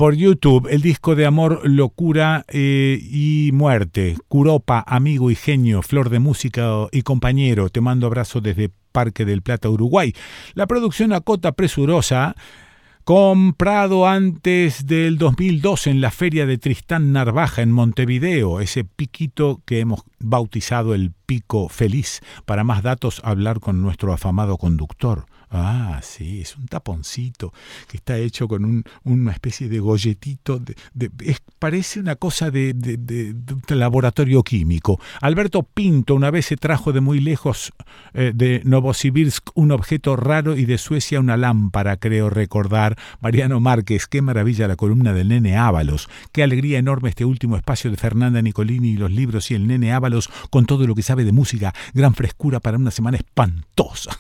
por 0.01 0.14
YouTube 0.14 0.66
el 0.70 0.81
disco 0.81 1.14
de 1.14 1.27
amor, 1.27 1.60
locura 1.62 2.47
eh, 2.48 2.98
y 3.02 3.51
muerte. 3.52 4.16
Curopa, 4.28 4.82
amigo 4.86 5.31
y 5.31 5.35
genio, 5.35 5.82
flor 5.82 6.09
de 6.09 6.20
música 6.20 6.86
y 6.90 7.02
compañero. 7.02 7.68
Te 7.68 7.82
mando 7.82 8.06
abrazo 8.06 8.40
desde 8.40 8.70
Parque 8.93 9.27
del 9.27 9.43
Plata, 9.43 9.68
Uruguay. 9.68 10.14
La 10.55 10.66
producción 10.66 11.12
Acota 11.12 11.52
Presurosa 11.52 12.35
comprado 13.05 14.06
antes 14.06 14.86
del 14.86 15.18
2002 15.18 15.89
en 15.89 16.01
la 16.01 16.10
feria 16.10 16.47
de 16.47 16.56
Tristán 16.56 17.12
Narvaja 17.12 17.60
en 17.60 17.70
Montevideo, 17.70 18.60
ese 18.60 18.85
piquito 18.85 19.60
que 19.66 19.81
hemos 19.81 20.05
bautizado 20.18 20.94
el 20.94 21.12
pico 21.27 21.68
feliz. 21.68 22.22
Para 22.47 22.64
más 22.64 22.82
datos, 22.82 23.20
hablar 23.22 23.60
con 23.60 23.82
nuestro 23.82 24.14
afamado 24.14 24.56
conductor. 24.56 25.27
Ah, 25.52 25.98
sí, 26.01 26.40
es 26.40 26.56
un 26.56 26.66
taponcito 26.66 27.52
que 27.89 27.97
está 27.97 28.16
hecho 28.16 28.47
con 28.47 28.64
un, 28.64 28.85
una 29.02 29.32
especie 29.32 29.68
de 29.68 29.81
golletito. 29.81 30.60
De, 30.94 31.10
parece 31.59 31.98
una 31.98 32.14
cosa 32.14 32.52
de, 32.52 32.72
de, 32.72 33.35
laboratorio 33.74 34.44
químico. 34.44 35.01
Alberto 35.20 35.64
Pinto 35.64 36.14
una 36.14 36.31
vez 36.31 36.47
se 36.47 36.56
trajo 36.56 36.93
de 36.93 37.01
muy 37.01 37.18
lejos 37.18 37.72
eh, 38.14 38.31
de 38.32 38.62
Novosibirsk 38.64 39.51
un 39.55 39.72
objeto 39.72 40.14
raro 40.14 40.56
y 40.56 40.66
de 40.66 40.78
Suecia 40.78 41.18
una 41.18 41.36
lámpara, 41.36 41.97
creo 41.97 42.31
recordar. 42.31 42.97
Mariano 43.20 43.59
Márquez, 43.59 44.06
qué 44.06 44.22
maravilla 44.22 44.68
la 44.68 44.77
columna 44.77 45.12
del 45.12 45.28
nene 45.28 45.56
Ábalos. 45.56 46.09
Qué 46.31 46.44
alegría 46.44 46.78
enorme 46.78 47.09
este 47.09 47.24
último 47.24 47.56
espacio 47.56 47.90
de 47.90 47.97
Fernanda 47.97 48.40
Nicolini 48.40 48.90
y 48.90 48.97
los 48.97 49.10
libros 49.10 49.51
y 49.51 49.55
el 49.55 49.66
nene 49.66 49.93
Ábalos 49.93 50.31
con 50.51 50.66
todo 50.66 50.86
lo 50.86 50.94
que 50.94 51.02
sabe 51.02 51.24
de 51.24 51.32
música. 51.32 51.74
Gran 51.93 52.14
frescura 52.14 52.60
para 52.60 52.77
una 52.77 52.93
semana 52.93 53.16
espantosa. 53.16 54.16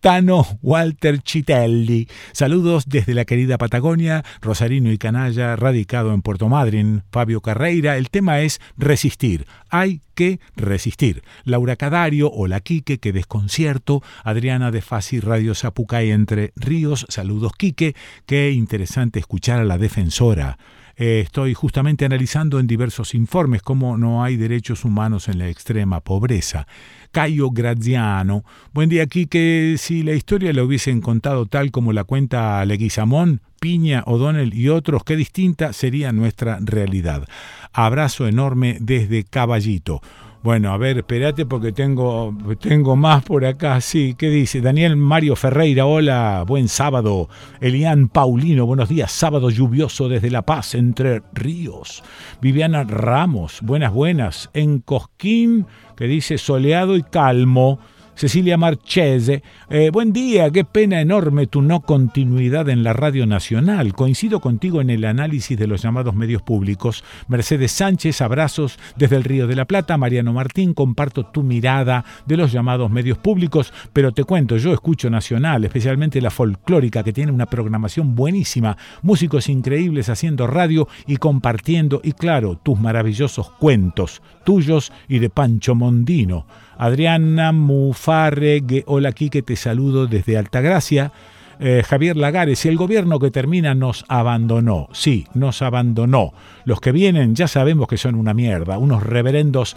Tano 0.00 0.46
Walter 0.62 1.20
Chitelli. 1.22 2.08
Saludos 2.32 2.84
desde 2.88 3.14
la 3.14 3.24
querida 3.24 3.58
Patagonia, 3.58 4.24
Rosarino 4.40 4.92
y 4.92 4.98
Canalla, 4.98 5.56
radicado 5.56 6.12
en 6.14 6.22
Puerto 6.22 6.48
Madryn. 6.48 7.02
Fabio 7.10 7.40
Carreira, 7.40 7.96
el 7.96 8.10
tema 8.10 8.40
es 8.40 8.60
resistir. 8.76 9.46
Hay 9.70 10.00
que 10.14 10.40
resistir. 10.56 11.22
Laura 11.44 11.76
Cadario, 11.76 12.30
hola 12.32 12.60
Quique, 12.60 12.98
qué 12.98 13.12
desconcierto. 13.12 14.02
Adriana 14.24 14.70
de 14.70 14.82
Fácil 14.82 15.22
Radio 15.22 15.54
Zapucay 15.54 16.10
entre 16.10 16.52
Ríos, 16.56 17.06
saludos 17.08 17.52
Quique. 17.56 17.94
Qué 18.26 18.52
interesante 18.52 19.18
escuchar 19.18 19.60
a 19.60 19.64
la 19.64 19.78
defensora. 19.78 20.58
Eh, 21.00 21.20
estoy 21.20 21.54
justamente 21.54 22.04
analizando 22.04 22.58
en 22.58 22.66
diversos 22.66 23.14
informes 23.14 23.62
cómo 23.62 23.96
no 23.96 24.24
hay 24.24 24.36
derechos 24.36 24.84
humanos 24.84 25.28
en 25.28 25.38
la 25.38 25.48
extrema 25.48 26.00
pobreza. 26.00 26.66
Cayo 27.12 27.50
Graziano. 27.50 28.44
Buen 28.72 28.88
día, 28.88 29.04
aquí 29.04 29.26
que 29.26 29.76
si 29.78 30.02
la 30.02 30.14
historia 30.14 30.52
la 30.52 30.64
hubiesen 30.64 31.00
contado 31.00 31.46
tal 31.46 31.70
como 31.70 31.92
la 31.92 32.02
cuenta 32.02 32.64
Leguizamón, 32.64 33.42
Piña, 33.60 34.02
O'Donnell 34.06 34.52
y 34.54 34.70
otros, 34.70 35.04
qué 35.04 35.14
distinta 35.14 35.72
sería 35.72 36.10
nuestra 36.10 36.58
realidad. 36.60 37.28
Abrazo 37.72 38.26
enorme 38.26 38.78
desde 38.80 39.22
Caballito. 39.22 40.02
Bueno, 40.48 40.72
a 40.72 40.78
ver, 40.78 40.96
espérate 40.96 41.44
porque 41.44 41.72
tengo, 41.72 42.34
tengo 42.58 42.96
más 42.96 43.22
por 43.22 43.44
acá. 43.44 43.82
Sí, 43.82 44.14
¿qué 44.16 44.30
dice? 44.30 44.62
Daniel 44.62 44.96
Mario 44.96 45.36
Ferreira, 45.36 45.84
hola, 45.84 46.42
buen 46.46 46.68
sábado. 46.68 47.28
Elian 47.60 48.08
Paulino, 48.08 48.64
buenos 48.64 48.88
días. 48.88 49.12
Sábado 49.12 49.50
lluvioso 49.50 50.08
desde 50.08 50.30
La 50.30 50.40
Paz, 50.40 50.74
entre 50.74 51.20
ríos. 51.34 52.02
Viviana 52.40 52.84
Ramos, 52.84 53.58
buenas, 53.60 53.92
buenas. 53.92 54.48
En 54.54 54.78
Cosquín, 54.78 55.66
que 55.98 56.06
dice 56.06 56.38
soleado 56.38 56.96
y 56.96 57.02
calmo. 57.02 57.78
Cecilia 58.18 58.56
Marchese, 58.58 59.44
eh, 59.70 59.90
buen 59.92 60.12
día, 60.12 60.50
qué 60.50 60.64
pena 60.64 61.00
enorme 61.00 61.46
tu 61.46 61.62
no 61.62 61.82
continuidad 61.82 62.68
en 62.68 62.82
la 62.82 62.92
Radio 62.92 63.26
Nacional. 63.26 63.94
Coincido 63.94 64.40
contigo 64.40 64.80
en 64.80 64.90
el 64.90 65.04
análisis 65.04 65.56
de 65.56 65.68
los 65.68 65.82
llamados 65.82 66.16
medios 66.16 66.42
públicos. 66.42 67.04
Mercedes 67.28 67.70
Sánchez, 67.70 68.20
abrazos 68.20 68.76
desde 68.96 69.14
el 69.14 69.22
Río 69.22 69.46
de 69.46 69.54
la 69.54 69.66
Plata. 69.66 69.96
Mariano 69.96 70.32
Martín, 70.32 70.74
comparto 70.74 71.26
tu 71.26 71.44
mirada 71.44 72.04
de 72.26 72.36
los 72.36 72.50
llamados 72.50 72.90
medios 72.90 73.18
públicos, 73.18 73.72
pero 73.92 74.10
te 74.10 74.24
cuento, 74.24 74.56
yo 74.56 74.72
escucho 74.72 75.08
Nacional, 75.10 75.64
especialmente 75.64 76.20
la 76.20 76.30
folclórica, 76.30 77.04
que 77.04 77.12
tiene 77.12 77.30
una 77.30 77.46
programación 77.46 78.16
buenísima, 78.16 78.76
músicos 79.00 79.48
increíbles 79.48 80.08
haciendo 80.08 80.48
radio 80.48 80.88
y 81.06 81.18
compartiendo, 81.18 82.00
y 82.02 82.14
claro, 82.14 82.56
tus 82.56 82.80
maravillosos 82.80 83.52
cuentos, 83.60 84.22
tuyos 84.44 84.92
y 85.06 85.20
de 85.20 85.30
Pancho 85.30 85.76
Mondino. 85.76 86.46
Adriana 86.78 87.50
Mufarre, 87.50 88.62
hola 88.86 89.10
Quique, 89.10 89.42
te 89.42 89.56
saludo 89.56 90.06
desde 90.06 90.38
Altagracia. 90.38 91.10
Eh, 91.58 91.82
Javier 91.84 92.16
Lagares, 92.16 92.60
si 92.60 92.68
el 92.68 92.76
gobierno 92.76 93.18
que 93.18 93.32
termina 93.32 93.74
nos 93.74 94.04
abandonó, 94.06 94.88
sí, 94.92 95.26
nos 95.34 95.60
abandonó. 95.60 96.32
Los 96.64 96.80
que 96.80 96.92
vienen 96.92 97.34
ya 97.34 97.48
sabemos 97.48 97.88
que 97.88 97.96
son 97.96 98.14
una 98.14 98.32
mierda, 98.32 98.78
unos 98.78 99.02
reverendos, 99.02 99.76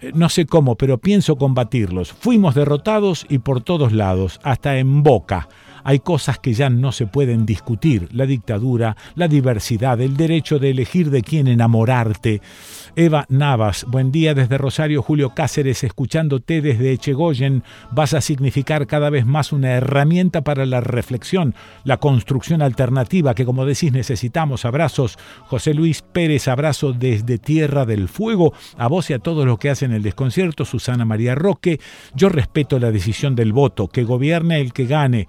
eh, 0.00 0.10
no 0.12 0.28
sé 0.28 0.44
cómo, 0.44 0.74
pero 0.74 0.98
pienso 0.98 1.36
combatirlos. 1.36 2.10
Fuimos 2.10 2.56
derrotados 2.56 3.26
y 3.28 3.38
por 3.38 3.62
todos 3.62 3.92
lados, 3.92 4.40
hasta 4.42 4.76
en 4.78 5.04
boca. 5.04 5.48
Hay 5.84 6.00
cosas 6.00 6.38
que 6.38 6.52
ya 6.52 6.70
no 6.70 6.92
se 6.92 7.06
pueden 7.06 7.46
discutir, 7.46 8.08
la 8.12 8.26
dictadura, 8.26 8.96
la 9.14 9.28
diversidad, 9.28 10.00
el 10.00 10.16
derecho 10.16 10.58
de 10.58 10.70
elegir 10.70 11.10
de 11.10 11.22
quién 11.22 11.48
enamorarte. 11.48 12.40
Eva 12.96 13.26
Navas, 13.28 13.86
buen 13.88 14.10
día 14.10 14.34
desde 14.34 14.58
Rosario, 14.58 15.02
Julio 15.02 15.30
Cáceres, 15.30 15.84
escuchándote 15.84 16.60
desde 16.60 16.92
Echegoyen, 16.92 17.62
vas 17.92 18.14
a 18.14 18.20
significar 18.20 18.86
cada 18.86 19.10
vez 19.10 19.26
más 19.26 19.52
una 19.52 19.72
herramienta 19.72 20.42
para 20.42 20.66
la 20.66 20.80
reflexión, 20.80 21.54
la 21.84 21.98
construcción 21.98 22.62
alternativa 22.62 23.34
que 23.34 23.44
como 23.44 23.64
decís 23.64 23.92
necesitamos. 23.92 24.64
Abrazos, 24.64 25.18
José 25.46 25.74
Luis 25.74 26.02
Pérez, 26.02 26.48
abrazo 26.48 26.92
desde 26.92 27.38
Tierra 27.38 27.86
del 27.86 28.08
Fuego, 28.08 28.52
a 28.76 28.88
vos 28.88 29.10
y 29.10 29.12
a 29.12 29.18
todos 29.18 29.46
los 29.46 29.58
que 29.58 29.70
hacen 29.70 29.92
el 29.92 30.02
desconcierto, 30.02 30.64
Susana 30.64 31.04
María 31.04 31.34
Roque, 31.34 31.80
yo 32.14 32.28
respeto 32.28 32.78
la 32.78 32.90
decisión 32.90 33.34
del 33.34 33.52
voto, 33.52 33.88
que 33.88 34.04
gobierne 34.04 34.60
el 34.60 34.72
que 34.72 34.86
gane. 34.86 35.28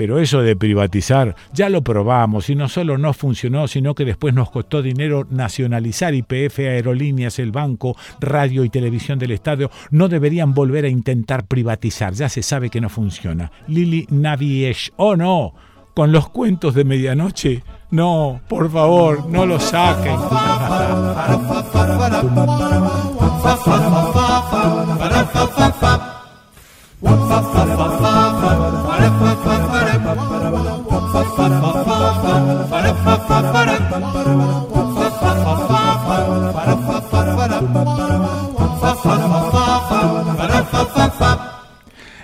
Pero 0.00 0.18
eso 0.18 0.40
de 0.40 0.56
privatizar, 0.56 1.36
ya 1.52 1.68
lo 1.68 1.84
probamos 1.84 2.48
y 2.48 2.54
no 2.54 2.70
solo 2.70 2.96
no 2.96 3.12
funcionó, 3.12 3.68
sino 3.68 3.94
que 3.94 4.06
después 4.06 4.32
nos 4.32 4.50
costó 4.50 4.80
dinero 4.80 5.26
nacionalizar 5.28 6.14
IPF, 6.14 6.60
aerolíneas, 6.60 7.38
el 7.38 7.52
banco, 7.52 7.94
radio 8.18 8.64
y 8.64 8.70
televisión 8.70 9.18
del 9.18 9.32
Estado. 9.32 9.70
No 9.90 10.08
deberían 10.08 10.54
volver 10.54 10.86
a 10.86 10.88
intentar 10.88 11.44
privatizar, 11.44 12.14
ya 12.14 12.30
se 12.30 12.42
sabe 12.42 12.70
que 12.70 12.80
no 12.80 12.88
funciona. 12.88 13.52
Lili 13.68 14.06
Naviesh, 14.08 14.90
oh 14.96 15.16
no, 15.16 15.52
con 15.92 16.12
los 16.12 16.30
cuentos 16.30 16.74
de 16.74 16.84
medianoche, 16.84 17.62
no, 17.90 18.40
por 18.48 18.70
favor, 18.70 19.28
no 19.28 19.44
lo 19.44 19.60
saquen. 19.60 20.16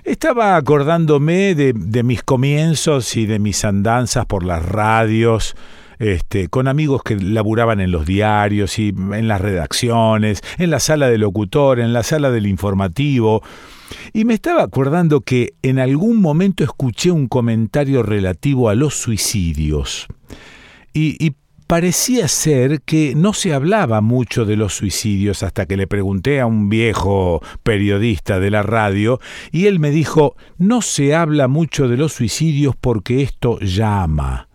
Estaba 0.05 0.57
acordándome 0.57 1.55
de, 1.55 2.03
mis 2.03 2.23
comienzos 2.23 3.17
y 3.17 3.27
de 3.27 3.39
mis 3.39 3.65
andanzas 3.65 4.27
por 4.27 4.45
las 4.45 4.65
radios, 4.65 5.57
este, 5.99 6.49
con 6.49 6.69
amigos 6.69 7.03
que 7.03 7.17
laburaban 7.17 7.81
en 7.81 7.91
los 7.91 8.07
diarios 8.07 8.79
y 8.79 8.89
en 8.89 9.29
las 9.29 9.41
redacciones, 9.41 10.43
en 10.59 10.71
la 10.71 10.79
sala 10.81 11.09
de 11.09 11.19
locutor, 11.19 11.81
en 11.81 11.93
la 11.93 12.03
sala 12.03 12.31
del 12.31 12.47
informativo. 12.47 13.43
Y 14.13 14.25
me 14.25 14.35
estaba 14.35 14.63
acordando 14.63 15.21
que 15.21 15.55
en 15.63 15.79
algún 15.79 16.21
momento 16.21 16.65
escuché 16.65 17.11
un 17.11 17.29
comentario 17.29 18.03
relativo 18.03 18.69
a 18.69 18.75
los 18.75 18.95
suicidios. 18.95 20.07
Y, 20.93 21.35
parecía 21.67 22.29
ser 22.29 22.81
que 22.83 23.15
no 23.17 23.33
se 23.33 23.53
hablaba 23.53 24.01
mucho 24.01 24.45
de 24.45 24.57
los 24.57 24.75
suicidios 24.75 25.43
hasta 25.43 25.67
que 25.67 25.77
le 25.77 25.89
pregunté 25.89 26.41
a 26.41 26.47
un 26.47 26.69
viejo 26.69 27.43
periodista 27.65 28.39
de 28.39 28.53
la 28.53 28.63
radio 28.63 29.19
y 29.51 29.67
él 29.67 29.81
me 29.81 29.91
dijo, 29.91 30.37
no 30.59 30.81
se 30.81 31.17
habla 31.17 31.49
mucho 31.49 31.89
de 31.89 31.97
los 31.97 32.13
suicidios 32.13 32.77
porque 32.81 33.21
esto 33.23 33.59
llama. 33.59 34.46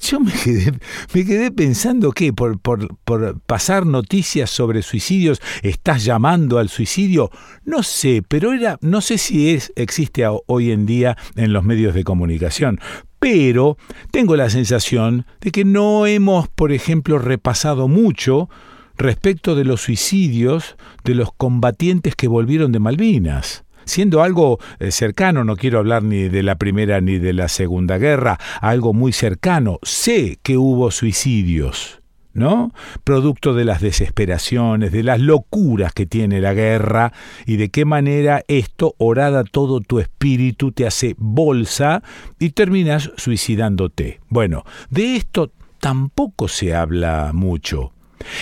Yo 0.00 0.20
me 0.20 0.32
quedé, 0.32 0.72
me 1.14 1.24
quedé 1.24 1.50
pensando 1.50 2.12
que 2.12 2.32
por, 2.32 2.58
por, 2.60 2.96
por, 2.98 3.40
pasar 3.40 3.86
noticias 3.86 4.50
sobre 4.50 4.82
suicidios 4.82 5.40
estás 5.62 6.04
llamando 6.04 6.58
al 6.58 6.68
suicidio. 6.68 7.30
No 7.64 7.82
sé, 7.82 8.22
pero 8.26 8.52
era, 8.52 8.78
no 8.82 9.00
sé 9.00 9.18
si 9.18 9.50
es, 9.50 9.72
existe 9.74 10.24
hoy 10.46 10.70
en 10.70 10.86
día 10.86 11.16
en 11.34 11.52
los 11.52 11.64
medios 11.64 11.94
de 11.94 12.04
comunicación. 12.04 12.78
Pero 13.18 13.78
tengo 14.10 14.36
la 14.36 14.50
sensación 14.50 15.26
de 15.40 15.50
que 15.50 15.64
no 15.64 16.06
hemos, 16.06 16.48
por 16.48 16.72
ejemplo, 16.72 17.18
repasado 17.18 17.88
mucho 17.88 18.50
respecto 18.98 19.54
de 19.54 19.64
los 19.64 19.82
suicidios 19.82 20.76
de 21.04 21.14
los 21.14 21.32
combatientes 21.32 22.14
que 22.14 22.28
volvieron 22.28 22.72
de 22.72 22.80
Malvinas 22.80 23.65
siendo 23.86 24.22
algo 24.22 24.58
eh, 24.78 24.90
cercano, 24.90 25.44
no 25.44 25.56
quiero 25.56 25.78
hablar 25.78 26.02
ni 26.02 26.28
de 26.28 26.42
la 26.42 26.56
Primera 26.56 27.00
ni 27.00 27.18
de 27.18 27.32
la 27.32 27.48
Segunda 27.48 27.96
Guerra, 27.96 28.38
algo 28.60 28.92
muy 28.92 29.12
cercano, 29.12 29.78
sé 29.82 30.38
que 30.42 30.58
hubo 30.58 30.90
suicidios. 30.90 32.02
¿no? 32.34 32.72
Producto 33.02 33.54
de 33.54 33.64
las 33.64 33.80
desesperaciones, 33.80 34.92
de 34.92 35.02
las 35.02 35.20
locuras 35.20 35.94
que 35.94 36.04
tiene 36.04 36.42
la 36.42 36.52
guerra 36.52 37.14
y 37.46 37.56
de 37.56 37.70
qué 37.70 37.86
manera 37.86 38.42
esto 38.46 38.94
orada 38.98 39.42
todo 39.42 39.80
tu 39.80 40.00
espíritu, 40.00 40.70
te 40.70 40.86
hace 40.86 41.14
bolsa 41.16 42.02
y 42.38 42.50
terminas 42.50 43.10
suicidándote. 43.16 44.20
Bueno, 44.28 44.64
de 44.90 45.16
esto 45.16 45.50
tampoco 45.80 46.48
se 46.48 46.74
habla 46.74 47.30
mucho. 47.32 47.92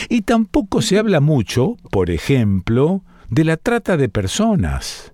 Y 0.08 0.22
tampoco 0.22 0.82
se 0.82 0.98
habla 0.98 1.20
mucho, 1.20 1.76
por 1.90 2.10
ejemplo, 2.10 3.02
de 3.30 3.44
la 3.44 3.56
trata 3.56 3.96
de 3.96 4.08
personas. 4.08 5.13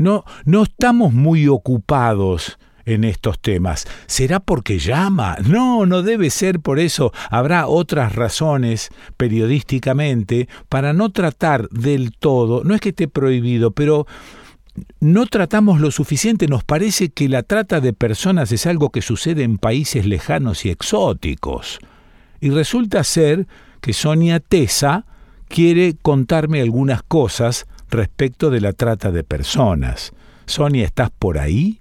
No, 0.00 0.24
no 0.46 0.62
estamos 0.62 1.12
muy 1.12 1.46
ocupados 1.46 2.58
en 2.86 3.04
estos 3.04 3.38
temas. 3.38 3.86
¿Será 4.06 4.40
porque 4.40 4.78
llama? 4.78 5.36
No, 5.46 5.84
no 5.84 6.02
debe 6.02 6.30
ser 6.30 6.60
por 6.60 6.78
eso. 6.78 7.12
Habrá 7.28 7.66
otras 7.66 8.14
razones 8.14 8.88
periodísticamente 9.18 10.48
para 10.70 10.94
no 10.94 11.10
tratar 11.10 11.68
del 11.68 12.12
todo, 12.12 12.64
no 12.64 12.74
es 12.74 12.80
que 12.80 12.88
esté 12.88 13.08
prohibido, 13.08 13.72
pero 13.72 14.06
no 15.00 15.26
tratamos 15.26 15.80
lo 15.80 15.90
suficiente. 15.90 16.48
Nos 16.48 16.64
parece 16.64 17.10
que 17.10 17.28
la 17.28 17.42
trata 17.42 17.82
de 17.82 17.92
personas 17.92 18.52
es 18.52 18.64
algo 18.64 18.88
que 18.88 19.02
sucede 19.02 19.42
en 19.42 19.58
países 19.58 20.06
lejanos 20.06 20.64
y 20.64 20.70
exóticos. 20.70 21.78
Y 22.40 22.48
resulta 22.48 23.04
ser 23.04 23.46
que 23.82 23.92
Sonia 23.92 24.40
Tesa 24.40 25.04
quiere 25.48 25.94
contarme 26.00 26.62
algunas 26.62 27.02
cosas 27.02 27.66
respecto 27.90 28.50
de 28.50 28.60
la 28.60 28.72
trata 28.72 29.10
de 29.10 29.24
personas. 29.24 30.12
Sonia, 30.46 30.84
¿estás 30.84 31.10
por 31.10 31.38
ahí? 31.38 31.80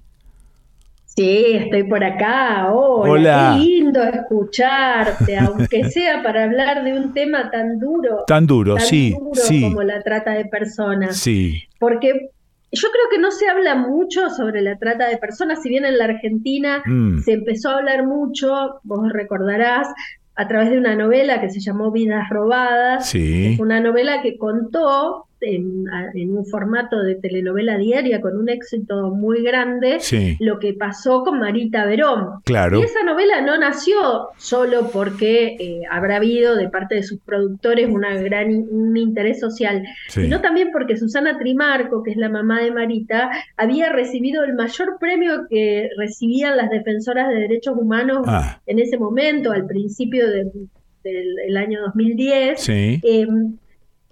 Sí, 1.05 1.51
estoy 1.53 1.83
por 1.83 2.03
acá. 2.03 2.71
Hola, 2.71 3.55
Qué 3.57 3.63
lindo 3.65 4.01
escucharte, 4.01 5.37
aunque 5.37 5.83
sea 5.91 6.23
para 6.23 6.45
hablar 6.45 6.83
de 6.83 6.93
un 6.93 7.13
tema 7.13 7.51
tan 7.51 7.79
duro. 7.79 8.23
Tan 8.25 8.47
duro, 8.47 8.79
sí, 8.79 9.15
sí. 9.33 9.63
Como 9.63 9.83
la 9.83 10.01
trata 10.01 10.31
de 10.31 10.45
personas. 10.45 11.17
Sí. 11.17 11.63
Porque 11.77 12.29
yo 12.71 12.87
creo 12.89 13.05
que 13.11 13.19
no 13.19 13.31
se 13.31 13.49
habla 13.49 13.75
mucho 13.75 14.29
sobre 14.29 14.61
la 14.61 14.77
trata 14.77 15.07
de 15.09 15.17
personas, 15.17 15.61
si 15.61 15.69
bien 15.69 15.83
en 15.83 15.97
la 15.97 16.05
Argentina 16.05 16.83
mm. 16.85 17.19
se 17.19 17.33
empezó 17.33 17.69
a 17.69 17.79
hablar 17.79 18.05
mucho, 18.05 18.79
vos 18.83 19.11
recordarás, 19.11 19.87
a 20.35 20.47
través 20.47 20.69
de 20.69 20.77
una 20.77 20.95
novela 20.95 21.41
que 21.41 21.49
se 21.49 21.59
llamó 21.59 21.91
Vidas 21.91 22.29
Robadas. 22.29 23.09
Sí. 23.09 23.57
Una 23.59 23.81
novela 23.81 24.21
que 24.21 24.37
contó 24.37 25.25
en, 25.41 26.37
un 26.37 26.45
formato 26.45 27.01
de 27.01 27.15
telenovela 27.15 27.77
diaria 27.77 28.21
con 28.21 28.37
un 28.37 28.49
éxito 28.49 29.11
muy 29.11 29.43
grande, 29.43 29.97
lo 30.39 30.59
que 30.59 30.73
pasó 30.73 31.23
con 31.23 31.39
Marita 31.39 31.85
Verón. 31.85 32.41
Claro. 32.45 32.79
Y 32.79 32.83
esa 32.83 33.03
novela 33.03 33.41
no 33.41 33.57
nació 33.57 34.29
solo 34.37 34.89
porque 34.91 35.55
eh, 35.59 35.81
habrá 35.89 36.17
habido 36.17 36.55
de 36.55 36.69
parte 36.69 36.95
de 36.95 37.03
sus 37.03 37.19
productores 37.19 37.89
una 37.89 38.15
gran 38.21 38.49
un 38.69 38.97
interés 38.97 39.39
social, 39.39 39.83
sino 40.07 40.41
también 40.41 40.69
porque 40.71 40.97
Susana 40.97 41.37
Trimarco, 41.37 42.03
que 42.03 42.11
es 42.11 42.17
la 42.17 42.29
mamá 42.29 42.61
de 42.61 42.71
Marita, 42.71 43.29
había 43.57 43.89
recibido 43.89 44.43
el 44.43 44.53
mayor 44.53 44.97
premio 44.99 45.47
que 45.49 45.89
recibían 45.97 46.57
las 46.57 46.69
defensoras 46.69 47.29
de 47.29 47.35
derechos 47.35 47.75
humanos 47.77 48.23
ah. 48.27 48.61
en 48.65 48.79
ese 48.79 48.97
momento, 48.97 49.51
al 49.51 49.65
principio 49.65 50.27
del 50.29 51.57
año 51.57 51.81
2010. 51.81 52.61
Sí. 52.61 52.99
Em, 53.03 53.57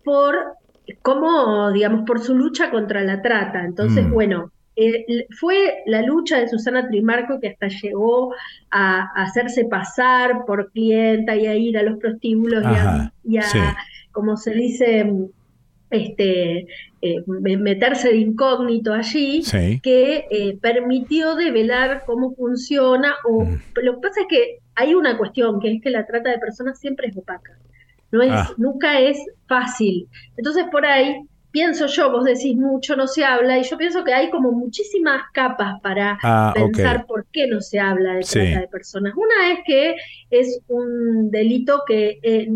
por 0.04 0.36
como, 1.02 1.72
digamos, 1.72 2.06
por 2.06 2.20
su 2.20 2.36
lucha 2.36 2.72
contra 2.72 3.02
la 3.02 3.22
trata. 3.22 3.64
Entonces, 3.64 4.06
mm. 4.06 4.12
bueno, 4.12 4.52
eh, 4.76 5.28
fue 5.32 5.84
la 5.88 6.04
lucha 6.04 6.40
de 6.40 6.48
Susana 6.48 6.88
Trimarco 6.88 7.40
que 7.40 7.50
hasta 7.50 7.68
llegó 7.68 8.34
a, 8.70 9.12
hacerse 9.16 9.66
pasar 9.66 10.46
por 10.46 10.72
clienta 10.72 11.36
y 11.36 11.48
a 11.48 11.56
ir 11.56 11.78
a 11.78 11.84
los 11.84 11.98
prostíbulos 11.98 12.64
y 13.24 13.38
a, 13.38 13.78
como 14.12 14.38
se 14.38 14.54
dice, 14.54 15.12
este, 15.90 16.68
eh, 17.02 17.24
meterse 17.26 18.10
de 18.10 18.18
incógnito 18.18 18.94
allí, 18.94 19.44
que 19.82 20.26
eh, 20.30 20.58
permitió 20.62 21.36
develar 21.36 22.04
cómo 22.06 22.36
funciona. 22.36 23.16
O, 23.26 23.46
mm. 23.46 23.60
Lo 23.82 23.96
que 23.96 24.08
pasa 24.08 24.22
es 24.22 24.28
que 24.30 24.60
hay 24.76 24.94
una 24.94 25.18
cuestión, 25.18 25.60
que 25.60 25.74
es 25.74 25.82
que 25.82 25.90
la 25.90 26.06
trata 26.06 26.30
de 26.30 26.38
personas 26.38 26.80
siempre 26.80 27.08
es 27.08 27.18
opaca. 27.18 27.58
No 28.12 28.22
es, 28.22 28.32
ah. 28.32 28.54
Nunca 28.58 29.00
es 29.00 29.18
fácil. 29.48 30.08
Entonces 30.38 30.66
por 30.72 30.86
ahí 30.86 31.22
pienso 31.52 31.88
yo, 31.88 32.12
vos 32.12 32.26
decís 32.26 32.56
mucho, 32.56 32.96
no 32.96 33.08
se 33.08 33.26
habla, 33.26 33.58
y 33.58 33.64
yo 33.64 33.78
pienso 33.78 34.04
que 34.04 34.14
hay 34.14 34.30
como 34.30 34.52
muchísimas 34.52 35.24
capas 35.34 35.80
para 35.82 36.18
ah, 36.22 36.54
pensar 36.54 37.06
por 37.08 37.26
qué 37.32 37.48
no 37.48 37.62
se 37.62 37.80
habla 37.80 38.14
de 38.14 38.22
trata 38.22 38.62
de 38.62 38.68
personas. 38.68 39.14
Una 39.16 39.54
es 39.54 39.60
que 39.66 39.96
es 40.30 40.60
un 40.68 41.32
delito 41.32 41.82
que, 41.88 42.20
eh, 42.22 42.50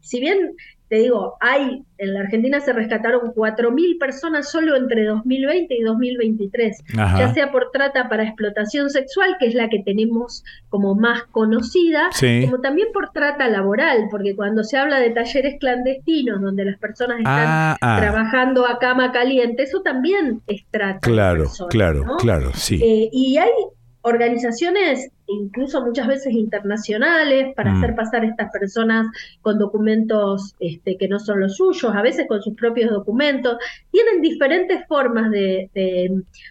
si 0.00 0.20
bien 0.20 0.54
te 0.92 0.98
digo, 0.98 1.38
hay, 1.40 1.86
en 1.96 2.12
la 2.12 2.20
Argentina 2.20 2.60
se 2.60 2.74
rescataron 2.74 3.32
4.000 3.32 3.98
personas 3.98 4.50
solo 4.50 4.76
entre 4.76 5.06
2020 5.06 5.74
y 5.74 5.80
2023, 5.80 6.84
ya 6.94 7.32
sea 7.32 7.50
por 7.50 7.70
trata 7.70 8.10
para 8.10 8.24
explotación 8.24 8.90
sexual, 8.90 9.36
que 9.40 9.46
es 9.46 9.54
la 9.54 9.70
que 9.70 9.82
tenemos 9.82 10.44
como 10.68 10.94
más 10.94 11.22
conocida, 11.30 12.10
como 12.44 12.60
también 12.60 12.88
por 12.92 13.08
trata 13.08 13.48
laboral, 13.48 14.08
porque 14.10 14.36
cuando 14.36 14.64
se 14.64 14.76
habla 14.76 15.00
de 15.00 15.08
talleres 15.08 15.58
clandestinos 15.58 16.42
donde 16.42 16.66
las 16.66 16.76
personas 16.76 17.20
están 17.20 17.46
ah, 17.48 17.76
ah. 17.80 17.96
trabajando 17.98 18.66
a 18.66 18.78
cama 18.78 19.12
caliente, 19.12 19.62
eso 19.62 19.80
también 19.80 20.42
es 20.46 20.62
trata. 20.70 21.00
Claro, 21.00 21.46
claro, 21.70 22.04
claro, 22.18 22.50
sí. 22.52 22.78
Eh, 22.82 23.08
y 23.10 23.38
hay 23.38 23.48
organizaciones 24.02 25.10
incluso 25.38 25.84
muchas 25.84 26.06
veces 26.06 26.32
internacionales, 26.32 27.54
para 27.54 27.72
mm. 27.72 27.76
hacer 27.76 27.94
pasar 27.94 28.22
a 28.22 28.26
estas 28.26 28.50
personas 28.50 29.06
con 29.40 29.58
documentos 29.58 30.54
este, 30.60 30.96
que 30.96 31.08
no 31.08 31.18
son 31.18 31.40
los 31.40 31.56
suyos, 31.56 31.94
a 31.94 32.02
veces 32.02 32.26
con 32.28 32.42
sus 32.42 32.54
propios 32.54 32.90
documentos. 32.90 33.56
Tienen 33.90 34.20
diferentes 34.20 34.86
formas 34.86 35.30
de, 35.30 35.70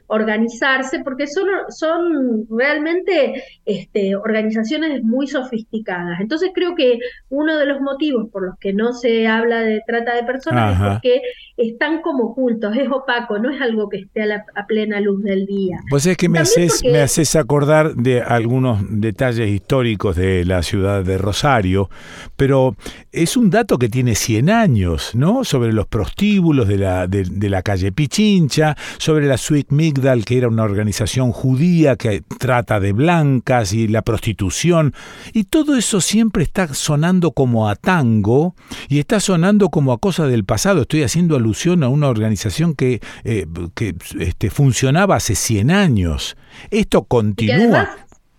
organizarse 0.08 1.00
porque 1.04 1.28
son, 1.28 1.48
son 1.70 2.46
realmente 2.50 3.44
este, 3.66 4.16
organizaciones 4.16 5.04
muy 5.04 5.28
sofisticadas. 5.28 6.20
Entonces 6.20 6.52
creo 6.54 6.76
que 6.76 7.00
uno 7.30 7.58
de 7.58 7.66
los 7.66 7.82
motivos 7.82 8.30
por 8.30 8.46
los 8.46 8.58
que 8.60 8.74
no 8.74 8.94
se 8.94 9.28
habla 9.28 9.62
de 9.62 9.82
trata 9.86 10.16
de 10.16 10.24
personas 10.24 10.74
es 10.74 10.88
porque 10.88 11.22
están 11.58 12.02
como 12.02 12.26
ocultos, 12.26 12.76
es 12.76 12.90
opaco, 12.90 13.40
no 13.40 13.50
es 13.50 13.62
algo 13.62 13.90
que 13.90 13.98
esté 13.98 14.24
a, 14.34 14.66
plena 14.68 15.00
luz 15.00 15.24
del 15.24 15.46
día. 15.46 15.80
Pues 15.90 16.06
es 16.06 16.18
que 16.18 16.30
me 16.30 16.40
haces, 16.40 16.82
me 16.84 17.00
haces 17.00 17.36
acordar 17.36 17.96
de 17.96 18.22
algunos 18.22 18.71
detalles 18.90 19.50
históricos 19.50 20.16
de 20.16 20.46
la 20.46 20.64
ciudad 20.64 21.04
de 21.04 21.18
Rosario, 21.18 21.90
pero 22.36 22.76
es 23.12 23.38
un 23.38 23.50
dato 23.50 23.78
que 23.78 23.90
tiene 23.90 24.16
100 24.16 24.50
años, 24.50 25.12
¿no? 25.14 25.44
Sobre 25.44 25.74
los 25.74 25.88
prostíbulos 25.88 26.68
de 26.68 26.78
la, 26.78 27.08
de, 27.08 27.50
la 27.50 27.62
calle 27.62 27.92
Pichincha, 27.92 28.76
sobre 28.98 29.28
la 29.28 29.38
Sweet 29.38 29.72
Migdal, 29.72 30.26
que 30.26 30.38
era 30.38 30.48
una 30.48 30.64
organización 30.64 31.32
judía 31.32 31.96
que 31.96 32.24
trata 32.40 32.80
de 32.80 32.94
blancas 32.94 33.74
y 33.74 33.88
la 33.88 34.02
prostitución, 34.02 34.94
y 35.34 35.46
todo 35.46 35.76
eso 35.76 36.02
siempre 36.02 36.44
está 36.44 36.74
sonando 36.74 37.32
como 37.32 37.70
a 37.70 37.76
tango 37.76 38.56
y 38.88 39.00
está 39.00 39.20
sonando 39.20 39.70
como 39.70 39.94
a 39.94 39.98
cosa 39.98 40.28
del 40.28 40.46
pasado. 40.46 40.82
Estoy 40.82 41.04
haciendo 41.04 41.36
alusión 41.36 41.84
a 41.84 41.90
una 41.90 42.08
organización 42.08 42.76
que, 42.76 43.02
eh, 43.24 43.46
que 43.76 43.96
este, 44.20 44.50
funcionaba 44.50 45.16
hace 45.16 45.36
100 45.36 45.72
años. 45.72 46.38
Esto 46.70 47.04
continúa. 47.04 47.90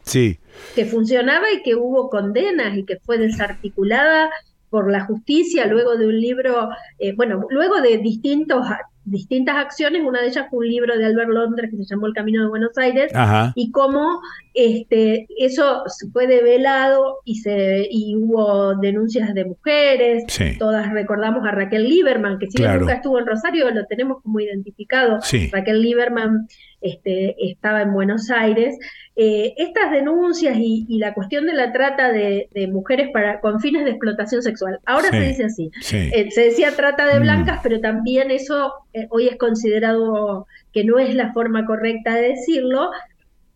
Sí. 0.03 0.39
Que 0.75 0.85
funcionaba 0.85 1.51
y 1.53 1.63
que 1.63 1.75
hubo 1.75 2.11
condenas 2.11 2.77
y 2.77 2.85
que 2.85 2.99
fue 2.99 3.19
desarticulada 3.19 4.31
por 4.71 4.91
la 4.91 5.05
justicia 5.05 5.67
luego 5.67 5.97
de 5.97 6.07
un 6.07 6.19
libro, 6.19 6.71
eh, 6.99 7.15
bueno, 7.15 7.47
luego 7.51 7.81
de 7.81 7.99
distintos 7.99 8.67
distintas 9.05 9.57
acciones, 9.57 10.03
una 10.05 10.21
de 10.21 10.29
ellas 10.29 10.47
fue 10.49 10.61
un 10.61 10.69
libro 10.69 10.97
de 10.97 11.05
Albert 11.05 11.31
Londres 11.31 11.71
que 11.71 11.77
se 11.79 11.85
llamó 11.85 12.07
El 12.07 12.15
Camino 12.15 12.43
de 12.43 12.49
Buenos 12.49 12.77
Aires, 12.79 13.13
y 13.55 13.71
cómo 13.71 14.21
este, 14.55 15.27
eso 15.39 15.85
fue 16.13 16.27
develado 16.27 17.21
y, 17.25 17.37
se, 17.37 17.87
y 17.91 18.17
hubo 18.17 18.75
denuncias 18.75 19.33
de 19.35 19.45
mujeres, 19.45 20.25
todas 20.59 20.93
recordamos 20.93 21.45
a 21.47 21.53
Raquel 21.53 21.89
Lieberman, 21.89 22.39
que 22.39 22.51
si 22.51 22.63
nunca 22.63 22.95
estuvo 22.95 23.19
en 23.19 23.27
Rosario, 23.27 23.71
lo 23.71 23.87
tenemos 23.87 24.23
como 24.23 24.41
identificado, 24.41 25.19
Raquel 25.51 25.81
Lieberman 25.81 26.47
este, 26.83 27.37
estaba 27.51 27.83
en 27.83 27.93
Buenos 27.93 28.31
Aires. 28.31 28.77
Eh, 29.15 29.55
estas 29.57 29.91
denuncias 29.91 30.57
y, 30.59 30.99
la 30.99 31.15
cuestión 31.15 31.47
de 31.47 31.53
la 31.53 31.73
trata 31.73 32.13
de, 32.13 32.49
mujeres 32.71 33.11
para, 33.13 33.41
con 33.41 33.61
fines 33.61 33.85
de 33.85 33.91
explotación 33.91 34.43
sexual, 34.43 34.79
ahora 34.85 35.11
se 35.11 35.21
dice 35.21 35.45
así, 35.45 35.71
eh, 35.93 36.31
se 36.31 36.41
decía 36.43 36.75
trata 36.77 37.07
de 37.07 37.21
mm. 37.21 37.23
blancas, 37.23 37.61
pero 37.63 37.81
también 37.81 38.31
eso 38.31 38.73
eh, 38.93 39.07
hoy 39.11 39.29
es 39.29 39.37
considerado 39.37 40.47
que 40.73 40.85
no 40.85 40.99
es 40.99 41.15
la 41.15 41.33
forma 41.33 41.67
correcta 41.67 42.15
de 42.15 42.29
decirlo, 42.29 42.91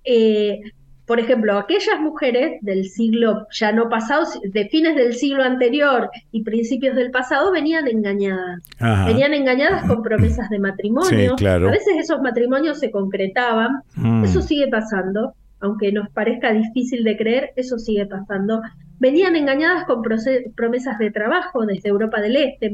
eh, 0.05 0.61
por 1.07 1.21
ejemplo, 1.21 1.57
aquellas 1.57 2.01
mujeres 2.01 2.59
del 2.63 2.85
siglo 2.87 3.47
ya 3.53 3.71
no 3.71 3.89
pasado, 3.89 4.25
de 4.43 4.69
fines 4.69 4.97
del 4.97 5.15
siglo 5.15 5.45
anterior 5.45 6.11
y 6.33 6.43
principios 6.43 6.97
del 6.97 7.13
pasado, 7.13 7.53
venían 7.53 7.87
engañadas. 7.87 8.63
Venían 9.07 9.33
engañadas 9.33 9.87
con 9.87 10.03
promesas 10.03 10.51
de 10.51 10.59
matrimonio. 10.59 11.37
A 11.41 11.71
veces 11.71 11.97
esos 11.99 12.21
matrimonios 12.21 12.81
se 12.81 12.91
concretaban. 12.91 13.83
Mm. 13.95 14.25
Eso 14.25 14.43
sigue 14.43 14.67
pasando, 14.67 15.35
aunque 15.61 15.93
nos 15.93 16.11
parezca 16.11 16.53
difícil 16.53 17.05
de 17.05 17.17
creer, 17.17 17.51
eso 17.57 17.79
sigue 17.79 18.07
pasando 18.07 18.61
venían 18.99 19.37
engañadas 19.37 19.85
con 19.85 20.03
promesas 20.03 20.99
de 20.99 21.11
trabajo 21.11 21.67
desde 21.67 21.89
Europa 21.89 22.21
del 22.21 22.37
Este, 22.37 22.73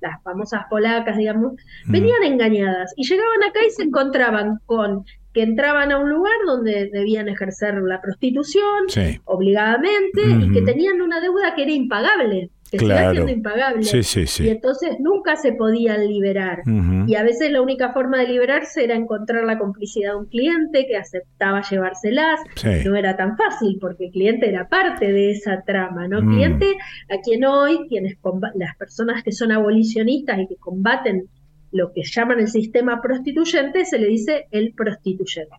las 0.00 0.22
famosas 0.22 0.64
polacas, 0.68 1.16
digamos, 1.16 1.52
mm. 1.86 1.92
venían 1.92 2.22
engañadas 2.24 2.92
y 2.96 3.06
llegaban 3.06 3.44
acá 3.48 3.60
y 3.66 3.70
se 3.70 3.84
encontraban 3.84 4.58
con 4.66 5.04
que 5.32 5.42
entraban 5.42 5.92
a 5.92 5.98
un 5.98 6.10
lugar 6.10 6.34
donde 6.46 6.90
debían 6.92 7.28
ejercer 7.28 7.74
la 7.82 8.00
prostitución 8.00 8.86
obligadamente 9.24 10.22
y 10.22 10.52
que 10.52 10.62
tenían 10.62 11.00
una 11.00 11.20
deuda 11.20 11.54
que 11.54 11.62
era 11.62 11.72
impagable 11.72 12.50
que 12.72 12.78
claro. 12.78 13.12
siendo 13.12 13.32
impagable. 13.32 13.82
Y 13.82 14.48
entonces 14.48 14.96
nunca 14.98 15.36
se 15.36 15.52
podían 15.52 16.06
liberar. 16.06 16.62
Y 17.06 17.14
a 17.14 17.22
veces 17.22 17.50
la 17.52 17.60
única 17.60 17.92
forma 17.92 18.18
de 18.18 18.28
liberarse 18.28 18.84
era 18.84 18.94
encontrar 18.94 19.44
la 19.44 19.58
complicidad 19.58 20.12
de 20.12 20.18
un 20.18 20.26
cliente 20.26 20.86
que 20.86 20.96
aceptaba 20.96 21.62
llevárselas. 21.68 22.40
No 22.84 22.96
era 22.96 23.16
tan 23.16 23.36
fácil 23.36 23.78
porque 23.80 24.06
el 24.06 24.12
cliente 24.12 24.48
era 24.48 24.68
parte 24.68 25.12
de 25.12 25.32
esa 25.32 25.62
trama, 25.66 26.08
¿no? 26.08 26.22
Mm. 26.22 26.28
Cliente 26.32 26.76
a 27.10 27.20
quien 27.22 27.44
hoy, 27.44 27.86
quienes 27.88 28.16
las 28.54 28.76
personas 28.76 29.22
que 29.22 29.32
son 29.32 29.52
abolicionistas 29.52 30.38
y 30.40 30.46
que 30.46 30.56
combaten 30.56 31.28
lo 31.72 31.92
que 31.92 32.02
llaman 32.04 32.40
el 32.40 32.48
sistema 32.48 33.00
prostituyente, 33.00 33.84
se 33.84 33.98
le 33.98 34.06
dice 34.06 34.46
el 34.50 34.72
prostituyente. 34.74 35.56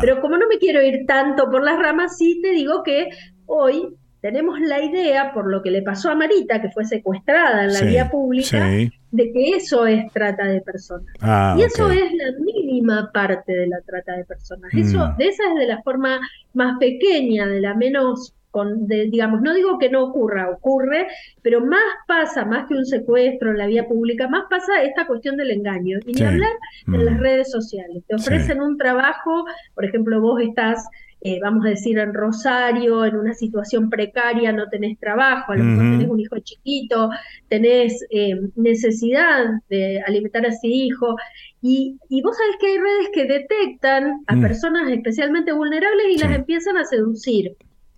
Pero 0.00 0.20
como 0.20 0.36
no 0.38 0.48
me 0.48 0.58
quiero 0.58 0.82
ir 0.82 1.06
tanto 1.06 1.50
por 1.50 1.62
las 1.62 1.78
ramas, 1.78 2.16
sí 2.16 2.40
te 2.42 2.50
digo 2.50 2.82
que 2.82 3.10
hoy 3.46 3.94
tenemos 4.20 4.60
la 4.60 4.82
idea, 4.82 5.32
por 5.32 5.50
lo 5.50 5.62
que 5.62 5.70
le 5.70 5.82
pasó 5.82 6.10
a 6.10 6.14
Marita, 6.14 6.60
que 6.60 6.70
fue 6.70 6.84
secuestrada 6.84 7.64
en 7.64 7.72
la 7.72 7.80
vía 7.82 8.10
pública, 8.10 8.68
de 8.68 9.32
que 9.32 9.50
eso 9.56 9.86
es 9.86 10.12
trata 10.12 10.44
de 10.44 10.60
personas. 10.60 11.06
Ah, 11.20 11.56
y 11.58 11.62
eso 11.62 11.90
es 11.90 12.12
la 12.12 12.32
mínima 12.38 13.10
parte 13.12 13.52
de 13.52 13.66
la 13.66 13.80
trata 13.80 14.16
de 14.16 14.24
personas. 14.24 14.70
Eso, 14.74 14.98
mm. 14.98 15.16
de 15.16 15.28
esa 15.28 15.42
es 15.48 15.54
de 15.58 15.66
la 15.66 15.82
forma 15.82 16.20
más 16.52 16.78
pequeña, 16.78 17.46
de 17.46 17.60
la 17.60 17.74
menos 17.74 18.34
con, 18.50 18.86
digamos, 18.86 19.42
no 19.42 19.54
digo 19.54 19.78
que 19.78 19.90
no 19.90 20.04
ocurra, 20.04 20.50
ocurre, 20.50 21.06
pero 21.42 21.64
más 21.64 21.80
pasa, 22.06 22.44
más 22.44 22.66
que 22.68 22.74
un 22.74 22.86
secuestro 22.86 23.50
en 23.50 23.58
la 23.58 23.66
vía 23.66 23.86
pública, 23.86 24.28
más 24.28 24.44
pasa 24.50 24.82
esta 24.82 25.06
cuestión 25.06 25.36
del 25.36 25.50
engaño. 25.50 25.98
Y 26.06 26.12
ni 26.12 26.22
hablar 26.22 26.52
en 26.86 27.04
las 27.04 27.16
mm. 27.16 27.20
redes 27.20 27.50
sociales. 27.50 28.02
Te 28.06 28.14
ofrecen 28.14 28.60
un 28.60 28.76
trabajo, 28.76 29.44
por 29.74 29.84
ejemplo, 29.84 30.20
vos 30.20 30.40
estás 30.40 30.86
eh, 31.22 31.38
vamos 31.42 31.66
a 31.66 31.70
decir, 31.70 31.98
en 31.98 32.14
Rosario, 32.14 33.04
en 33.04 33.14
una 33.16 33.34
situación 33.34 33.90
precaria, 33.90 34.52
no 34.52 34.68
tenés 34.68 34.98
trabajo, 34.98 35.52
a 35.52 35.56
lo 35.56 35.64
mejor 35.64 35.84
tenés 35.92 36.08
un 36.08 36.20
hijo 36.20 36.38
chiquito, 36.38 37.10
tenés 37.48 38.06
eh, 38.10 38.40
necesidad 38.56 39.44
de 39.68 40.00
alimentar 40.00 40.46
a 40.46 40.48
ese 40.48 40.68
hijo. 40.68 41.16
Y, 41.60 41.98
y, 42.08 42.22
vos 42.22 42.38
sabés 42.38 42.56
que 42.58 42.66
hay 42.68 42.78
redes 42.78 43.10
que 43.12 43.26
detectan 43.26 44.22
a 44.26 44.36
mm. 44.36 44.40
personas 44.40 44.90
especialmente 44.90 45.52
vulnerables 45.52 46.06
y 46.10 46.18
las 46.18 46.32
empiezan 46.34 46.78
a 46.78 46.84
seducir. 46.84 47.54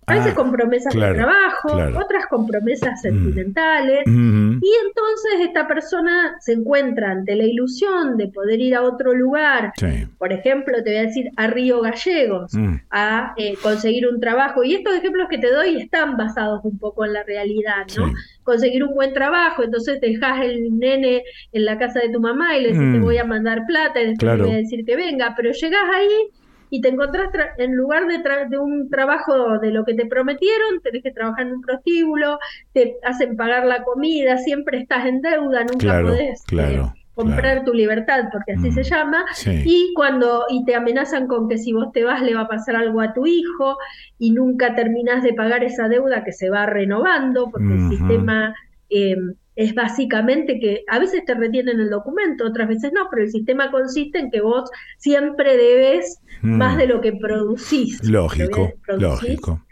A 0.07 0.15
veces 0.15 0.33
ah, 0.33 0.35
con 0.35 0.51
promesas 0.51 0.93
de 0.93 1.15
trabajo, 1.15 1.69
otras 1.97 2.27
con 2.27 2.47
promesas 2.47 2.99
mm. 2.99 3.03
sentimentales. 3.03 4.03
Y 4.07 4.73
entonces 4.87 5.41
esta 5.41 5.69
persona 5.69 6.37
se 6.41 6.55
encuentra 6.55 7.13
ante 7.13 7.37
la 7.37 7.45
ilusión 7.45 8.17
de 8.17 8.27
poder 8.27 8.61
ir 8.61 8.75
a 8.75 8.83
otro 8.83 9.15
lugar, 9.15 9.73
por 10.19 10.33
ejemplo, 10.33 10.83
te 10.83 10.91
voy 10.91 10.99
a 10.99 11.03
decir 11.03 11.31
a 11.37 11.47
Río 11.47 11.81
Gallegos, 11.81 12.53
mm. 12.53 12.75
a 12.91 13.35
eh, 13.37 13.55
conseguir 13.63 14.09
un 14.09 14.21
trabajo. 14.21 14.65
Y 14.65 14.75
estos 14.75 14.95
ejemplos 14.95 15.29
que 15.31 15.39
te 15.39 15.53
doy 15.53 15.77
están 15.77 16.17
basados 16.17 16.65
un 16.65 16.79
poco 16.79 17.05
en 17.05 17.13
la 17.13 17.23
realidad, 17.23 17.87
¿no? 17.97 18.13
Conseguir 18.43 18.83
un 18.83 18.95
buen 18.95 19.15
trabajo, 19.15 19.63
entonces 19.63 20.01
dejas 20.01 20.45
el 20.45 20.79
nene 20.81 21.23
en 21.53 21.65
la 21.65 21.79
casa 21.79 22.01
de 22.01 22.09
tu 22.09 22.21
mamá 22.21 22.57
y 22.57 22.63
le 22.63 22.69
dices, 22.71 22.93
te 22.93 22.99
mm. 22.99 23.03
voy 23.03 23.19
a 23.19 23.25
mandar 23.25 23.67
plata 23.67 24.01
y 24.03 24.09
después 24.09 24.37
te 24.37 24.43
voy 24.43 24.53
a 24.53 24.57
decir 24.57 24.85
que 24.85 24.97
venga, 24.97 25.35
pero 25.37 25.53
llegas 25.53 25.85
ahí 25.95 26.29
y 26.73 26.81
te 26.81 26.89
encontrás 26.89 27.29
en 27.59 27.77
lugar 27.77 28.07
de, 28.07 28.23
de, 28.49 28.57
un 28.57 28.89
trabajo 28.89 29.59
de 29.59 29.71
lo 29.71 29.85
que 29.85 29.93
te 29.93 30.07
prometieron, 30.07 30.81
tenés 30.83 31.03
que 31.03 31.11
trabajar 31.11 31.47
en 31.47 31.57
un 31.57 31.61
prostíbulo, 31.61 32.39
te 32.73 32.97
hacen 33.05 33.37
pagar 33.37 33.67
la 33.67 33.85
comida, 33.85 34.39
siempre 34.39 34.79
estás 34.79 35.05
en 35.05 35.21
deuda, 35.21 35.65
nunca 35.65 36.01
podés 36.01 36.43
eh, 36.51 36.83
comprar 37.13 37.67
tu 37.67 37.75
libertad, 37.75 38.25
porque 38.33 38.53
así 38.53 38.73
se 38.73 38.81
mm, 38.81 38.85
llama, 38.85 39.27
y 39.67 39.93
cuando 39.95 40.47
y 40.49 40.65
te 40.65 40.75
amenazan 40.75 41.27
con 41.27 41.47
que 41.47 41.59
si 41.59 41.75
vos 41.75 41.93
te 41.93 42.05
vas 42.05 42.23
le 42.23 42.35
va 42.35 42.41
a 42.41 42.49
pasar 42.49 42.77
algo 42.77 43.03
a 43.03 43.13
tu 43.13 43.27
hijo 43.27 43.77
y 44.19 44.31
nunca 44.31 44.75
terminás 44.75 45.23
de 45.23 45.35
pagar 45.35 45.65
esa 45.65 45.89
deuda 45.89 46.25
que 46.25 46.33
se 46.33 46.49
va 46.49 46.65
renovando, 46.65 47.51
porque 47.51 47.75
el 47.75 47.89
sistema 47.91 48.55
eh, 48.89 49.17
es 49.55 49.75
básicamente 49.75 50.59
que 50.59 50.85
a 50.89 50.99
veces 50.99 51.25
te 51.25 51.35
retienen 51.35 51.81
el 51.81 51.91
documento, 51.91 52.47
otras 52.47 52.69
veces 52.69 52.93
no, 52.95 53.09
pero 53.11 53.23
el 53.23 53.31
sistema 53.31 53.71
consiste 53.71 54.19
en 54.19 54.31
que 54.31 54.41
vos 54.41 54.71
siempre 54.99 55.57
debes 55.57 56.21
más 56.41 56.75
mm. 56.75 56.79
de 56.79 56.87
lo 56.87 57.01
que 57.01 57.13
producís. 57.13 58.03
Lógico, 58.03 58.73
lógico. 58.99 59.63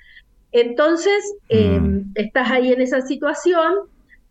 Entonces, 0.53 1.35
em, 1.49 1.83
mm. 1.83 2.13
estás 2.15 2.51
ahí 2.51 2.73
en 2.73 2.81
esa 2.83 3.01
situación 3.01 3.73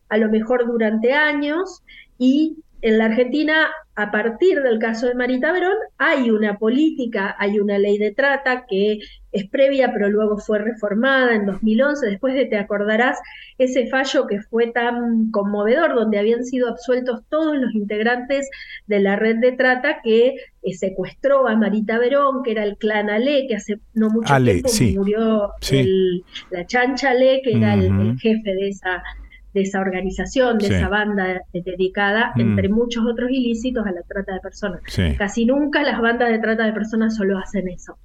a 0.10 0.18
lo 0.18 0.30
mejor 0.30 0.66
durante 0.68 1.14
años 1.14 1.82
y 2.18 2.58
en 2.82 2.98
la 2.98 3.06
Argentina, 3.06 3.68
a 3.96 4.12
partir 4.12 4.62
del 4.62 4.80
caso 4.80 5.08
de 5.08 5.16
Marita 5.16 5.52
Verón, 5.52 5.76
hay 5.98 6.32
una 6.32 6.58
política, 6.58 7.36
hay 7.38 7.60
una 7.60 7.78
ley 7.78 7.98
de 7.98 8.12
trata 8.12 8.66
que 8.68 9.00
es 9.32 9.48
previa, 9.50 9.92
pero 9.94 10.10
luego 10.10 10.38
fue 10.38 10.60
reformada 10.60 11.36
en 11.36 11.46
2011, 11.46 12.06
después 12.06 12.34
de, 12.34 12.46
te 12.46 12.58
acordarás, 12.58 13.20
ese 13.58 13.88
fallo 13.88 14.26
que 14.26 14.42
fue 14.42 14.68
tan 14.68 15.30
conmovedor, 15.32 15.96
donde 15.96 16.18
habían 16.18 16.46
sido 16.46 16.70
absueltos 16.70 17.24
todos 17.30 17.58
los 17.58 17.76
integrantes 17.76 18.50
de 18.88 19.00
la 19.02 19.18
red 19.18 19.38
de 19.38 19.52
trata 19.52 20.02
que 20.02 20.36
eh, 20.62 20.74
secuestró 20.74 21.48
a 21.48 21.56
Marita 21.58 22.00
Verón, 22.00 22.44
que 22.44 22.52
era 22.52 22.64
el 22.64 22.78
clan 22.78 23.10
Ale, 23.10 23.48
que 23.48 23.56
hace 23.58 23.80
no 23.94 24.10
mucho 24.10 24.34
tiempo 24.36 24.70
murió 24.96 25.52
la 26.52 26.66
chancha 26.66 27.12
Ale, 27.12 27.42
que 27.44 27.58
era 27.58 27.74
el 27.74 28.18
jefe 28.20 28.54
de 28.56 28.70
esa 28.70 29.04
de 29.54 29.62
esa 29.62 29.80
organización, 29.80 30.58
de 30.58 30.68
esa 30.68 30.90
banda 30.90 31.42
dedicada, 31.54 32.34
mm. 32.36 32.42
entre 32.42 32.70
muchos 32.70 33.06
otros 33.06 33.30
ilícitos, 33.32 33.86
a 33.86 33.92
la 33.92 34.02
trata 34.04 34.34
de 34.34 34.40
personas. 34.40 34.82
Casi 35.18 35.46
nunca 35.46 35.84
las 35.84 36.00
bandas 36.02 36.30
de 36.30 36.40
trata 36.40 36.66
de 36.66 36.74
personas 36.74 37.16
solo 37.16 37.38
hacen 37.38 37.68
eso. 37.68 37.98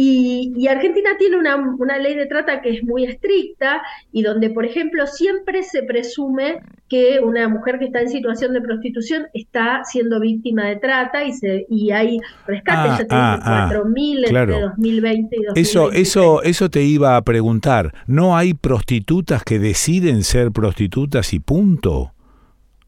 Y, 0.00 0.68
Argentina 0.68 1.10
tiene 1.18 1.38
una, 1.38 1.98
ley 1.98 2.14
de 2.14 2.26
trata 2.26 2.62
que 2.62 2.70
es 2.70 2.84
muy 2.84 3.04
estricta 3.04 3.82
y 4.12 4.22
donde, 4.22 4.48
por 4.48 4.64
ejemplo, 4.64 5.08
siempre 5.08 5.64
se 5.64 5.82
presume 5.82 6.60
que 6.88 7.18
una 7.18 7.48
mujer 7.48 7.80
que 7.80 7.86
está 7.86 8.02
en 8.02 8.08
situación 8.08 8.52
de 8.52 8.60
prostitución 8.60 9.26
está 9.34 9.82
siendo 9.82 10.20
víctima 10.20 10.66
de 10.66 10.76
trata 10.76 11.24
y, 11.24 11.32
se, 11.32 11.66
y 11.68 11.90
hay 11.90 12.20
rescates, 12.46 13.08
ah, 13.10 13.68
ya 13.70 13.76
4.000 13.76 14.24
ah, 14.24 14.30
ah. 14.30 14.38
entre 14.38 14.60
2020 14.60 15.36
y 15.36 15.42
2020. 15.42 15.60
Eso, 15.60 15.90
eso, 15.90 16.42
eso 16.44 16.70
te 16.70 16.84
iba 16.84 17.16
a 17.16 17.22
preguntar. 17.22 17.92
¿No 18.06 18.36
hay 18.36 18.54
prostitutas 18.54 19.42
que 19.42 19.58
deciden 19.58 20.22
ser 20.22 20.52
prostitutas 20.52 21.34
y 21.34 21.40
punto? 21.40 22.12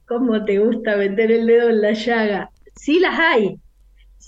¿Cómo 0.07 0.45
te 0.45 0.61
gusta 0.61 0.97
meter 0.97 1.33
el 1.33 1.49
dedo 1.49 1.71
en 1.71 1.81
la 1.81 1.93
llaga? 1.93 2.51
Sí 2.77 3.01
las 3.01 3.19
hay, 3.19 3.59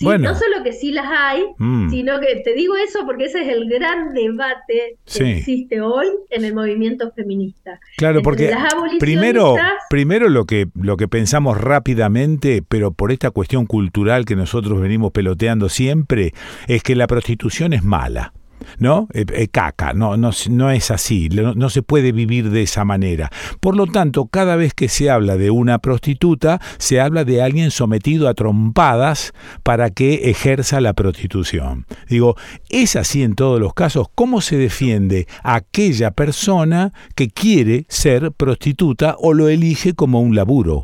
no 0.03 0.35
solo 0.35 0.62
que 0.65 0.73
sí 0.73 0.93
las 0.93 1.07
hay, 1.09 1.45
mm. 1.59 1.91
sino 1.91 2.20
que 2.20 2.37
te 2.45 2.55
digo 2.55 2.77
eso 2.77 3.01
porque 3.07 3.27
ese 3.27 3.43
es 3.43 3.49
el 3.49 3.69
gran 3.69 4.12
debate 4.15 4.99
que 5.05 5.39
existe 5.39 5.81
hoy 5.81 6.07
en 6.31 6.45
el 6.45 6.55
movimiento 6.55 7.12
feminista. 7.12 7.81
Claro, 7.97 8.23
porque 8.23 8.53
primero, 8.99 9.57
primero 9.89 10.29
lo 10.29 10.45
que, 10.45 10.69
lo 10.74 10.97
que 10.97 11.09
pensamos 11.09 11.61
rápidamente, 11.61 12.62
pero 12.66 12.93
por 12.93 13.12
esta 13.12 13.31
cuestión 13.31 13.66
cultural 13.66 14.24
que 14.24 14.37
nosotros 14.37 14.81
venimos 14.81 15.12
peloteando 15.12 15.69
siempre, 15.69 16.33
es 16.69 16.83
que 16.83 16.97
la 16.97 17.07
prostitución 17.07 17.73
es 17.73 17.83
mala. 17.83 18.33
¿No? 18.78 19.09
Eh, 19.14 19.24
eh, 19.32 19.48
caca, 19.48 19.93
no, 19.93 20.16
no, 20.16 20.30
no 20.51 20.70
es 20.70 20.90
así, 20.90 21.28
no, 21.28 21.70
se 21.70 21.82
puede 21.82 22.12
vivir 22.12 22.51
de 22.51 22.62
esa 22.62 22.84
manera. 22.84 23.30
Por 23.60 23.76
lo 23.76 23.86
tanto, 23.86 24.26
cada 24.26 24.56
vez 24.56 24.74
que 24.74 24.89
se 24.89 25.10
habla 25.10 25.36
de 25.36 25.51
una 25.51 25.78
prostituta, 25.78 26.60
se 26.78 27.01
habla 27.01 27.24
de 27.24 27.43
alguien 27.43 27.70
sometido 27.70 28.28
a 28.28 28.34
trompadas 28.34 29.32
para 29.62 29.90
que 29.90 30.30
ejerza 30.30 30.80
la 30.80 30.93
prostitución. 30.93 31.86
Digo, 32.09 32.36
es 32.68 32.97
así 32.97 33.22
en 33.22 33.34
todos 33.34 33.60
los 33.60 33.74
casos. 33.74 34.09
¿Cómo 34.14 34.40
se 34.40 34.56
defiende 34.56 35.26
aquella 35.43 36.10
persona 36.10 36.93
que 37.14 37.28
quiere 37.28 37.86
ser 37.89 38.32
prostituta 38.32 39.16
o 39.18 39.34
lo 39.34 39.48
elige 39.48 39.94
como 39.94 40.20
un 40.20 40.34
laburo? 40.34 40.82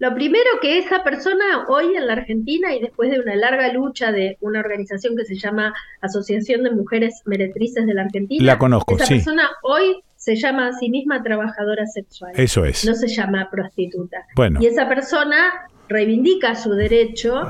Lo 0.00 0.14
primero 0.14 0.48
que 0.62 0.78
esa 0.78 1.04
persona 1.04 1.66
hoy 1.68 1.94
en 1.94 2.06
la 2.06 2.14
Argentina 2.14 2.74
y 2.74 2.80
después 2.80 3.10
de 3.10 3.20
una 3.20 3.36
larga 3.36 3.70
lucha 3.70 4.12
de 4.12 4.38
una 4.40 4.60
organización 4.60 5.14
que 5.14 5.26
se 5.26 5.36
llama 5.36 5.74
Asociación 6.00 6.62
de 6.62 6.70
Mujeres 6.70 7.20
Meretrices 7.26 7.84
de 7.84 7.92
la 7.92 8.02
Argentina, 8.02 8.42
la 8.42 8.58
conozco, 8.58 8.96
esa 8.96 9.06
persona 9.06 9.50
hoy 9.62 10.02
se 10.16 10.36
llama 10.36 10.68
a 10.68 10.72
sí 10.72 10.88
misma 10.88 11.22
trabajadora 11.22 11.86
sexual. 11.86 12.32
Eso 12.34 12.64
es. 12.64 12.86
No 12.86 12.94
se 12.94 13.08
llama 13.08 13.50
prostituta. 13.50 14.24
Bueno. 14.36 14.58
Y 14.62 14.66
esa 14.68 14.88
persona 14.88 15.68
reivindica 15.90 16.54
su 16.54 16.70
derecho, 16.70 17.42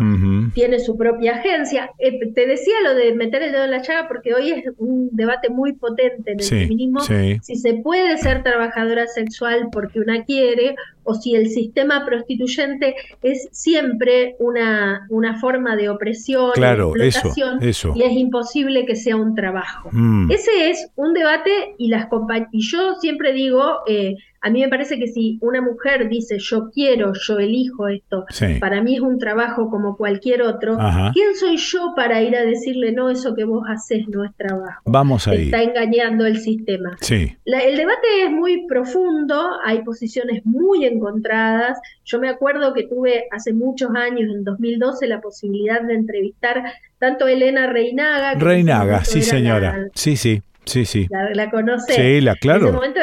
tiene 0.55 0.81
su 0.81 0.97
propia 0.97 1.37
agencia. 1.37 1.91
Eh, 1.99 2.33
te 2.33 2.47
decía 2.47 2.75
lo 2.83 2.95
de 2.95 3.15
meter 3.15 3.43
el 3.43 3.53
dedo 3.53 3.65
en 3.65 3.71
la 3.71 3.83
llaga 3.83 4.09
porque 4.09 4.35
hoy 4.35 4.51
es 4.51 4.65
un 4.79 5.11
debate 5.13 5.51
muy 5.51 5.75
potente 5.75 6.33
en 6.33 6.41
el 6.41 6.47
feminismo, 6.47 7.01
si 7.01 7.57
se 7.57 7.75
puede 7.75 8.17
ser 8.17 8.43
trabajadora 8.43 9.07
sexual 9.07 9.69
porque 9.71 10.01
una 10.01 10.25
quiere 10.25 10.75
o 11.05 11.15
si 11.15 11.35
el 11.35 11.51
sistema 11.51 12.05
prostituyente 12.07 12.95
es 13.23 13.49
siempre 13.53 14.37
una, 14.39 15.07
una 15.11 15.39
forma 15.39 15.77
de 15.77 15.91
opresión, 15.91 16.53
claro, 16.55 16.95
explotación, 16.97 17.59
y 17.95 18.03
es 18.03 18.13
imposible 18.13 18.87
que 18.87 18.97
sea 18.97 19.17
un 19.17 19.35
trabajo. 19.35 19.91
Mm. 19.93 20.31
Ese 20.31 20.71
es 20.71 20.91
un 20.97 21.13
debate 21.13 21.75
y 21.79 21.89
las 21.89 22.09
y 22.53 22.63
yo 22.63 22.95
siempre 23.01 23.33
digo, 23.33 23.81
eh, 23.87 24.17
a 24.43 24.51
mí 24.51 24.63
me 24.63 24.69
parece 24.69 24.99
que 24.99 25.07
si 25.07 25.39
una 25.43 25.61
mujer 25.61 26.09
dice 26.09 26.39
yo 26.39 26.71
quiero, 26.71 27.13
yo 27.15 27.39
elijo 27.39 27.89
esto, 27.89 28.25
para 28.59 28.83
mí 28.83 28.97
es 28.97 29.01
un 29.01 29.19
trabajo 29.19 29.69
como 29.69 29.97
cualquier 29.97 30.43
otro, 30.43 30.79
¿quién 31.13 31.37
soy 31.37 31.59
yo 31.59 31.93
para 31.95 32.23
ir 32.23 32.35
a 32.35 32.43
decirle 32.43 32.93
no, 32.93 33.11
eso 33.11 33.35
que 33.35 33.45
vos 33.45 33.65
haces 33.69 34.09
no 34.09 34.25
es 34.25 34.35
trabajo? 34.37 34.83
Vamos 34.87 35.29
ahí. 35.29 35.45
Está 35.45 35.63
engañando 35.63 36.25
el 36.25 36.39
sistema. 36.39 36.97
Sí. 37.01 37.37
el 37.45 37.77
debate 37.77 38.25
es 38.25 38.31
muy 38.31 38.67
profundo, 38.67 39.59
hay 39.63 39.83
posiciones 39.83 40.45
muy 40.45 40.87
encontradas. 40.87 41.79
Yo 42.05 42.19
me 42.19 42.29
acuerdo 42.29 42.73
que 42.73 42.85
tuve 42.85 43.25
hace 43.31 43.53
muchos 43.53 43.91
años, 43.95 44.35
en 44.35 44.45
2012, 44.45 45.07
la 45.07 45.21
posibilidad 45.21 45.83
de 45.83 45.95
entrevistar 45.95 46.65
tanto 46.99 47.27
a 47.27 47.33
Elena 47.33 47.67
Reinaga. 47.67 48.35
Reinaga, 48.35 49.05
sí 49.05 49.23
señora. 49.23 49.89
Sí, 49.95 50.17
sí. 50.17 50.43
Sí, 50.71 50.85
sí. 50.85 51.09
La, 51.35 51.51
conoce. 51.51 51.95
Sí, 51.95 52.21
la 52.21 52.37
claro. 52.37 52.61
En 52.61 52.67
ese 52.67 52.75
momento 52.75 53.01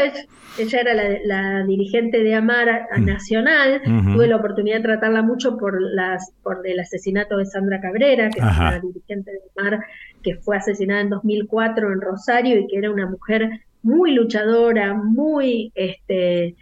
ella, 0.58 0.80
era 0.80 0.94
la, 1.24 1.66
dirigente 1.66 2.24
de 2.24 2.34
Amar 2.34 2.88
mm. 2.98 3.06
Nacional. 3.06 3.82
Tuve 3.84 4.28
la 4.28 4.38
oportunidad 4.38 4.78
de 4.78 4.84
tratarla 4.84 5.22
mucho 5.22 5.58
por 5.58 5.82
las 5.82 6.32
por 6.44 6.66
el 6.66 6.80
asesinato 6.80 7.38
de 7.38 7.46
Sandra 7.46 7.82
Cabrera, 7.82 8.30
que 8.30 8.40
es 8.40 8.46
la 8.46 8.80
dirigente 8.80 9.32
de 9.32 9.40
Amar 9.58 9.80
que 10.24 10.36
fue 10.36 10.58
asesinada 10.58 11.02
en 11.02 11.10
2004 11.10 11.94
en 11.94 12.02
Rosario 12.02 12.60
y 12.60 12.68
que 12.68 12.78
era 12.78 12.92
una 12.92 13.10
mujer 13.10 13.50
muy 13.84 14.14
luchadora, 14.14 14.94
muy 14.94 15.72
este 15.76 16.56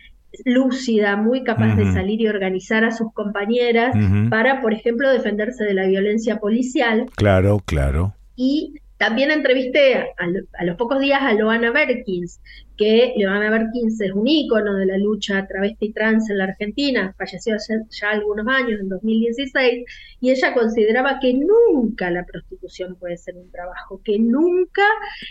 lúcida, 0.44 1.16
muy 1.16 1.44
capaz 1.44 1.76
de 1.76 1.94
salir 1.94 2.20
y 2.20 2.28
organizar 2.28 2.84
a 2.84 2.92
sus 2.92 3.14
compañeras 3.14 3.96
para, 4.30 4.62
por 4.62 4.74
ejemplo, 4.74 5.10
defenderse 5.10 5.64
de 5.64 5.74
la 5.74 5.88
violencia 5.88 6.40
policial. 6.40 7.06
Claro, 7.16 7.62
claro. 7.66 8.14
Y 8.36 8.74
también 8.98 9.32
entrevisté 9.32 10.14
a, 10.18 10.64
los 10.64 10.78
pocos 10.78 11.00
días 11.02 11.22
a 11.22 11.34
Loana 11.34 11.72
Berkins, 11.72 12.40
que 12.78 13.14
Loana 13.18 13.50
Berkins 13.50 14.00
es 14.00 14.12
un 14.12 14.28
ícono 14.28 14.76
de 14.76 14.86
la 14.86 14.98
lucha 14.98 15.46
travesti 15.48 15.92
trans 15.92 16.30
en 16.30 16.38
la 16.38 16.46
Argentina, 16.46 17.14
falleció 17.18 17.56
hace 17.56 17.82
ya 17.90 18.12
algunos 18.12 18.48
años, 18.48 18.80
en 18.80 18.90
2016, 18.90 19.86
y 20.22 20.32
ella 20.32 20.54
consideraba 20.54 21.20
que 21.20 21.34
nunca 21.34 22.10
la 22.10 22.26
prostitución 22.26 22.96
puede 22.96 23.18
ser 23.18 23.36
un 23.36 23.52
trabajo, 23.52 24.02
que 24.04 24.18
nunca 24.18 24.84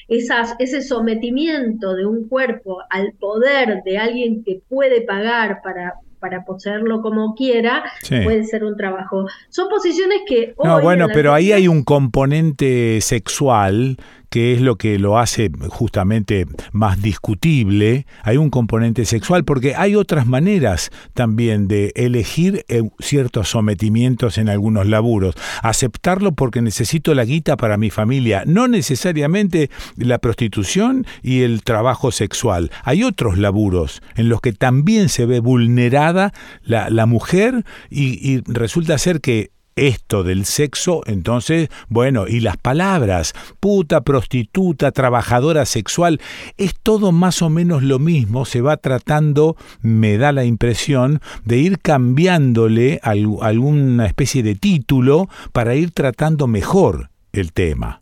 esas, 0.09 0.55
ese 0.59 0.83
sometimiento 0.83 1.95
de 1.95 2.05
un 2.05 2.29
cuerpo 2.29 2.83
al 2.91 3.13
poder 3.15 3.83
de 3.85 3.99
alguien 3.99 4.45
que 4.45 4.61
puede 4.69 5.03
pagar 5.03 5.61
para 5.63 5.95
para 6.25 6.43
poseerlo 6.43 7.03
como 7.03 7.35
quiera, 7.35 7.85
puede 8.09 8.45
ser 8.45 8.65
un 8.65 8.79
trabajo. 8.79 9.27
Son 9.51 9.69
posiciones 9.69 10.21
que... 10.27 10.55
no, 10.65 10.81
bueno, 10.81 11.07
pero 11.13 11.35
ahí 11.35 11.53
hay 11.53 11.69
un 11.69 11.85
componente 11.85 13.03
sexual 13.03 13.99
que 14.35 14.53
es 14.53 14.61
lo 14.61 14.75
que 14.75 14.99
lo 14.99 15.21
hace 15.21 15.49
justamente 15.69 16.49
más 16.73 17.01
discutible, 17.01 18.05
hay 18.25 18.37
un 18.37 18.51
componente 18.51 19.05
sexual, 19.05 19.45
porque 19.45 19.77
hay 19.77 19.95
otras 19.95 20.27
maneras 20.27 20.91
también 21.13 21.69
de 21.69 21.93
elegir 21.95 22.65
eh, 22.67 22.83
ciertos 22.99 23.51
sometimientos 23.51 24.37
en 24.39 24.49
algunos 24.49 24.89
laburos. 24.89 25.37
Aceptarlo 25.63 26.33
porque 26.33 26.63
necesito 26.63 27.15
la 27.15 27.25
guita 27.25 27.57
para 27.57 27.77
mi 27.77 27.91
familia, 27.91 28.43
no 28.45 28.67
necesariamente 28.67 29.71
la 29.97 30.19
prostitución 30.19 31.07
y 31.23 31.43
el 31.43 31.63
trabajo 31.63 32.11
sexual. 32.11 32.73
Hay 32.83 33.05
otros 33.05 33.39
laburos 33.39 34.03
en 34.17 34.29
los 34.29 34.41
que 34.41 34.53
también 34.53 35.11
se 35.11 35.27
ve 35.27 35.39
vulnerada 35.39 36.33
la, 36.65 36.91
la 36.91 37.07
mujer 37.07 37.65
y, 37.89 38.15
y 38.29 38.43
resulta 38.49 38.99
ser 38.99 39.21
que 39.21 39.54
esto 39.77 40.23
del 40.23 40.45
sexo, 40.45 41.03
entonces, 41.07 41.69
bueno, 41.89 42.27
y 42.29 42.41
las 42.41 42.57
palabras, 42.57 43.35
puta, 43.61 44.03
prostituta, 44.03 44.93
trabajadora 44.93 45.65
sexual, 45.67 46.21
es 46.57 46.75
todo 46.83 47.13
más 47.13 47.43
o 47.43 47.51
menos 47.51 47.83
lo 47.83 47.99
mismo, 47.99 48.45
se 48.45 48.61
va 48.61 48.77
tratando, 48.77 49.57
me 49.81 50.19
da 50.19 50.33
la 50.33 50.45
impresión, 50.45 51.21
de 51.45 51.59
ir 51.59 51.79
cambiándole 51.81 53.01
alguna 53.03 54.07
especie 54.07 54.43
de 54.43 54.55
título 54.55 55.29
para 55.53 55.75
ir 55.75 55.91
tratando 55.91 56.47
mejor 56.47 57.11
el 57.33 57.53
tema. 57.53 58.01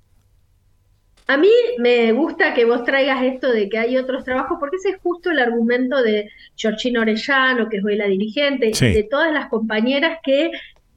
A 1.29 1.37
mí 1.37 1.49
me 1.79 2.13
gusta 2.13 2.53
que 2.53 2.65
vos 2.65 2.85
traigas 2.85 3.23
esto 3.23 3.51
de 3.51 3.69
que 3.69 3.79
hay 3.79 3.97
otros 3.97 4.25
trabajos, 4.25 4.59
porque 4.61 4.77
ese 4.77 4.91
es 4.91 4.97
justo 5.03 5.31
el 5.31 5.39
argumento 5.39 6.03
de 6.03 6.29
Georgina 6.57 7.01
Orellano, 7.01 7.69
que 7.69 7.79
es 7.79 7.85
hoy 7.85 7.97
la 7.97 8.07
dirigente, 8.07 8.73
y 8.75 8.93
de 8.93 9.07
todas 9.09 9.33
las 9.33 9.49
compañeras 9.49 10.19
que 10.23 10.51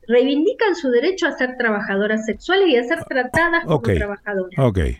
reivindican 0.07 0.75
su 0.75 0.89
derecho 0.89 1.27
a 1.27 1.31
ser 1.31 1.57
trabajadoras 1.57 2.25
sexuales 2.25 2.67
y 2.69 2.77
a 2.77 2.83
ser 2.83 3.03
tratadas 3.05 3.65
como 3.65 3.81
trabajadoras. 3.81 4.57
Okay. 4.57 4.97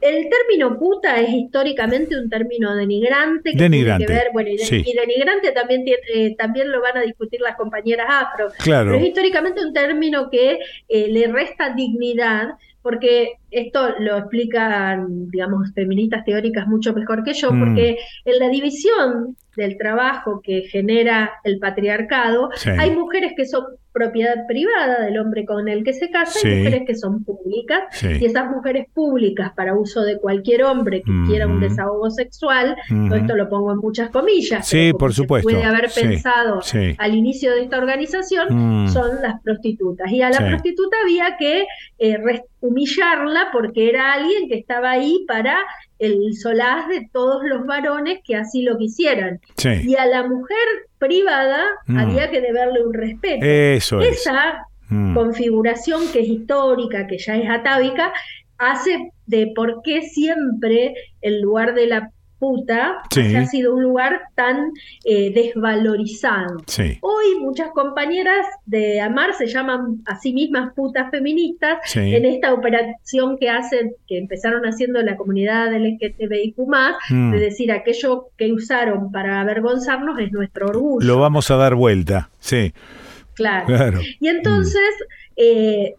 el 0.00 0.28
término 0.28 0.78
puta 0.78 1.20
es 1.20 1.30
históricamente 1.30 2.18
un 2.18 2.28
término 2.28 2.74
denigrante. 2.74 3.52
Que 3.52 3.58
denigrante. 3.58 4.06
Tiene 4.06 4.18
que 4.20 4.24
ver, 4.24 4.32
bueno, 4.32 4.50
y, 4.50 4.92
denigrante 4.94 5.52
también, 5.52 5.84
tiene, 5.84 6.00
eh, 6.14 6.36
también 6.36 6.70
lo 6.70 6.80
van 6.80 6.96
a 6.98 7.02
discutir 7.02 7.40
las 7.40 7.56
compañeras 7.56 8.06
afro. 8.08 8.48
Claro. 8.58 8.90
Pero 8.92 9.02
es 9.02 9.08
históricamente 9.08 9.64
un 9.64 9.72
término 9.72 10.30
que 10.30 10.58
eh, 10.88 11.08
le 11.08 11.26
resta 11.28 11.74
dignidad 11.74 12.50
porque 12.86 13.32
esto 13.50 13.98
lo 13.98 14.16
explican, 14.16 15.28
digamos, 15.28 15.72
feministas 15.74 16.24
teóricas 16.24 16.68
mucho 16.68 16.92
mejor 16.94 17.24
que 17.24 17.34
yo, 17.34 17.50
mm. 17.50 17.58
porque 17.58 17.98
en 18.24 18.38
la 18.38 18.48
división 18.48 19.36
del 19.56 19.76
trabajo 19.76 20.40
que 20.42 20.62
genera 20.62 21.32
el 21.44 21.58
patriarcado, 21.58 22.50
hay 22.78 22.90
mujeres 22.90 23.32
que 23.36 23.46
son 23.46 23.64
propiedad 23.96 24.46
privada 24.46 25.06
del 25.06 25.18
hombre 25.18 25.46
con 25.46 25.68
el 25.68 25.82
que 25.82 25.94
se 25.94 26.10
casa 26.10 26.46
y 26.46 26.56
mujeres 26.56 26.82
que 26.86 26.94
son 26.94 27.24
públicas. 27.24 27.80
Y 28.02 28.26
esas 28.26 28.50
mujeres 28.50 28.88
públicas 28.92 29.52
para 29.56 29.74
uso 29.74 30.02
de 30.02 30.18
cualquier 30.18 30.64
hombre 30.64 31.02
que 31.02 31.12
quiera 31.26 31.46
un 31.46 31.60
desahogo 31.60 32.10
sexual, 32.10 32.76
esto 33.14 33.34
lo 33.34 33.48
pongo 33.48 33.72
en 33.72 33.78
muchas 33.78 34.10
comillas, 34.10 34.68
sí, 34.68 34.92
por 34.92 35.14
supuesto. 35.14 35.48
puede 35.48 35.64
haber 35.64 35.90
pensado 35.90 36.60
al 36.98 37.14
inicio 37.14 37.52
de 37.52 37.62
esta 37.62 37.78
organización, 37.78 38.84
mm. 38.84 38.88
son 38.88 39.22
las 39.22 39.40
prostitutas. 39.40 40.12
Y 40.12 40.20
a 40.20 40.28
la 40.28 40.46
prostituta 40.46 40.96
había 41.02 41.36
que 41.38 41.64
eh, 41.98 42.18
humillarla 42.60 43.48
porque 43.50 43.88
era 43.88 44.12
alguien 44.12 44.48
que 44.48 44.58
estaba 44.58 44.90
ahí 44.90 45.24
para 45.26 45.56
el 45.98 46.34
solaz 46.34 46.88
de 46.88 47.08
todos 47.12 47.42
los 47.44 47.66
varones 47.66 48.20
que 48.24 48.36
así 48.36 48.62
lo 48.62 48.76
quisieran. 48.76 49.40
Y 49.84 49.96
a 49.96 50.06
la 50.06 50.26
mujer 50.26 50.58
privada 50.98 51.64
mm. 51.86 51.98
había 51.98 52.30
que 52.30 52.40
deberle 52.40 52.84
un 52.84 52.94
respeto. 52.94 53.44
Eso 53.44 54.00
Esa 54.00 54.66
mm. 54.88 55.14
configuración 55.14 56.02
que 56.12 56.20
es 56.20 56.28
histórica, 56.28 57.06
que 57.06 57.18
ya 57.18 57.36
es 57.36 57.48
atávica, 57.48 58.12
hace 58.58 59.10
de 59.26 59.52
por 59.54 59.82
qué 59.82 60.02
siempre 60.02 60.94
el 61.20 61.40
lugar 61.40 61.74
de 61.74 61.86
la 61.86 62.10
puta 62.38 63.02
ha 63.36 63.46
sido 63.46 63.74
un 63.74 63.82
lugar 63.82 64.20
tan 64.34 64.72
eh, 65.04 65.32
desvalorizado. 65.32 66.62
Hoy 67.00 67.40
muchas 67.40 67.70
compañeras 67.70 68.46
de 68.66 69.00
Amar 69.00 69.34
se 69.34 69.46
llaman 69.46 70.02
a 70.06 70.16
sí 70.18 70.32
mismas 70.32 70.72
putas 70.74 71.10
feministas 71.10 71.78
en 71.94 72.24
esta 72.24 72.52
operación 72.52 73.38
que 73.38 73.48
hacen, 73.48 73.94
que 74.06 74.18
empezaron 74.18 74.64
haciendo 74.64 75.02
la 75.02 75.16
comunidad 75.16 75.72
LGTBIQ+, 75.72 76.58
mm. 77.10 77.32
de 77.32 77.40
decir 77.40 77.72
aquello 77.72 78.28
que 78.36 78.52
usaron 78.52 79.10
para 79.10 79.40
avergonzarnos 79.40 80.18
es 80.18 80.32
nuestro 80.32 80.66
orgullo. 80.68 81.06
Lo 81.06 81.18
vamos 81.18 81.50
a 81.50 81.56
dar 81.56 81.74
vuelta, 81.74 82.30
sí. 82.38 82.72
Claro. 83.34 84.00
Y 84.20 84.28
entonces... 84.28 84.90
Eh, 85.36 85.94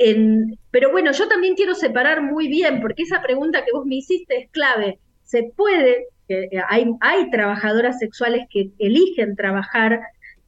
en, 0.00 0.56
pero 0.70 0.92
bueno, 0.92 1.10
yo 1.10 1.26
también 1.26 1.56
quiero 1.56 1.74
separar 1.74 2.22
muy 2.22 2.46
bien, 2.46 2.80
porque 2.80 3.02
esa 3.02 3.20
pregunta 3.20 3.64
que 3.64 3.72
vos 3.72 3.84
me 3.84 3.96
hiciste 3.96 4.42
es 4.42 4.50
clave 4.50 5.00
se 5.28 5.52
puede, 5.54 6.06
eh, 6.28 6.48
hay, 6.68 6.90
hay 7.00 7.30
trabajadoras 7.30 7.98
sexuales 7.98 8.46
que 8.50 8.70
eligen 8.78 9.36
trabajar 9.36 10.00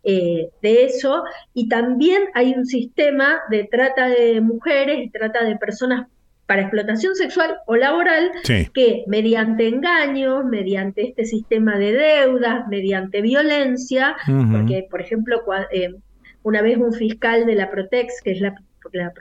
eh, 0.02 0.48
de 0.62 0.85
eso 0.85 1.23
y 1.52 1.69
también 1.69 2.23
hay 2.32 2.55
un 2.55 2.65
sistema 2.65 3.40
de 3.51 3.65
trata 3.65 4.09
de 4.09 4.40
mujeres 4.40 5.05
y 5.05 5.11
trata 5.11 5.44
de 5.44 5.57
personas 5.57 6.07
para 6.47 6.62
explotación 6.62 7.15
sexual 7.15 7.59
o 7.66 7.77
laboral 7.77 8.32
que 8.73 9.05
mediante 9.07 9.69
engaños, 9.69 10.47
mediante 10.47 11.07
este 11.07 11.27
sistema 11.27 11.78
de 11.78 11.93
deudas, 11.93 12.66
mediante 12.69 13.20
violencia, 13.20 14.16
porque 14.27 14.86
por 14.90 15.02
ejemplo 15.02 15.43
eh, 15.70 15.94
una 16.43 16.62
vez 16.62 16.78
un 16.78 16.94
fiscal 16.94 17.44
de 17.44 17.55
la 17.55 17.70
Protex, 17.70 18.23
que 18.24 18.32
es 18.32 18.40
la, 18.40 18.55
la 18.93 19.12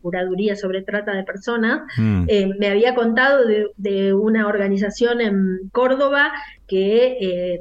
Procuraduría 0.00 0.56
sobre 0.56 0.82
Trata 0.82 1.12
de 1.12 1.24
Personas, 1.24 1.82
mm. 1.96 2.24
eh, 2.26 2.50
me 2.58 2.68
había 2.68 2.94
contado 2.94 3.44
de, 3.46 4.14
una 4.14 4.46
organización 4.46 5.20
en 5.20 5.68
Córdoba 5.72 6.32
que 6.66 7.18
eh, 7.20 7.60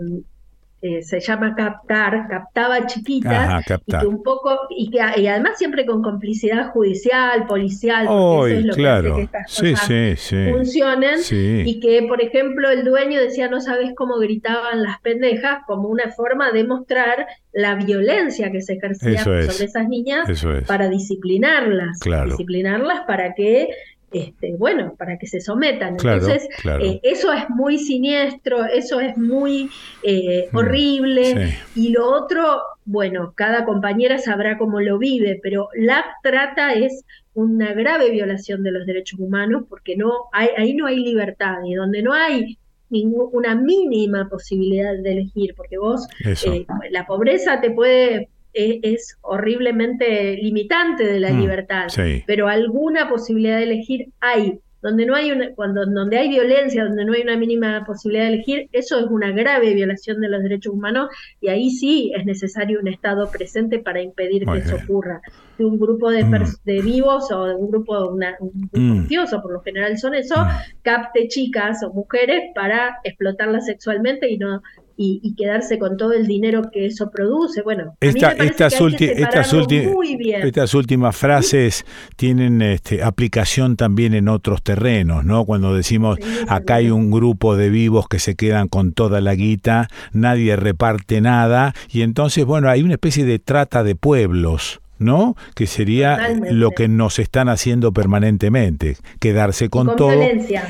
eh, 0.81 1.01
se 1.03 1.19
llama 1.19 1.55
captar, 1.55 2.27
captaba 2.29 2.85
chiquitas 2.85 3.65
y 3.85 3.91
que 3.91 4.05
un 4.05 4.23
poco 4.23 4.57
y 4.69 4.89
que 4.89 5.01
además 5.01 5.57
siempre 5.57 5.85
con 5.85 6.01
complicidad 6.01 6.71
judicial, 6.71 7.45
policial, 7.47 8.07
porque 8.07 8.53
eso 8.53 8.59
es 8.59 8.65
lo 8.65 8.73
claro. 8.75 9.15
que 9.15 9.29
hace 9.37 9.61
que 9.61 10.11
estas 10.11 10.53
funcionen 10.53 11.19
y 11.31 11.81
que 11.81 12.03
por 12.03 12.21
ejemplo 12.21 12.69
el 12.69 12.85
dueño 12.85 13.19
decía 13.19 13.49
no 13.49 13.59
sabes 13.59 13.91
cómo 13.93 14.19
gritaban 14.19 14.81
las 14.81 15.01
pendejas 15.01 15.63
como 15.67 15.89
una 15.89 16.11
forma 16.11 16.53
de 16.53 16.63
mostrar 16.63 17.27
la 17.51 17.75
violencia 17.75 18.49
que 18.49 18.61
se 18.61 18.75
ejercía 18.75 19.23
sobre 19.23 19.65
esas 19.65 19.89
niñas 19.89 20.29
para 20.65 20.87
disciplinarlas, 20.87 21.99
disciplinarlas 22.25 23.01
para 23.05 23.33
que 23.33 23.67
este, 24.11 24.55
bueno, 24.55 24.95
para 24.97 25.17
que 25.17 25.27
se 25.27 25.39
sometan. 25.39 25.93
Entonces, 25.93 26.47
eh, 26.81 26.99
eso 27.03 27.31
es 27.31 27.49
muy 27.49 27.77
siniestro, 27.77 28.65
eso 28.65 28.99
es 28.99 29.17
muy 29.17 29.69
eh, 30.03 30.49
mm, 30.51 30.57
horrible. 30.57 31.57
Y 31.75 31.89
lo 31.89 32.09
otro, 32.11 32.61
bueno, 32.85 33.33
cada 33.35 33.65
compañera 33.65 34.17
sabrá 34.17 34.57
cómo 34.57 34.81
lo 34.81 34.97
vive, 34.97 35.39
pero 35.41 35.69
la 35.75 36.05
trata 36.23 36.73
es 36.73 37.03
una 37.33 37.73
grave 37.73 38.09
violación 38.09 38.63
de 38.63 38.71
los 38.71 38.85
derechos 38.85 39.19
humanos 39.19 39.63
porque 39.69 39.95
no 39.95 40.25
hay, 40.31 40.49
ahí 40.57 40.73
no 40.73 40.87
hay 40.87 40.99
libertad 40.99 41.57
y 41.65 41.75
donde 41.75 42.01
no 42.01 42.13
hay 42.13 42.57
ninguna 42.89 43.55
mínima 43.55 44.27
posibilidad 44.27 44.95
de 44.97 45.11
elegir, 45.11 45.53
porque 45.55 45.77
vos, 45.77 46.07
eh, 46.25 46.65
la 46.89 47.05
pobreza 47.05 47.61
te 47.61 47.71
puede 47.71 48.29
es, 48.53 49.17
horriblemente 49.21 50.35
limitante 50.37 51.05
de 51.05 51.19
la 51.19 51.31
mm, 51.31 51.39
libertad, 51.39 51.87
pero 52.25 52.47
alguna 52.47 53.09
posibilidad 53.09 53.57
de 53.57 53.63
elegir 53.63 54.09
hay. 54.19 54.59
Donde 54.81 55.05
no 55.05 55.13
hay 55.13 55.33
una, 55.33 55.53
cuando 55.55 55.85
donde 55.85 56.17
hay 56.17 56.29
violencia, 56.29 56.85
donde 56.85 57.03
no 57.03 57.11
hay 57.11 57.21
una 57.21 57.35
mínima 57.35 57.83
posibilidad 57.85 58.27
de 58.27 58.35
elegir, 58.35 58.69
eso 58.71 58.97
es 58.97 59.07
una 59.07 59.29
grave 59.33 59.73
violación 59.73 60.21
de 60.21 60.29
los 60.29 60.41
derechos 60.41 60.73
humanos 60.73 61.09
y 61.41 61.49
ahí 61.49 61.69
sí 61.69 62.13
es 62.15 62.25
necesario 62.25 62.79
un 62.79 62.87
Estado 62.87 63.29
presente 63.29 63.79
para 63.79 64.01
impedir 64.01 64.45
que 64.45 64.59
eso 64.59 64.77
ocurra. 64.77 65.21
De 65.57 65.65
un 65.65 65.77
grupo 65.77 66.09
de, 66.09 66.23
mm. 66.23 66.45
de, 66.63 66.81
vivos 66.81 67.29
o 67.29 67.45
de 67.45 67.55
un 67.55 67.69
grupo, 67.69 68.07
una, 68.07 68.37
un 68.39 68.69
grupo 68.71 68.77
mm. 68.79 69.41
por 69.41 69.51
lo 69.51 69.59
general 69.59 69.97
son 69.97 70.15
eso, 70.15 70.35
capte 70.81 71.27
chicas 71.27 71.83
o 71.83 71.91
mujeres 71.91 72.43
para 72.55 72.99
explotarlas 73.03 73.65
sexualmente 73.65 74.29
y 74.29 74.37
no 74.37 74.61
y, 75.01 75.33
quedarse 75.35 75.79
con 75.79 75.95
todo 75.95 76.11
el 76.11 76.27
dinero 76.27 76.63
que 76.73 76.85
eso 76.85 77.09
produce. 77.09 77.61
Bueno, 77.61 77.95
estas, 78.01 78.37
estas, 78.39 78.73
estas 78.73 80.73
últimas 80.73 81.15
frases 81.15 81.85
tienen 82.17 82.61
este, 82.61 83.01
aplicación 83.01 83.77
también 83.77 84.13
en 84.13 84.27
otros 84.27 84.61
terrenos, 84.61 85.23
¿no? 85.23 85.45
Cuando 85.45 85.73
decimos 85.73 86.17
acá 86.49 86.75
hay 86.75 86.89
un 86.89 87.11
grupo 87.11 87.55
de 87.55 87.69
vivos 87.69 88.09
que 88.09 88.19
se 88.19 88.35
quedan 88.35 88.67
con 88.67 88.91
toda 88.91 89.21
la 89.21 89.35
guita, 89.35 89.87
nadie 90.11 90.57
reparte 90.57 91.21
nada, 91.21 91.73
y 91.89 92.01
entonces, 92.01 92.43
bueno, 92.43 92.69
hay 92.69 92.83
una 92.83 92.95
especie 92.95 93.23
de 93.23 93.39
trata 93.39 93.83
de 93.83 93.95
pueblos. 93.95 94.81
¿No? 94.99 95.35
Que 95.55 95.65
sería 95.65 96.29
lo 96.51 96.71
que 96.71 96.87
nos 96.87 97.19
están 97.19 97.49
haciendo 97.49 97.91
permanentemente, 97.91 98.97
quedarse 99.19 99.69
con, 99.69 99.95
todo 99.95 100.21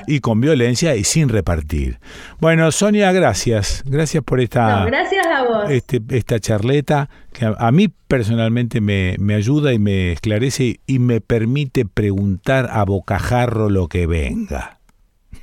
y 0.07 0.19
con 0.19 0.39
violencia 0.39 0.95
y 0.95 1.03
sin 1.03 1.29
repartir. 1.29 1.99
Bueno, 2.39 2.71
Sonia, 2.71 3.11
gracias, 3.11 3.83
gracias 3.85 4.23
por 4.23 4.39
esta, 4.39 4.85
gracias 4.85 5.25
a 5.27 5.43
vos. 5.43 5.69
Este, 5.69 6.01
esta 6.09 6.39
charleta 6.39 7.09
que 7.33 7.53
a, 7.57 7.71
mí 7.71 7.89
personalmente 8.07 8.81
me, 8.81 9.15
me, 9.19 9.35
ayuda 9.35 9.73
y 9.73 9.79
me 9.79 10.11
esclarece 10.13 10.79
y 10.87 10.99
me 10.99 11.21
permite 11.21 11.85
preguntar 11.85 12.69
a 12.71 12.83
bocajarro 12.85 13.69
lo 13.69 13.87
que 13.87 14.07
venga. 14.07 14.79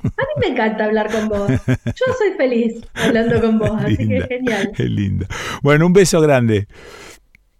A 0.03 0.07
mí 0.07 0.41
me 0.41 0.47
encanta 0.47 0.85
hablar 0.85 1.11
con 1.11 1.29
vos. 1.29 1.49
Yo 1.49 2.05
soy 2.17 2.31
feliz 2.37 2.81
hablando 2.93 3.41
con 3.41 3.59
vos, 3.59 3.71
así 3.83 3.97
que 3.97 4.21
genial. 4.29 4.71
Qué 4.75 4.83
lindo. 4.83 5.25
Bueno, 5.61 5.85
un 5.85 5.93
beso 5.93 6.21
grande. 6.21 6.67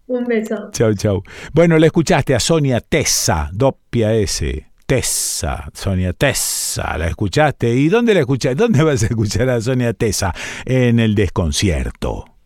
Un 0.08 0.24
beso. 0.26 0.70
Chau, 0.72 0.94
chau. 0.94 1.24
Bueno, 1.54 1.78
le 1.78 1.88
escuchaste 1.88 2.34
a 2.34 2.40
Sonia 2.40 2.80
Tessa, 2.80 3.50
doppia 3.52 4.14
S. 4.14 4.68
Tessa, 4.86 5.70
Sonia 5.74 6.14
Tessa, 6.14 6.98
la 6.98 7.08
escuchaste. 7.08 7.74
¿Y 7.76 7.90
dónde 7.90 8.14
la 8.14 8.22
escuchaste? 8.22 8.56
¿Dónde 8.56 8.84
vas 8.84 9.04
a 9.04 9.08
escuchar 9.08 9.50
a 9.50 9.60
Sonia 9.60 9.94
Tessa? 9.94 10.34
En 10.64 11.00
el 11.00 11.14
desconcierto. 11.14 12.37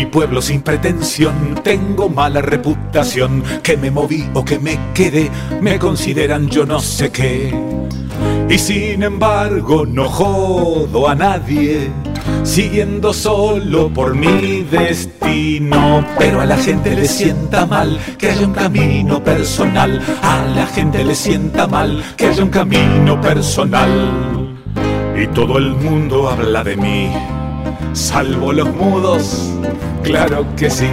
Mi 0.00 0.06
pueblo 0.06 0.40
sin 0.40 0.62
pretensión 0.62 1.60
tengo 1.62 2.08
mala 2.08 2.40
reputación, 2.40 3.44
que 3.62 3.76
me 3.76 3.90
moví 3.90 4.30
o 4.32 4.42
que 4.42 4.58
me 4.58 4.78
quedé, 4.94 5.30
me 5.60 5.78
consideran 5.78 6.48
yo 6.48 6.64
no 6.64 6.80
sé 6.80 7.10
qué. 7.10 7.54
Y 8.48 8.56
sin 8.56 9.02
embargo 9.02 9.84
no 9.84 10.08
jodo 10.08 11.06
a 11.06 11.14
nadie, 11.14 11.90
siguiendo 12.44 13.12
solo 13.12 13.92
por 13.92 14.14
mi 14.14 14.62
destino. 14.62 16.02
Pero 16.18 16.40
a 16.40 16.46
la 16.46 16.56
gente 16.56 16.96
le 16.96 17.06
sienta 17.06 17.66
mal 17.66 18.00
que 18.16 18.30
haya 18.30 18.46
un 18.46 18.54
camino 18.54 19.22
personal, 19.22 20.00
a 20.22 20.46
la 20.46 20.66
gente 20.66 21.04
le 21.04 21.14
sienta 21.14 21.66
mal 21.66 22.02
que 22.16 22.28
haya 22.28 22.42
un 22.42 22.48
camino 22.48 23.20
personal. 23.20 24.56
Y 25.14 25.26
todo 25.26 25.58
el 25.58 25.74
mundo 25.74 26.30
habla 26.30 26.64
de 26.64 26.76
mí, 26.78 27.10
salvo 27.92 28.52
los 28.52 28.74
mudos, 28.74 29.50
claro 30.02 30.46
que 30.56 30.70
sí. 30.70 30.88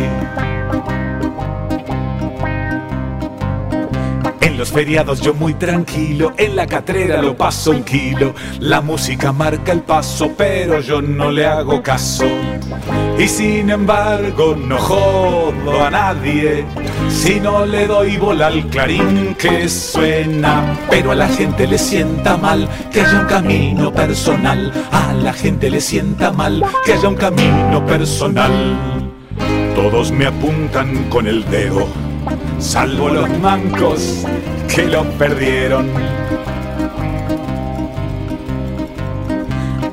Los 4.57 4.71
feriados 4.71 5.21
yo 5.21 5.35
muy 5.35 5.53
tranquilo, 5.53 6.33
en 6.35 6.55
la 6.55 6.65
catrera 6.65 7.21
lo 7.21 7.37
paso 7.37 7.71
un 7.71 7.83
kilo. 7.83 8.33
La 8.59 8.81
música 8.81 9.31
marca 9.31 9.71
el 9.71 9.81
paso, 9.81 10.31
pero 10.35 10.81
yo 10.81 10.99
no 10.99 11.31
le 11.31 11.45
hago 11.45 11.83
caso. 11.83 12.25
Y 13.19 13.27
sin 13.27 13.69
embargo 13.69 14.55
no 14.55 14.77
jodo 14.77 15.83
a 15.83 15.91
nadie 15.91 16.65
si 17.09 17.39
no 17.39 17.65
le 17.65 17.87
doy 17.87 18.17
bola 18.17 18.47
al 18.47 18.67
clarín 18.67 19.35
que 19.35 19.69
suena. 19.69 20.77
Pero 20.89 21.11
a 21.11 21.15
la 21.15 21.27
gente 21.27 21.67
le 21.67 21.77
sienta 21.77 22.35
mal 22.35 22.67
que 22.91 23.01
haya 23.01 23.21
un 23.21 23.27
camino 23.27 23.93
personal. 23.93 24.73
A 24.91 25.13
la 25.13 25.33
gente 25.33 25.69
le 25.69 25.81
sienta 25.81 26.31
mal 26.31 26.63
que 26.83 26.93
haya 26.93 27.07
un 27.07 27.15
camino 27.15 27.85
personal. 27.85 28.51
Todos 29.75 30.11
me 30.11 30.25
apuntan 30.25 31.03
con 31.09 31.27
el 31.27 31.47
dedo, 31.51 31.87
salvo 32.59 33.09
los 33.09 33.29
mancos 33.39 34.25
que 34.73 34.85
lo 34.85 35.03
perdieron. 35.17 35.87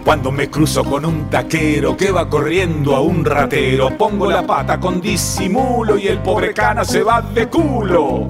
Cuando 0.05 0.31
me 0.31 0.51
cruzo 0.51 0.85
con 0.85 1.07
un 1.07 1.31
taquero 1.31 1.97
que 1.97 2.13
va 2.13 2.29
corriendo 2.29 2.95
a 2.95 3.01
un 3.01 3.25
ratero, 3.25 3.97
pongo 3.97 4.31
la 4.31 4.47
pata 4.47 4.79
con 4.79 5.01
disimulo 5.01 5.97
y 5.97 6.09
el 6.09 6.19
pobre 6.19 6.53
cana 6.53 6.85
se 6.85 7.03
va 7.03 7.23
de 7.23 7.49
culo. 7.49 8.27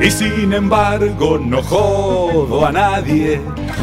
Y 0.00 0.12
sin 0.12 0.52
embargo 0.52 1.36
no 1.36 1.60
jodo 1.60 2.64
a 2.64 2.70
nadie 2.70 3.40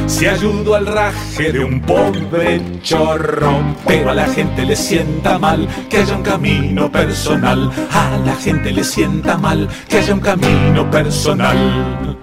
si 0.07 0.27
ayudo 0.27 0.75
al 0.75 0.87
raje 0.87 1.51
de 1.51 1.61
un 1.65 1.81
pobre 1.81 2.61
chorro. 2.81 3.51
Pero 3.85 4.11
a 4.11 4.13
la 4.13 4.27
gente 4.27 4.65
le 4.65 4.77
sienta 4.77 5.37
mal 5.37 5.67
que 5.89 5.97
haya 5.97 6.15
un 6.15 6.23
camino 6.23 6.89
personal. 6.89 7.69
A 7.91 8.17
la 8.25 8.35
gente 8.35 8.71
le 8.71 8.85
sienta 8.85 9.37
mal 9.37 9.67
que 9.89 9.97
haya 9.97 10.13
un 10.13 10.21
camino 10.21 10.89
personal. 10.89 12.17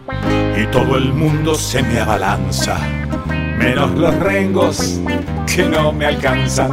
Y 0.57 0.67
todo 0.69 0.97
el 0.97 1.13
mundo 1.13 1.55
se 1.55 1.83
me 1.83 2.01
abalanza 2.01 2.79
menos 3.63 3.93
los 3.93 4.15
rengos 4.19 5.01
que 5.47 5.65
no 5.65 5.93
me 5.93 6.07
alcanzan. 6.07 6.71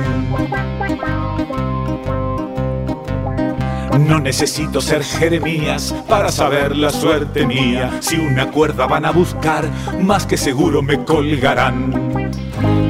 No 4.08 4.20
necesito 4.20 4.82
ser 4.82 5.04
Jeremías 5.04 5.94
para 6.08 6.30
saber 6.32 6.76
la 6.76 6.90
suerte 6.90 7.46
mía. 7.46 7.92
Si 8.00 8.16
una 8.18 8.50
cuerda 8.50 8.88
van 8.88 9.06
a 9.06 9.12
buscar, 9.12 9.66
más 10.02 10.26
que 10.26 10.38
seguro 10.38 10.82
me 10.82 11.04
colgarán. 11.06 12.32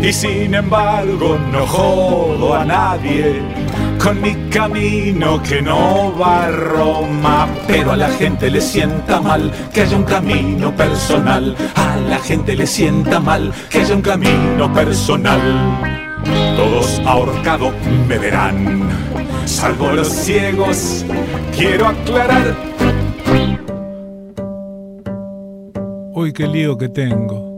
Y 0.01 0.13
sin 0.13 0.55
embargo 0.55 1.37
no 1.51 1.67
jodo 1.67 2.55
a 2.55 2.63
nadie 2.63 3.41
con 4.01 4.21
mi 4.21 4.33
camino 4.49 5.41
que 5.43 5.61
no 5.61 6.15
va 6.17 6.45
a 6.45 6.51
Roma. 6.51 7.47
Pero 7.67 7.91
a 7.91 7.97
la 7.97 8.09
gente 8.09 8.49
le 8.49 8.61
sienta 8.61 9.21
mal 9.21 9.51
que 9.73 9.81
haya 9.81 9.97
un 9.97 10.03
camino 10.03 10.75
personal. 10.75 11.55
A 11.75 11.95
la 11.97 12.19
gente 12.19 12.55
le 12.55 12.65
sienta 12.65 13.19
mal 13.19 13.53
que 13.69 13.79
haya 13.79 13.95
un 13.95 14.01
camino 14.01 14.73
personal. 14.73 15.41
Todos 16.55 16.99
ahorcado 17.05 17.71
me 18.07 18.17
verán, 18.17 18.89
salvo 19.45 19.91
los 19.91 20.09
ciegos, 20.09 21.05
quiero 21.55 21.87
aclarar. 21.87 22.55
Uy, 26.13 26.33
qué 26.33 26.47
lío 26.47 26.77
que 26.77 26.89
tengo. 26.89 27.48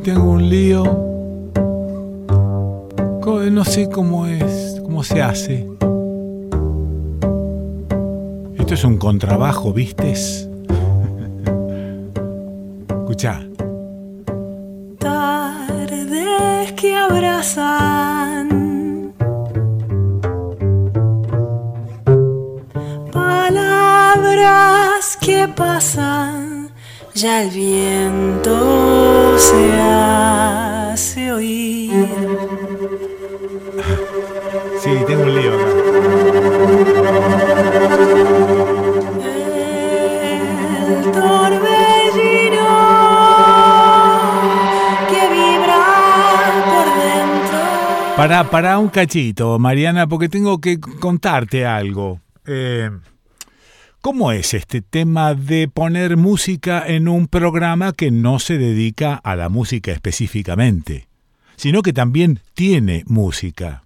Tengo 0.00 0.30
un 0.30 0.48
lío. 0.48 0.84
No 3.50 3.64
sé 3.64 3.88
cómo 3.88 4.26
es, 4.26 4.80
cómo 4.82 5.02
se 5.02 5.22
hace. 5.22 5.66
Esto 8.58 8.74
es 8.74 8.84
un 8.84 8.98
contrabajo, 8.98 9.72
¿vistes? 9.72 10.46
Escucha. 12.88 13.40
Tardes 14.98 16.72
que 16.72 16.94
abrazan. 16.96 18.48
Palabras 23.12 25.16
que 25.20 25.48
pasan. 25.48 26.39
Ya 27.20 27.42
el 27.42 27.50
viento 27.50 28.56
se 29.38 29.72
hace 29.78 31.30
oír. 31.30 32.08
Sí, 34.80 34.90
tengo 35.06 35.24
un 35.24 35.34
lío 35.34 35.52
acá. 35.52 35.66
El 39.22 41.12
torbellino 41.12 42.68
que 45.10 45.20
vibra 45.28 45.84
por 46.64 46.86
dentro. 47.02 48.16
Para, 48.16 48.48
para 48.48 48.78
un 48.78 48.88
cachito, 48.88 49.58
Mariana, 49.58 50.06
porque 50.06 50.30
tengo 50.30 50.58
que 50.58 50.80
contarte 50.80 51.66
algo. 51.66 52.22
Eh, 52.46 52.88
¿Cómo 54.02 54.32
es 54.32 54.54
este 54.54 54.80
tema 54.80 55.34
de 55.34 55.68
poner 55.68 56.16
música 56.16 56.82
en 56.86 57.06
un 57.06 57.26
programa 57.28 57.92
que 57.92 58.10
no 58.10 58.38
se 58.38 58.56
dedica 58.56 59.14
a 59.16 59.36
la 59.36 59.50
música 59.50 59.92
específicamente, 59.92 61.06
sino 61.56 61.82
que 61.82 61.92
también 61.92 62.40
tiene 62.54 63.04
música? 63.06 63.84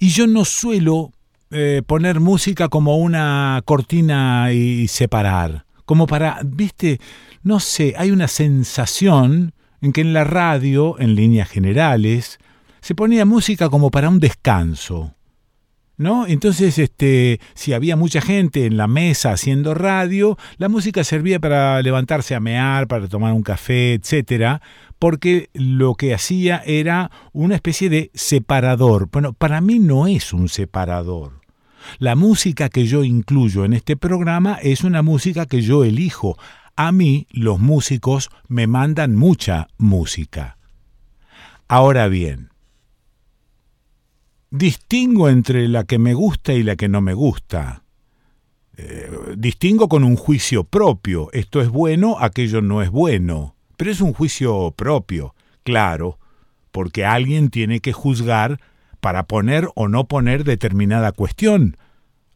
Y 0.00 0.08
yo 0.08 0.26
no 0.26 0.44
suelo 0.44 1.12
eh, 1.52 1.82
poner 1.86 2.18
música 2.18 2.68
como 2.68 2.96
una 2.96 3.62
cortina 3.64 4.52
y 4.52 4.88
separar, 4.88 5.64
como 5.84 6.08
para, 6.08 6.40
viste, 6.44 7.00
no 7.44 7.60
sé, 7.60 7.94
hay 7.96 8.10
una 8.10 8.26
sensación 8.26 9.54
en 9.80 9.92
que 9.92 10.00
en 10.00 10.12
la 10.12 10.24
radio, 10.24 10.98
en 10.98 11.14
líneas 11.14 11.48
generales, 11.48 12.40
se 12.80 12.96
ponía 12.96 13.24
música 13.24 13.68
como 13.68 13.92
para 13.92 14.08
un 14.08 14.18
descanso. 14.18 15.15
¿No? 15.98 16.26
Entonces, 16.26 16.78
este, 16.78 17.40
si 17.54 17.72
había 17.72 17.96
mucha 17.96 18.20
gente 18.20 18.66
en 18.66 18.76
la 18.76 18.86
mesa 18.86 19.32
haciendo 19.32 19.72
radio, 19.72 20.36
la 20.58 20.68
música 20.68 21.04
servía 21.04 21.40
para 21.40 21.80
levantarse 21.80 22.34
a 22.34 22.40
mear, 22.40 22.86
para 22.86 23.08
tomar 23.08 23.32
un 23.32 23.42
café, 23.42 23.94
etcétera, 23.94 24.60
porque 24.98 25.48
lo 25.54 25.94
que 25.94 26.12
hacía 26.12 26.62
era 26.66 27.10
una 27.32 27.54
especie 27.54 27.88
de 27.88 28.10
separador. 28.12 29.08
Bueno, 29.10 29.32
para 29.32 29.62
mí 29.62 29.78
no 29.78 30.06
es 30.06 30.34
un 30.34 30.50
separador. 30.50 31.40
La 31.98 32.14
música 32.14 32.68
que 32.68 32.86
yo 32.86 33.04
incluyo 33.04 33.64
en 33.64 33.72
este 33.72 33.96
programa 33.96 34.58
es 34.62 34.84
una 34.84 35.02
música 35.02 35.46
que 35.46 35.62
yo 35.62 35.84
elijo. 35.84 36.36
A 36.76 36.92
mí 36.92 37.26
los 37.30 37.58
músicos 37.58 38.30
me 38.48 38.66
mandan 38.66 39.16
mucha 39.16 39.68
música. 39.78 40.58
Ahora 41.68 42.08
bien, 42.08 42.50
distingo 44.56 45.28
entre 45.28 45.68
la 45.68 45.84
que 45.84 45.98
me 45.98 46.14
gusta 46.14 46.52
y 46.52 46.62
la 46.62 46.76
que 46.76 46.88
no 46.88 47.00
me 47.00 47.14
gusta. 47.14 47.82
Eh, 48.76 49.10
distingo 49.36 49.88
con 49.88 50.04
un 50.04 50.16
juicio 50.16 50.64
propio. 50.64 51.30
Esto 51.32 51.60
es 51.60 51.68
bueno, 51.68 52.16
aquello 52.20 52.62
no 52.62 52.82
es 52.82 52.90
bueno. 52.90 53.54
Pero 53.76 53.90
es 53.90 54.00
un 54.00 54.12
juicio 54.12 54.72
propio, 54.76 55.34
claro, 55.62 56.18
porque 56.72 57.04
alguien 57.04 57.50
tiene 57.50 57.80
que 57.80 57.92
juzgar 57.92 58.60
para 59.00 59.26
poner 59.26 59.68
o 59.74 59.88
no 59.88 60.08
poner 60.08 60.44
determinada 60.44 61.12
cuestión. 61.12 61.76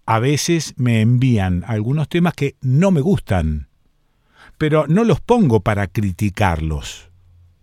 A 0.06 0.18
veces 0.18 0.74
me 0.76 1.00
envían 1.00 1.64
algunos 1.66 2.08
temas 2.08 2.34
que 2.34 2.56
no 2.60 2.90
me 2.90 3.00
gustan, 3.00 3.68
pero 4.58 4.86
no 4.86 5.04
los 5.04 5.20
pongo 5.20 5.60
para 5.60 5.86
criticarlos. 5.86 7.10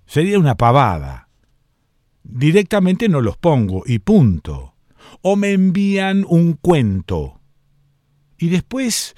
Sería 0.05 0.39
una 0.39 0.55
pavada. 0.55 1.26
Directamente 2.29 3.07
no 3.07 3.21
los 3.21 3.37
pongo 3.37 3.83
y 3.85 3.99
punto. 3.99 4.73
O 5.21 5.35
me 5.35 5.53
envían 5.53 6.25
un 6.27 6.53
cuento. 6.53 7.39
Y 8.37 8.49
después 8.49 9.15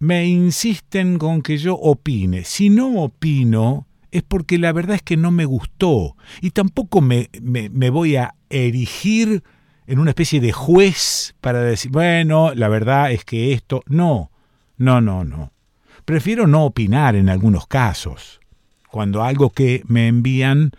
me 0.00 0.26
insisten 0.26 1.18
con 1.18 1.42
que 1.42 1.58
yo 1.58 1.74
opine. 1.74 2.44
Si 2.44 2.68
no 2.68 3.02
opino, 3.02 3.86
es 4.10 4.22
porque 4.22 4.58
la 4.58 4.72
verdad 4.72 4.96
es 4.96 5.02
que 5.02 5.16
no 5.16 5.30
me 5.30 5.44
gustó. 5.44 6.16
Y 6.40 6.50
tampoco 6.50 7.00
me, 7.00 7.30
me, 7.40 7.90
voy 7.90 8.16
a 8.16 8.34
erigir 8.48 9.44
en 9.86 9.98
una 9.98 10.10
especie 10.10 10.40
de 10.40 10.52
juez 10.52 11.34
para 11.40 11.62
decir, 11.62 11.90
bueno, 11.92 12.52
la 12.54 12.68
verdad 12.68 13.12
es 13.12 13.24
que 13.24 13.52
esto... 13.52 13.82
No, 13.86 14.30
no, 14.76 15.00
no, 15.00 15.24
no. 15.24 15.52
Prefiero 16.04 16.46
no 16.46 16.64
opinar 16.64 17.14
en 17.14 17.28
algunos 17.28 17.66
casos, 17.66 18.40
cuando 18.90 19.22
algo 19.22 19.50
que 19.50 19.82
me 19.86 20.08
envían 20.08 20.72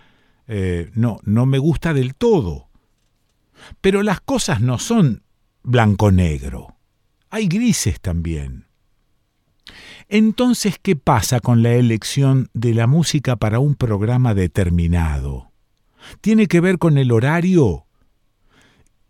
eh, 0.53 0.91
no, 0.95 1.17
no 1.23 1.45
me 1.45 1.59
gusta 1.59 1.93
del 1.93 2.13
todo. 2.13 2.67
Pero 3.79 4.03
las 4.03 4.19
cosas 4.19 4.59
no 4.59 4.79
son 4.79 5.23
blanco-negro. 5.63 6.75
Hay 7.29 7.47
grises 7.47 8.01
también. 8.01 8.67
Entonces, 10.09 10.77
¿qué 10.81 10.97
pasa 10.97 11.39
con 11.39 11.63
la 11.63 11.71
elección 11.71 12.49
de 12.53 12.73
la 12.73 12.85
música 12.85 13.37
para 13.37 13.59
un 13.59 13.75
programa 13.75 14.33
determinado? 14.33 15.53
¿Tiene 16.19 16.47
que 16.47 16.59
ver 16.59 16.79
con 16.79 16.97
el 16.97 17.13
horario? 17.13 17.85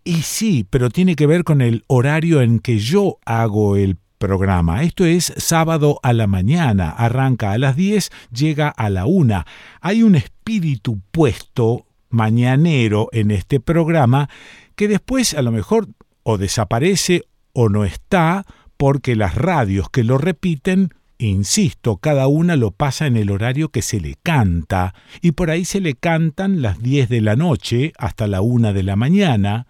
Y 0.03 0.21
sí, 0.21 0.67
pero 0.69 0.91
tiene 0.91 1.15
que 1.15 1.25
ver 1.25 1.43
con 1.43 1.61
el 1.61 1.85
horario 1.87 2.43
en 2.43 2.59
que 2.59 2.77
yo 2.77 3.17
hago 3.25 3.77
el 3.77 3.97
programa. 4.21 4.83
Esto 4.83 5.03
es 5.03 5.33
sábado 5.35 5.99
a 6.03 6.13
la 6.13 6.27
mañana, 6.27 6.91
arranca 6.91 7.51
a 7.51 7.57
las 7.57 7.75
10, 7.75 8.11
llega 8.31 8.69
a 8.69 8.91
la 8.91 9.07
1. 9.07 9.43
Hay 9.81 10.03
un 10.03 10.15
espíritu 10.15 11.01
puesto 11.11 11.87
mañanero 12.09 13.09
en 13.13 13.31
este 13.31 13.59
programa 13.59 14.29
que 14.75 14.87
después 14.87 15.33
a 15.33 15.41
lo 15.41 15.51
mejor 15.51 15.87
o 16.21 16.37
desaparece 16.37 17.23
o 17.51 17.67
no 17.67 17.83
está 17.83 18.45
porque 18.77 19.15
las 19.15 19.33
radios 19.33 19.89
que 19.89 20.03
lo 20.03 20.19
repiten 20.19 20.93
Insisto, 21.17 21.97
cada 21.97 22.27
una 22.27 22.55
lo 22.55 22.71
pasa 22.71 23.05
en 23.05 23.15
el 23.15 23.29
horario 23.29 23.69
que 23.69 23.83
se 23.83 23.99
le 23.99 24.15
canta, 24.23 24.95
y 25.21 25.33
por 25.33 25.51
ahí 25.51 25.65
se 25.65 25.79
le 25.79 25.93
cantan 25.93 26.63
las 26.63 26.81
10 26.81 27.09
de 27.09 27.21
la 27.21 27.35
noche 27.35 27.93
hasta 27.99 28.25
la 28.25 28.41
1 28.41 28.73
de 28.73 28.81
la 28.81 28.95
mañana. 28.95 29.67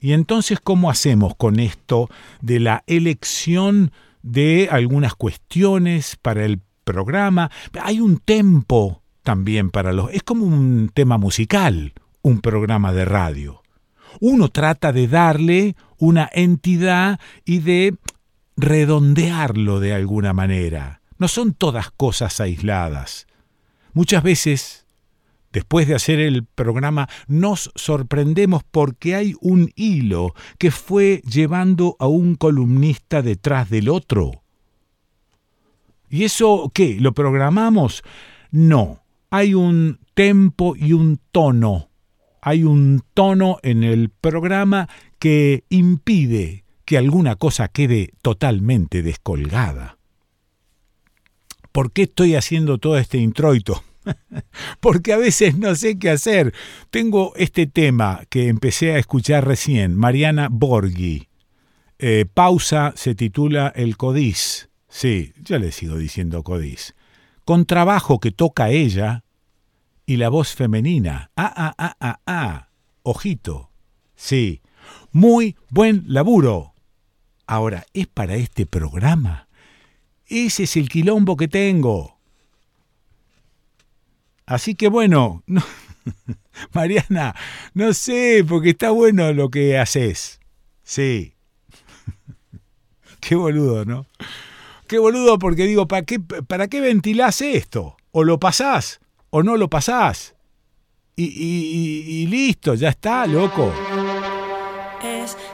Y 0.00 0.12
entonces, 0.12 0.58
¿cómo 0.62 0.90
hacemos 0.90 1.34
con 1.36 1.58
esto 1.58 2.08
de 2.40 2.60
la 2.60 2.84
elección 2.86 3.92
de 4.22 4.68
algunas 4.70 5.14
cuestiones 5.14 6.16
para 6.16 6.44
el 6.44 6.60
programa? 6.84 7.50
Hay 7.82 8.00
un 8.00 8.18
tempo 8.18 9.02
también 9.22 9.70
para 9.70 9.92
los... 9.92 10.12
Es 10.12 10.22
como 10.22 10.46
un 10.46 10.90
tema 10.94 11.18
musical, 11.18 11.94
un 12.22 12.40
programa 12.40 12.92
de 12.92 13.04
radio. 13.04 13.62
Uno 14.20 14.48
trata 14.48 14.92
de 14.92 15.08
darle 15.08 15.76
una 15.98 16.28
entidad 16.32 17.18
y 17.44 17.58
de 17.58 17.96
redondearlo 18.56 19.80
de 19.80 19.94
alguna 19.94 20.32
manera. 20.32 21.00
No 21.18 21.28
son 21.28 21.52
todas 21.54 21.90
cosas 21.90 22.40
aisladas. 22.40 23.26
Muchas 23.92 24.22
veces, 24.22 24.86
después 25.52 25.88
de 25.88 25.94
hacer 25.94 26.20
el 26.20 26.44
programa, 26.44 27.08
nos 27.26 27.70
sorprendemos 27.74 28.62
porque 28.70 29.14
hay 29.14 29.34
un 29.40 29.70
hilo 29.76 30.34
que 30.58 30.70
fue 30.70 31.22
llevando 31.30 31.96
a 31.98 32.06
un 32.06 32.34
columnista 32.34 33.22
detrás 33.22 33.70
del 33.70 33.88
otro. 33.88 34.42
¿Y 36.10 36.24
eso 36.24 36.70
qué? 36.74 36.96
¿Lo 37.00 37.12
programamos? 37.12 38.02
No. 38.50 39.02
Hay 39.30 39.54
un 39.54 40.00
tempo 40.14 40.74
y 40.76 40.94
un 40.94 41.20
tono. 41.32 41.90
Hay 42.40 42.64
un 42.64 43.02
tono 43.14 43.58
en 43.62 43.84
el 43.84 44.08
programa 44.08 44.88
que 45.18 45.64
impide 45.68 46.64
que 46.84 46.96
alguna 46.96 47.36
cosa 47.36 47.68
quede 47.68 48.14
totalmente 48.22 49.02
descolgada. 49.02 49.98
¿Por 51.72 51.92
qué 51.92 52.04
estoy 52.04 52.34
haciendo 52.34 52.78
todo 52.78 52.96
este 52.96 53.18
introito? 53.18 53.84
Porque 54.80 55.12
a 55.12 55.16
veces 55.16 55.56
no 55.56 55.74
sé 55.74 55.98
qué 55.98 56.10
hacer. 56.10 56.54
Tengo 56.90 57.32
este 57.36 57.66
tema 57.66 58.22
que 58.28 58.48
empecé 58.48 58.92
a 58.92 58.98
escuchar 58.98 59.46
recién, 59.46 59.96
Mariana 59.96 60.48
Borghi. 60.50 61.28
Eh, 61.98 62.26
pausa 62.32 62.92
se 62.96 63.14
titula 63.14 63.72
El 63.74 63.96
Codiz. 63.96 64.68
Sí, 64.88 65.32
yo 65.42 65.58
le 65.58 65.72
sigo 65.72 65.96
diciendo 65.96 66.42
Codiz. 66.42 66.94
Con 67.44 67.66
trabajo 67.66 68.20
que 68.20 68.30
toca 68.30 68.70
ella 68.70 69.24
y 70.06 70.16
la 70.16 70.28
voz 70.28 70.54
femenina. 70.54 71.30
Ah, 71.36 71.52
ah, 71.54 71.74
ah, 71.76 71.96
ah, 72.00 72.20
ah. 72.26 72.68
Ojito. 73.02 73.70
Sí. 74.14 74.62
Muy 75.12 75.56
buen 75.70 76.04
laburo. 76.06 76.74
Ahora, 77.46 77.86
¿es 77.94 78.06
para 78.06 78.36
este 78.36 78.66
programa? 78.66 79.48
Ese 80.26 80.64
es 80.64 80.76
el 80.76 80.88
quilombo 80.88 81.36
que 81.36 81.48
tengo. 81.48 82.17
Así 84.48 84.74
que 84.74 84.88
bueno, 84.88 85.44
Mariana, 86.72 87.34
no 87.74 87.92
sé, 87.92 88.42
porque 88.48 88.70
está 88.70 88.90
bueno 88.90 89.34
lo 89.34 89.50
que 89.50 89.76
haces. 89.76 90.40
Sí. 90.82 91.34
qué 93.20 93.34
boludo, 93.34 93.84
¿no? 93.84 94.06
Qué 94.86 94.98
boludo 94.98 95.38
porque 95.38 95.66
digo, 95.66 95.86
¿para 95.86 96.06
qué, 96.06 96.18
para 96.18 96.68
qué 96.68 96.80
ventilás 96.80 97.42
esto? 97.42 97.98
O 98.10 98.24
lo 98.24 98.40
pasás, 98.40 99.00
o 99.28 99.42
no 99.42 99.58
lo 99.58 99.68
pasás. 99.68 100.34
Y, 101.14 101.26
y 101.26 102.26
listo, 102.26 102.74
ya 102.74 102.88
está, 102.88 103.26
loco 103.26 103.70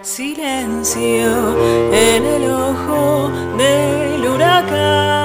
silencio 0.04 1.90
en 1.92 2.24
el 2.24 2.50
ojo 2.50 3.30
del 3.56 4.26
huracán. 4.26 5.23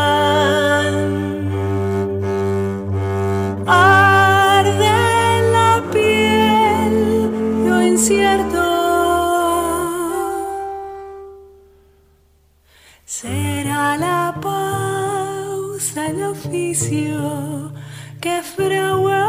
Será 13.05 13.97
la 13.97 14.35
pausa 14.41 16.07
el 16.07 16.23
oficio 16.23 17.71
que 18.19 18.41
fragua 18.41 19.27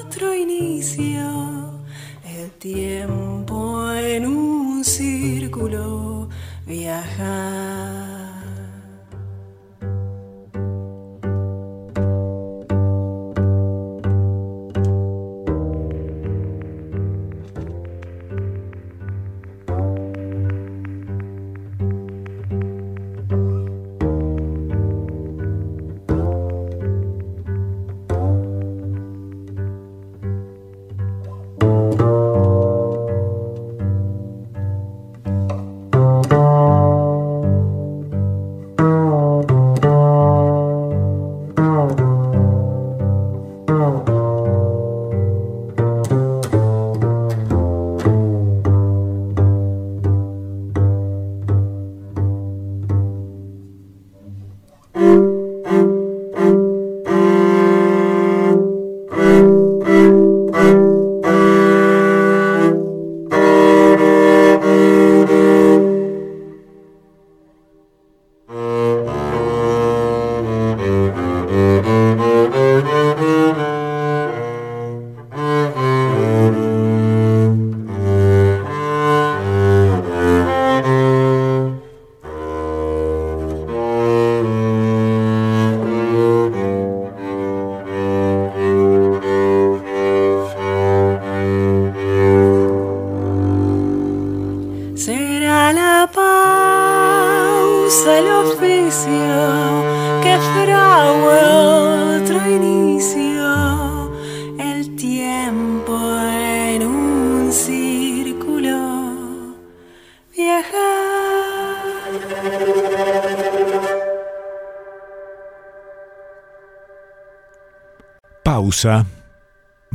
otro 0.00 0.34
inicio. 0.34 1.80
El 2.26 2.50
tiempo 2.58 3.90
en 3.92 4.26
un 4.26 4.84
círculo 4.84 6.28
viajar. 6.66 8.23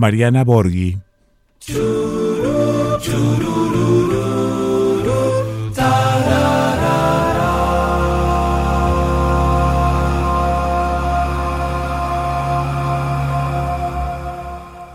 Mariana 0.10 0.44
Borghi. 0.44 0.98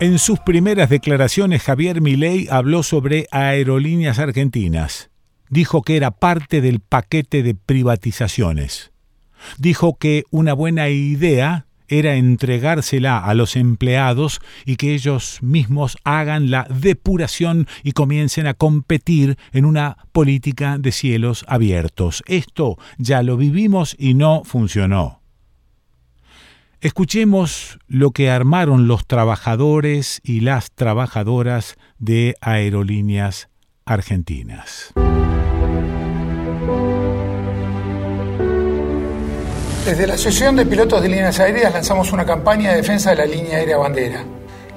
En 0.01 0.19
sus 0.19 0.39
primeras 0.39 0.89
declaraciones, 0.89 1.63
Javier 1.63 2.01
Milei 2.01 2.49
habló 2.51 2.83
sobre 2.83 3.27
aerolíneas 3.31 4.19
argentinas. 4.19 5.11
Dijo 5.49 5.81
que 5.81 5.95
era 5.95 6.11
parte 6.11 6.59
del 6.59 6.81
paquete 6.81 7.41
de 7.41 7.55
privatizaciones. 7.55 8.91
Dijo 9.59 9.97
que 9.97 10.25
una 10.29 10.51
buena 10.51 10.89
idea 10.89 11.67
era 11.87 12.15
entregársela 12.15 13.19
a 13.19 13.33
los 13.33 13.55
empleados 13.55 14.39
y 14.65 14.75
que 14.75 14.93
ellos 14.93 15.39
mismos 15.41 15.97
hagan 16.03 16.51
la 16.51 16.67
depuración 16.69 17.67
y 17.83 17.91
comiencen 17.91 18.47
a 18.47 18.53
competir 18.53 19.37
en 19.51 19.65
una 19.65 19.97
política 20.11 20.77
de 20.77 20.91
cielos 20.91 21.45
abiertos. 21.47 22.23
Esto 22.27 22.77
ya 22.97 23.23
lo 23.23 23.37
vivimos 23.37 23.95
y 23.97 24.13
no 24.13 24.43
funcionó. 24.43 25.21
Escuchemos 26.81 27.79
lo 27.87 28.11
que 28.11 28.29
armaron 28.29 28.87
los 28.87 29.07
trabajadores 29.07 30.21
y 30.23 30.41
las 30.41 30.71
trabajadoras 30.71 31.77
de 31.97 32.35
aerolíneas 32.41 33.49
argentinas. 33.85 34.93
Desde 39.85 40.07
la 40.07 40.15
Asociación 40.15 40.55
de 40.55 40.65
Pilotos 40.65 40.99
de 40.99 41.09
Líneas 41.09 41.39
Aéreas 41.39 41.71
lanzamos 41.71 42.11
una 42.11 42.25
campaña 42.25 42.71
de 42.71 42.77
defensa 42.77 43.11
de 43.11 43.17
la 43.17 43.25
línea 43.27 43.57
aérea 43.57 43.77
bandera. 43.77 44.23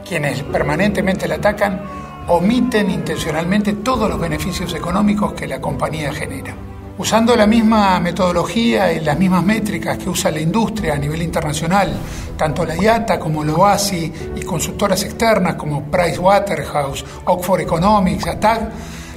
Quienes 0.07 0.43
permanentemente 0.43 1.27
la 1.27 1.37
atacan 1.37 1.81
omiten 2.29 2.91
intencionalmente 2.91 3.73
todos 3.73 4.11
los 4.11 4.21
beneficios 4.21 4.75
económicos 4.75 5.33
que 5.33 5.47
la 5.47 5.63
compañía 5.63 6.13
genera. 6.13 6.55
Usando 6.99 7.35
la 7.35 7.47
misma 7.47 7.99
metodología 8.01 8.93
y 8.93 9.01
las 9.01 9.19
mismas 9.19 9.43
métricas 9.43 9.97
que 9.97 10.11
usa 10.11 10.31
la 10.31 10.41
industria 10.41 10.93
a 10.93 10.99
nivel 10.99 11.23
internacional, 11.23 11.91
tanto 12.37 12.67
la 12.67 12.77
IATA 12.77 13.19
como 13.19 13.43
la 13.43 13.55
OASI 13.55 14.13
y 14.37 14.43
consultoras 14.43 15.03
externas 15.05 15.55
como 15.55 15.91
Pricewaterhouse, 15.91 17.03
Oxford 17.25 17.63
Economics, 17.63 18.27
ATAG, 18.27 18.73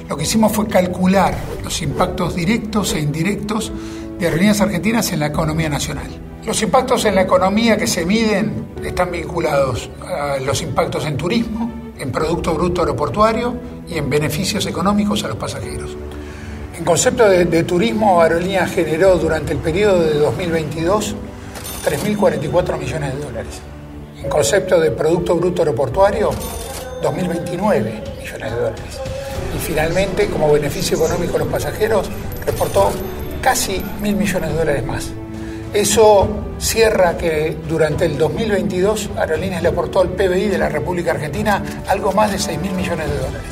lo 0.08 0.16
que 0.16 0.24
hicimos 0.24 0.52
fue 0.52 0.66
calcular 0.66 1.34
los 1.62 1.82
impactos 1.82 2.34
directos 2.34 2.94
e 2.94 3.00
indirectos 3.00 3.70
de 4.22 4.28
aerolíneas 4.28 4.60
argentinas 4.60 5.12
en 5.12 5.18
la 5.18 5.26
economía 5.26 5.68
nacional. 5.68 6.06
Los 6.46 6.62
impactos 6.62 7.04
en 7.06 7.16
la 7.16 7.22
economía 7.22 7.76
que 7.76 7.88
se 7.88 8.06
miden 8.06 8.68
están 8.84 9.10
vinculados 9.10 9.90
a 10.00 10.36
los 10.38 10.62
impactos 10.62 11.06
en 11.06 11.16
turismo, 11.16 11.72
en 11.98 12.12
Producto 12.12 12.54
Bruto 12.54 12.82
Aeroportuario 12.82 13.56
y 13.88 13.98
en 13.98 14.08
beneficios 14.08 14.64
económicos 14.66 15.24
a 15.24 15.28
los 15.28 15.36
pasajeros. 15.36 15.96
En 16.78 16.84
concepto 16.84 17.28
de, 17.28 17.64
turismo, 17.64 18.22
Aerolíneas 18.22 18.70
generó 18.70 19.16
durante 19.16 19.54
el 19.54 19.58
periodo 19.58 20.00
de 20.00 20.14
2022 20.14 21.16
3.044 21.84 22.78
millones 22.78 23.14
de 23.14 23.24
dólares. 23.24 23.60
En 24.22 24.30
concepto 24.30 24.78
de 24.78 24.92
Producto 24.92 25.34
Bruto 25.34 25.62
Aeroportuario, 25.62 26.30
2.029 27.02 27.56
millones 28.20 28.50
de 28.50 28.50
dólares. 28.50 29.00
Y 29.56 29.58
finalmente, 29.58 30.28
como 30.28 30.52
beneficio 30.52 30.96
económico 30.96 31.34
a 31.34 31.38
los 31.40 31.48
pasajeros, 31.48 32.08
reportó 32.46 32.92
casi 33.42 33.82
mil 34.00 34.16
millones 34.16 34.50
de 34.50 34.56
dólares 34.56 34.86
más. 34.86 35.10
Eso 35.74 36.28
cierra 36.58 37.16
que 37.16 37.56
durante 37.68 38.06
el 38.06 38.16
2022 38.16 39.10
Aerolíneas 39.16 39.62
le 39.62 39.68
aportó 39.68 40.00
al 40.00 40.10
PBI 40.10 40.48
de 40.48 40.58
la 40.58 40.68
República 40.68 41.10
Argentina 41.10 41.62
algo 41.88 42.12
más 42.12 42.30
de 42.30 42.38
6 42.38 42.60
mil 42.60 42.72
millones 42.72 43.10
de 43.10 43.16
dólares. 43.16 43.50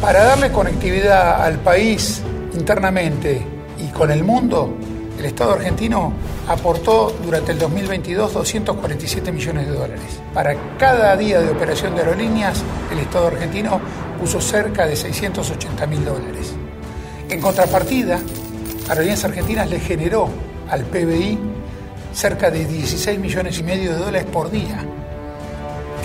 Para 0.00 0.22
darle 0.24 0.52
conectividad 0.52 1.42
al 1.42 1.58
país 1.58 2.22
internamente 2.54 3.44
y 3.78 3.90
con 3.90 4.10
el 4.10 4.22
mundo, 4.22 4.72
el 5.18 5.24
Estado 5.24 5.54
argentino 5.54 6.12
aportó 6.46 7.16
durante 7.24 7.52
el 7.52 7.58
2022 7.58 8.32
247 8.32 9.32
millones 9.32 9.66
de 9.66 9.72
dólares. 9.72 10.20
Para 10.32 10.54
cada 10.78 11.16
día 11.16 11.40
de 11.40 11.50
operación 11.50 11.96
de 11.96 12.02
aerolíneas, 12.02 12.62
el 12.92 13.00
Estado 13.00 13.26
argentino 13.26 13.80
puso 14.20 14.40
cerca 14.40 14.86
de 14.86 14.94
680 14.94 15.86
mil 15.86 16.04
dólares. 16.04 16.52
En 17.28 17.40
contrapartida, 17.40 18.20
Aerolíneas 18.88 19.22
Argentinas 19.24 19.68
le 19.68 19.80
generó 19.80 20.28
al 20.70 20.84
PBI 20.84 21.38
cerca 22.14 22.50
de 22.50 22.64
16 22.64 23.18
millones 23.18 23.58
y 23.58 23.62
medio 23.62 23.92
de 23.92 23.98
dólares 23.98 24.26
por 24.32 24.50
día, 24.50 24.78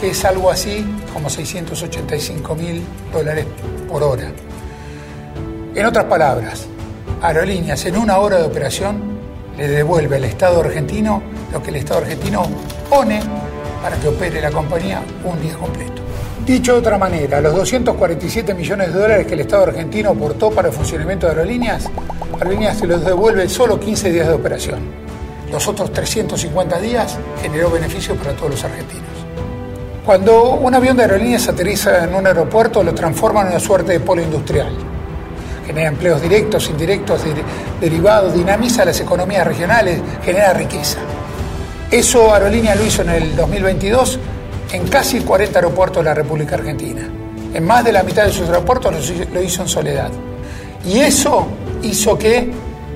que 0.02 0.10
es 0.10 0.26
algo 0.26 0.52
así 0.52 0.86
como 1.14 1.30
685 1.30 2.56
mil 2.56 2.84
dólares 3.14 3.46
por 3.90 4.04
hora. 4.04 4.32
En 5.74 5.86
otras 5.86 6.06
palabras, 6.06 6.66
Aerolíneas 7.22 7.86
en 7.86 7.96
una 7.96 8.18
hora 8.18 8.38
de 8.40 8.44
operación 8.44 9.02
le 9.58 9.70
devuelve 9.70 10.18
al 10.18 10.26
Estado 10.26 10.60
argentino 10.60 11.24
lo 11.54 11.64
que 11.64 11.70
el 11.70 11.78
Estado 11.78 12.02
argentino 12.02 12.44
pone 12.90 13.22
para 13.82 13.96
que 13.96 14.10
opere 14.10 14.42
la 14.42 14.52
compañía 14.52 15.02
un 15.24 15.42
día 15.42 15.56
completo. 15.56 16.02
Dicho 16.46 16.74
de 16.74 16.80
otra 16.80 16.98
manera, 16.98 17.40
los 17.40 17.56
247 17.56 18.54
millones 18.54 18.94
de 18.94 19.00
dólares 19.00 19.26
que 19.26 19.36
el 19.36 19.40
Estado 19.40 19.64
argentino 19.64 20.10
aportó 20.10 20.52
para 20.52 20.68
el 20.68 20.74
funcionamiento 20.74 21.28
de 21.28 21.32
Aerolíneas, 21.32 21.90
Aerolíneas 22.36 22.78
se 22.78 22.88
los 22.88 23.04
devuelve 23.04 23.48
solo 23.50 23.80
15 23.80 24.12
días 24.12 24.28
de 24.28 24.34
operación. 24.34 24.80
Los 25.52 25.68
otros 25.68 25.92
350 25.92 26.80
días 26.80 27.18
generó 27.42 27.70
beneficios 27.70 28.18
para 28.18 28.34
todos 28.34 28.52
los 28.52 28.64
argentinos. 28.64 29.04
Cuando 30.06 30.56
un 30.56 30.74
avión 30.74 30.98
de 30.98 31.04
aerolíneas 31.04 31.48
aterriza 31.48 32.04
en 32.04 32.16
un 32.16 32.28
aeropuerto, 32.28 32.84
lo 32.84 32.94
transforma 32.94 33.42
en 33.42 33.48
una 33.48 33.60
suerte 33.60 33.94
de 33.94 34.00
polo 34.00 34.22
industrial 34.22 34.74
genera 35.66 35.88
empleos 35.88 36.22
directos, 36.22 36.70
indirectos, 36.70 37.22
derivados, 37.80 38.34
dinamiza 38.34 38.86
las 38.86 39.00
economías 39.00 39.46
regionales, 39.46 40.00
genera 40.24 40.54
riqueza. 40.54 41.00
Eso 41.90 42.34
Aerolínea 42.34 42.76
lo 42.76 42.86
hizo 42.86 43.02
en 43.04 43.10
el 43.10 43.36
2022 43.36 44.20
en 44.72 44.88
casi 44.88 45.22
40 45.22 45.60
aeropuertos 45.60 46.04
de 46.04 46.10
la 46.10 46.14
República 46.14 46.56
Argentina. 46.56 47.10
En 47.54 47.66
más 47.66 47.84
de 47.84 47.92
la 47.92 48.04
mitad 48.04 48.26
de 48.26 48.32
sus 48.32 48.48
aeropuertos 48.48 49.12
lo 49.32 49.42
hizo 49.42 49.62
en 49.62 49.68
soledad. 49.68 50.10
Y 50.86 51.00
eso 51.00 51.48
hizo 51.84 52.18
que 52.18 52.52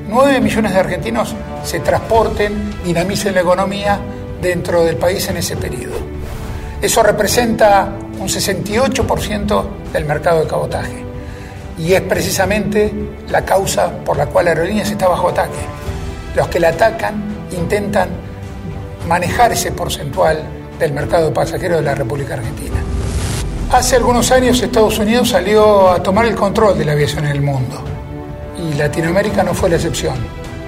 9 0.10 0.40
millones 0.40 0.74
de 0.74 0.80
argentinos 0.80 1.36
se 1.64 1.80
transporten, 1.82 2.74
dinamicen 2.84 3.36
la 3.36 3.42
economía 3.42 4.00
dentro 4.42 4.84
del 4.84 4.96
país 4.96 5.28
en 5.30 5.38
ese 5.38 5.58
periodo. 5.58 5.98
Eso 6.82 7.04
representa 7.04 7.92
un 8.20 8.28
68% 8.28 9.66
del 9.92 10.06
mercado 10.06 10.42
de 10.42 10.48
cabotaje 10.48 11.04
y 11.78 11.94
es 11.94 12.02
precisamente 12.02 12.92
la 13.30 13.44
causa 13.44 13.92
por 14.04 14.18
la 14.18 14.28
cual 14.28 14.48
Aerolíneas 14.48 14.90
está 14.90 15.08
bajo 15.08 15.30
ataque. 15.30 15.60
Los 16.36 16.48
que 16.48 16.60
la 16.60 16.70
atacan 16.70 17.24
intentan 17.52 18.10
manejar 19.08 19.52
ese 19.52 19.72
porcentual 19.72 20.42
del 20.80 20.94
mercado 20.94 21.28
de 21.28 21.32
pasajeros 21.32 21.80
de 21.80 21.84
la 21.84 21.96
República 21.96 22.36
Argentina. 22.36 22.78
Hace 23.72 23.98
algunos 23.98 24.32
años 24.32 24.62
Estados 24.62 24.98
Unidos 25.00 25.30
salió 25.30 25.90
a 25.90 26.02
tomar 26.02 26.26
el 26.26 26.36
control 26.36 26.78
de 26.78 26.86
la 26.86 26.94
aviación 26.94 27.26
en 27.26 27.32
el 27.32 27.42
mundo 27.42 27.97
y 28.58 28.74
Latinoamérica 28.76 29.44
no 29.44 29.54
fue 29.54 29.70
la 29.70 29.76
excepción. 29.76 30.16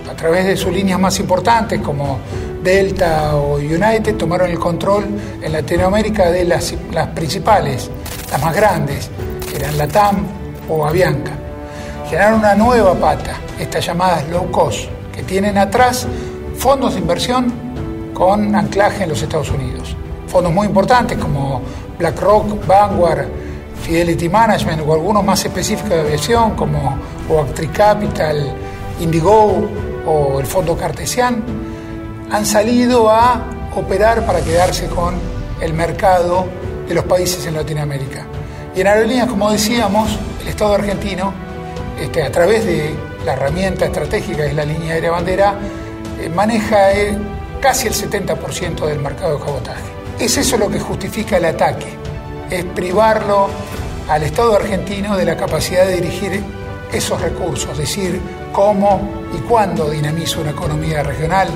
A 0.09 0.15
través 0.15 0.45
de 0.45 0.57
sus 0.57 0.71
líneas 0.71 0.99
más 0.99 1.19
importantes 1.19 1.79
como 1.81 2.19
Delta 2.63 3.35
o 3.35 3.55
United 3.55 4.15
tomaron 4.15 4.49
el 4.49 4.59
control 4.59 5.05
en 5.41 5.51
Latinoamérica 5.51 6.29
de 6.29 6.45
las, 6.45 6.73
las 6.91 7.07
principales, 7.07 7.89
las 8.31 8.41
más 8.41 8.55
grandes, 8.55 9.09
eran 9.55 9.77
Latam, 9.77 10.27
o 10.69 10.85
Avianca. 10.85 11.31
Generaron 12.09 12.39
una 12.39 12.55
nueva 12.55 12.93
pata, 12.93 13.35
estas 13.59 13.85
llamadas 13.85 14.27
low 14.29 14.49
cost, 14.51 14.89
que 15.13 15.23
tienen 15.23 15.57
atrás 15.57 16.07
fondos 16.57 16.93
de 16.93 17.01
inversión 17.01 17.51
con 18.13 18.55
anclaje 18.55 19.03
en 19.03 19.09
los 19.09 19.21
Estados 19.21 19.49
Unidos. 19.49 19.95
Fondos 20.27 20.53
muy 20.53 20.67
importantes 20.67 21.17
como 21.17 21.61
BlackRock, 21.97 22.65
Vanguard, 22.67 23.27
Fidelity 23.81 24.29
Management 24.29 24.81
o 24.85 24.93
algunos 24.93 25.23
más 25.23 25.43
específicos 25.43 25.89
de 25.91 26.01
aviación 26.01 26.55
como 26.55 26.97
Oaktree 27.29 27.69
Capital, 27.69 28.53
Indigo 28.99 29.69
o 30.05 30.39
el 30.39 30.45
Fondo 30.45 30.77
Cartesian, 30.77 31.43
han 32.31 32.45
salido 32.45 33.09
a 33.09 33.45
operar 33.75 34.25
para 34.25 34.41
quedarse 34.41 34.87
con 34.87 35.15
el 35.61 35.73
mercado 35.73 36.45
de 36.87 36.95
los 36.95 37.05
países 37.05 37.45
en 37.45 37.55
Latinoamérica. 37.55 38.25
Y 38.75 38.81
en 38.81 38.87
aerolíneas, 38.87 39.27
como 39.27 39.51
decíamos, 39.51 40.17
el 40.41 40.47
Estado 40.47 40.73
argentino, 40.75 41.33
este, 41.99 42.23
a 42.23 42.31
través 42.31 42.65
de 42.65 42.95
la 43.25 43.33
herramienta 43.33 43.85
estratégica 43.85 44.43
que 44.43 44.47
es 44.47 44.55
la 44.55 44.65
línea 44.65 44.93
aérea 44.93 45.11
bandera, 45.11 45.55
eh, 46.19 46.29
maneja 46.29 46.93
eh, 46.93 47.17
casi 47.59 47.87
el 47.87 47.93
70% 47.93 48.85
del 48.85 48.99
mercado 48.99 49.37
de 49.37 49.45
cabotaje. 49.45 49.83
Es 50.19 50.37
eso 50.37 50.57
lo 50.57 50.69
que 50.69 50.79
justifica 50.79 51.37
el 51.37 51.45
ataque, 51.45 51.93
es 52.49 52.65
privarlo 52.65 53.47
al 54.07 54.23
Estado 54.23 54.55
argentino 54.55 55.15
de 55.15 55.25
la 55.25 55.37
capacidad 55.37 55.85
de 55.85 55.95
dirigir 55.95 56.41
esos 56.91 57.21
recursos, 57.21 57.71
es 57.73 57.77
decir, 57.77 58.19
cómo 58.51 58.99
y 59.37 59.41
cuándo 59.41 59.89
dinamizo 59.89 60.41
una 60.41 60.51
economía 60.51 61.03
regional, 61.03 61.47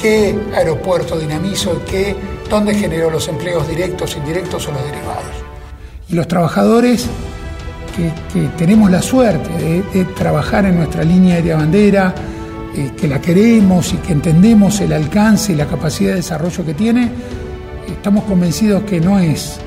qué 0.00 0.38
aeropuerto 0.54 1.18
dinamizo, 1.18 1.82
qué, 1.84 2.16
dónde 2.48 2.74
generó 2.74 3.10
los 3.10 3.28
empleos 3.28 3.68
directos, 3.68 4.16
indirectos 4.16 4.66
o 4.68 4.72
los 4.72 4.84
derivados. 4.84 5.24
Y 6.08 6.14
los 6.14 6.26
trabajadores 6.26 7.06
que, 7.94 8.48
tenemos 8.56 8.90
la 8.90 9.02
suerte 9.02 9.82
de, 9.92 10.04
trabajar 10.16 10.64
en 10.64 10.76
nuestra 10.76 11.04
línea 11.04 11.36
aérea 11.36 11.56
bandera, 11.56 12.14
eh, 12.74 12.92
que 12.96 13.06
la 13.06 13.20
queremos 13.20 13.92
y 13.92 13.96
que 13.98 14.12
entendemos 14.12 14.80
el 14.80 14.94
alcance 14.94 15.52
y 15.52 15.56
la 15.56 15.66
capacidad 15.66 16.10
de 16.10 16.16
desarrollo 16.16 16.64
que 16.64 16.72
tiene, 16.72 17.10
estamos 17.86 18.24
convencidos 18.24 18.84
que 18.84 18.98
no 18.98 19.18
es 19.18 19.60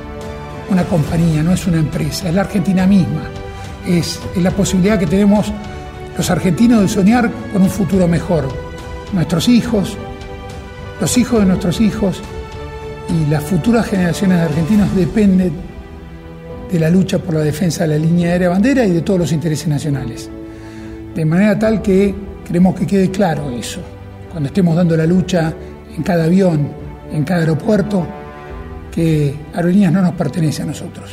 una 0.70 0.84
compañía, 0.84 1.44
no 1.44 1.54
es 1.54 1.68
una 1.68 1.78
empresa, 1.78 2.28
es 2.30 2.36
la 2.36 2.42
Argentina 2.42 2.86
misma. 2.86 3.24
Es, 3.88 4.20
la 4.38 4.52
posibilidad 4.52 4.98
que 4.98 5.06
tenemos 5.06 5.52
los 6.18 6.30
argentinos 6.30 6.82
de 6.82 6.88
soñar 6.88 7.30
con 7.54 7.62
un 7.62 7.70
futuro 7.70 8.08
mejor. 8.08 8.48
Nuestros 9.14 9.48
hijos, 9.48 9.98
los 11.00 11.18
hijos 11.18 11.40
de 11.40 11.46
nuestros 11.46 11.80
hijos 11.82 12.22
y 13.10 13.30
las 13.30 13.44
futuras 13.44 13.86
generaciones 13.86 14.40
de 14.40 14.44
argentinos 14.46 14.96
dependen 14.96 15.54
de 16.72 16.80
la 16.80 16.90
lucha 16.90 17.20
por 17.20 17.36
la 17.36 17.42
defensa 17.42 17.84
de 17.84 17.90
la 17.90 18.06
línea 18.06 18.32
aérea 18.32 18.50
bandera 18.50 18.86
y 18.86 18.92
de 18.92 19.02
todos 19.02 19.20
los 19.20 19.32
intereses 19.32 19.68
nacionales. 19.68 20.30
De 21.14 21.24
manera 21.26 21.58
tal 21.60 21.82
que 21.82 22.14
queremos 22.46 22.76
que 22.76 22.88
quede 22.88 23.12
claro 23.12 23.52
eso. 23.52 23.82
Cuando 24.32 24.48
estemos 24.48 24.76
dando 24.76 24.98
la 24.98 25.06
lucha 25.06 25.54
en 25.96 26.04
cada 26.04 26.26
avión, 26.26 26.70
en 27.12 27.24
cada 27.24 27.42
aeropuerto, 27.42 28.06
que 28.96 29.36
Aerolíneas 29.54 29.92
no 29.92 30.02
nos 30.02 30.14
pertenece 30.14 30.64
a 30.64 30.66
nosotros, 30.66 31.12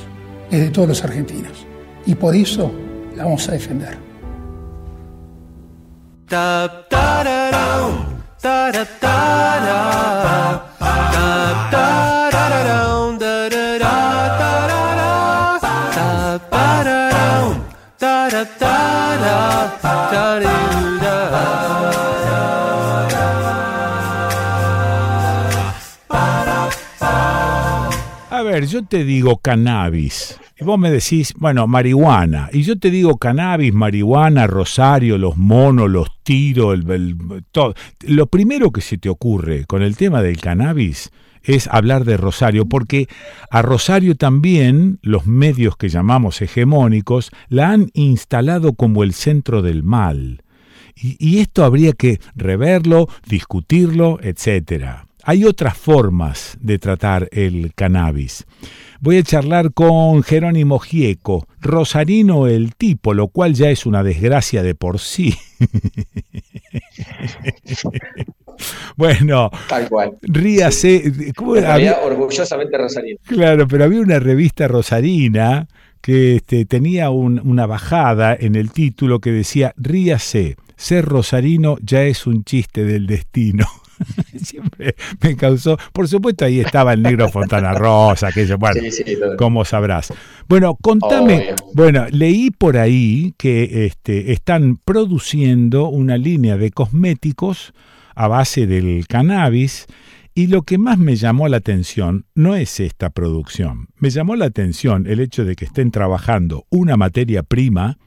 es 0.51 0.61
de 0.61 0.71
todos 0.71 0.89
los 0.89 1.05
argentinos. 1.05 1.67
Y 2.07 2.15
por 2.15 2.37
eso 2.37 2.73
la 3.17 3.25
vamos 3.25 3.49
a 3.49 3.53
defender. 3.53 3.99
Ver, 28.53 28.67
yo 28.67 28.85
te 28.85 29.05
digo 29.05 29.39
cannabis. 29.39 30.39
Y 30.61 30.65
vos 30.65 30.79
me 30.79 30.91
decís, 30.91 31.35
bueno, 31.37 31.67
marihuana. 31.67 32.51
Y 32.53 32.63
yo 32.63 32.79
te 32.79 32.91
digo 32.91 33.17
cannabis, 33.17 33.73
marihuana, 33.73 34.47
rosario, 34.47 35.19
los 35.19 35.37
monos, 35.37 35.91
los 35.91 36.09
tiros, 36.23 36.79
el, 36.89 37.17
todo. 37.51 37.75
Lo 38.01 38.27
primero 38.27 38.71
que 38.71 38.81
se 38.81 38.99
te 38.99 39.09
ocurre 39.09 39.65
con 39.65 39.83
el 39.83 39.97
tema 39.97 40.23
del 40.23 40.41
cannabis 40.41 41.11
es 41.43 41.67
hablar 41.69 42.05
de 42.05 42.17
Rosario, 42.17 42.67
porque 42.67 43.09
a 43.51 43.63
Rosario 43.63 44.17
también 44.17 44.99
los 45.03 45.27
medios 45.27 45.77
que 45.77 45.89
llamamos 45.89 46.41
hegemónicos 46.41 47.31
la 47.49 47.71
han 47.71 47.91
instalado 47.95 48.75
como 48.75 49.03
el 49.03 49.13
centro 49.13 49.63
del 49.63 49.83
mal. 49.83 50.43
Y, 50.95 51.39
esto 51.39 51.65
habría 51.65 51.93
que 51.93 52.21
reverlo, 52.37 53.09
discutirlo, 53.27 54.19
etc. 54.23 55.07
Hay 55.25 55.45
otras 55.45 55.77
formas 55.77 56.57
de 56.61 56.79
tratar 56.79 57.29
el 57.33 57.73
cannabis. 57.75 58.45
Voy 59.01 59.19
a 59.19 59.23
charlar 59.23 59.73
con 59.73 60.23
Jerónimo 60.23 60.79
Gieco, 60.79 61.47
rosarino 61.61 62.47
el 62.47 62.75
tipo, 62.75 63.15
lo 63.15 63.29
cual 63.29 63.55
ya 63.55 63.71
es 63.71 63.87
una 63.87 64.03
desgracia 64.03 64.63
de 64.63 64.75
por 64.75 64.99
sí. 64.99 65.35
Bueno, 68.97 69.51
tal 69.69 69.89
cual. 69.89 70.13
Ríase. 70.23 71.33
había, 71.67 72.01
orgullosamente 72.01 72.77
rosarina. 72.77 73.19
Claro, 73.25 73.67
pero 73.67 73.85
había 73.85 74.01
una 74.01 74.19
revista 74.19 74.69
rosarina 74.69 75.69
que 76.01 76.37
este, 76.37 76.65
tenía 76.67 77.11
una 77.11 77.67
bajada 77.67 78.37
en 78.39 78.55
el 78.55 78.71
título 78.71 79.21
que 79.21 79.33
decía 79.33 79.73
Ríase, 79.77 80.57
ser 80.77 81.05
rosarino 81.05 81.79
ya 81.83 82.03
es 82.03 82.27
un 82.27 82.45
chiste 82.45 82.85
del 82.85 83.07
destino. 83.07 83.67
Siempre 84.43 84.95
me 85.21 85.37
causó. 85.37 85.77
Por 85.93 86.09
supuesto, 86.09 86.45
ahí 86.45 86.61
estaba 86.61 86.93
el 86.93 87.03
negro 87.03 87.29
Fontana 87.29 87.73
Rosa, 87.75 88.29
aquello, 88.29 88.59
bueno, 88.59 88.81
como 89.39 89.65
sabrás. 89.65 90.13
Bueno, 90.49 90.77
contame. 90.81 91.55
Bueno, 91.75 92.07
leí 92.11 92.51
por 92.51 92.77
ahí 92.77 93.35
que 93.37 93.87
este, 93.87 94.33
están 94.33 94.77
produciendo 94.77 95.89
una 95.89 96.17
línea 96.17 96.57
de 96.57 96.71
cosméticos 96.71 97.73
a 98.15 98.29
base 98.29 98.67
del 98.67 99.07
cannabis 99.07 99.87
y 100.35 100.47
lo 100.47 100.63
que 100.63 100.79
más 100.79 100.99
me 100.99 101.17
llamó 101.17 101.49
la 101.49 101.59
atención 101.59 102.25
no 102.35 102.57
es 102.57 102.81
esta 102.81 103.11
producción. 103.11 103.89
Me 103.99 104.11
llamó 104.11 104.35
la 104.35 104.47
atención 104.47 105.07
el 105.07 105.21
hecho 105.21 105.45
de 105.45 105.57
que 105.57 105.67
estén 105.67 105.91
trabajando 105.91 106.65
una 106.71 106.97
materia 106.97 107.43
prima 107.43 107.99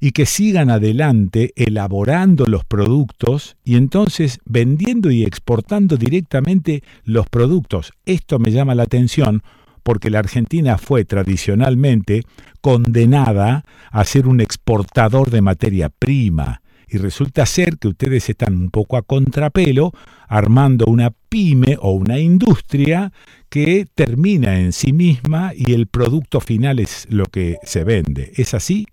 y 0.00 0.12
que 0.12 0.26
sigan 0.26 0.70
adelante 0.70 1.52
elaborando 1.56 2.46
los 2.46 2.64
productos 2.64 3.56
y 3.64 3.76
entonces 3.76 4.40
vendiendo 4.44 5.10
y 5.10 5.24
exportando 5.24 5.96
directamente 5.96 6.82
los 7.04 7.28
productos. 7.28 7.92
Esto 8.04 8.38
me 8.38 8.50
llama 8.50 8.74
la 8.74 8.84
atención 8.84 9.42
porque 9.82 10.10
la 10.10 10.18
Argentina 10.18 10.78
fue 10.78 11.04
tradicionalmente 11.04 12.22
condenada 12.60 13.64
a 13.90 14.04
ser 14.04 14.26
un 14.26 14.40
exportador 14.40 15.30
de 15.30 15.40
materia 15.40 15.88
prima 15.88 16.60
y 16.90 16.98
resulta 16.98 17.46
ser 17.46 17.78
que 17.78 17.88
ustedes 17.88 18.28
están 18.28 18.56
un 18.56 18.70
poco 18.70 18.96
a 18.96 19.02
contrapelo 19.02 19.92
armando 20.28 20.86
una 20.86 21.10
pyme 21.28 21.76
o 21.80 21.92
una 21.92 22.18
industria 22.18 23.12
que 23.48 23.86
termina 23.94 24.58
en 24.58 24.72
sí 24.72 24.92
misma 24.92 25.52
y 25.54 25.72
el 25.72 25.86
producto 25.86 26.40
final 26.40 26.80
es 26.80 27.06
lo 27.08 27.26
que 27.26 27.58
se 27.62 27.84
vende. 27.84 28.32
¿Es 28.36 28.54
así? 28.54 28.86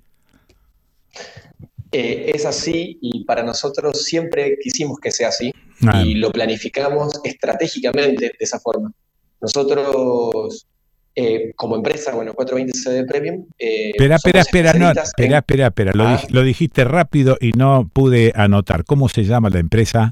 Eh, 1.92 2.32
es 2.36 2.46
así 2.46 2.98
y 3.02 3.24
para 3.24 3.44
nosotros 3.44 4.04
siempre 4.04 4.58
quisimos 4.62 5.00
que 5.00 5.10
sea 5.10 5.30
así 5.30 5.54
ah. 5.86 6.04
y 6.04 6.16
lo 6.16 6.32
planificamos 6.32 7.22
estratégicamente 7.24 8.26
de 8.26 8.36
esa 8.40 8.60
forma. 8.60 8.92
Nosotros 9.40 10.68
eh, 11.16 11.54
como 11.56 11.76
empresa, 11.76 12.14
bueno, 12.14 12.34
420 12.34 12.78
CD 12.78 13.06
Premium. 13.06 13.48
Eh, 13.58 13.90
espera, 13.90 14.18
espera, 14.18 14.42
espera, 14.42 14.74
no, 14.74 14.92
espera, 14.92 15.40
espera, 15.40 15.68
espera, 15.68 15.92
ah. 15.96 16.22
lo, 16.30 16.44
dijiste 16.44 16.84
rápido 16.84 17.38
y 17.42 17.54
no 17.54 17.90
pude 17.92 18.34
anotar. 18.36 18.84
¿Cómo 18.84 19.10
se 19.10 19.24
llama 19.24 19.50
la 19.50 19.60
empresa? 19.60 20.12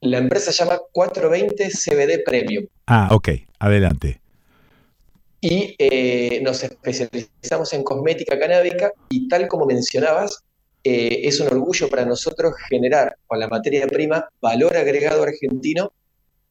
La 0.00 0.18
empresa 0.18 0.50
se 0.50 0.64
llama 0.64 0.80
420 0.92 1.68
CBD 1.70 2.24
Premium. 2.24 2.66
Ah, 2.86 3.08
ok, 3.12 3.28
adelante. 3.60 4.20
Y 5.46 5.74
eh, 5.78 6.40
nos 6.42 6.62
especializamos 6.64 7.74
en 7.74 7.84
cosmética 7.84 8.38
canábica 8.38 8.92
y 9.10 9.28
tal 9.28 9.46
como 9.46 9.66
mencionabas, 9.66 10.42
es 10.82 11.38
un 11.40 11.48
orgullo 11.48 11.88
para 11.88 12.06
nosotros 12.06 12.54
generar 12.70 13.16
con 13.26 13.38
la 13.40 13.48
materia 13.48 13.86
prima 13.86 14.28
valor 14.40 14.74
agregado 14.76 15.22
argentino 15.22 15.92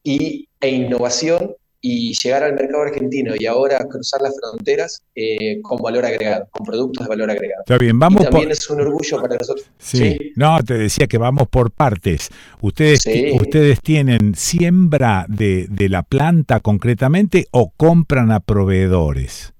y, 0.03 0.47
e 0.59 0.69
innovación 0.69 1.55
y 1.85 2.13
llegar 2.13 2.43
al 2.43 2.53
mercado 2.53 2.83
argentino 2.83 3.33
y 3.37 3.45
ahora 3.45 3.77
cruzar 3.89 4.21
las 4.21 4.33
fronteras 4.39 5.03
eh, 5.15 5.61
con 5.61 5.81
valor 5.81 6.05
agregado, 6.05 6.47
con 6.49 6.65
productos 6.65 7.05
de 7.05 7.09
valor 7.09 7.29
agregado. 7.29 7.61
Está 7.65 7.77
bien, 7.77 7.99
vamos 7.99 8.23
también 8.23 8.51
es 8.51 8.69
un 8.69 8.79
orgullo 8.79 9.21
para 9.21 9.35
nosotros. 9.35 9.69
Sí. 9.79 10.31
no, 10.37 10.57
te 10.63 10.75
decía 10.75 11.07
que 11.07 11.17
vamos 11.17 11.49
por 11.49 11.71
partes. 11.71 12.29
Ustedes, 12.61 13.05
ustedes 13.37 13.81
tienen 13.81 14.33
siembra 14.33 15.25
de, 15.27 15.67
de 15.69 15.89
la 15.89 16.03
planta 16.03 16.61
concretamente 16.61 17.47
o 17.51 17.73
compran 17.75 18.31
a 18.31 18.39
proveedores. 18.39 19.53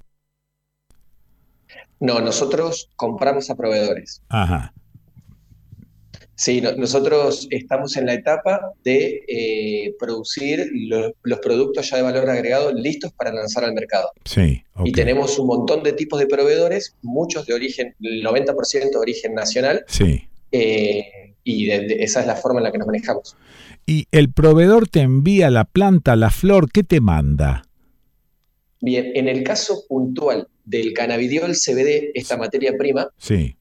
No, 2.00 2.22
nosotros 2.22 2.90
compramos 2.96 3.50
a 3.50 3.56
proveedores. 3.56 4.22
Ajá. 4.30 4.73
Sí, 6.36 6.62
nosotros 6.62 7.48
estamos 7.52 7.96
en 7.96 8.08
la 8.08 8.16
etapa 8.16 8.72
de 8.84 9.24
eh, 9.28 9.94
producir 10.00 10.68
los 11.24 11.40
productos 11.40 11.90
ya 11.90 11.98
de 11.98 12.04
valor 12.04 12.28
agregado 12.30 12.74
listos 12.74 13.14
para 13.14 13.32
lanzar 13.32 13.64
al 13.64 13.74
mercado. 13.74 14.10
Sí. 14.26 14.64
Y 14.84 14.92
tenemos 14.94 15.38
un 15.38 15.48
montón 15.48 15.84
de 15.84 15.94
tipos 15.94 16.20
de 16.20 16.26
proveedores, 16.26 16.96
muchos 17.04 17.46
de 17.46 17.54
origen, 17.54 17.96
el 18.02 18.24
90% 18.24 18.92
de 18.92 18.98
origen 18.98 19.36
nacional. 19.36 19.84
Sí. 19.88 20.28
Eh, 20.52 21.36
y 21.44 21.70
esa 21.70 22.22
es 22.22 22.28
la 22.28 22.36
forma 22.36 22.60
en 22.60 22.64
la 22.64 22.72
que 22.72 22.80
nos 22.80 22.88
manejamos. 22.88 23.36
¿Y 23.86 24.08
el 24.12 24.32
proveedor 24.32 24.88
te 24.88 25.02
envía 25.02 25.50
la 25.52 25.66
planta, 25.66 26.16
la 26.16 26.32
flor, 26.32 26.72
qué 26.72 26.84
te 26.84 27.00
manda? 27.00 27.64
Bien, 28.82 29.12
en 29.14 29.28
el 29.28 29.44
caso 29.44 29.84
puntual 29.88 30.48
del 30.66 30.94
cannabidiol 30.94 31.52
CBD, 31.52 32.12
esta 32.16 32.38
materia 32.38 32.74
prima, 32.78 33.10
sí. 33.18 33.58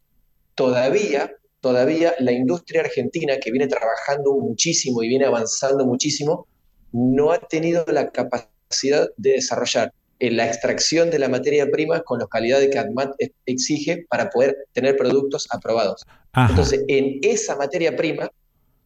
todavía 0.55 1.33
todavía 1.63 2.15
la 2.19 2.33
industria 2.33 2.83
argentina, 2.83 3.39
que 3.39 3.51
viene 3.51 3.69
trabajando 3.69 4.35
muchísimo 4.35 5.03
y 5.03 5.09
viene 5.09 5.25
avanzando 5.25 5.87
muchísimo, 5.87 6.47
no 6.93 7.31
ha 7.31 7.39
tenido 7.39 7.85
la 7.87 8.11
capacidad 8.11 9.09
de 9.17 9.33
desarrollar 9.33 9.95
la 10.21 10.47
extracción 10.47 11.11
de 11.11 11.19
la 11.19 11.29
materia 11.29 11.69
prima 11.71 12.01
con 12.03 12.19
la 12.21 12.27
calidad 12.27 12.61
que 12.71 12.79
ADMAT 12.79 13.15
exige 13.47 14.07
para 14.09 14.31
poder 14.31 14.57
tener 14.73 14.97
productos 14.97 15.49
aprobados. 15.51 16.05
Entonces, 16.35 16.85
en 16.89 17.19
esa 17.23 17.57
materia 17.57 17.97
prima, 17.97 18.31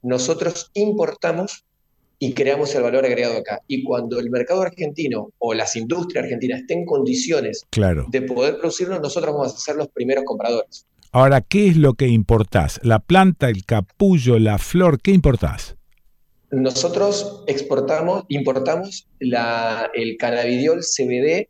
nosotros 0.02 0.70
importamos 0.74 1.64
y 2.18 2.32
creamos 2.32 2.74
el 2.74 2.82
valor 2.82 3.04
agregado 3.04 3.36
acá. 3.38 3.60
Y 3.66 3.84
cuando 3.84 4.18
el 4.18 4.30
mercado 4.30 4.62
argentino 4.62 5.30
o 5.38 5.52
las 5.52 5.76
industrias 5.76 6.24
argentinas 6.24 6.60
estén 6.60 6.80
en 6.80 6.86
condiciones 6.86 7.66
de 8.08 8.22
poder 8.22 8.58
producirlo, 8.58 8.98
nosotros 8.98 9.34
vamos 9.34 9.54
a 9.54 9.58
ser 9.58 9.76
los 9.76 9.88
primeros 9.88 10.24
compradores. 10.24 10.86
Ahora, 11.16 11.40
¿qué 11.40 11.68
es 11.68 11.78
lo 11.78 11.94
que 11.94 12.08
importás? 12.08 12.78
¿La 12.82 12.98
planta, 12.98 13.48
el 13.48 13.64
capullo, 13.64 14.38
la 14.38 14.58
flor? 14.58 15.00
¿Qué 15.00 15.12
importás? 15.12 15.74
Nosotros 16.50 17.42
exportamos, 17.46 18.24
importamos 18.28 19.08
la, 19.18 19.90
el 19.94 20.18
cannabidiol 20.18 20.80
CBD 20.80 21.48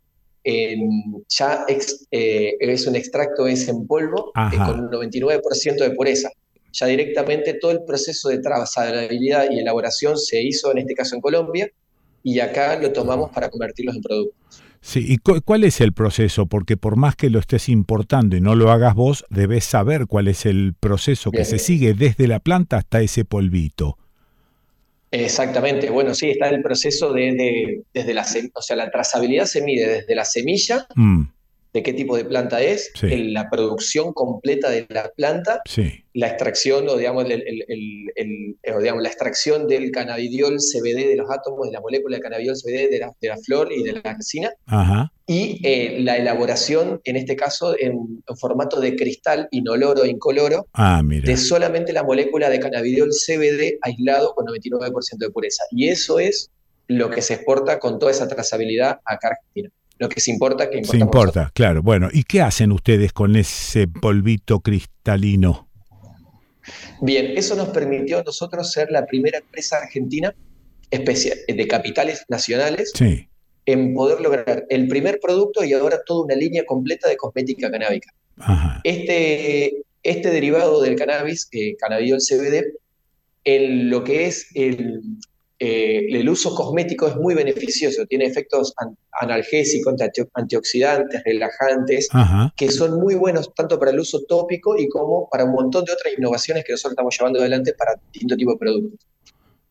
ya 1.27 1.65
eh, 1.67 2.55
es 2.61 2.87
un 2.87 2.95
extracto, 2.95 3.45
es 3.45 3.67
en 3.67 3.85
polvo, 3.87 4.31
con 4.33 4.79
un 4.79 4.89
99% 4.89 5.79
de 5.79 5.91
pureza. 5.91 6.29
Ya 6.71 6.85
directamente 6.85 7.55
todo 7.55 7.71
el 7.71 7.83
proceso 7.83 8.29
de 8.29 8.39
trazabilidad 8.39 9.51
y 9.51 9.59
elaboración 9.59 10.17
se 10.17 10.41
hizo, 10.41 10.71
en 10.71 10.77
este 10.77 10.93
caso 10.93 11.15
en 11.15 11.19
Colombia, 11.19 11.69
y 12.23 12.39
acá 12.39 12.79
lo 12.79 12.93
tomamos 12.93 13.31
para 13.31 13.49
convertirlos 13.49 13.97
en 13.97 14.01
productos. 14.01 14.63
Sí, 14.81 15.05
¿y 15.07 15.17
cuál 15.17 15.63
es 15.63 15.81
el 15.81 15.93
proceso? 15.93 16.45
Porque 16.45 16.77
por 16.77 16.95
más 16.95 17.15
que 17.15 17.29
lo 17.29 17.39
estés 17.39 17.69
importando 17.69 18.35
y 18.37 18.41
no 18.41 18.55
lo 18.55 18.71
hagas 18.71 18.95
vos, 18.95 19.25
debes 19.29 19.63
saber 19.63 20.07
cuál 20.07 20.27
es 20.27 20.45
el 20.45 20.73
proceso 20.79 21.31
que 21.31 21.45
se 21.45 21.59
sigue 21.59 21.93
desde 21.93 22.27
la 22.27 22.39
planta 22.39 22.77
hasta 22.77 23.01
ese 23.01 23.25
polvito. 23.25 23.97
Exactamente, 25.09 25.89
bueno, 25.89 26.13
sí, 26.13 26.31
está 26.31 26.49
el 26.49 26.61
proceso 26.61 27.13
de, 27.13 27.83
desde 27.93 28.13
la, 28.13 28.25
o 28.53 28.61
sea, 28.61 28.75
la 28.75 28.91
trazabilidad 28.91 29.45
se 29.45 29.61
mide 29.61 29.87
desde 29.87 30.15
la 30.15 30.25
semilla 30.25 30.85
mm 30.95 31.23
de 31.77 31.83
qué 31.83 31.93
tipo 31.93 32.17
de 32.17 32.25
planta 32.25 32.59
es, 32.59 32.91
la 33.03 33.51
producción 33.51 34.11
completa 34.11 34.71
de 34.71 34.87
la 34.89 35.11
planta, 35.15 35.61
la 36.13 36.27
extracción 36.27 36.89
o 36.89 36.97
digamos, 36.97 37.25
el, 37.29 38.57
digamos, 38.65 39.03
la 39.03 39.09
extracción 39.09 39.67
del 39.67 39.91
cannabidiol 39.91 40.57
CBD 40.57 41.07
de 41.09 41.17
los 41.17 41.29
átomos 41.29 41.67
de 41.67 41.73
la 41.73 41.81
molécula 41.81 42.17
de 42.17 42.23
cannabidiol 42.23 42.55
CBD 42.55 42.89
de 42.89 42.99
la, 42.99 43.11
de 43.21 43.27
la 43.27 43.37
flor 43.37 43.71
y 43.71 43.83
de 43.83 43.93
la 43.93 44.13
resina, 44.15 44.51
y 45.27 45.59
eh, 45.63 45.99
la 45.99 46.17
elaboración, 46.17 46.99
en 47.03 47.15
este 47.15 47.35
caso, 47.35 47.75
en, 47.79 48.23
formato 48.39 48.79
de 48.79 48.95
cristal 48.95 49.47
inoloro 49.51 50.03
incoloro, 50.03 50.65
ah, 50.73 51.03
de 51.05 51.37
solamente 51.37 51.93
la 51.93 52.03
molécula 52.03 52.49
de 52.49 52.59
cannabidiol 52.59 53.09
CBD 53.09 53.77
aislado 53.83 54.33
con 54.33 54.47
99% 54.47 55.17
de 55.19 55.29
pureza. 55.29 55.63
Y 55.69 55.89
eso 55.89 56.17
es 56.17 56.49
lo 56.87 57.11
que 57.11 57.21
se 57.21 57.35
exporta 57.35 57.77
con 57.77 57.99
toda 57.99 58.11
esa 58.11 58.27
trazabilidad 58.27 58.99
acá 59.05 59.27
a 59.27 59.31
Argentina 59.31 59.69
lo 59.99 60.09
que 60.09 60.19
se 60.19 60.31
importa 60.31 60.69
que 60.69 60.77
importa. 60.77 60.97
Se 60.97 61.03
importa, 61.03 61.51
claro. 61.53 61.81
Bueno, 61.81 62.09
¿y 62.11 62.23
qué 62.23 62.41
hacen 62.41 62.71
ustedes 62.71 63.13
con 63.13 63.35
ese 63.35 63.87
polvito 63.87 64.59
cristalino? 64.59 65.67
Bien, 67.01 67.37
eso 67.37 67.55
nos 67.55 67.69
permitió 67.69 68.19
a 68.19 68.23
nosotros 68.23 68.71
ser 68.71 68.91
la 68.91 69.05
primera 69.05 69.39
empresa 69.39 69.77
argentina 69.77 70.33
de 70.89 71.67
capitales 71.67 72.25
nacionales 72.29 72.93
en 73.65 73.93
poder 73.93 74.21
lograr 74.21 74.65
el 74.69 74.87
primer 74.87 75.19
producto 75.19 75.63
y 75.63 75.73
ahora 75.73 75.99
toda 76.05 76.25
una 76.25 76.35
línea 76.35 76.65
completa 76.65 77.09
de 77.09 77.17
cosmética 77.17 77.69
canábica. 77.69 78.13
Este, 78.83 79.83
este 80.03 80.29
derivado 80.29 80.81
del 80.81 80.95
cannabis, 80.95 81.49
eh, 81.51 81.75
cannabidiol 81.77 82.19
CBD, 82.19 82.73
en 83.43 83.89
lo 83.89 84.03
que 84.03 84.27
es 84.27 84.47
el, 84.55 85.01
eh, 85.59 86.05
el 86.11 86.29
uso 86.29 86.53
cosmético 86.53 87.07
es 87.07 87.15
muy 87.15 87.33
beneficioso, 87.33 88.05
tiene 88.05 88.25
efectos 88.25 88.73
analgésicos, 89.19 89.95
antioxidantes, 90.35 91.23
relajantes, 91.25 92.09
que 92.55 92.71
son 92.71 92.99
muy 92.99 93.15
buenos 93.15 93.51
tanto 93.55 93.79
para 93.79 93.91
el 93.91 93.99
uso 93.99 94.21
tópico 94.27 94.77
y 94.77 94.87
como 94.87 95.27
para 95.31 95.45
un 95.45 95.53
montón 95.53 95.85
de 95.85 95.93
otras 95.93 96.13
innovaciones 96.15 96.63
que 96.63 96.73
nosotros 96.73 96.91
estamos 96.91 97.17
llevando 97.17 97.39
adelante 97.39 97.73
para 97.73 97.95
distintos 98.13 98.37
tipos 98.37 98.53
de 98.53 98.59
productos. 98.59 99.07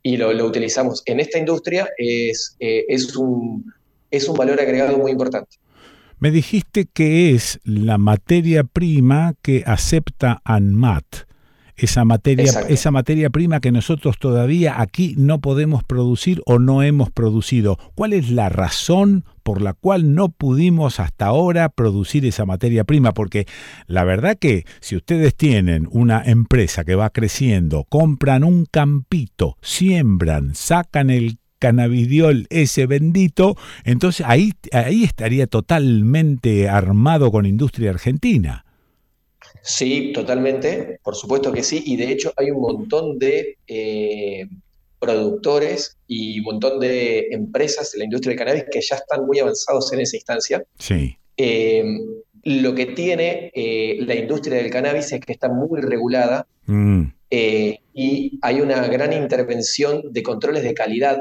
Y 0.03 0.17
lo, 0.17 0.45
utilizamos 0.45 1.03
en 1.07 1.21
esta 1.21 1.39
industria, 1.39 1.89
es, 1.99 2.57
eh, 2.59 2.85
es, 2.89 3.15
un, 3.17 3.73
es 4.11 4.29
un 4.29 4.37
valor 4.37 4.61
agregado 4.61 4.99
muy 4.99 5.13
importante. 5.13 5.57
Me 6.19 6.31
dijiste 6.31 6.87
que 6.93 7.35
es 7.35 7.61
la 7.63 7.99
materia 7.99 8.65
prima 8.65 9.35
que 9.43 9.63
acepta 9.67 10.41
ANMAT 10.45 11.27
esa 11.77 12.05
materia, 12.05 12.53
esa 12.69 12.91
materia 12.91 13.31
prima 13.31 13.61
que 13.61 13.73
nosotros 13.73 14.19
todavía 14.19 14.81
aquí 14.81 15.15
no 15.19 15.41
podemos 15.41 15.85
producir 15.85 16.43
o 16.47 16.59
no 16.59 16.83
hemos 16.83 17.11
producido. 17.11 17.79
¿Cuál 17.95 18.13
es 18.13 18.31
la 18.31 18.49
razón 18.49 19.25
por 19.43 19.63
la 19.63 19.75
cual 19.75 20.15
no 20.15 20.31
pudimos 20.31 20.99
hasta 21.01 21.27
ahora 21.27 21.69
producir 21.69 22.25
esa 22.27 22.47
materia 22.47 22.85
prima? 22.85 23.13
Porque 23.13 23.47
la 23.87 24.05
verdad 24.05 24.37
que 24.39 24.65
si 24.81 24.97
ustedes 24.97 25.37
tienen 25.37 25.89
una 25.91 26.23
empresa 26.25 26.85
que 26.85 26.95
va 26.95 27.11
creciendo, 27.11 27.85
compran 27.89 28.43
un 28.43 28.67
campito, 28.67 29.57
siembran, 29.61 30.55
sacan 30.55 31.11
el 31.11 31.39
cannabidiol 31.59 32.47
ese 32.51 32.87
bendito, 32.87 33.57
entonces 33.85 34.27
ahí, 34.27 34.53
ahí 34.73 35.05
estaría 35.05 35.47
totalmente 35.47 36.69
armado 36.69 37.31
con 37.31 37.47
industria 37.47 37.91
argentina. 37.91 38.66
Sí, 39.63 40.13
totalmente, 40.13 41.01
por 41.03 41.15
supuesto 41.15 41.53
que 41.53 41.63
sí, 41.63 41.83
y 41.87 41.97
de 41.97 42.11
hecho 42.11 42.33
hay 42.37 42.51
un 42.51 42.61
montón 42.61 43.19
de 43.19 43.59
eh, 43.67 44.47
productores 44.99 45.97
y 46.07 46.41
un 46.41 46.45
montón 46.47 46.81
de 46.81 47.29
empresas 47.31 47.93
de 47.93 47.99
la 47.99 48.05
industria 48.05 48.31
del 48.31 48.39
cannabis 48.39 48.65
que 48.71 48.81
ya 48.81 48.97
están 48.97 49.27
muy 49.27 49.39
avanzados 49.39 49.93
en 49.93 50.01
esa 50.01 50.17
instancia. 50.17 50.65
Sí. 50.79 51.17
Em, 51.37 52.01
lo 52.45 52.75
que 52.75 52.87
tiene 52.87 53.51
eh, 53.55 53.99
la 54.01 54.15
industria 54.15 54.57
del 54.59 54.71
cannabis 54.71 55.13
es 55.13 55.21
que 55.21 55.33
está 55.33 55.49
muy 55.49 55.81
regulada 55.81 56.47
mm. 56.67 57.03
eh, 57.31 57.81
y 57.93 58.39
hay 58.41 58.61
una 58.61 58.87
gran 58.87 59.13
intervención 59.13 60.03
de 60.13 60.23
controles 60.23 60.63
de 60.63 60.73
calidad 60.73 61.19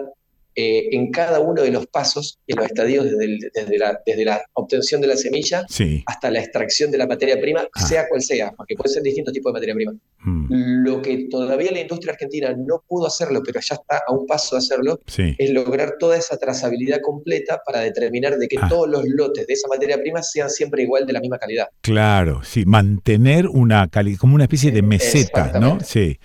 eh, 0.58 0.88
en 0.92 1.12
cada 1.12 1.42
uno 1.42 1.62
de 1.62 1.70
los 1.70 1.86
pasos, 1.88 2.40
en 2.48 2.58
los 2.58 2.68
estadios 2.68 3.06
desde, 3.06 3.78
la, 3.78 4.00
desde 4.06 4.24
la, 4.24 4.42
obtención 4.54 5.02
de 5.02 5.08
la 5.08 5.18
semilla 5.18 5.66
hasta 6.06 6.32
la 6.32 6.40
extracción 6.40 6.92
de 6.92 6.98
la 6.98 7.08
materia 7.08 7.40
prima, 7.42 7.68
ah. 7.74 7.82
sea 7.82 8.08
cual 8.08 8.22
sea, 8.22 8.54
porque 8.56 8.76
puede 8.76 8.94
ser 8.94 9.04
distintos 9.04 9.34
tipos 9.34 9.52
de 9.52 9.54
materia 9.54 9.76
prima. 9.76 9.94
Hmm. 10.20 10.48
Lo 10.86 11.02
que 11.02 11.28
todavía 11.30 11.72
la 11.72 11.82
industria 11.82 12.14
argentina 12.14 12.56
no 12.58 12.82
pudo 12.88 13.08
hacerlo, 13.08 13.42
pero 13.46 13.60
ya 13.60 13.76
está 13.76 14.02
a 14.08 14.14
un 14.14 14.26
paso 14.26 14.56
de 14.56 14.60
hacerlo, 14.60 15.00
es 15.18 15.50
lograr 15.50 15.96
toda 16.00 16.18
esa 16.18 16.38
trazabilidad 16.38 17.02
completa 17.02 17.62
para 17.66 17.82
determinar 17.82 18.38
de 18.38 18.48
que 18.48 18.58
ah. 18.62 18.68
todos 18.70 18.90
los 18.90 19.04
lotes 19.06 19.46
de 19.48 19.54
esa 19.54 19.68
materia 19.68 20.00
prima 20.00 20.24
sean 20.24 20.50
siempre 20.50 20.84
igual 20.84 21.06
de 21.06 21.12
la 21.12 21.20
misma 21.20 21.38
calidad. 21.38 21.68
Claro, 21.82 22.42
sí, 22.44 22.66
mantener 22.66 23.48
una 23.48 23.90
calidad, 23.90 24.20
como 24.20 24.36
una 24.36 24.46
especie 24.46 24.72
de 24.72 24.82
meseta, 24.82 25.60
¿no? 25.60 25.80
Sí. 25.82 26.18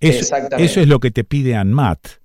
Eso, 0.00 0.36
eso 0.58 0.80
es 0.80 0.86
lo 0.86 1.00
que 1.00 1.10
te 1.10 1.24
pide 1.24 1.56
ANMAT. 1.56 2.17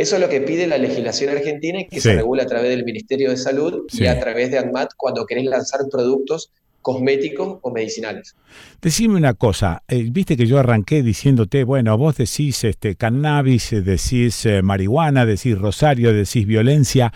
Eso 0.00 0.14
es 0.14 0.22
lo 0.22 0.30
que 0.30 0.40
pide 0.40 0.66
la 0.66 0.78
legislación 0.78 1.36
argentina 1.36 1.78
y 1.78 1.86
que 1.86 2.00
se 2.00 2.14
regula 2.14 2.44
a 2.44 2.46
través 2.46 2.70
del 2.70 2.86
Ministerio 2.86 3.28
de 3.28 3.36
Salud 3.36 3.84
y 3.92 4.06
a 4.06 4.18
través 4.18 4.50
de 4.50 4.56
ANMAT 4.56 4.92
cuando 4.96 5.26
querés 5.26 5.44
lanzar 5.44 5.80
productos 5.92 6.50
cosméticos 6.80 7.58
o 7.60 7.70
medicinales. 7.70 8.34
Decime 8.80 9.16
una 9.16 9.34
cosa, 9.34 9.82
eh, 9.88 10.06
viste 10.10 10.38
que 10.38 10.46
yo 10.46 10.58
arranqué 10.58 11.02
diciéndote, 11.02 11.64
bueno, 11.64 11.98
vos 11.98 12.16
decís 12.16 12.64
este 12.64 12.96
cannabis, 12.96 13.72
decís 13.84 14.46
eh, 14.46 14.62
marihuana, 14.62 15.26
decís 15.26 15.58
rosario, 15.58 16.14
decís 16.14 16.46
violencia. 16.46 17.12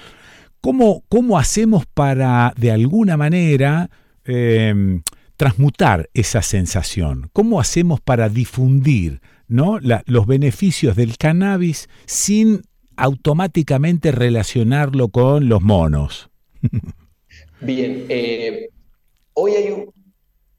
¿Cómo, 0.61 1.05
¿Cómo 1.09 1.39
hacemos 1.39 1.87
para, 1.87 2.53
de 2.59 2.71
alguna 2.71 3.17
manera, 3.17 3.89
em, 4.27 5.01
transmutar 5.39 6.11
esa 6.13 6.43
sensación? 6.43 7.31
¿Cómo 7.33 7.61
hacemos 7.61 8.03
para 8.03 8.29
difundir 8.29 9.23
¿no? 9.49 9.79
los 10.05 10.27
beneficios 10.27 10.97
del 10.97 11.17
cannabis 11.17 11.89
sin 12.05 12.61
automáticamente 12.97 14.13
relacionarlo 14.13 15.09
con 15.09 15.49
los 15.49 15.63
monos. 15.63 16.31
Bien, 17.61 18.07
eh, 18.09 18.69
hoy 19.35 19.53
hay 19.53 19.71
un, 19.71 19.93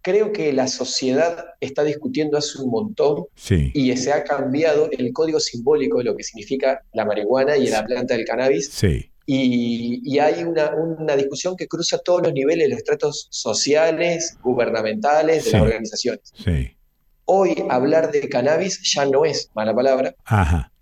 creo 0.05 0.31
que 0.31 0.53
la 0.53 0.67
sociedad 0.67 1.45
está 1.59 1.83
discutiendo 1.83 2.37
hace 2.37 2.61
un 2.61 2.69
montón 2.69 3.25
y 3.73 3.97
se 3.97 4.13
ha 4.13 4.23
cambiado 4.23 4.87
el 4.91 5.11
código 5.11 5.39
simbólico 5.39 5.97
de 5.97 6.03
lo 6.03 6.15
que 6.15 6.23
significa 6.23 6.81
la 6.93 7.05
marihuana 7.05 7.57
y 7.57 7.67
la 7.69 7.83
planta 7.83 8.15
del 8.15 8.23
cannabis. 8.23 8.69
Sí. 8.71 9.09
Y, 9.25 10.19
hay 10.19 10.43
una, 10.43 10.75
una, 10.75 11.15
discusión 11.15 11.55
que 11.55 11.67
cruza 11.67 11.97
todos 11.97 12.21
los 12.21 12.33
niveles, 12.33 12.69
los 12.69 12.77
estratos 12.77 13.27
sociales, 13.31 14.37
gubernamentales, 14.43 15.45
de 15.45 15.51
las 15.53 15.61
organizaciones. 15.63 16.31
Sí. 16.43 16.77
Hoy 17.25 17.65
hablar 17.71 18.11
de 18.11 18.29
cannabis 18.29 18.79
ya 18.93 19.07
no 19.07 19.25
es 19.25 19.49
mala 19.55 19.73
palabra. 19.73 20.13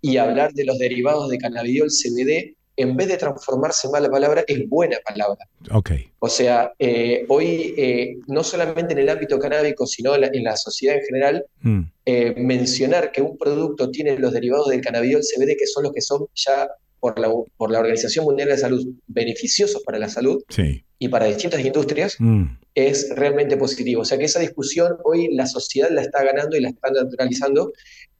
Y 0.04 0.18
hablar 0.18 0.54
de 0.54 0.66
los 0.66 0.78
derivados 0.78 1.30
de 1.30 1.40
cannabidiol 1.40 1.90
CBD, 1.90 2.56
en 2.76 2.96
vez 2.96 3.08
de 3.08 3.18
transformarse 3.18 3.88
en 3.88 3.92
mala 3.92 4.10
palabra, 4.10 4.44
es 4.48 4.68
buena 4.68 4.98
palabra. 5.06 5.48
Okay. 5.72 6.10
O 6.20 6.28
sea, 6.28 6.74
eh, 6.80 7.26
hoy 7.30 7.74
eh, 7.78 8.18
no 8.28 8.44
solamente 8.44 8.94
en 8.94 9.00
el 9.00 9.10
ámbito 9.10 9.40
canábico, 9.40 9.86
sino 9.86 10.16
en 10.16 10.44
la, 10.44 10.58
sociedad 10.58 10.98
en 10.98 11.06
general, 11.06 11.46
mm. 11.62 11.82
eh, 12.06 12.34
mencionar 12.38 13.12
que 13.12 13.22
un 13.22 13.38
producto 13.38 13.90
tiene 13.92 14.18
los 14.18 14.34
derivados 14.34 14.70
del 14.70 14.82
cannabidiol 14.82 15.22
CBD, 15.22 15.56
que 15.58 15.68
son 15.68 15.84
los 15.84 15.94
que 15.94 16.02
son 16.02 16.26
ya 16.36 16.68
por 17.00 17.20
la, 17.20 17.30
por 17.58 17.70
la 17.70 17.80
Organización 17.80 18.26
Mundial 18.26 18.48
de 18.48 18.56
la 18.56 18.60
Salud 18.60 18.88
beneficiosos 19.08 19.84
para 19.84 20.00
la 20.00 20.08
salud 20.10 20.42
y 21.00 21.10
para 21.10 21.26
distintas 21.26 21.64
industrias, 21.64 22.16
mm. 22.18 22.46
es 22.76 23.10
realmente 23.16 23.58
positivo. 23.58 24.02
O 24.02 24.06
sea 24.06 24.18
que 24.18 24.24
esa 24.24 24.40
discusión 24.40 24.94
hoy 25.04 25.34
la 25.36 25.46
sociedad 25.46 25.90
la 25.92 26.02
está 26.02 26.24
ganando 26.24 26.56
y 26.56 26.62
la 26.62 26.70
está 26.70 26.90
naturalizando 26.92 27.74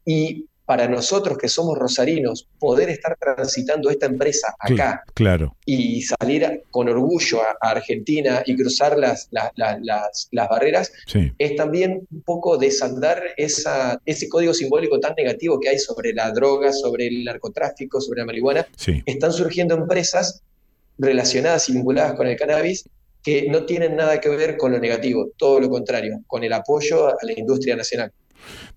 y 0.06 0.48
para 0.66 0.88
nosotros 0.88 1.38
que 1.38 1.50
somos 1.50 1.78
rosarinos, 1.78 2.48
poder 2.58 2.90
estar 2.90 3.18
transitando 3.20 3.90
esta 3.90 4.06
empresa 4.06 4.56
acá 4.58 5.04
claro. 5.14 5.56
y 5.66 6.02
salir 6.04 6.64
con 6.72 6.88
orgullo 6.88 7.42
a, 7.42 7.54
Argentina 7.74 8.44
y 8.46 8.56
cruzar 8.56 8.98
las, 8.98 9.28
las, 9.32 9.52
las, 9.56 10.50
barreras, 10.50 10.92
es 11.38 11.56
también 11.56 12.08
un 12.12 12.22
poco 12.22 12.58
desandar 12.58 13.22
esa, 13.38 14.00
ese 14.06 14.30
código 14.30 14.54
simbólico 14.54 15.00
tan 15.00 15.16
negativo 15.16 15.60
que 15.60 15.70
hay 15.70 15.80
sobre 15.80 16.14
la 16.14 16.32
droga, 16.32 16.72
sobre 16.72 17.08
el 17.08 17.24
narcotráfico, 17.24 18.00
sobre 18.00 18.22
la 18.22 18.26
marihuana. 18.26 18.68
Están 19.06 19.34
surgiendo 19.34 19.76
empresas 19.76 20.44
relacionadas 20.98 21.68
y 21.70 21.74
vinculadas 21.74 22.14
con 22.14 22.28
el 22.28 22.38
cannabis 22.38 22.86
que 23.24 23.48
no 23.50 23.66
tienen 23.66 23.96
nada 23.96 24.20
que 24.20 24.30
ver 24.30 24.58
con 24.58 24.74
lo 24.74 24.80
negativo, 24.80 25.30
todo 25.38 25.60
lo 25.60 25.70
contrario, 25.70 26.22
con 26.28 26.44
el 26.44 26.52
apoyo 26.52 27.08
a 27.08 27.18
la 27.22 27.32
industria 27.34 27.76
nacional. 27.76 28.12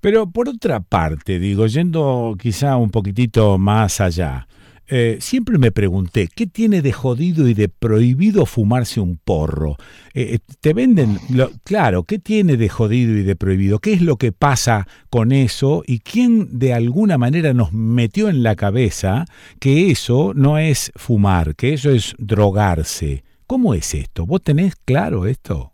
Pero 0.01 0.31
por 0.31 0.49
otra 0.49 0.81
parte, 0.81 1.39
digo, 1.39 1.67
yendo 1.67 2.37
quizá 2.39 2.77
un 2.77 2.91
poquitito 2.91 3.59
más 3.59 4.01
allá, 4.01 4.47
eh, 4.89 5.19
siempre 5.21 5.59
me 5.59 5.73
pregunté, 5.73 6.29
¿qué 6.33 6.47
tiene 6.47 6.81
de 6.81 6.93
jodido 6.93 7.49
y 7.49 7.55
de 7.55 7.69
prohibido 7.69 8.47
fumarse 8.47 9.01
un 9.01 9.17
porro? 9.17 9.77
Eh, 10.15 10.35
eh, 10.35 10.39
te 10.61 10.75
venden, 10.75 11.19
claro, 11.65 12.05
¿qué 12.05 12.21
tiene 12.21 12.57
de 12.57 12.69
jodido 12.69 13.17
y 13.17 13.25
de 13.25 13.35
prohibido? 13.35 13.81
¿Qué 13.81 13.95
es 13.95 14.01
lo 14.01 14.17
que 14.17 14.31
pasa 14.31 14.87
con 15.11 15.33
eso? 15.33 15.83
¿Y 15.87 15.99
quién 15.99 16.61
de 16.61 16.73
alguna 16.73 17.19
manera 17.19 17.53
nos 17.53 17.73
metió 17.73 18.29
en 18.29 18.45
la 18.45 18.55
cabeza 18.55 19.25
que 19.59 19.91
eso 19.91 20.33
no 20.37 20.57
es 20.59 20.93
fumar, 20.95 21.57
que 21.57 21.75
eso 21.75 21.91
es 21.91 22.15
drogarse? 22.19 23.25
¿Cómo 23.49 23.75
es 23.75 23.93
esto? 23.93 24.25
¿Vos 24.25 24.43
tenés 24.43 24.77
claro 24.77 25.27
esto? 25.27 25.73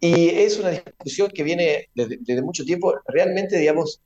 Y 0.00 0.28
es 0.28 0.58
una 0.58 0.70
discusión 0.70 1.28
que 1.34 1.42
viene 1.42 1.88
desde, 1.94 2.42
mucho 2.42 2.64
tiempo. 2.64 2.94
Realmente, 3.06 3.58
digamos, 3.58 4.00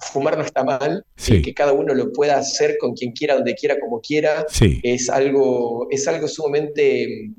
fumar 0.00 0.36
no 0.36 0.44
está 0.44 0.64
mal, 0.64 1.04
que 1.16 1.54
cada 1.54 1.72
uno 1.72 1.94
lo 1.94 2.12
pueda 2.12 2.38
hacer 2.38 2.76
con 2.78 2.94
quien 2.94 3.12
quiera, 3.12 3.34
donde 3.34 3.54
quiera, 3.54 3.78
como 3.78 4.00
quiera, 4.00 4.46
es, 4.82 5.10
algo, 5.10 5.86
es 5.90 6.08
algo 6.08 6.26
sumamente 6.26 7.30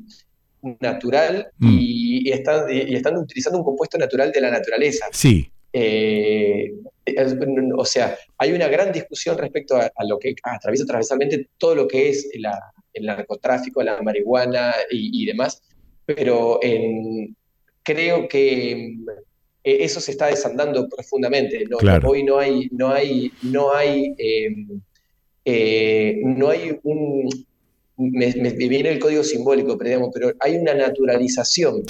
mm, 0.62 0.72
natural 0.80 1.48
mm. 1.58 1.78
y, 1.80 2.32
están, 2.32 2.72
y, 2.72 2.96
están, 2.96 3.18
utilizando 3.18 3.60
un 3.60 3.66
compuesto 3.66 3.98
natural 3.98 4.32
de 4.32 4.42
la 4.42 4.52
naturaleza. 4.52 5.08
Sí. 5.12 5.52
Eh, 5.74 6.72
o 7.76 7.86
sea, 7.86 8.18
hay 8.38 8.52
una 8.52 8.68
gran 8.68 8.92
discusión 8.92 9.38
respecto 9.38 9.76
a, 9.76 9.92
lo 10.06 10.20
que 10.20 10.36
atraviesa 10.44 10.86
transversalmente 10.86 11.50
todo 11.58 11.76
lo 11.76 11.88
que 11.88 12.10
es 12.10 12.30
el 12.34 13.06
narcotráfico, 13.06 13.82
la 13.82 14.02
marihuana 14.02 14.74
y, 14.92 15.26
demás, 15.26 15.62
pero 16.06 16.60
creo 17.84 18.28
que 18.28 18.96
eh, 19.64 19.78
eso 19.82 20.00
se 20.00 20.12
está 20.12 20.28
desandando 20.28 20.88
profundamente. 20.90 21.66
Hoy 22.04 22.24
no 22.24 22.40
hay, 22.40 22.70
no 22.72 22.92
hay, 22.92 23.32
no 23.44 23.74
hay, 23.74 24.14
em, 24.18 24.82
eh, 25.46 26.20
no 26.24 26.50
hay 26.50 26.80
un, 26.84 27.30
me, 27.98 28.52
viene 28.52 28.90
el 28.90 29.00
código 29.00 29.24
simbólico, 29.24 29.78
pero, 29.78 30.10
pero 30.12 30.34
hay 30.40 30.58
una 30.58 30.74
naturalización 30.74 31.84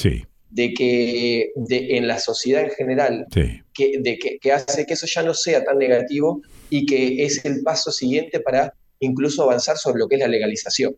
de 0.50 0.74
que 0.74 1.52
en 1.56 2.08
la 2.08 2.20
sociedad 2.20 2.64
en 2.64 2.72
general 2.72 3.26
que, 3.32 4.00
de 4.00 4.20
que, 4.42 4.52
hace 4.52 4.86
que 4.86 4.94
eso 4.94 5.08
ya 5.08 5.24
no 5.24 5.34
sea 5.34 5.64
tan 5.64 5.78
negativo 5.78 6.42
y 6.70 6.86
que 6.86 7.24
es 7.24 7.44
el 7.46 7.62
paso 7.64 7.92
siguiente 7.92 8.42
para 8.42 8.74
incluso 9.00 9.44
avanzar 9.44 9.78
sobre 9.78 10.00
lo 10.00 10.08
que 10.08 10.16
es 10.16 10.22
la 10.22 10.28
legalización. 10.28 10.96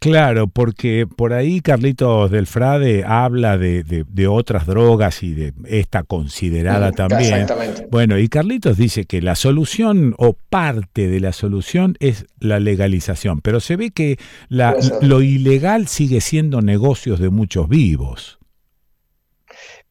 Claro, 0.00 0.48
porque 0.48 1.06
por 1.06 1.34
ahí 1.34 1.60
Carlitos 1.60 2.30
del 2.30 2.46
Frade 2.46 3.04
habla 3.06 3.58
de, 3.58 3.82
de, 3.84 4.26
otras 4.28 4.66
drogas 4.66 5.22
y 5.22 5.34
de 5.34 5.52
esta 5.66 6.04
considerada 6.04 6.90
mm, 6.90 6.94
también. 6.94 7.34
Exactamente. 7.34 7.86
Bueno, 7.90 8.18
y 8.18 8.28
Carlitos 8.28 8.78
dice 8.78 9.04
que 9.04 9.20
la 9.20 9.34
solución 9.34 10.14
o 10.16 10.32
parte 10.32 11.08
de 11.08 11.20
la 11.20 11.34
solución 11.34 11.98
es 12.00 12.24
la 12.38 12.60
legalización, 12.60 13.42
pero 13.42 13.60
se 13.60 13.76
ve 13.76 13.90
que 13.90 14.16
la, 14.48 14.74
lo 15.02 15.20
ilegal 15.20 15.86
sigue 15.86 16.22
siendo 16.22 16.62
negocios 16.62 17.20
de 17.20 17.28
muchos 17.28 17.68
vivos. 17.68 18.38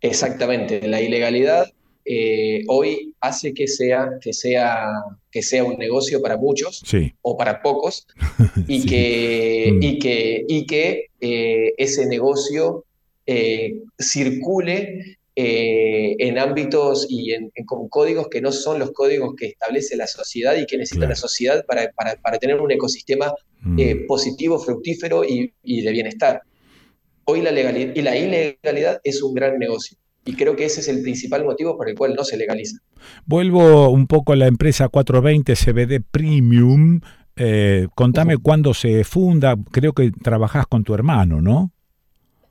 Exactamente, 0.01 0.87
la 0.87 1.01
ilegalidad 1.01 1.71
eh, 2.05 2.63
hoy 2.67 3.13
hace 3.19 3.53
que 3.53 3.67
sea, 3.67 4.09
que, 4.21 4.33
sea, 4.33 4.87
que 5.31 5.43
sea 5.43 5.63
un 5.63 5.77
negocio 5.77 6.21
para 6.21 6.37
muchos 6.37 6.83
o 7.21 7.37
para 7.37 7.61
pocos 7.61 8.07
y, 8.67 8.85
que, 8.85 9.71
mm. 9.73 9.83
y 9.83 9.99
que, 9.99 10.45
y 10.47 10.65
que 10.65 11.05
eh, 11.21 11.73
ese 11.77 12.07
negocio 12.07 12.85
eh, 13.25 13.81
circule 13.99 15.17
en 15.41 16.37
ámbitos 16.37 17.07
y 17.09 17.31
en, 17.31 17.49
con 17.65 17.87
códigos 17.87 18.27
que 18.27 18.41
no 18.41 18.51
son 18.51 18.77
los 18.77 18.91
códigos 18.91 19.35
que 19.37 19.45
establece 19.45 19.95
la 19.95 20.07
sociedad 20.07 20.57
y 20.57 20.65
que 20.65 20.77
necesita 20.77 21.07
la 21.07 21.15
sociedad 21.15 21.63
para, 21.65 21.89
para, 21.93 22.37
tener 22.39 22.59
un 22.59 22.69
ecosistema 22.71 23.33
mm. 23.61 24.05
positivo, 24.05 24.59
fructífero 24.59 25.23
y, 25.23 25.53
y 25.63 25.81
de 25.81 25.91
bienestar. 25.91 26.41
Hoy 27.23 27.41
la 27.41 27.51
legalidad 27.51 27.95
y 27.95 28.01
la 28.01 28.17
ilegalidad 28.17 28.99
es 29.03 29.21
un 29.21 29.33
gran 29.33 29.57
negocio. 29.59 29.97
Y 30.25 30.35
creo 30.35 30.55
que 30.55 30.65
ese 30.65 30.81
es 30.81 30.87
el 30.87 31.01
principal 31.01 31.45
motivo 31.45 31.77
por 31.77 31.89
el 31.89 31.95
cual 31.95 32.13
no 32.15 32.23
se 32.23 32.37
legaliza. 32.37 32.77
Vuelvo 33.25 33.89
un 33.89 34.07
poco 34.07 34.33
a 34.33 34.35
la 34.35 34.47
empresa 34.47 34.89
420 34.89 35.55
CBD 35.55 36.03
Premium. 36.11 37.01
Eh, 37.35 37.87
contame 37.95 38.37
cuándo 38.37 38.73
se 38.73 39.03
funda. 39.03 39.55
Creo 39.71 39.93
que 39.93 40.11
trabajás 40.11 40.67
con 40.67 40.83
tu 40.83 40.93
hermano, 40.93 41.41
¿no? 41.41 41.71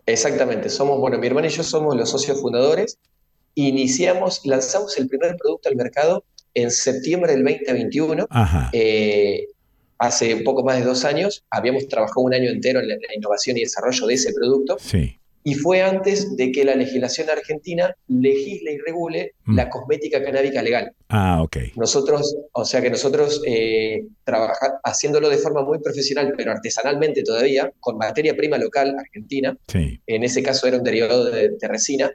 Exactamente. 0.07 0.71
Somos, 0.71 0.99
bueno, 0.99 1.19
mi 1.19 1.27
hermano 1.27 1.47
y 1.47 1.51
yo 1.51 1.63
somos 1.63 1.95
los 1.95 2.09
socios 2.11 2.41
fundadores. 2.41 2.99
Iniciamos, 3.55 4.41
lanzamos 4.45 4.97
el 4.99 5.09
primer 5.09 5.37
producto 5.37 5.69
al 5.69 5.77
mercado 5.77 6.25
en 6.55 6.71
septiembre 6.71 7.33
del 7.33 7.45
2021. 7.45 8.27
Eh, 8.73 9.49
hace 9.99 10.35
un 10.35 10.45
poco 10.45 10.65
más 10.65 10.79
de 10.79 10.85
dos 10.85 11.05
años. 11.05 11.45
Habíamos 11.51 11.87
trabajado 11.89 12.23
un 12.23 12.33
año 12.33 12.51
entero 12.51 12.81
en 12.81 12.89
la 12.89 12.97
innovación 13.15 13.59
y 13.59 13.61
desarrollo 13.61 14.07
de 14.07 14.15
ese 14.15 14.33
producto. 14.33 14.79
Sí 14.81 15.19
y 15.45 15.55
fue 15.55 15.83
antes 15.83 16.37
de 16.37 16.53
que 16.53 16.65
la 16.65 16.75
legislación 16.75 17.31
argentina 17.31 17.95
legisle 18.09 18.73
y 18.73 18.79
regule 18.79 19.33
mm. 19.45 19.57
la 19.57 19.71
cosmética 19.71 20.23
canábica 20.23 20.63
legal. 20.63 20.93
Ah, 21.09 21.43
ok. 21.43 21.57
Nosotros, 21.77 22.37
o 22.53 22.65
sea 22.65 22.83
que 22.83 22.91
nosotros 22.91 23.43
eh, 23.47 24.03
haciéndolo 24.85 25.29
de 25.29 25.39
forma 25.39 25.63
muy 25.63 25.79
profesional, 25.79 26.35
pero 26.37 26.53
artesanalmente 26.53 27.23
todavía, 27.23 27.73
con 27.81 27.97
materia 27.97 28.37
prima 28.37 28.59
local 28.59 28.95
argentina, 28.99 29.57
en 29.73 30.23
ese 30.25 30.43
caso 30.43 30.67
era 30.67 30.77
un 30.77 30.85
derivado 30.85 31.25
de 31.31 31.57
resina, 31.63 32.13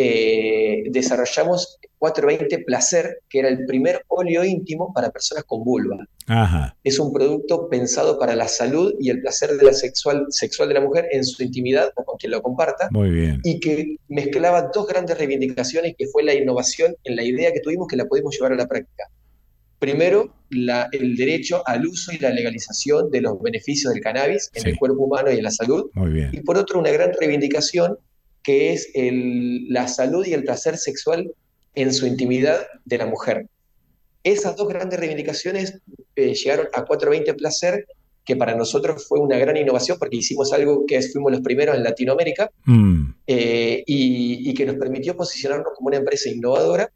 eh, 0.00 0.84
desarrollamos 0.90 1.80
420 1.98 2.64
Placer, 2.64 3.18
que 3.28 3.40
era 3.40 3.48
el 3.48 3.66
primer 3.66 4.04
óleo 4.06 4.44
íntimo 4.44 4.92
para 4.94 5.10
personas 5.10 5.42
con 5.42 5.64
vulva. 5.64 6.06
Es 6.84 7.00
un 7.00 7.12
producto 7.12 7.68
pensado 7.68 8.16
para 8.16 8.36
la 8.36 8.46
salud 8.46 8.94
y 9.00 9.10
el 9.10 9.20
placer 9.20 9.56
de 9.56 9.64
la 9.64 9.72
sexual, 9.72 10.26
sexual 10.28 10.68
de 10.68 10.74
la 10.74 10.82
mujer 10.82 11.06
en 11.10 11.24
su 11.24 11.42
intimidad 11.42 11.90
o 11.96 12.04
con 12.04 12.16
quien 12.16 12.30
lo 12.30 12.42
comparta. 12.42 12.88
Muy 12.92 13.10
bien. 13.10 13.40
Y 13.42 13.58
que 13.58 13.96
mezclaba 14.06 14.70
dos 14.72 14.86
grandes 14.86 15.18
reivindicaciones, 15.18 15.96
que 15.98 16.06
fue 16.06 16.22
la 16.22 16.34
innovación 16.34 16.94
en 17.02 17.16
la 17.16 17.24
idea 17.24 17.52
que 17.52 17.60
tuvimos 17.60 17.88
que 17.88 17.96
la 17.96 18.04
pudimos 18.04 18.36
llevar 18.36 18.52
a 18.52 18.56
la 18.56 18.68
práctica. 18.68 19.04
Primero, 19.80 20.32
el 20.50 21.16
derecho 21.16 21.62
al 21.66 21.86
uso 21.86 22.12
y 22.12 22.18
la 22.18 22.30
legalización 22.30 23.10
de 23.10 23.20
los 23.20 23.42
beneficios 23.42 23.92
del 23.92 24.02
cannabis 24.02 24.48
en 24.54 24.68
el 24.68 24.78
cuerpo 24.78 25.02
humano 25.02 25.32
y 25.32 25.38
en 25.38 25.42
la 25.42 25.50
salud. 25.50 25.90
Muy 25.94 26.10
bien. 26.10 26.30
Y 26.32 26.40
por 26.42 26.56
otro, 26.56 26.78
una 26.78 26.90
gran 26.90 27.10
reivindicación 27.18 27.98
que 28.48 28.72
es 28.72 28.88
la 29.68 29.88
salud 29.88 30.24
y 30.26 30.32
el 30.32 30.42
placer 30.42 30.78
sexual 30.78 31.30
en 31.74 31.92
su 31.92 32.06
intimidad 32.06 32.66
de 32.86 32.96
la 32.96 33.04
mujer. 33.04 33.46
Esas 34.24 34.56
dos 34.56 34.66
grandes 34.68 34.98
reivindicaciones 34.98 35.78
eh, 36.16 36.32
llegaron 36.32 36.68
a 36.72 36.86
420 36.86 37.34
Placer, 37.34 37.86
que 38.24 38.36
para 38.36 38.54
nosotros 38.54 39.06
fue 39.06 39.20
una 39.20 39.36
gran 39.36 39.58
innovación 39.58 39.98
porque 39.98 40.16
hicimos 40.16 40.50
algo 40.54 40.86
que 40.86 41.02
fuimos 41.02 41.30
los 41.30 41.42
primeros 41.42 41.76
en 41.76 41.82
Latinoamérica 41.82 42.50
mm. 42.64 43.10
eh, 43.26 43.82
y, 43.86 44.54
que 44.54 44.64
nos 44.64 44.76
permitió 44.76 45.14
posicionarnos 45.14 45.74
como 45.76 45.88
una 45.88 45.98
empresa 45.98 46.30
innovadora 46.30 46.90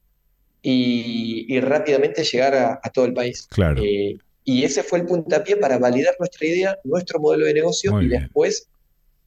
y, 0.63 1.61
rápidamente 1.61 2.25
llegar 2.25 2.55
a, 2.83 2.91
todo 2.95 3.05
el 3.05 3.13
país. 3.13 3.47
Claro. 3.51 3.83
Eh, 3.85 4.17
y 4.43 4.65
ese 4.65 4.83
fue 4.83 5.01
el 5.01 5.05
puntapié 5.05 5.59
para 5.59 5.77
validar 5.77 6.15
nuestra 6.19 6.47
idea, 6.47 6.79
nuestro 6.85 7.21
modelo 7.21 7.45
de 7.45 7.53
negocio 7.53 8.01
y 8.01 8.09
después 8.09 8.71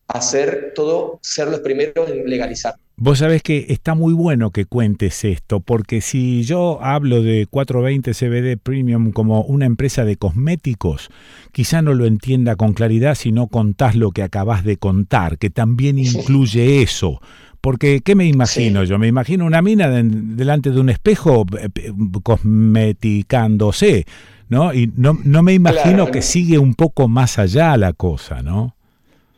hacer 0.08 0.74
todo, 0.76 1.20
ser 1.22 1.48
los 1.48 1.60
primeros 1.62 2.10
en 2.10 2.30
legalizar. 2.30 2.76
Vos 2.98 3.20
sabés 3.20 3.44
que 3.44 3.66
está 3.70 3.94
muy 3.94 4.14
bueno 4.14 4.52
que 4.52 4.64
cuentes 4.66 5.26
esto, 5.26 5.60
porque 5.60 6.00
si 6.00 6.44
yo 6.44 6.80
hablo 6.82 7.22
de 7.22 7.46
420 7.46 8.14
CBD 8.14 8.58
Premium 8.58 9.12
como 9.12 9.42
una 9.42 9.66
empresa 9.66 10.06
de 10.06 10.16
cosméticos, 10.16 11.10
quizá 11.52 11.82
no 11.82 11.94
lo 11.94 12.06
entienda 12.06 12.56
con 12.56 12.74
claridad 12.74 13.16
si 13.16 13.34
no 13.34 13.48
contás 13.48 13.96
lo 13.96 14.12
que 14.12 14.24
acabas 14.24 14.64
de 14.64 14.78
contar, 14.78 15.38
que 15.38 15.50
también 15.50 16.00
incluye 16.00 16.82
eso. 16.82 17.20
Porque, 17.60 18.00
¿qué 18.00 18.16
me 18.16 18.28
imagino 18.28 18.84
yo? 18.86 18.98
Me 18.98 19.08
imagino 19.08 19.46
una 19.46 19.62
mina 19.62 19.90
delante 19.90 20.70
de 20.70 20.80
un 20.80 20.90
espejo 20.90 21.46
eh, 21.60 21.92
cosmeticándose, 22.24 24.06
¿no? 24.48 24.74
Y 24.74 24.90
no, 24.96 25.20
no 25.24 25.44
me 25.44 25.54
imagino 25.54 26.12
que 26.12 26.22
sigue 26.22 26.60
un 26.60 26.76
poco 26.76 27.10
más 27.10 27.40
allá 27.40 27.76
la 27.76 27.92
cosa, 27.92 28.42
¿no? 28.42 28.75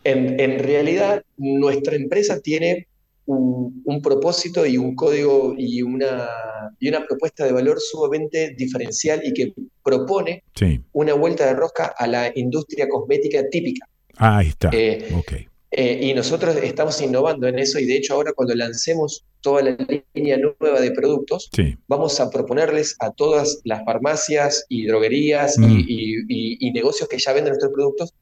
En, 0.09 0.59
realidad, 0.59 1.23
nuestra 1.37 1.95
empresa 1.95 2.39
tiene 2.39 2.87
un, 3.25 4.01
propósito 4.01 4.65
y 4.65 4.77
un 4.77 4.95
código 4.95 5.53
y 5.57 5.81
una, 5.81 6.29
y 6.79 6.87
una 6.87 7.05
propuesta 7.05 7.45
de 7.45 7.51
valor 7.51 7.79
sumamente 7.79 8.55
diferencial 8.57 9.21
y 9.23 9.33
que 9.33 9.53
propone 9.83 10.43
una 10.93 11.13
vuelta 11.13 11.45
de 11.45 11.53
rosca 11.53 11.93
a 11.97 12.07
la 12.07 12.31
industria 12.35 12.87
cosmética 12.87 13.43
típica. 13.49 13.87
ahí 14.15 14.47
está. 14.47 14.69
Eh, 14.71 15.09
Eh, 15.71 15.99
y 16.01 16.13
nosotros 16.13 16.55
estamos 16.63 17.01
innovando 17.01 17.45
en 17.45 17.59
eso 17.59 17.77
y 17.77 17.85
de 17.85 17.97
hecho 17.97 18.13
ahora 18.13 18.31
cuando 18.31 18.55
lancemos 18.55 19.25
toda 19.41 19.61
la 19.63 19.77
línea 20.15 20.37
nueva 20.37 20.79
de 20.79 20.91
productos, 20.91 21.49
vamos 21.87 22.19
a 22.21 22.29
proponerles 22.29 22.95
a 22.99 23.11
todas 23.11 23.59
las 23.65 23.83
farmacias 23.83 24.65
y 24.69 24.87
droguerías 24.87 25.57
mm. 25.57 25.83
y, 25.87 26.71
negocios 26.71 27.09
que 27.09 27.17
ya 27.17 27.33
venden 27.33 27.51
nuestros 27.51 27.73
productos 27.73 28.13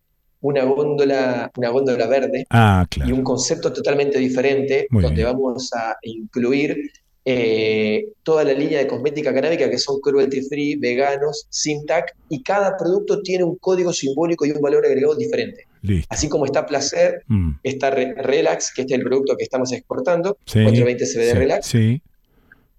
una 0.45 0.63
góndola, 0.63 1.51
una 1.57 1.69
góndola 1.69 2.05
verde 2.05 2.45
ah, 2.51 2.85
y 3.03 3.11
un 3.11 3.23
concepto 3.23 3.73
totalmente 3.73 4.19
diferente 4.19 4.87
donde 4.91 5.23
vamos 5.23 5.71
a 5.73 5.97
incluir 6.03 6.91
eh, 7.27 8.05
toda 8.21 8.43
la 8.43 8.53
línea 8.53 8.77
de 8.77 8.85
cosmética 8.85 9.33
canábica 9.33 9.67
que 9.67 9.79
son 9.79 9.99
cruelty 9.99 10.43
free, 10.43 10.75
veganos, 10.75 11.47
sin 11.49 11.83
TAC 11.87 12.15
y 12.29 12.43
cada 12.43 12.77
producto 12.77 13.23
tiene 13.23 13.43
un 13.43 13.55
código 13.55 13.91
simbólico 13.91 14.45
y 14.45 14.51
un 14.51 14.61
valor 14.61 14.85
agregado 14.85 15.15
diferente. 15.15 15.65
Así 16.09 16.29
como 16.29 16.45
está 16.45 16.65
Placer, 16.65 17.23
mm. 17.27 17.51
está 17.63 17.89
Relax, 17.89 18.71
que 18.73 18.81
este 18.81 18.93
es 18.93 18.99
el 18.99 19.05
producto 19.05 19.35
que 19.35 19.43
estamos 19.43 19.71
exportando, 19.71 20.37
420 20.45 21.05
CBD 21.05 21.33
Relax. 21.33 21.65
Sí. 21.65 22.01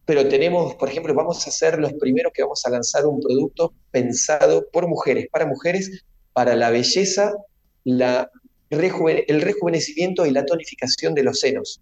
Pero 0.04 0.28
tenemos, 0.28 0.76
por 0.76 0.88
ejemplo, 0.88 1.12
vamos 1.14 1.46
a 1.46 1.50
ser 1.50 1.80
los 1.80 1.92
primeros 1.94 2.32
que 2.32 2.42
vamos 2.42 2.64
a 2.64 2.70
lanzar 2.70 3.06
un 3.06 3.20
producto 3.20 3.72
pensado 3.90 4.66
por 4.72 4.86
mujeres, 4.86 5.26
para 5.32 5.46
mujeres, 5.46 6.04
para 6.36 6.54
la 6.54 6.68
belleza, 6.68 7.32
la 7.92 8.30
el 8.70 9.40
rejuvenecimiento 9.40 10.26
y 10.26 10.30
la 10.30 10.44
tonificación 10.44 11.14
de 11.14 11.22
los 11.22 11.40
senos. 11.40 11.80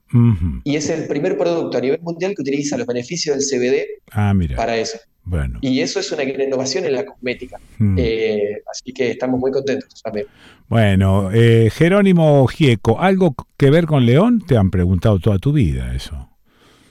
Y 0.64 0.76
es 0.76 0.90
el 0.90 1.06
primer 1.06 1.38
producto 1.38 1.78
a 1.78 1.80
nivel 1.80 2.00
mundial 2.02 2.34
que 2.34 2.42
utiliza 2.42 2.76
los 2.76 2.86
beneficios 2.86 3.36
del 3.36 3.46
CBD 3.46 3.86
ah, 4.12 4.34
para 4.54 4.76
eso. 4.76 4.98
Bueno. 5.26 5.58
Y 5.62 5.80
eso 5.80 6.00
es 6.00 6.12
una 6.12 6.24
gran 6.24 6.42
innovación 6.42 6.84
en 6.84 6.92
la 6.92 7.06
cosmética. 7.06 7.58
Mm. 7.78 7.96
Eh, 7.98 8.62
así 8.70 8.92
que 8.92 9.12
estamos 9.12 9.40
muy 9.40 9.50
contentos 9.50 10.02
también. 10.02 10.26
Bueno, 10.68 11.30
eh, 11.32 11.70
Jerónimo 11.72 12.46
Gieco, 12.46 13.00
¿algo 13.00 13.34
que 13.56 13.70
ver 13.70 13.86
con 13.86 14.04
León? 14.04 14.44
Te 14.46 14.58
han 14.58 14.70
preguntado 14.70 15.18
toda 15.18 15.38
tu 15.38 15.52
vida 15.52 15.94
eso. 15.94 16.28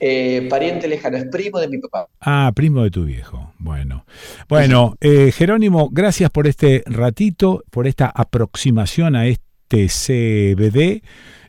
Eh, 0.05 0.47
pariente 0.49 0.89
lejano, 0.89 1.15
es 1.15 1.25
primo 1.25 1.59
de 1.59 1.69
mi 1.69 1.77
papá. 1.77 2.09
Ah, 2.19 2.51
primo 2.53 2.83
de 2.83 2.91
tu 2.91 3.05
viejo. 3.05 3.53
Bueno, 3.57 4.05
bueno 4.49 4.97
Jerónimo, 4.99 5.89
gracias 5.91 6.29
por 6.29 6.45
este 6.45 6.83
ratito, 6.85 7.63
por 7.69 7.87
esta 7.87 8.11
aproximación 8.13 9.15
a 9.15 9.27
este 9.27 9.87
CBD. 9.87 11.01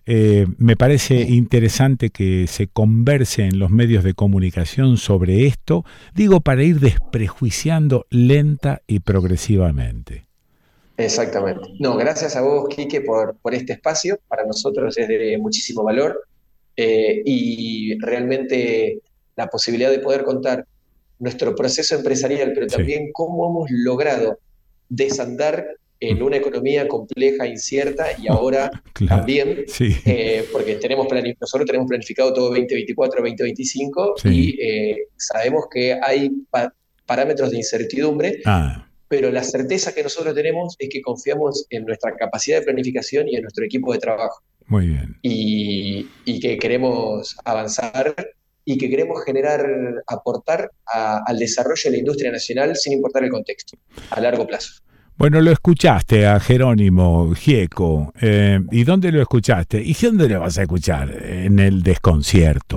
Eh, 0.07 0.47
me 0.59 0.77
parece 0.77 1.23
interesante 1.23 2.11
que 2.11 2.47
se 2.47 2.67
converse 2.67 3.43
en 3.43 3.59
los 3.59 3.71
medios 3.71 4.05
de 4.05 4.13
comunicación 4.15 4.99
sobre 4.99 5.47
esto, 5.47 5.85
digo, 6.15 6.41
para 6.41 6.63
ir 6.63 6.79
desprejuiciando 6.79 8.07
lenta 8.11 8.83
y 8.87 9.01
progresivamente. 9.01 10.27
Exactamente. 10.97 11.63
No, 11.81 11.97
gracias 11.97 12.37
a 12.37 12.43
vos, 12.43 12.69
Quique, 12.69 13.01
por, 13.01 13.37
por 13.39 13.55
este 13.55 13.73
espacio. 13.73 14.21
Para 14.29 14.45
nosotros 14.45 14.97
es 14.97 15.09
de 15.09 15.39
muchísimo 15.39 15.83
valor 15.83 16.23
eh, 16.77 17.23
y 17.25 17.99
realmente 17.99 19.01
la 19.37 19.49
posibilidad 19.49 19.91
de 19.91 19.99
poder 19.99 20.25
contar 20.25 20.67
nuestro 21.19 21.55
proceso 21.55 21.95
empresarial, 21.95 22.53
pero 22.55 22.67
también 22.67 23.11
cómo 23.13 23.49
hemos 23.49 23.71
logrado 23.71 24.39
desandar 24.89 25.67
en 26.01 26.23
una 26.23 26.37
economía 26.37 26.87
compleja, 26.89 27.47
incierta 27.47 28.07
y 28.21 28.29
ahora 28.29 28.71
también, 29.09 29.65
eh, 29.81 30.45
porque 30.53 30.77
tenemos 30.77 31.07
nosotros 31.41 31.67
tenemos 31.67 31.89
planificado 31.89 32.33
todo 32.33 32.49
2024, 32.49 33.21
2025 33.21 34.15
y 34.25 34.61
eh, 34.61 35.07
sabemos 35.17 35.65
que 35.73 35.99
hay 36.03 36.31
parámetros 37.07 37.51
de 37.51 37.59
incertidumbre, 37.59 38.41
ah. 38.45 38.89
pero 39.09 39.31
la 39.31 39.45
certeza 39.45 39.95
que 39.95 40.03
nosotros 40.03 40.35
tenemos 40.35 40.77
es 40.79 40.89
que 40.91 41.01
confiamos 41.01 41.67
en 41.71 41.85
nuestra 41.85 42.15
capacidad 42.17 42.59
de 42.59 42.65
planificación 42.65 43.29
y 43.29 43.37
en 43.37 43.43
nuestro 43.43 43.65
equipo 43.65 43.93
de 43.93 43.99
trabajo. 43.99 44.43
Muy 44.67 44.89
bien. 44.89 45.17
Y, 45.23 46.09
que 46.41 46.59
queremos 46.59 47.37
avanzar 47.45 48.15
y 48.65 48.79
que 48.79 48.89
queremos 48.89 49.23
generar, 49.25 49.67
aportar 50.07 50.71
al 50.87 51.39
desarrollo 51.39 51.83
de 51.85 51.91
la 51.91 51.99
industria 51.99 52.31
nacional 52.33 52.77
sin 52.77 52.95
importar 52.95 53.25
el 53.25 53.31
contexto, 53.31 53.77
a 54.11 54.21
largo 54.21 54.47
plazo. 54.47 54.83
Bueno, 55.17 55.41
lo 55.41 55.53
escuchaste 55.53 56.27
a 56.27 56.41
Jerónimo 56.41 57.33
Gieco. 57.35 58.13
Eh, 58.21 58.59
¿Y 58.73 58.83
dónde 58.83 59.13
lo 59.13 59.23
escuchaste? 59.23 59.81
¿Y 59.81 59.95
dónde 59.95 60.29
lo 60.29 60.41
vas 60.41 60.59
a 60.59 60.63
escuchar? 60.63 61.11
En 61.25 61.61
el 61.61 61.83
desconcierto. 61.83 62.77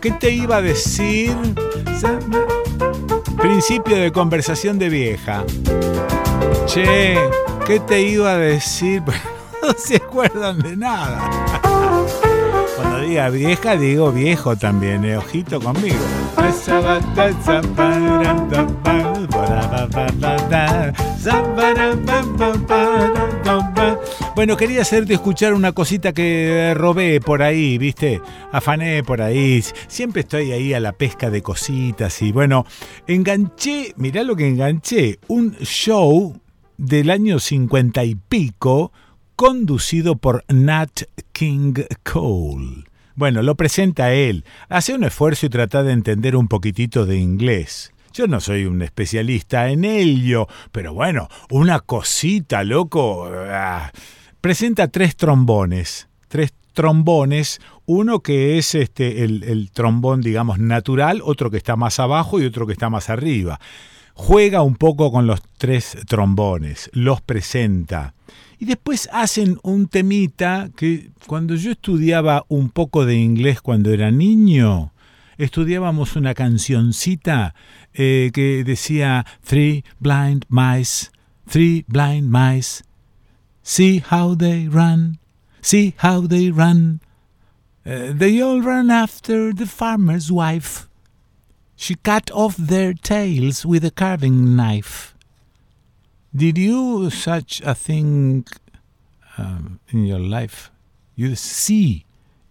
¿qué 0.00 0.10
te 0.12 0.30
iba 0.30 0.56
a 0.56 0.62
decir? 0.62 1.36
Principio 3.38 3.96
de 3.96 4.12
conversación 4.12 4.78
de 4.78 4.88
vieja. 4.88 5.44
Che, 6.66 7.16
¿qué 7.66 7.80
te 7.80 8.02
iba 8.02 8.32
a 8.32 8.38
decir? 8.38 9.02
no 9.62 9.72
se 9.76 9.96
acuerdan 9.96 10.58
de 10.60 10.76
nada. 10.76 11.30
Cuando 12.76 13.00
diga 13.00 13.30
vieja, 13.30 13.76
digo 13.76 14.12
viejo 14.12 14.56
también, 14.56 15.04
eh, 15.04 15.16
ojito 15.16 15.60
conmigo. 15.60 15.96
Bueno, 24.34 24.56
quería 24.56 24.82
hacerte 24.82 25.14
escuchar 25.14 25.54
una 25.54 25.72
cosita 25.72 26.12
que 26.12 26.74
robé 26.76 27.20
por 27.20 27.42
ahí, 27.42 27.78
¿viste? 27.78 28.20
Afané 28.52 29.02
por 29.02 29.22
ahí. 29.22 29.62
Siempre 29.88 30.20
estoy 30.20 30.52
ahí 30.52 30.74
a 30.74 30.80
la 30.80 30.92
pesca 30.92 31.30
de 31.30 31.42
cositas 31.42 32.20
y 32.20 32.32
bueno, 32.32 32.66
enganché, 33.06 33.94
mirá 33.96 34.22
lo 34.22 34.36
que 34.36 34.46
enganché, 34.46 35.18
un 35.28 35.56
show 35.60 36.38
del 36.76 37.10
año 37.10 37.38
cincuenta 37.38 38.04
y 38.04 38.14
pico 38.14 38.92
conducido 39.36 40.16
por 40.16 40.44
Nat 40.48 41.02
King 41.32 41.74
Cole. 42.02 42.84
Bueno, 43.14 43.42
lo 43.42 43.54
presenta 43.54 44.12
él. 44.12 44.44
Hace 44.70 44.94
un 44.94 45.04
esfuerzo 45.04 45.46
y 45.46 45.50
trata 45.50 45.82
de 45.82 45.92
entender 45.92 46.36
un 46.36 46.48
poquitito 46.48 47.04
de 47.04 47.18
inglés. 47.18 47.92
Yo 48.14 48.26
no 48.26 48.40
soy 48.40 48.64
un 48.64 48.80
especialista 48.80 49.68
en 49.68 49.84
ello, 49.84 50.48
pero 50.72 50.94
bueno, 50.94 51.28
una 51.50 51.80
cosita, 51.80 52.64
loco. 52.64 53.30
Ah. 53.30 53.92
Presenta 54.40 54.88
tres 54.88 55.16
trombones. 55.16 56.08
Tres 56.28 56.54
trombones, 56.72 57.60
uno 57.84 58.20
que 58.20 58.58
es 58.58 58.74
este, 58.74 59.24
el, 59.24 59.44
el 59.44 59.70
trombón, 59.70 60.22
digamos, 60.22 60.58
natural, 60.58 61.20
otro 61.22 61.50
que 61.50 61.58
está 61.58 61.76
más 61.76 62.00
abajo 62.00 62.40
y 62.40 62.46
otro 62.46 62.66
que 62.66 62.72
está 62.72 62.88
más 62.88 63.10
arriba. 63.10 63.60
Juega 64.14 64.62
un 64.62 64.76
poco 64.76 65.12
con 65.12 65.26
los 65.26 65.42
tres 65.58 65.96
trombones, 66.06 66.90
los 66.94 67.20
presenta. 67.20 68.15
Y 68.58 68.64
después 68.64 69.08
hacen 69.12 69.58
un 69.62 69.88
temita 69.88 70.70
que 70.74 71.10
cuando 71.26 71.54
yo 71.56 71.72
estudiaba 71.72 72.44
un 72.48 72.70
poco 72.70 73.04
de 73.04 73.16
inglés 73.16 73.60
cuando 73.60 73.92
era 73.92 74.10
niño, 74.10 74.92
estudiábamos 75.38 76.16
una 76.16 76.34
cancioncita 76.34 77.54
eh, 77.94 78.30
que 78.32 78.64
decía 78.64 79.26
Three 79.44 79.84
blind 80.00 80.46
mice, 80.48 81.10
three 81.46 81.84
blind 81.88 82.30
mice, 82.30 82.82
see 83.62 84.02
how 84.10 84.36
they 84.36 84.68
run, 84.68 85.18
see 85.60 85.94
how 86.02 86.26
they 86.26 86.50
run. 86.50 87.00
Uh, 87.84 88.12
they 88.12 88.40
all 88.40 88.60
run 88.60 88.90
after 88.90 89.52
the 89.52 89.66
farmer's 89.66 90.30
wife. 90.32 90.88
She 91.76 91.94
cut 91.94 92.30
off 92.32 92.56
their 92.56 92.94
tails 92.94 93.64
with 93.64 93.84
a 93.84 93.90
carving 93.90 94.56
knife. 94.56 95.15
Did 96.36 96.58
you 96.58 97.08
such 97.08 97.62
a 97.64 97.74
thing 97.74 98.44
um, 99.38 99.80
in 99.88 100.04
your 100.04 100.18
life? 100.18 100.70
You 101.14 101.34
see 101.34 102.04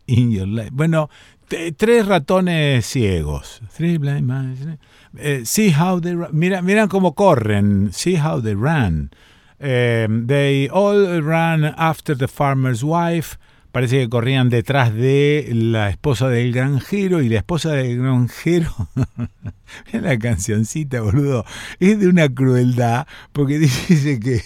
in 0.07 0.31
your 0.31 0.47
life. 0.47 0.71
Bueno, 0.71 1.07
tres 1.47 2.07
ratones 2.07 2.83
ciegos. 2.83 3.61
Three 3.69 3.97
blind 3.97 4.25
mice. 4.25 4.79
Uh, 5.23 5.45
see 5.45 5.69
how 5.69 5.99
they. 5.99 6.15
Mira, 6.15 6.63
mira 6.63 6.87
cómo 6.87 7.13
corren. 7.13 7.93
See 7.93 8.15
how 8.15 8.39
they 8.39 8.55
run. 8.55 9.11
Um, 9.61 10.25
they 10.25 10.67
all 10.69 11.21
run 11.21 11.65
after 11.77 12.15
the 12.15 12.27
farmer's 12.27 12.83
wife, 12.83 13.37
parece 13.75 13.99
que 13.99 14.07
corrían 14.07 14.47
detrás 14.47 14.93
de 14.93 15.49
la 15.51 15.89
esposa 15.89 16.29
del 16.29 16.53
granjero 16.53 17.21
y 17.21 17.27
la 17.27 17.39
esposa 17.39 17.73
del 17.73 17.97
granjero, 17.97 18.73
la 19.91 20.17
cancioncita, 20.17 21.01
boludo, 21.01 21.43
es 21.81 21.99
de 21.99 22.07
una 22.07 22.33
crueldad 22.33 23.05
porque 23.33 23.59
dice 23.59 24.17
que 24.21 24.41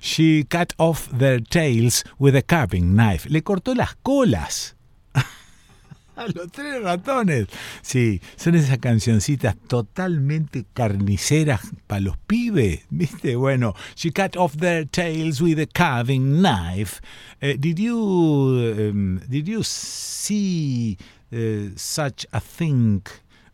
she 0.00 0.46
cut 0.48 0.72
off 0.76 1.08
their 1.18 1.42
tails 1.42 2.04
with 2.20 2.36
a 2.36 2.42
carving 2.42 2.94
knife, 2.94 3.28
le 3.28 3.42
cortó 3.42 3.74
las 3.74 3.96
colas 4.04 4.76
los 6.28 6.50
tres 6.50 6.82
ratones. 6.82 7.46
Sí, 7.82 8.20
son 8.36 8.54
esas 8.54 8.78
cancioncitas 8.78 9.56
totalmente 9.68 10.64
carniceras 10.72 11.60
para 11.86 12.00
los 12.00 12.16
pibes, 12.18 12.86
¿viste? 12.90 13.36
Bueno, 13.36 13.74
she 13.94 14.10
cut 14.10 14.36
off 14.36 14.56
their 14.56 14.86
tails 14.86 15.40
with 15.40 15.58
a 15.58 15.66
carving 15.66 16.42
knife. 16.42 17.00
Uh, 17.42 17.54
did 17.58 17.78
you 17.78 17.96
um, 17.96 19.20
did 19.28 19.46
you 19.46 19.62
see 19.62 20.96
uh, 21.32 21.70
such 21.76 22.26
a 22.32 22.40
thing? 22.40 23.02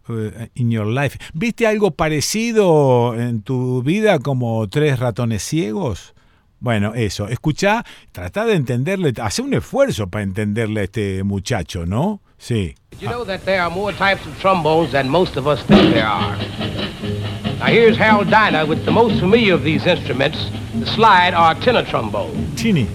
Uh, 0.08 0.46
in 0.54 0.70
your 0.70 0.86
life. 0.86 1.18
¿Viste 1.34 1.66
algo 1.66 1.90
parecido 1.90 3.16
en 3.18 3.42
tu 3.42 3.82
vida 3.82 4.20
como 4.20 4.68
tres 4.68 5.00
ratones 5.00 5.42
ciegos? 5.42 6.14
Bueno, 6.60 6.94
eso, 6.94 7.28
escucha, 7.28 7.84
trata 8.12 8.44
de 8.44 8.54
entenderle, 8.54 9.12
hace 9.20 9.42
un 9.42 9.52
esfuerzo 9.54 10.08
para 10.08 10.22
entenderle 10.22 10.80
a 10.80 10.84
este 10.84 11.24
muchacho, 11.24 11.86
¿no? 11.86 12.22
Sí. 12.38 12.76
You 12.98 13.08
know 13.08 13.24
that 13.24 13.44
there 13.44 13.62
are 13.62 13.70
more 13.70 13.92
types 13.92 14.24
of 14.26 14.38
trombones 14.38 14.92
than 14.92 15.08
most 15.08 15.36
of 15.36 15.46
us 15.46 15.62
think 15.64 15.92
there 15.94 16.06
are. 16.06 16.36
Now 17.58 17.66
here's 17.66 17.96
Harold 17.96 18.30
Diner 18.30 18.64
with 18.66 18.84
the 18.84 18.90
most 18.92 19.20
familiar 19.20 19.54
of 19.54 19.62
these 19.62 19.86
instruments, 19.86 20.50
the 20.74 20.86
slide 20.86 21.34
or 21.34 21.54
tenor 21.62 21.84
trombone. 21.84 22.54
Chini. 22.56 22.88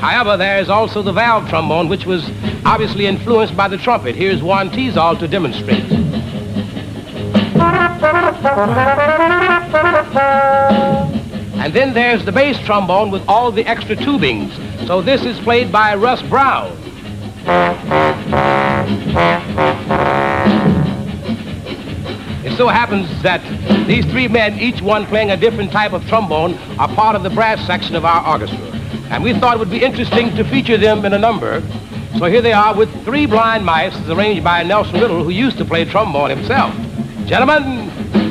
However, 0.00 0.36
there 0.36 0.58
is 0.58 0.68
also 0.68 1.02
the 1.02 1.12
valve 1.12 1.48
trombone, 1.48 1.88
which 1.88 2.06
was 2.06 2.28
obviously 2.64 3.06
influenced 3.06 3.56
by 3.56 3.68
the 3.68 3.78
trumpet. 3.78 4.14
Here's 4.16 4.42
Juan 4.42 4.70
Tizal 4.70 5.18
to 5.18 5.28
demonstrate. 5.28 5.84
And 11.62 11.72
then 11.72 11.94
there's 11.94 12.24
the 12.24 12.32
bass 12.32 12.58
trombone 12.66 13.12
with 13.12 13.22
all 13.28 13.52
the 13.52 13.64
extra 13.64 13.94
tubings. 13.94 14.50
So 14.88 15.00
this 15.00 15.24
is 15.24 15.38
played 15.38 15.70
by 15.70 15.94
Russ 15.94 16.20
Brown. 16.22 16.76
It 22.44 22.56
so 22.56 22.66
happens 22.66 23.22
that 23.22 23.40
these 23.86 24.04
three 24.06 24.26
men, 24.26 24.58
each 24.58 24.82
one 24.82 25.06
playing 25.06 25.30
a 25.30 25.36
different 25.36 25.70
type 25.70 25.92
of 25.92 26.04
trombone, 26.08 26.54
are 26.80 26.88
part 26.96 27.14
of 27.14 27.22
the 27.22 27.30
brass 27.30 27.64
section 27.64 27.94
of 27.94 28.04
our 28.04 28.26
orchestra. 28.26 28.58
And 29.12 29.22
we 29.22 29.32
thought 29.32 29.54
it 29.54 29.60
would 29.60 29.70
be 29.70 29.84
interesting 29.84 30.34
to 30.34 30.42
feature 30.42 30.76
them 30.76 31.04
in 31.04 31.12
a 31.12 31.18
number. 31.18 31.62
So 32.18 32.24
here 32.24 32.42
they 32.42 32.52
are 32.52 32.74
with 32.74 32.90
three 33.04 33.26
blind 33.26 33.64
mice, 33.64 33.94
arranged 34.08 34.42
by 34.42 34.64
Nelson 34.64 35.00
Riddle, 35.00 35.22
who 35.22 35.30
used 35.30 35.58
to 35.58 35.64
play 35.64 35.84
trombone 35.84 36.30
himself. 36.30 36.74
Gentlemen, 37.26 38.21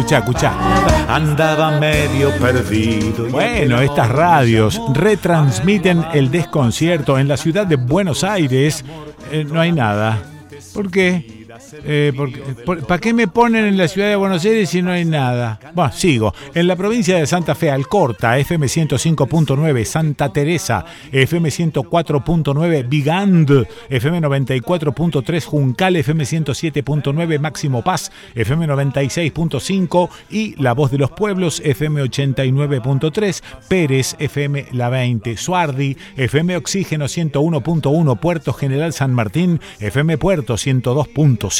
Escucha, 0.00 0.18
escucha. 0.18 1.14
Andaba 1.14 1.78
medio 1.78 2.30
perdido. 2.38 3.28
Bueno, 3.28 3.80
estas 3.80 4.08
radios 4.08 4.80
retransmiten 4.94 6.04
el 6.14 6.30
desconcierto 6.30 7.18
en 7.18 7.28
la 7.28 7.36
ciudad 7.36 7.66
de 7.66 7.76
Buenos 7.76 8.24
Aires. 8.24 8.84
Eh, 9.30 9.44
no 9.44 9.60
hay 9.60 9.72
nada. 9.72 10.22
¿Por 10.72 10.90
qué? 10.90 11.29
Eh, 11.84 12.12
¿Para 12.86 13.00
qué 13.00 13.12
me 13.12 13.28
ponen 13.28 13.64
en 13.64 13.76
la 13.76 13.88
ciudad 13.88 14.08
de 14.08 14.16
Buenos 14.16 14.44
Aires 14.44 14.70
si 14.70 14.82
no 14.82 14.90
hay 14.90 15.04
nada? 15.04 15.58
Bueno, 15.74 15.92
sigo. 15.92 16.34
En 16.54 16.66
la 16.66 16.76
provincia 16.76 17.16
de 17.16 17.26
Santa 17.26 17.54
Fe, 17.54 17.70
Alcorta, 17.70 18.38
FM 18.38 18.66
105.9, 18.66 19.84
Santa 19.84 20.32
Teresa, 20.32 20.84
FM 21.12 21.48
104.9, 21.48 22.88
Vigand, 22.88 23.66
FM 23.88 24.20
94.3, 24.20 25.44
Juncal, 25.44 25.96
FM 25.96 26.24
107.9, 26.24 27.38
Máximo 27.38 27.82
Paz, 27.82 28.10
FM 28.34 28.66
96.5 28.66 30.08
y 30.30 30.54
La 30.62 30.72
Voz 30.72 30.90
de 30.90 30.98
los 30.98 31.10
Pueblos, 31.10 31.60
FM 31.64 32.02
89.3, 32.04 33.42
Pérez, 33.68 34.16
FM 34.18 34.66
La 34.72 34.88
20, 34.88 35.36
Suardi, 35.36 35.96
FM 36.16 36.56
Oxígeno 36.56 37.06
101.1, 37.06 38.18
Puerto 38.18 38.52
General 38.52 38.92
San 38.92 39.12
Martín, 39.12 39.60
FM 39.80 40.18
Puerto 40.18 40.54
102.5, 40.54 41.59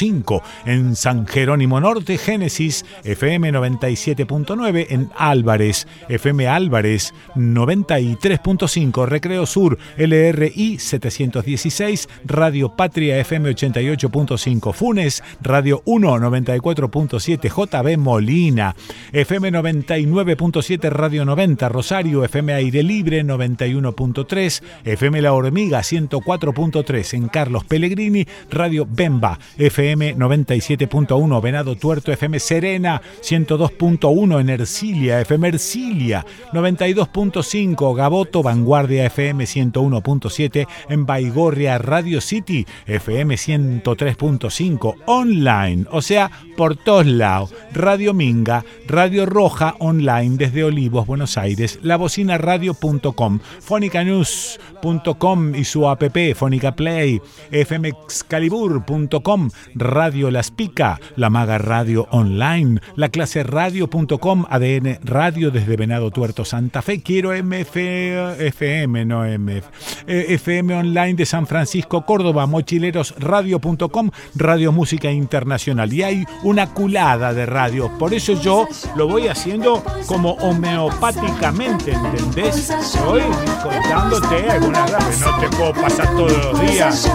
en 0.65 0.95
San 0.95 1.27
Jerónimo 1.27 1.79
Norte, 1.79 2.17
Génesis, 2.17 2.85
FM 3.03 3.51
97.9, 3.51 4.87
en 4.89 5.11
Álvarez, 5.15 5.85
FM 6.09 6.47
Álvarez 6.47 7.13
93.5, 7.35 9.05
Recreo 9.05 9.45
Sur, 9.45 9.77
LRI 9.97 10.79
716, 10.79 12.09
Radio 12.25 12.75
Patria 12.75 13.19
FM 13.19 13.51
88.5, 13.51 14.73
Funes, 14.73 15.23
Radio 15.39 15.83
1 15.85 16.17
94.7, 16.17 17.49
JB 17.49 17.97
Molina, 17.99 18.75
FM 19.11 19.51
99.7, 19.51 20.89
Radio 20.89 21.25
90, 21.25 21.69
Rosario, 21.69 22.23
FM 22.23 22.53
Aire 22.55 22.81
Libre 22.81 23.23
91.3, 23.23 24.63
FM 24.83 25.21
La 25.21 25.33
Hormiga 25.33 25.81
104.3, 25.81 27.13
en 27.13 27.27
Carlos 27.27 27.63
Pellegrini, 27.65 28.25
Radio 28.49 28.87
Bemba, 28.89 29.37
FM 29.59 29.90
97.1, 29.95 31.41
Venado 31.41 31.75
Tuerto, 31.75 32.11
FM 32.11 32.39
Serena 32.39 33.01
102.1, 33.21 34.39
en 34.39 34.49
Ercilia, 34.49 35.21
FM 35.21 35.47
Ercilia 35.49 36.25
92.5, 36.53 37.95
Gaboto, 37.95 38.43
Vanguardia 38.43 39.05
FM 39.05 39.43
101.7, 39.43 40.67
en 40.89 41.05
Baigorria, 41.05 41.77
Radio 41.77 42.21
City, 42.21 42.65
FM 42.85 43.35
103.5, 43.35 44.95
online, 45.05 45.85
o 45.91 46.01
sea, 46.01 46.31
por 46.57 46.75
todos 46.75 47.05
lados, 47.05 47.53
Radio 47.73 48.13
Minga, 48.13 48.65
Radio 48.87 49.25
Roja, 49.25 49.75
online 49.79 50.37
desde 50.37 50.63
Olivos, 50.63 51.07
Buenos 51.07 51.37
Aires, 51.37 51.79
labocinaradio.com, 51.81 53.39
fonicanews.com 53.59 55.55
y 55.55 55.63
su 55.63 55.87
app, 55.87 56.03
Fónica 56.35 56.75
Play, 56.75 57.21
fmexcalibur.com, 57.51 59.49
Radio 59.81 60.31
Las 60.31 60.51
Pica, 60.51 60.99
La 61.15 61.29
Maga 61.29 61.57
Radio 61.57 62.07
Online, 62.11 62.79
La 62.95 63.09
Clase 63.09 63.43
Radio.com, 63.43 64.45
ADN 64.49 64.99
Radio 65.03 65.51
desde 65.51 65.75
Venado 65.75 66.11
Tuerto 66.11 66.45
Santa 66.45 66.81
Fe, 66.81 67.01
Quiero 67.01 67.31
MF, 67.31 67.75
FM, 67.75 69.05
no 69.05 69.25
MF, 69.25 69.65
eh, 70.07 70.25
FM 70.29 70.75
Online 70.75 71.15
de 71.15 71.25
San 71.25 71.47
Francisco, 71.47 72.05
Córdoba, 72.05 72.45
Mochileros 72.45 73.15
Radio.com, 73.19 74.11
Radio 74.35 74.71
Música 74.71 75.11
Internacional. 75.11 75.91
Y 75.91 76.03
hay 76.03 76.25
una 76.43 76.73
culada 76.73 77.33
de 77.33 77.45
radios, 77.45 77.89
por 77.99 78.13
eso 78.13 78.39
yo 78.41 78.67
lo 78.95 79.07
voy 79.07 79.27
haciendo 79.27 79.83
como 80.05 80.33
homeopáticamente, 80.33 81.91
¿entendés? 81.91 82.69
Estoy 82.69 83.23
contándote 83.63 84.49
algunas 84.49 84.91
no 85.21 85.39
te 85.39 85.47
puedo 85.55 85.73
pasar 85.73 86.07
todos 86.15 86.31
los 86.31 86.61
días. 86.61 87.09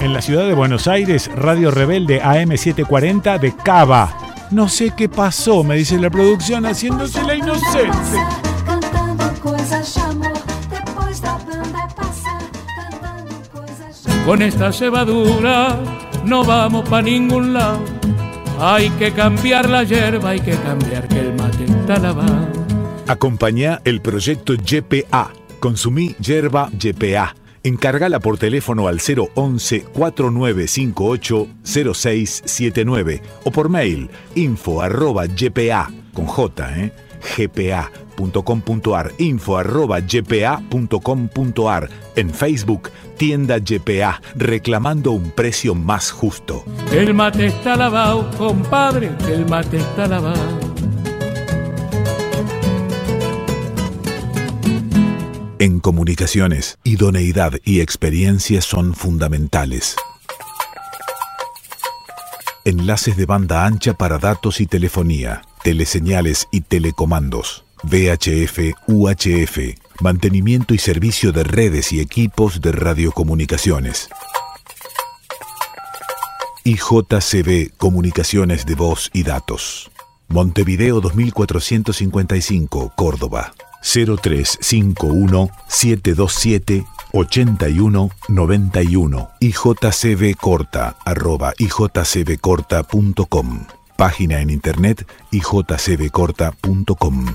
En 0.00 0.12
la 0.12 0.22
ciudad 0.22 0.46
de 0.46 0.54
Buenos 0.54 0.88
Aires, 0.88 1.30
Radio 1.34 1.70
Rebelde 1.70 2.22
AM740 2.22 3.38
de 3.38 3.54
Cava. 3.56 4.16
No 4.50 4.68
sé 4.68 4.92
qué 4.96 5.08
pasó, 5.08 5.64
me 5.64 5.76
dice 5.76 5.98
la 5.98 6.10
producción, 6.10 6.66
haciéndose 6.66 7.22
la 7.22 7.34
inocente. 7.34 8.18
Con 14.24 14.42
esta 14.42 14.72
cebadura 14.72 15.78
no 16.24 16.44
vamos 16.44 16.88
para 16.88 17.02
ningún 17.02 17.54
lado 17.54 17.80
hay 18.58 18.90
que 18.90 19.12
cambiar 19.12 19.68
la 19.68 19.84
hierba, 19.84 20.30
hay 20.30 20.40
que 20.40 20.56
cambiar 20.56 21.06
que 21.08 21.20
el 21.20 21.34
mate 21.34 21.64
está 21.64 21.98
lavado. 21.98 22.48
Acompañá 23.06 23.80
el 23.84 24.00
proyecto 24.00 24.54
YPA. 24.54 25.30
Consumí 25.66 26.14
yerba 26.20 26.70
YPA. 26.80 27.34
Encárgala 27.64 28.20
por 28.20 28.38
teléfono 28.38 28.86
al 28.86 29.00
011 29.00 29.86
4958 29.92 31.48
0679 31.64 33.20
o 33.42 33.50
por 33.50 33.68
mail 33.68 34.08
info 34.36 34.80
arroba 34.80 35.26
ypa 35.26 35.90
con 36.14 36.26
J, 36.26 36.70
¿eh? 36.78 36.92
gpa.com.ar 37.36 39.12
info 39.18 39.58
arroba 39.58 39.98
gpa.com.ar 39.98 41.90
en 42.14 42.30
Facebook 42.30 42.92
tienda 43.16 43.58
GPA 43.58 44.22
reclamando 44.36 45.10
un 45.10 45.32
precio 45.32 45.74
más 45.74 46.12
justo. 46.12 46.64
El 46.92 47.12
mate 47.12 47.46
está 47.46 47.74
lavado, 47.74 48.30
compadre, 48.38 49.10
el 49.28 49.44
mate 49.46 49.78
está 49.78 50.06
lavado. 50.06 50.65
En 55.58 55.80
comunicaciones, 55.80 56.78
idoneidad 56.84 57.54
y 57.64 57.80
experiencia 57.80 58.60
son 58.60 58.94
fundamentales. 58.94 59.96
Enlaces 62.66 63.16
de 63.16 63.24
banda 63.24 63.64
ancha 63.64 63.94
para 63.94 64.18
datos 64.18 64.60
y 64.60 64.66
telefonía, 64.66 65.40
teleseñales 65.62 66.46
y 66.50 66.60
telecomandos, 66.60 67.64
VHF, 67.84 68.74
UHF, 68.86 69.58
mantenimiento 70.02 70.74
y 70.74 70.78
servicio 70.78 71.32
de 71.32 71.44
redes 71.44 71.90
y 71.90 72.00
equipos 72.00 72.60
de 72.60 72.72
radiocomunicaciones. 72.72 74.10
IJCB 76.64 77.74
Comunicaciones 77.78 78.66
de 78.66 78.74
Voz 78.74 79.08
y 79.14 79.22
Datos. 79.22 79.90
Montevideo 80.28 81.00
2455, 81.00 82.92
Córdoba. 82.94 83.54
0351 83.86 85.50
727 85.68 86.84
8191 87.12 89.28
ijcbcorta 89.40 90.96
arroba 91.04 91.52
ijcbcorta.com 91.58 93.66
Página 93.96 94.40
en 94.40 94.50
internet 94.50 95.06
ijcbcorta.com 95.30 97.26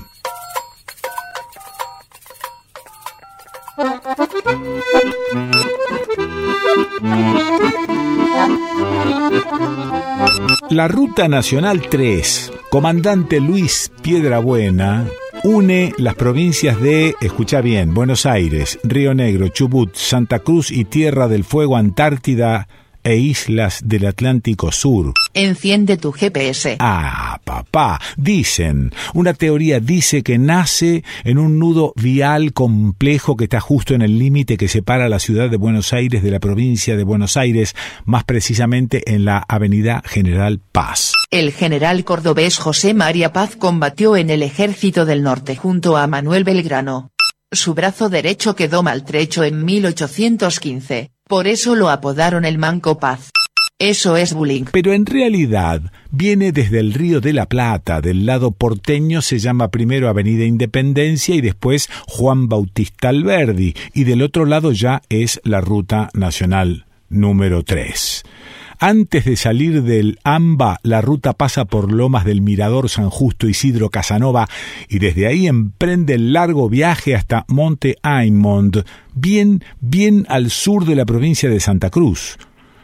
La 10.70 10.88
Ruta 10.88 11.28
Nacional 11.28 11.82
3, 11.88 12.52
comandante 12.70 13.40
Luis 13.40 13.90
Piedrabuena, 14.02 15.06
une 15.44 15.92
las 15.98 16.14
provincias 16.14 16.80
de, 16.80 17.14
escucha 17.20 17.60
bien, 17.60 17.94
Buenos 17.94 18.26
Aires, 18.26 18.78
Río 18.84 19.14
Negro, 19.14 19.48
Chubut, 19.48 19.94
Santa 19.94 20.38
Cruz 20.38 20.70
y 20.70 20.84
Tierra 20.84 21.26
del 21.26 21.44
Fuego, 21.44 21.76
Antártida, 21.76 22.68
e 23.04 23.16
islas 23.16 23.80
del 23.84 24.06
Atlántico 24.06 24.72
Sur. 24.72 25.14
Enciende 25.34 25.96
tu 25.96 26.12
GPS. 26.12 26.76
Ah, 26.78 27.40
papá. 27.44 28.00
Dicen, 28.16 28.92
una 29.14 29.34
teoría 29.34 29.80
dice 29.80 30.22
que 30.22 30.38
nace 30.38 31.04
en 31.24 31.38
un 31.38 31.58
nudo 31.58 31.92
vial 31.96 32.52
complejo 32.52 33.36
que 33.36 33.44
está 33.44 33.60
justo 33.60 33.94
en 33.94 34.02
el 34.02 34.18
límite 34.18 34.56
que 34.56 34.68
separa 34.68 35.08
la 35.08 35.18
ciudad 35.18 35.50
de 35.50 35.56
Buenos 35.56 35.92
Aires 35.92 36.22
de 36.22 36.30
la 36.30 36.40
provincia 36.40 36.96
de 36.96 37.04
Buenos 37.04 37.36
Aires, 37.36 37.74
más 38.04 38.24
precisamente 38.24 39.02
en 39.14 39.24
la 39.24 39.44
Avenida 39.48 40.02
General 40.04 40.60
Paz. 40.72 41.12
El 41.30 41.52
general 41.52 42.04
cordobés 42.04 42.58
José 42.58 42.94
María 42.94 43.32
Paz 43.32 43.56
combatió 43.56 44.16
en 44.16 44.30
el 44.30 44.42
Ejército 44.42 45.04
del 45.04 45.22
Norte 45.22 45.56
junto 45.56 45.96
a 45.96 46.06
Manuel 46.06 46.44
Belgrano. 46.44 47.10
Su 47.50 47.74
brazo 47.74 48.08
derecho 48.08 48.56
quedó 48.56 48.82
maltrecho 48.82 49.44
en 49.44 49.64
1815. 49.64 51.10
Por 51.32 51.46
eso 51.46 51.74
lo 51.76 51.88
apodaron 51.88 52.44
el 52.44 52.58
Manco 52.58 52.98
Paz. 52.98 53.30
Eso 53.78 54.18
es 54.18 54.34
bullying. 54.34 54.64
Pero 54.70 54.92
en 54.92 55.06
realidad 55.06 55.80
viene 56.10 56.52
desde 56.52 56.78
el 56.78 56.92
Río 56.92 57.22
de 57.22 57.32
la 57.32 57.46
Plata. 57.46 58.02
Del 58.02 58.26
lado 58.26 58.50
porteño 58.50 59.22
se 59.22 59.38
llama 59.38 59.68
primero 59.68 60.10
Avenida 60.10 60.44
Independencia 60.44 61.34
y 61.34 61.40
después 61.40 61.88
Juan 62.06 62.50
Bautista 62.50 63.08
Alberdi. 63.08 63.74
Y 63.94 64.04
del 64.04 64.20
otro 64.20 64.44
lado 64.44 64.72
ya 64.72 65.00
es 65.08 65.40
la 65.42 65.62
Ruta 65.62 66.10
Nacional 66.12 66.84
número 67.08 67.62
3. 67.62 68.24
Antes 68.84 69.26
de 69.26 69.36
salir 69.36 69.84
del 69.84 70.18
AMBA, 70.24 70.80
la 70.82 71.00
ruta 71.00 71.34
pasa 71.34 71.66
por 71.66 71.92
Lomas 71.92 72.24
del 72.24 72.40
Mirador 72.42 72.88
San 72.88 73.10
Justo 73.10 73.46
Isidro 73.46 73.90
Casanova 73.90 74.48
y 74.88 74.98
desde 74.98 75.28
ahí 75.28 75.46
emprende 75.46 76.14
el 76.14 76.32
largo 76.32 76.68
viaje 76.68 77.14
hasta 77.14 77.44
Monte 77.46 77.98
Aymond, 78.02 78.84
bien, 79.14 79.62
bien 79.78 80.26
al 80.28 80.50
sur 80.50 80.84
de 80.84 80.96
la 80.96 81.04
provincia 81.04 81.48
de 81.48 81.60
Santa 81.60 81.90
Cruz. 81.90 82.38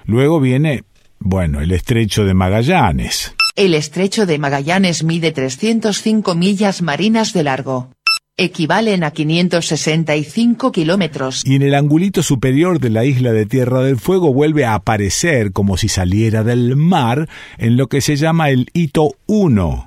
Luego 0.04 0.38
viene, 0.38 0.84
bueno, 1.18 1.60
el 1.60 1.72
estrecho 1.72 2.24
de 2.24 2.32
Magallanes. 2.32 3.34
El 3.56 3.74
estrecho 3.74 4.24
de 4.24 4.38
Magallanes 4.38 5.02
mide 5.02 5.32
305 5.32 6.36
millas 6.36 6.80
marinas 6.80 7.32
de 7.32 7.42
largo 7.42 7.90
equivalen 8.38 9.04
a 9.04 9.10
565 9.10 10.72
kilómetros. 10.72 11.42
Y 11.44 11.56
en 11.56 11.62
el 11.62 11.74
angulito 11.74 12.22
superior 12.22 12.80
de 12.80 12.88
la 12.88 13.04
isla 13.04 13.32
de 13.32 13.44
Tierra 13.44 13.82
del 13.82 13.98
Fuego 13.98 14.32
vuelve 14.32 14.64
a 14.64 14.74
aparecer 14.74 15.52
como 15.52 15.76
si 15.76 15.88
saliera 15.88 16.44
del 16.44 16.76
mar 16.76 17.28
en 17.58 17.76
lo 17.76 17.88
que 17.88 18.00
se 18.00 18.16
llama 18.16 18.48
el 18.48 18.68
hito 18.72 19.10
1. 19.26 19.86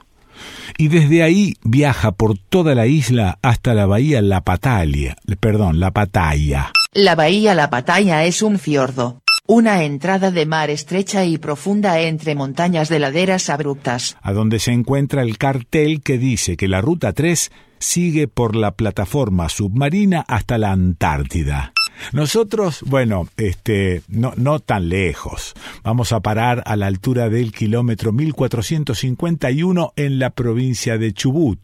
Y 0.77 0.87
desde 0.87 1.23
ahí 1.23 1.55
viaja 1.63 2.11
por 2.11 2.37
toda 2.37 2.75
la 2.75 2.87
isla 2.87 3.39
hasta 3.41 3.73
la 3.73 3.85
bahía 3.85 4.21
La 4.21 4.41
Patalia, 4.41 5.15
perdón, 5.39 5.79
La 5.79 5.91
Pataya. 5.91 6.71
La 6.93 7.15
bahía 7.15 7.53
La 7.53 7.69
Pataya 7.69 8.25
es 8.25 8.41
un 8.41 8.59
fiordo, 8.59 9.20
una 9.51 9.83
entrada 9.83 10.31
de 10.31 10.45
mar 10.45 10.69
estrecha 10.69 11.25
y 11.25 11.37
profunda 11.37 11.99
entre 11.99 12.35
montañas 12.35 12.87
de 12.87 12.99
laderas 12.99 13.49
abruptas. 13.49 14.15
A 14.21 14.31
donde 14.31 14.59
se 14.59 14.71
encuentra 14.71 15.23
el 15.23 15.37
cartel 15.37 16.01
que 16.01 16.17
dice 16.17 16.55
que 16.55 16.69
la 16.69 16.79
Ruta 16.79 17.11
3 17.11 17.51
sigue 17.77 18.29
por 18.29 18.55
la 18.55 18.71
plataforma 18.71 19.49
submarina 19.49 20.23
hasta 20.25 20.57
la 20.57 20.71
Antártida. 20.71 21.73
Nosotros, 22.13 22.81
bueno, 22.85 23.27
este, 23.35 24.03
no, 24.07 24.31
no 24.37 24.61
tan 24.61 24.87
lejos. 24.87 25.53
Vamos 25.83 26.13
a 26.13 26.21
parar 26.21 26.63
a 26.65 26.77
la 26.77 26.87
altura 26.87 27.27
del 27.27 27.51
kilómetro 27.51 28.13
1451 28.13 29.91
en 29.97 30.17
la 30.17 30.29
provincia 30.29 30.97
de 30.97 31.11
Chubut. 31.11 31.59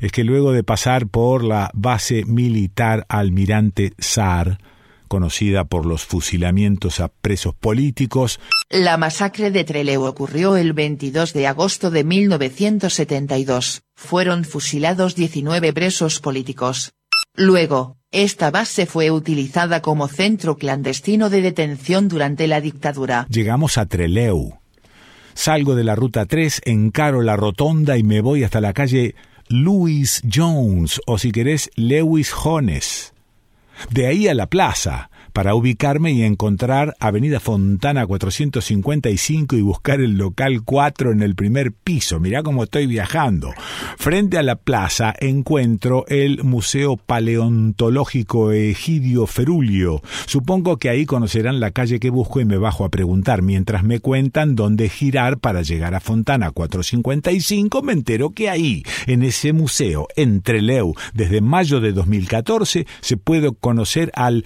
Es 0.00 0.10
que 0.10 0.24
luego 0.24 0.50
de 0.50 0.64
pasar 0.64 1.06
por 1.06 1.44
la 1.44 1.70
base 1.74 2.24
militar 2.24 3.06
Almirante 3.08 3.92
Sar, 4.00 4.58
conocida 5.14 5.62
por 5.62 5.86
los 5.86 6.04
fusilamientos 6.04 6.98
a 6.98 7.06
presos 7.06 7.54
políticos. 7.54 8.40
La 8.68 8.96
masacre 8.96 9.52
de 9.52 9.62
Trelew 9.62 10.02
ocurrió 10.02 10.56
el 10.56 10.72
22 10.72 11.32
de 11.32 11.46
agosto 11.46 11.92
de 11.92 12.02
1972. 12.02 13.82
Fueron 13.94 14.42
fusilados 14.42 15.14
19 15.14 15.72
presos 15.72 16.18
políticos. 16.18 16.94
Luego, 17.36 17.96
esta 18.10 18.50
base 18.50 18.86
fue 18.86 19.12
utilizada 19.12 19.82
como 19.82 20.08
centro 20.08 20.56
clandestino 20.56 21.30
de 21.30 21.42
detención 21.42 22.08
durante 22.08 22.48
la 22.48 22.60
dictadura. 22.60 23.28
Llegamos 23.30 23.78
a 23.78 23.86
Trelew. 23.86 24.54
Salgo 25.34 25.76
de 25.76 25.84
la 25.84 25.94
ruta 25.94 26.26
3, 26.26 26.62
encaro 26.64 27.22
la 27.22 27.36
rotonda 27.36 27.96
y 27.96 28.02
me 28.02 28.20
voy 28.20 28.42
hasta 28.42 28.60
la 28.60 28.72
calle 28.72 29.14
Louis 29.48 30.22
Jones, 30.28 31.00
o 31.06 31.18
si 31.18 31.30
querés, 31.30 31.70
Lewis 31.76 32.32
Jones 32.32 33.13
De 33.90 34.06
ahí 34.06 34.28
a 34.28 34.34
la 34.34 34.46
plaza, 34.46 35.10
para 35.34 35.56
ubicarme 35.56 36.12
y 36.12 36.22
encontrar 36.22 36.94
Avenida 37.00 37.40
Fontana 37.40 38.06
455 38.06 39.56
y 39.56 39.62
buscar 39.62 40.00
el 40.00 40.16
local 40.16 40.62
4 40.64 41.10
en 41.10 41.22
el 41.22 41.34
primer 41.34 41.72
piso. 41.72 42.20
Mirá 42.20 42.44
cómo 42.44 42.62
estoy 42.62 42.86
viajando. 42.86 43.52
Frente 43.98 44.38
a 44.38 44.44
la 44.44 44.54
plaza 44.54 45.12
encuentro 45.18 46.06
el 46.06 46.44
Museo 46.44 46.96
Paleontológico 46.96 48.52
Egidio 48.52 49.26
Ferulio. 49.26 50.02
Supongo 50.26 50.76
que 50.76 50.88
ahí 50.88 51.04
conocerán 51.04 51.58
la 51.58 51.72
calle 51.72 51.98
que 51.98 52.10
busco 52.10 52.40
y 52.40 52.44
me 52.44 52.56
bajo 52.56 52.84
a 52.84 52.90
preguntar. 52.90 53.42
Mientras 53.42 53.82
me 53.82 53.98
cuentan 53.98 54.54
dónde 54.54 54.88
girar 54.88 55.38
para 55.38 55.62
llegar 55.62 55.96
a 55.96 56.00
Fontana 56.00 56.52
455, 56.52 57.82
me 57.82 57.92
entero 57.92 58.30
que 58.30 58.50
ahí, 58.50 58.84
en 59.08 59.24
ese 59.24 59.52
museo, 59.52 60.06
entre 60.14 60.62
Leu, 60.62 60.94
desde 61.12 61.40
mayo 61.40 61.80
de 61.80 61.90
2014, 61.90 62.86
se 63.00 63.16
puede 63.16 63.52
conocer 63.52 64.12
al 64.14 64.44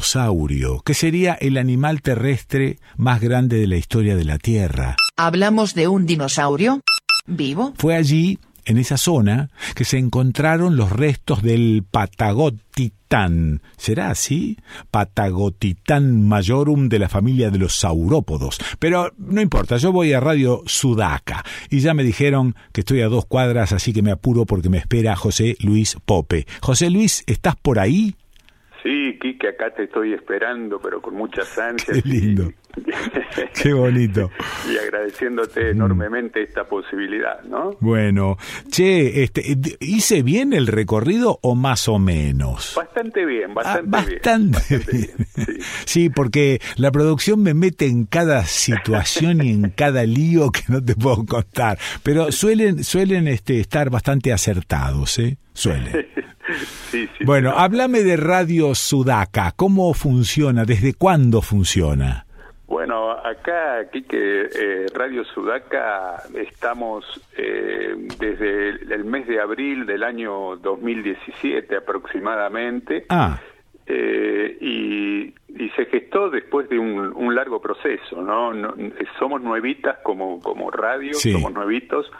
titanosaurio, 0.00 0.80
que 0.80 0.94
sería 0.94 1.34
el 1.34 1.58
animal 1.58 2.02
terrestre 2.02 2.78
más 2.96 3.20
grande 3.20 3.58
de 3.58 3.66
la 3.66 3.76
historia 3.76 4.16
de 4.16 4.24
la 4.24 4.38
Tierra. 4.38 4.96
¿Hablamos 5.16 5.74
de 5.74 5.88
un 5.88 6.06
dinosaurio? 6.06 6.80
¿Vivo? 7.26 7.74
Fue 7.76 7.94
allí, 7.94 8.38
en 8.64 8.78
esa 8.78 8.96
zona, 8.96 9.50
que 9.74 9.84
se 9.84 9.98
encontraron 9.98 10.76
los 10.76 10.90
restos 10.90 11.42
del 11.42 11.84
Patagotitán. 11.88 13.60
¿Será 13.76 14.10
así? 14.10 14.56
Patagotitán 14.90 16.26
majorum 16.26 16.88
de 16.88 16.98
la 16.98 17.08
familia 17.08 17.50
de 17.50 17.58
los 17.58 17.74
saurópodos. 17.74 18.58
Pero 18.78 19.12
no 19.18 19.40
importa, 19.40 19.76
yo 19.76 19.92
voy 19.92 20.12
a 20.12 20.20
Radio 20.20 20.62
Sudaca 20.66 21.44
y 21.68 21.80
ya 21.80 21.92
me 21.94 22.04
dijeron 22.04 22.54
que 22.72 22.80
estoy 22.80 23.02
a 23.02 23.08
dos 23.08 23.26
cuadras, 23.26 23.72
así 23.72 23.92
que 23.92 24.02
me 24.02 24.12
apuro 24.12 24.46
porque 24.46 24.70
me 24.70 24.78
espera 24.78 25.14
José 25.14 25.56
Luis 25.60 25.96
Pope. 26.04 26.46
José 26.60 26.90
Luis, 26.90 27.22
¿estás 27.26 27.56
por 27.56 27.78
ahí? 27.78 28.16
Sí, 28.82 29.18
Quique, 29.20 29.48
acá 29.48 29.70
te 29.74 29.84
estoy 29.84 30.14
esperando, 30.14 30.80
pero 30.80 31.00
con 31.00 31.14
muchas 31.14 31.58
ansias. 31.58 32.02
Qué 32.02 32.08
lindo. 32.08 32.52
Qué 33.62 33.72
bonito. 33.72 34.30
y 34.70 34.76
agradeciéndote 34.76 35.64
mm. 35.64 35.70
enormemente 35.70 36.42
esta 36.42 36.64
posibilidad, 36.64 37.42
¿no? 37.44 37.76
Bueno, 37.80 38.36
che, 38.70 39.22
este, 39.22 39.56
¿hice 39.80 40.22
bien 40.22 40.52
el 40.52 40.66
recorrido 40.66 41.38
o 41.42 41.54
más 41.54 41.88
o 41.88 41.98
menos? 41.98 42.74
Bastante 42.76 43.24
bien, 43.24 43.54
bastante, 43.54 43.96
ah, 43.96 44.02
bastante 44.02 44.78
bien. 44.92 45.56
Sí. 45.84 46.10
porque 46.10 46.60
la 46.76 46.90
producción 46.90 47.42
me 47.42 47.54
mete 47.54 47.86
en 47.86 48.06
cada 48.06 48.44
situación 48.44 49.42
y 49.44 49.50
en 49.50 49.70
cada 49.70 50.04
lío 50.04 50.50
que 50.50 50.62
no 50.68 50.82
te 50.82 50.94
puedo 50.94 51.24
contar, 51.24 51.78
pero 52.02 52.32
suelen 52.32 52.84
suelen 52.84 53.28
este 53.28 53.60
estar 53.60 53.90
bastante 53.90 54.32
acertados, 54.32 55.18
¿eh? 55.18 55.38
Suelen. 55.52 56.06
Sí, 56.90 57.08
sí, 57.16 57.24
bueno, 57.24 57.50
háblame 57.56 58.02
de 58.02 58.16
Radio 58.16 58.74
Sudaca. 58.74 59.52
¿Cómo 59.52 59.94
funciona? 59.94 60.64
¿Desde 60.64 60.94
cuándo 60.94 61.42
funciona? 61.42 62.26
Bueno, 62.70 63.10
acá, 63.10 63.78
aquí 63.78 64.02
que 64.02 64.42
eh, 64.42 64.86
Radio 64.94 65.24
Sudaca 65.24 66.22
estamos 66.36 67.04
eh, 67.36 67.96
desde 68.16 68.68
el, 68.94 69.04
mes 69.06 69.26
de 69.26 69.40
abril 69.40 69.86
del 69.86 70.04
año 70.04 70.54
2017 70.54 71.76
aproximadamente. 71.76 73.06
Ah. 73.08 73.40
Eh, 73.86 74.56
y, 74.60 75.34
se 75.74 75.86
gestó 75.86 76.30
después 76.30 76.68
de 76.68 76.78
un, 76.78 77.34
largo 77.34 77.60
proceso, 77.60 78.22
¿no? 78.22 78.52
Somos 79.18 79.42
nuevitas 79.42 79.98
como, 80.04 80.40
como 80.40 80.70
radio, 80.70 81.14
somos 81.14 81.52
nuevitos, 81.52 82.10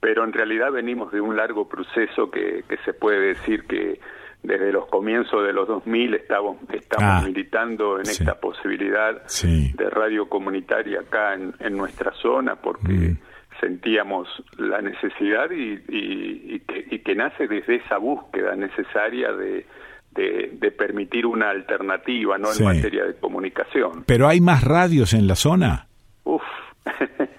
pero 0.00 0.24
en 0.24 0.32
realidad 0.32 0.72
venimos 0.72 1.12
de 1.12 1.20
un 1.20 1.36
largo 1.36 1.68
proceso 1.68 2.30
que, 2.30 2.64
que 2.68 2.76
se 2.84 2.94
puede 2.94 3.34
decir 3.34 3.64
que 3.64 4.00
desde 4.42 4.72
los 4.72 4.86
comienzos 4.86 5.44
de 5.44 5.52
los 5.52 5.68
2000 5.68 6.14
estamos, 6.14 6.56
estamos 6.72 7.22
ah. 7.22 7.22
militando 7.26 7.96
en 7.96 8.02
esta 8.02 8.40
posibilidad 8.40 9.22
de 9.42 9.90
radio 9.90 10.28
comunitaria 10.28 11.00
acá 11.00 11.34
en, 11.34 11.76
nuestra 11.76 12.12
zona 12.22 12.56
porque 12.56 12.92
mm. 12.92 13.18
sentíamos 13.60 14.28
la 14.56 14.80
necesidad 14.80 15.50
y, 15.50 15.82
y, 15.88 16.60
que, 17.00 17.14
nace 17.14 17.48
desde 17.48 17.76
esa 17.76 17.98
búsqueda 17.98 18.54
necesaria 18.56 19.32
de, 19.32 19.66
de, 20.12 20.70
permitir 20.70 21.26
una 21.26 21.50
alternativa 21.50 22.38
no 22.38 22.48
en 22.52 22.64
materia 22.64 23.04
de 23.04 23.14
comunicación. 23.14 24.04
¿Pero 24.06 24.28
hay 24.28 24.40
más 24.40 24.64
radios 24.64 25.12
en 25.12 25.26
la 25.26 25.34
zona? 25.34 25.86
Uf. 26.24 26.42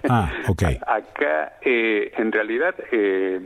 Ah, 0.08 0.30
okay. 0.48 0.78
Acá, 0.86 1.54
eh, 1.62 2.12
en 2.16 2.30
realidad, 2.30 2.74
eh, 2.92 3.40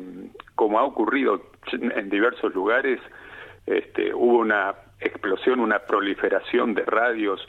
como 0.55 0.79
ha 0.79 0.85
ocurrido 0.85 1.41
en 1.73 2.11
diversos 2.11 2.55
lugares, 2.55 3.01
este, 3.67 4.15
hubo 4.15 4.39
una 4.39 4.75
explosión, 5.01 5.61
una 5.61 5.81
proliferación 5.81 6.75
de 6.75 6.85
radios 6.85 7.47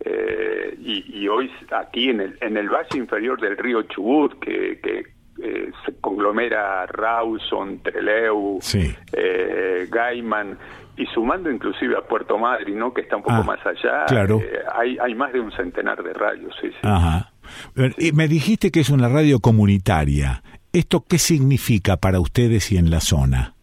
eh, 0.00 0.76
y, 0.80 1.26
hoy 1.28 1.50
aquí 1.70 2.10
en 2.10 2.20
el, 2.20 2.38
en 2.40 2.56
el 2.56 2.68
valle 2.68 2.98
inferior 2.98 3.40
del 3.40 3.56
río 3.56 3.82
Chubut, 3.84 4.38
que, 4.38 4.78
eh, 5.42 5.72
se 5.84 6.00
conglomera 6.00 6.86
Rawson, 6.86 7.82
Treleu, 7.82 8.58
eh, 9.12 9.88
Gaiman, 9.90 10.58
y 10.96 11.06
sumando 11.06 11.50
inclusive 11.50 11.96
a 11.96 12.02
Puerto 12.02 12.38
Madryn, 12.38 12.78
¿no? 12.78 12.92
que 12.92 13.00
está 13.00 13.16
un 13.16 13.22
poco 13.22 13.36
ah, 13.36 13.42
más 13.42 13.66
allá, 13.66 14.04
hay, 14.74 14.96
hay 14.98 15.14
más 15.14 15.32
de 15.32 15.40
un 15.40 15.50
centenar 15.52 16.02
de 16.02 16.12
radios. 16.12 16.54
Sí, 16.60 16.70
sí. 16.70 18.12
Me 18.12 18.28
dijiste 18.28 18.70
que 18.70 18.80
es 18.80 18.90
una 18.90 19.08
radio 19.08 19.40
comunitaria. 19.40 20.42
¿Esto 20.72 21.04
qué 21.08 21.18
significa 21.18 21.96
para 21.96 22.20
ustedes 22.20 22.70
y 22.70 22.76
en 22.76 22.90
la 22.90 23.00
zona? 23.00 23.53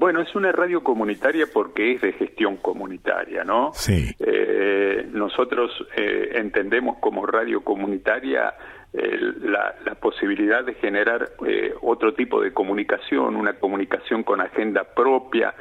Bueno, 0.00 0.22
es 0.22 0.34
una 0.34 0.50
radio 0.50 0.82
comunitaria 0.82 1.44
porque 1.52 1.92
es 1.92 2.00
de 2.00 2.14
gestión 2.14 2.56
comunitaria, 2.56 3.44
¿no? 3.44 3.70
Sí. 3.74 4.10
Eh, 4.18 5.06
nosotros 5.12 5.70
eh, 5.94 6.30
entendemos 6.36 6.96
como 7.00 7.26
radio 7.26 7.60
comunitaria 7.60 8.54
la, 8.94 9.74
posibilidad 10.00 10.64
de 10.64 10.72
generar 10.74 11.32
eh, 11.46 11.74
otro 11.82 12.14
tipo 12.14 12.40
de 12.40 12.54
comunicación, 12.54 13.36
una 13.36 13.52
comunicación 13.52 14.22
con 14.22 14.40
agenda 14.40 14.84
propia, 14.84 15.54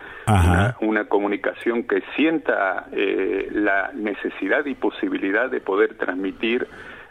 una, 0.79 1.03
comunicación 1.09 1.83
que 1.83 2.01
sienta 2.15 2.87
la 3.51 3.91
necesidad 3.93 4.65
y 4.65 4.73
posibilidad 4.75 5.51
de 5.51 5.59
poder 5.59 5.97
transmitir 5.97 6.65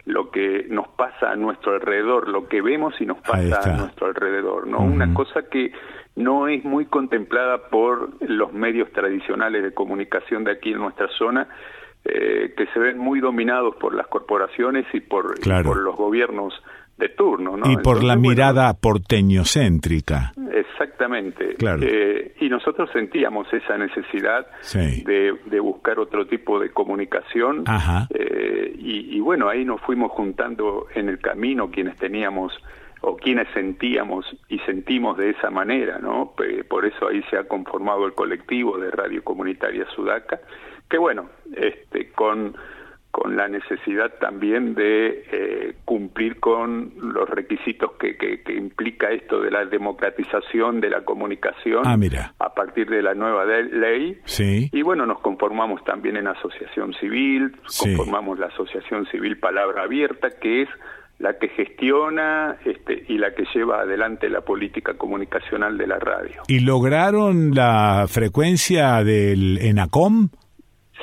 lo 0.07 0.31
que 0.31 0.67
nos 0.71 0.89
pasa 0.89 1.31
a 1.33 1.37
nuestro 1.37 1.75
alrededor, 1.75 2.29
lo 2.29 2.49
que 2.49 2.63
vemos 2.63 2.95
y 2.99 3.05
nos 3.05 3.19
pasa 3.19 3.61
a 3.61 3.77
nuestro 3.77 4.07
alrededor, 4.07 4.67
¿no? 4.67 4.79
Una 4.79 5.13
cosa 5.13 5.43
que 5.51 5.71
no 6.19 6.49
es 6.49 6.65
muy 6.65 6.87
contemplada 6.87 7.69
por 7.71 8.11
los 8.29 8.53
medios 8.53 8.91
tradicionales 8.93 9.63
de 9.63 9.73
comunicación 9.73 10.45
de 10.45 10.53
aquí 10.53 10.73
en 10.73 10.79
nuestra 10.79 11.09
zona, 11.17 11.49
eh, 12.05 12.55
que 12.57 12.67
se 12.67 12.79
ven 12.79 12.99
muy 12.99 13.21
dominados 13.21 13.77
por 13.77 13.95
las 13.95 14.09
corporaciones 14.09 14.85
y 14.93 15.01
por, 15.01 15.39
por 15.41 15.77
los 15.77 15.97
gobiernos 15.97 16.53
de 16.97 17.09
turno. 17.11 17.57
¿no? 17.57 17.71
Y 17.71 17.77
por 17.77 18.03
la 18.03 18.17
mirada 18.17 18.75
porteñocéntrica. 18.75 20.33
Exactamente. 20.53 21.55
Claro. 21.55 21.83
Eh, 21.83 22.35
y 22.41 22.49
nosotros 22.49 22.91
sentíamos 22.93 23.47
esa 23.53 23.79
necesidad 23.79 24.47
de, 24.75 25.39
de, 25.47 25.61
buscar 25.61 26.01
otro 26.01 26.27
tipo 26.27 26.59
de 26.59 26.71
comunicación. 26.71 27.63
Eh, 28.11 28.75
y, 28.77 29.17
y, 29.17 29.21
bueno, 29.21 29.49
ahí 29.49 29.65
nos 29.65 29.81
fuimos 29.83 30.11
juntando 30.11 30.87
en 30.95 31.09
el 31.09 31.21
camino 31.21 31.71
quienes 31.71 31.97
teníamos 31.97 32.53
o 33.01 33.17
quienes 33.17 33.49
sentíamos 33.55 34.27
y 34.49 34.59
sentimos 34.61 35.17
de 35.17 35.31
esa 35.31 35.51
manera, 35.51 35.99
¿no? 35.99 36.35
Por 36.69 36.85
eso 36.85 37.09
ahí 37.09 37.23
se 37.31 37.37
ha 37.37 37.45
conformado 37.45 38.07
el 38.07 38.15
colectivo 38.15 38.79
de 38.79 38.91
Radio 38.91 39.23
Comunitaria 39.23 39.87
Sudaca, 39.95 40.41
que 40.89 40.99
bueno, 40.99 41.29
este, 41.55 42.11
con, 42.13 42.57
con 43.11 43.37
la 43.37 43.49
necesidad 43.49 44.15
también 44.21 44.75
de 44.75 45.25
eh, 45.33 45.75
cumplir 45.85 46.41
con 46.41 46.93
los 46.97 47.29
requisitos 47.29 47.93
que, 47.99 48.17
que, 48.17 48.55
implica 48.55 49.11
esto 49.11 49.41
de 49.41 49.51
la 49.51 49.65
democratización 49.65 50.81
de 50.81 50.91
la 50.91 51.05
comunicación 51.05 51.83
ah, 51.85 51.97
mira. 51.97 52.35
a 52.39 52.55
partir 52.55 52.89
de 52.89 53.03
la 53.03 53.15
nueva 53.15 53.45
ley. 53.45 54.21
Sí. 54.25 54.69
Y 54.73 54.83
bueno, 54.83 55.07
nos 55.07 55.21
conformamos 55.21 55.83
también 55.85 56.17
en 56.17 56.27
asociación 56.27 56.95
civil, 56.95 57.57
conformamos 57.79 58.39
la 58.39 58.47
asociación 58.47 59.07
civil 59.07 59.39
Palabra 59.39 59.83
Abierta, 59.83 60.31
que 60.41 60.63
es 60.63 60.69
la 61.19 61.39
que 61.39 61.49
gestiona 61.49 62.57
este, 62.65 63.05
y 63.09 63.19
la 63.19 63.35
que 63.35 63.45
lleva 63.53 63.81
adelante 63.81 64.29
la 64.29 64.43
política 64.43 64.95
comunicacional 64.95 65.77
de 65.77 65.87
la 65.87 65.99
radio. 65.99 66.43
¿Y 66.47 66.61
lograron 66.61 67.55
la 67.55 68.07
frecuencia 68.09 69.03
del 69.03 69.59
ENACOM? 69.59 70.29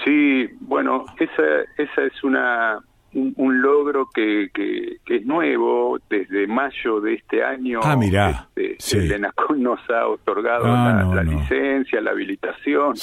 Sí, 0.04 0.48
bueno, 0.62 1.06
esa, 1.20 1.44
esa 1.78 2.04
es 2.04 2.24
una, 2.24 2.80
un, 3.16 3.62
logro 3.62 4.10
que, 4.14 4.50
que, 4.54 4.98
es 5.06 5.26
nuevo 5.26 5.98
desde 6.10 6.48
mayo 6.48 7.00
de 7.00 7.14
este 7.16 7.44
año. 7.44 7.80
Ah, 7.84 7.96
mira. 7.96 8.50
Este, 8.56 8.98
El 8.98 9.12
ENACON 9.14 9.64
nos 9.64 9.80
ha 9.90 10.08
otorgado 10.08 10.66
ah, 10.68 11.12
la, 11.14 11.24
licencia, 11.24 12.02
la 12.02 12.12
habilitación. 12.12 12.96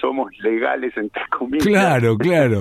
Somos 0.00 0.32
legales, 0.42 0.96
entre 0.96 1.22
comillas. 1.28 1.66
Claro, 1.66 2.16
claro. 2.18 2.60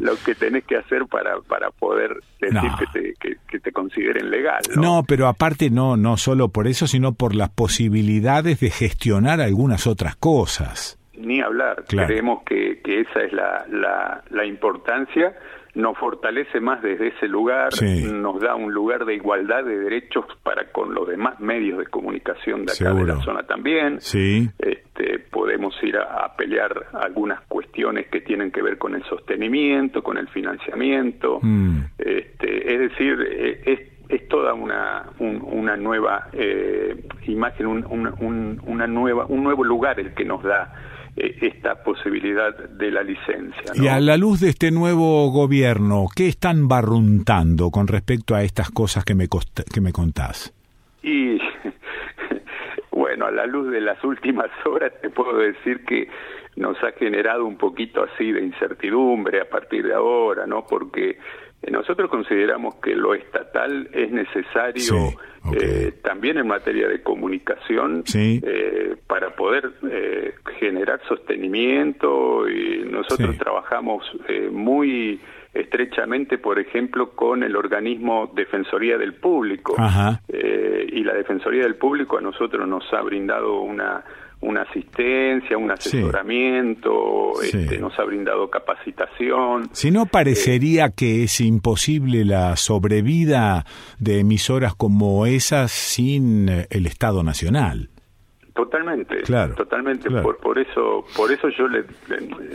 Lo 0.00 0.16
que 0.24 0.34
tenés 0.34 0.64
que 0.64 0.76
hacer 0.76 1.06
para, 1.06 1.40
para 1.40 1.70
poder 1.70 2.10
decir 2.40 2.70
que, 2.78 3.14
te, 3.20 3.36
que, 3.48 3.58
te 3.58 3.72
consideren 3.72 4.30
legal. 4.30 4.60
¿no? 4.76 5.02
pero 5.06 5.28
aparte 5.28 5.70
no, 5.70 5.96
no 5.96 6.16
solo 6.16 6.50
por 6.50 6.66
eso, 6.66 6.86
sino 6.86 7.14
por 7.14 7.34
las 7.34 7.48
posibilidades 7.50 8.60
de 8.60 8.70
gestionar 8.70 9.40
algunas 9.40 9.86
otras 9.86 10.16
cosas. 10.16 10.98
Ni 11.18 11.40
hablar. 11.40 11.84
Creemos 11.88 12.42
que, 12.44 12.80
que 12.82 13.00
esa 13.00 13.20
es 13.22 13.32
la, 13.32 13.64
la, 13.70 14.22
la 14.30 14.44
importancia 14.44 15.34
nos 15.76 15.96
fortalece 15.98 16.58
más 16.58 16.82
desde 16.82 17.08
ese 17.08 17.28
lugar, 17.28 17.68
nos 18.10 18.40
da 18.40 18.54
un 18.54 18.72
lugar 18.72 19.04
de 19.04 19.14
igualdad 19.14 19.62
de 19.62 19.78
derechos 19.78 20.24
para 20.42 20.72
con 20.72 20.94
los 20.94 21.06
demás 21.06 21.38
medios 21.38 21.78
de 21.78 21.86
comunicación 21.86 22.64
de 22.64 22.72
acá 22.72 22.94
de 22.94 23.04
la 23.04 23.20
zona 23.20 23.42
también. 23.42 24.00
Sí. 24.00 24.48
Este, 24.58 25.18
podemos 25.18 25.74
ir 25.82 25.98
a, 25.98 26.34
pelear 26.36 26.86
algunas 26.94 27.42
cuestiones 27.42 28.08
que 28.08 28.22
tienen 28.22 28.50
que 28.50 28.62
ver 28.62 28.78
con 28.78 28.94
el 28.94 29.04
sostenimiento, 29.04 30.02
con 30.02 30.16
el 30.16 30.28
financiamiento. 30.28 31.40
Mm. 31.42 31.80
Este, 31.98 32.74
es 32.74 32.80
decir, 32.90 33.26
eh, 33.28 33.60
es, 33.66 33.80
es 34.08 34.28
toda 34.28 34.54
una, 34.54 35.10
una 35.18 35.76
nueva 35.76 36.28
eh, 36.32 37.04
imagen, 37.26 37.66
un, 37.66 38.60
una 38.64 38.86
nueva, 38.86 39.26
un 39.26 39.44
nuevo 39.44 39.62
lugar 39.62 40.00
el 40.00 40.14
que 40.14 40.24
nos 40.24 40.42
da 40.42 40.72
esta 41.16 41.82
posibilidad 41.82 42.54
de 42.54 42.90
la 42.90 43.02
licencia. 43.02 43.72
Y 43.74 43.88
a 43.88 44.00
la 44.00 44.16
luz 44.16 44.40
de 44.40 44.50
este 44.50 44.70
nuevo 44.70 45.30
gobierno, 45.30 46.06
¿qué 46.14 46.28
están 46.28 46.68
barruntando 46.68 47.70
con 47.70 47.88
respecto 47.88 48.34
a 48.34 48.42
estas 48.42 48.70
cosas 48.70 49.04
que 49.04 49.14
me, 49.14 49.26
que 49.72 49.80
me 49.80 49.92
contás? 49.92 50.52
Y 51.02 51.38
bueno, 52.90 53.26
a 53.26 53.30
la 53.30 53.46
luz 53.46 53.70
de 53.70 53.80
las 53.80 54.02
últimas 54.04 54.50
horas 54.66 54.92
te 55.00 55.10
puedo 55.10 55.38
decir 55.38 55.84
que 55.84 56.08
nos 56.56 56.82
ha 56.82 56.92
generado 56.92 57.44
un 57.44 57.56
poquito 57.56 58.02
así 58.02 58.32
de 58.32 58.42
incertidumbre 58.42 59.40
a 59.40 59.48
partir 59.48 59.86
de 59.86 59.94
ahora, 59.94 60.46
¿no? 60.46 60.66
Porque 60.66 61.10
eh, 61.10 61.18
nosotros 61.70 62.10
consideramos 62.10 62.76
que 62.76 62.94
lo 62.94 63.14
estatal 63.14 63.88
es 63.92 64.10
necesario 64.10 65.12
eh, 65.52 65.92
también 66.02 66.38
en 66.38 66.46
materia 66.46 66.88
de 66.88 67.02
comunicación 67.02 68.04
eh, 68.14 68.96
para 69.06 69.30
poder 69.30 69.72
generar 70.58 71.00
sostenimiento 71.08 72.48
y 72.48 72.84
nosotros 72.90 73.36
trabajamos 73.38 74.04
muy 74.50 75.20
estrechamente, 75.54 76.38
por 76.38 76.58
ejemplo, 76.58 77.10
con 77.12 77.42
el 77.42 77.56
organismo 77.56 78.30
Defensoría 78.34 78.98
del 78.98 79.14
Público. 79.14 79.74
Y 80.28 81.04
la 81.04 81.14
Defensoría 81.14 81.62
del 81.62 81.76
Público 81.76 82.18
a 82.18 82.20
nosotros 82.20 82.66
nos 82.66 82.84
ha 82.92 83.00
brindado 83.02 83.60
una 83.60 84.04
una 84.40 84.62
asistencia, 84.62 85.56
un 85.56 85.70
asesoramiento, 85.70 87.40
este, 87.42 87.78
nos 87.78 87.98
ha 87.98 88.04
brindado 88.04 88.50
capacitación. 88.50 89.68
Si 89.72 89.90
no, 89.90 90.06
parecería 90.06 90.90
que 90.90 91.24
es 91.24 91.40
imposible 91.40 92.24
la 92.24 92.56
sobrevida 92.56 93.64
de 93.98 94.20
emisoras 94.20 94.74
como 94.74 95.26
esas 95.26 95.72
sin 95.72 96.48
el 96.48 96.86
Estado 96.86 97.22
Nacional. 97.22 97.90
Totalmente, 98.56 99.20
claro, 99.20 99.54
totalmente. 99.54 100.10
Por, 100.10 100.38
por 100.38 100.58
eso, 100.58 101.04
por 101.14 101.30
eso 101.30 101.50
yo 101.50 101.68
le, 101.68 101.84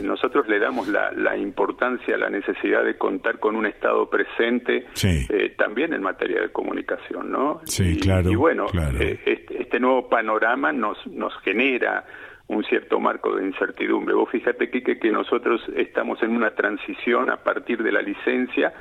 nosotros 0.02 0.48
le 0.48 0.58
damos 0.58 0.88
la, 0.88 1.12
la, 1.12 1.36
importancia, 1.36 2.16
la 2.16 2.28
necesidad 2.28 2.82
de 2.82 2.98
contar 2.98 3.38
con 3.38 3.54
un 3.54 3.66
Estado 3.66 4.10
presente, 4.10 4.86
eh, 5.04 5.54
también 5.56 5.94
en 5.94 6.02
materia 6.02 6.40
de 6.40 6.50
comunicación, 6.50 7.30
¿no? 7.30 7.60
Sí, 7.66 8.00
claro. 8.00 8.28
Y 8.28 8.34
bueno, 8.34 8.66
eh, 8.98 9.20
este, 9.24 9.62
este, 9.62 9.78
nuevo 9.78 10.08
panorama 10.08 10.72
nos 10.72 11.06
nos 11.06 11.32
genera 11.42 12.04
un 12.52 12.64
cierto 12.64 13.00
marco 13.00 13.34
de 13.36 13.46
incertidumbre. 13.46 14.14
Vos 14.14 14.30
fíjate, 14.30 14.70
Quique, 14.70 14.98
que 14.98 15.10
nosotros 15.10 15.60
estamos 15.76 16.22
en 16.22 16.30
una 16.36 16.50
transición 16.50 17.30
a 17.30 17.36
partir 17.36 17.82
de 17.82 17.92
la 17.92 18.02
licencia. 18.02 18.72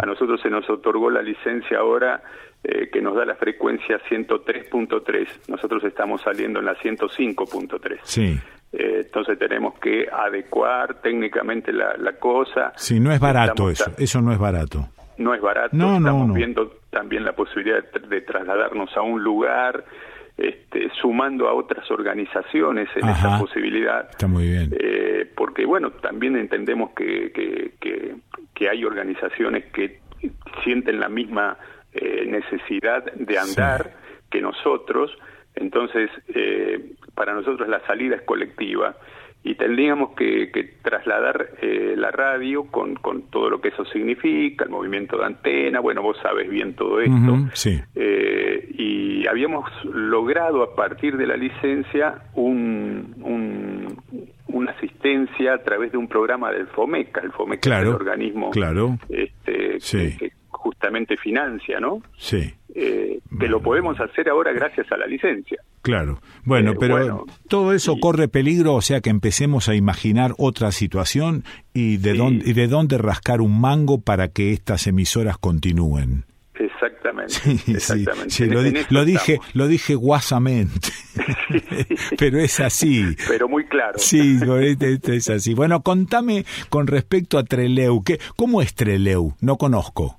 A 0.00 0.06
nosotros 0.06 0.40
se 0.40 0.50
nos 0.50 0.68
otorgó 0.68 1.10
la 1.10 1.22
licencia 1.22 1.78
ahora 1.78 2.22
eh, 2.64 2.88
que 2.90 3.00
nos 3.00 3.14
da 3.14 3.24
la 3.24 3.36
frecuencia 3.36 4.00
103.3. 4.10 5.48
Nosotros 5.48 5.84
estamos 5.84 6.22
saliendo 6.22 6.58
en 6.58 6.66
la 6.66 6.74
105.3. 6.76 8.00
Sí. 8.02 8.38
Eh, 8.72 9.02
entonces 9.06 9.38
tenemos 9.38 9.78
que 9.78 10.08
adecuar 10.10 11.00
técnicamente 11.00 11.72
la, 11.72 12.12
cosa. 12.18 12.72
Sí, 12.76 13.00
no 13.00 13.12
es 13.12 13.20
barato 13.20 13.70
eso, 13.70 13.92
eso 13.96 14.20
no 14.20 14.32
es 14.32 14.38
barato. 14.38 14.88
No 15.16 15.34
es 15.34 15.40
barato, 15.40 15.76
no, 15.76 15.96
estamos 15.96 16.32
viendo 16.32 16.78
también 16.90 17.24
la 17.24 17.32
posibilidad 17.32 17.82
de, 17.92 18.20
trasladarnos 18.20 18.96
a 18.96 19.02
un 19.02 19.22
lugar, 19.22 19.84
este, 20.38 20.88
sumando 21.00 21.48
a 21.48 21.52
otras 21.52 21.90
organizaciones 21.90 22.88
en 22.94 23.08
esa 23.08 23.38
posibilidad. 23.38 24.08
Está 24.08 24.28
muy 24.28 24.48
bien. 24.48 24.70
Eh, 24.78 25.28
porque, 25.36 25.66
bueno, 25.66 25.90
también 25.90 26.36
entendemos 26.36 26.90
que, 26.90 27.32
que, 27.32 27.72
que, 27.80 28.14
que 28.54 28.68
hay 28.68 28.84
organizaciones 28.84 29.64
que 29.72 30.00
sienten 30.62 31.00
la 31.00 31.08
misma 31.08 31.58
eh, 31.92 32.24
necesidad 32.26 33.04
de 33.12 33.38
andar 33.38 33.94
que 34.30 34.40
nosotros, 34.40 35.10
entonces 35.54 36.10
eh, 36.28 36.92
para 37.14 37.34
nosotros 37.34 37.68
la 37.68 37.84
salida 37.86 38.16
es 38.16 38.22
colectiva 38.22 38.94
y 39.44 39.54
tendríamos 39.54 40.10
que, 40.16 40.50
trasladar 40.82 41.50
eh, 41.62 41.94
la 41.96 42.10
radio 42.10 42.64
con, 42.64 42.96
con, 42.96 43.22
todo 43.30 43.48
lo 43.50 43.60
que 43.60 43.68
eso 43.68 43.84
significa, 43.86 44.64
el 44.64 44.70
movimiento 44.70 45.16
de 45.16 45.26
antena, 45.26 45.80
bueno, 45.80 46.02
vos 46.02 46.16
sabes 46.22 46.48
bien 46.50 46.74
todo 46.74 47.00
esto. 47.00 47.38
y 47.94 49.26
habíamos 49.26 49.70
logrado 49.84 50.62
a 50.62 50.74
partir 50.74 51.16
de 51.16 51.26
la 51.26 51.36
licencia 51.36 52.22
un, 52.34 53.14
una 54.48 54.72
asistencia 54.72 55.54
a 55.54 55.58
través 55.58 55.92
de 55.92 55.98
un 55.98 56.08
programa 56.08 56.50
del 56.50 56.66
FOMECA, 56.68 57.20
el 57.20 57.32
FOMECA 57.32 57.80
es 57.80 57.86
el 57.86 57.94
organismo 57.94 58.50
claro. 58.50 58.98
este, 59.08 59.78
que, 60.18 60.32
justamente 60.58 61.16
financia, 61.16 61.80
¿no? 61.80 62.02
Sí. 62.16 62.54
Eh, 62.74 63.20
que 63.40 63.48
lo 63.48 63.60
podemos 63.60 63.98
hacer 63.98 64.28
ahora 64.28 64.52
gracias 64.52 64.90
a 64.92 64.96
la 64.96 65.06
licencia. 65.06 65.58
Claro. 65.82 66.20
Bueno, 66.44 66.72
eh, 66.72 66.76
pero 66.78 67.24
todo 67.48 67.72
eso 67.72 67.96
corre 68.00 68.28
peligro, 68.28 68.74
o 68.74 68.82
sea 68.82 69.00
que 69.00 69.10
empecemos 69.10 69.68
a 69.68 69.74
imaginar 69.74 70.32
otra 70.38 70.70
situación 70.70 71.44
y 71.72 71.96
de 71.96 72.14
dónde 72.14 72.50
y 72.50 72.52
de 72.52 72.68
dónde 72.68 72.98
rascar 72.98 73.40
un 73.40 73.60
mango 73.60 74.00
para 74.00 74.28
que 74.28 74.52
estas 74.52 74.86
emisoras 74.86 75.38
continúen. 75.38 76.24
Exactamente. 76.54 77.34
exactamente. 77.72 78.46
lo, 78.90 79.04
dije, 79.04 79.38
lo 79.54 79.68
dije 79.68 79.94
guasamente, 79.94 80.90
pero 82.18 82.38
es 82.38 82.60
así. 82.60 83.16
Pero 83.28 83.48
muy 83.48 83.64
claro. 83.66 83.98
Sí, 83.98 84.38
es 85.04 85.30
así. 85.30 85.54
Bueno, 85.54 85.82
contame 85.82 86.44
con 86.68 86.86
respecto 86.86 87.38
a 87.38 87.44
Treleu, 87.44 88.02
¿qué, 88.02 88.18
¿cómo 88.36 88.60
es 88.60 88.74
Treleu? 88.74 89.34
No 89.40 89.56
conozco. 89.56 90.17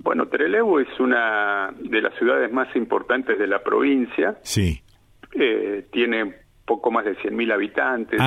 Bueno, 0.00 0.26
Trelew 0.28 0.78
es 0.78 1.00
una 1.00 1.72
de 1.78 2.00
las 2.00 2.14
ciudades 2.14 2.52
más 2.52 2.74
importantes 2.76 3.38
de 3.38 3.46
la 3.46 3.62
provincia. 3.62 4.38
Sí. 4.42 4.80
Eh, 5.34 5.86
tiene 5.90 6.34
poco 6.64 6.90
más 6.90 7.04
de 7.04 7.16
100.000 7.16 7.52
habitantes. 7.52 8.20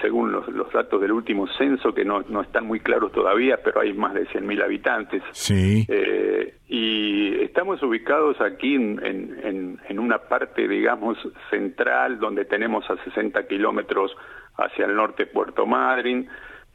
según 0.00 0.32
los, 0.32 0.46
datos 0.72 1.00
del 1.00 1.12
último 1.12 1.46
censo, 1.58 1.92
que 1.92 2.04
no, 2.04 2.22
no 2.28 2.42
están 2.42 2.66
muy 2.66 2.80
claros 2.80 3.12
todavía, 3.12 3.58
pero 3.62 3.80
hay 3.80 3.92
más 3.92 4.14
de 4.14 4.26
100.000 4.28 4.62
habitantes. 4.64 5.22
Sí. 5.32 5.84
Eh, 5.88 6.54
y 6.68 7.42
estamos 7.42 7.82
ubicados 7.82 8.40
aquí 8.40 8.74
en, 8.74 9.04
en, 9.04 9.78
en, 9.88 9.98
una 9.98 10.18
parte, 10.18 10.68
digamos, 10.68 11.18
central, 11.50 12.18
donde 12.18 12.44
tenemos 12.44 12.88
a 12.88 12.96
60 13.04 13.46
kilómetros 13.46 14.16
hacia 14.56 14.86
el 14.86 14.94
norte 14.94 15.26
Puerto 15.26 15.66
Madryn, 15.66 16.28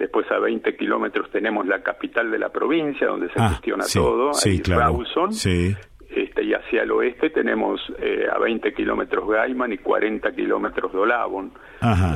Después 0.03 0.29
a 0.31 0.37
20 0.37 0.75
kilómetros 0.75 1.31
tenemos 1.31 1.65
la 1.65 1.81
capital 1.81 2.29
de 2.29 2.37
la 2.37 2.49
provincia, 2.49 3.07
donde 3.07 3.27
se 3.29 3.39
ah, 3.39 3.51
gestiona 3.51 3.85
todo, 3.93 4.33
sí, 4.33 4.59
claro, 4.59 4.99
Sí. 5.29 5.73
Este, 6.13 6.43
y 6.43 6.53
hacia 6.53 6.83
el 6.83 6.91
oeste 6.91 7.29
tenemos 7.29 7.79
eh, 7.99 8.25
a 8.29 8.37
20 8.37 8.73
kilómetros 8.73 9.29
Gaiman 9.29 9.71
y 9.71 9.77
40 9.77 10.29
kilómetros 10.33 10.91
Dolavon. 10.91 11.53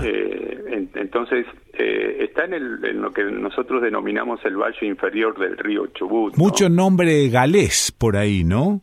Eh, 0.03 0.89
entonces, 0.95 1.45
eh, 1.79 2.17
está 2.19 2.43
en, 2.43 2.55
el, 2.55 2.83
en, 2.83 3.01
lo 3.01 3.13
que 3.13 3.23
nosotros 3.23 3.81
denominamos 3.81 4.41
el 4.43 4.57
valle 4.57 4.85
inferior 4.85 5.39
del 5.39 5.57
río 5.57 5.87
Chubut. 5.87 6.35
Mucho 6.35 6.67
nombre 6.67 7.29
galés 7.29 7.93
por 7.97 8.17
ahí, 8.17 8.43
¿no? 8.43 8.81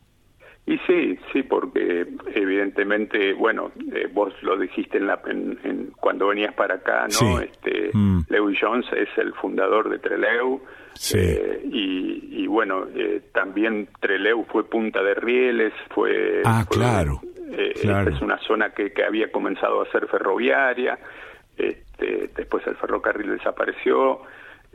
Y 0.67 0.79
sí, 0.79 1.19
sí, 1.31 1.43
porque 1.43 2.07
evidentemente, 2.33 3.33
bueno, 3.33 3.71
eh, 3.93 4.09
vos 4.11 4.33
lo 4.41 4.57
dijiste 4.57 4.97
en 4.97 5.05
la, 5.05 5.21
en, 5.27 5.91
cuando 5.99 6.27
venías 6.27 6.55
para 6.55 6.75
acá, 6.75 7.07
¿no? 7.21 7.39
Este, 7.39 7.91
mm. 7.93 8.21
Lewis 8.29 8.57
Jones 8.59 8.85
es 8.93 9.09
el 9.17 9.33
fundador 9.33 9.89
de 9.89 9.99
Treleu. 9.99 10.59
Sí. 10.93 11.19
Eh, 11.19 11.61
y, 11.65 12.47
bueno, 12.47 12.85
eh, 12.95 13.21
también 13.31 13.89
Treleu 13.99 14.43
fue 14.45 14.67
punta 14.67 15.03
de 15.03 15.13
rieles, 15.13 15.73
fue... 15.93 16.41
Ah, 16.45 16.65
claro, 16.67 17.21
Es 17.51 18.21
una 18.21 18.39
zona 18.39 18.71
que, 18.71 18.91
que 18.91 19.03
había 19.03 19.31
comenzado 19.31 19.81
a 19.81 19.91
ser 19.91 20.07
ferroviaria, 20.07 20.97
este, 21.57 22.29
después 22.35 22.65
el 22.65 22.75
ferrocarril 22.77 23.31
desapareció. 23.37 24.21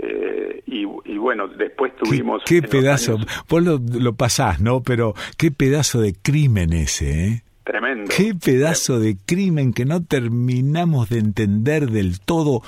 Eh, 0.03 0.63
y, 0.67 0.85
bueno, 1.19 1.49
después 1.49 1.93
tuvimos... 1.97 2.43
Qué, 2.47 2.63
pedazo, 2.63 3.19
vos 3.49 3.63
lo, 3.63 3.79
lo, 3.79 4.15
pasás, 4.15 4.61
¿no? 4.61 4.83
Pero 4.83 5.15
qué 5.37 5.51
pedazo 5.51 6.01
de 6.01 6.15
crimen 6.15 6.73
ese, 6.73 7.25
¿eh? 7.27 7.43
Tremendo. 7.65 8.11
Qué 8.17 8.35
pedazo 8.35 8.99
de 8.99 9.17
crimen 9.27 9.73
que 9.73 9.85
no 9.85 10.03
terminamos 10.03 11.09
de 11.11 11.19
entender 11.19 11.91
del 11.91 12.21
todo 12.21 12.63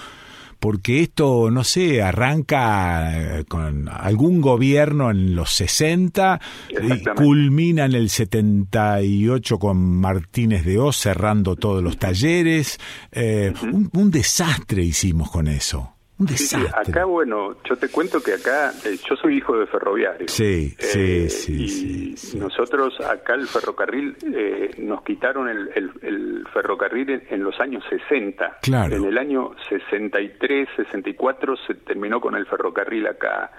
porque 0.63 1.01
esto, 1.01 1.51
no 1.51 1.65
sé, 1.65 2.03
arranca 2.03 3.39
eh, 3.41 3.45
con 3.47 3.89
algún 3.89 4.41
gobierno 4.41 5.11
en 5.11 5.35
los 5.35 5.51
60 5.57 6.41
y 6.71 7.03
culmina 7.17 7.85
en 7.87 7.95
el 7.95 8.11
78 8.11 9.59
con 9.59 9.79
Martínez 9.99 10.65
de 10.65 10.79
Oz 10.79 10.99
cerrando 10.99 11.57
todos 11.57 11.83
los 11.83 11.99
talleres. 11.99 12.79
Eh, 13.11 13.53
un 13.93 14.11
desastre 14.13 14.85
hicimos 14.85 15.33
con 15.33 15.49
eso. 15.49 15.95
Sí, 16.29 16.57
acá, 16.75 17.05
bueno, 17.05 17.57
yo 17.69 17.77
te 17.77 17.89
cuento 17.89 18.23
que 18.23 18.35
acá, 18.35 18.73
eh, 18.85 18.97
yo 19.09 19.17
soy 19.17 19.39
hijo 19.39 19.57
de 19.59 19.67
ferroviario. 19.67 20.29
Sí, 20.29 20.75
sí, 20.79 21.25
eh, 21.25 21.29
sí, 21.29 22.15
y 22.35 22.39
Nosotros 22.39 23.01
acá 23.01 23.35
el 23.35 23.47
ferrocarril, 23.47 24.17
eh, 24.35 24.71
nos 24.79 25.03
quitaron 25.03 25.49
el, 25.49 26.45
ferrocarril 26.53 27.23
en, 27.29 27.43
los 27.43 27.59
años 27.61 27.83
60. 27.89 28.59
Claro. 28.63 28.97
En 28.97 29.05
el 29.05 29.19
año 29.19 29.53
63, 29.69 30.69
64 30.77 31.57
se 31.67 31.75
terminó 31.75 32.21
con 32.21 32.35
el 32.35 32.47
ferrocarril 32.47 33.07
acá 33.07 33.51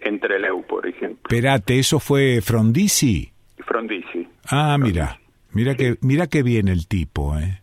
entre 0.00 0.38
Leu, 0.38 0.64
por 0.66 0.86
ejemplo. 0.86 1.22
Espérate, 1.28 1.78
¿eso 1.78 1.98
fue 1.98 2.40
Frondizi? 2.40 3.32
Frondizi. 3.58 4.28
Ah, 4.50 4.76
mira, 4.78 5.18
mira 5.52 5.74
que, 5.74 5.96
mira 6.00 6.26
que 6.26 6.42
bien 6.42 6.68
el 6.68 6.86
tipo, 6.86 7.36
¿eh? 7.38 7.62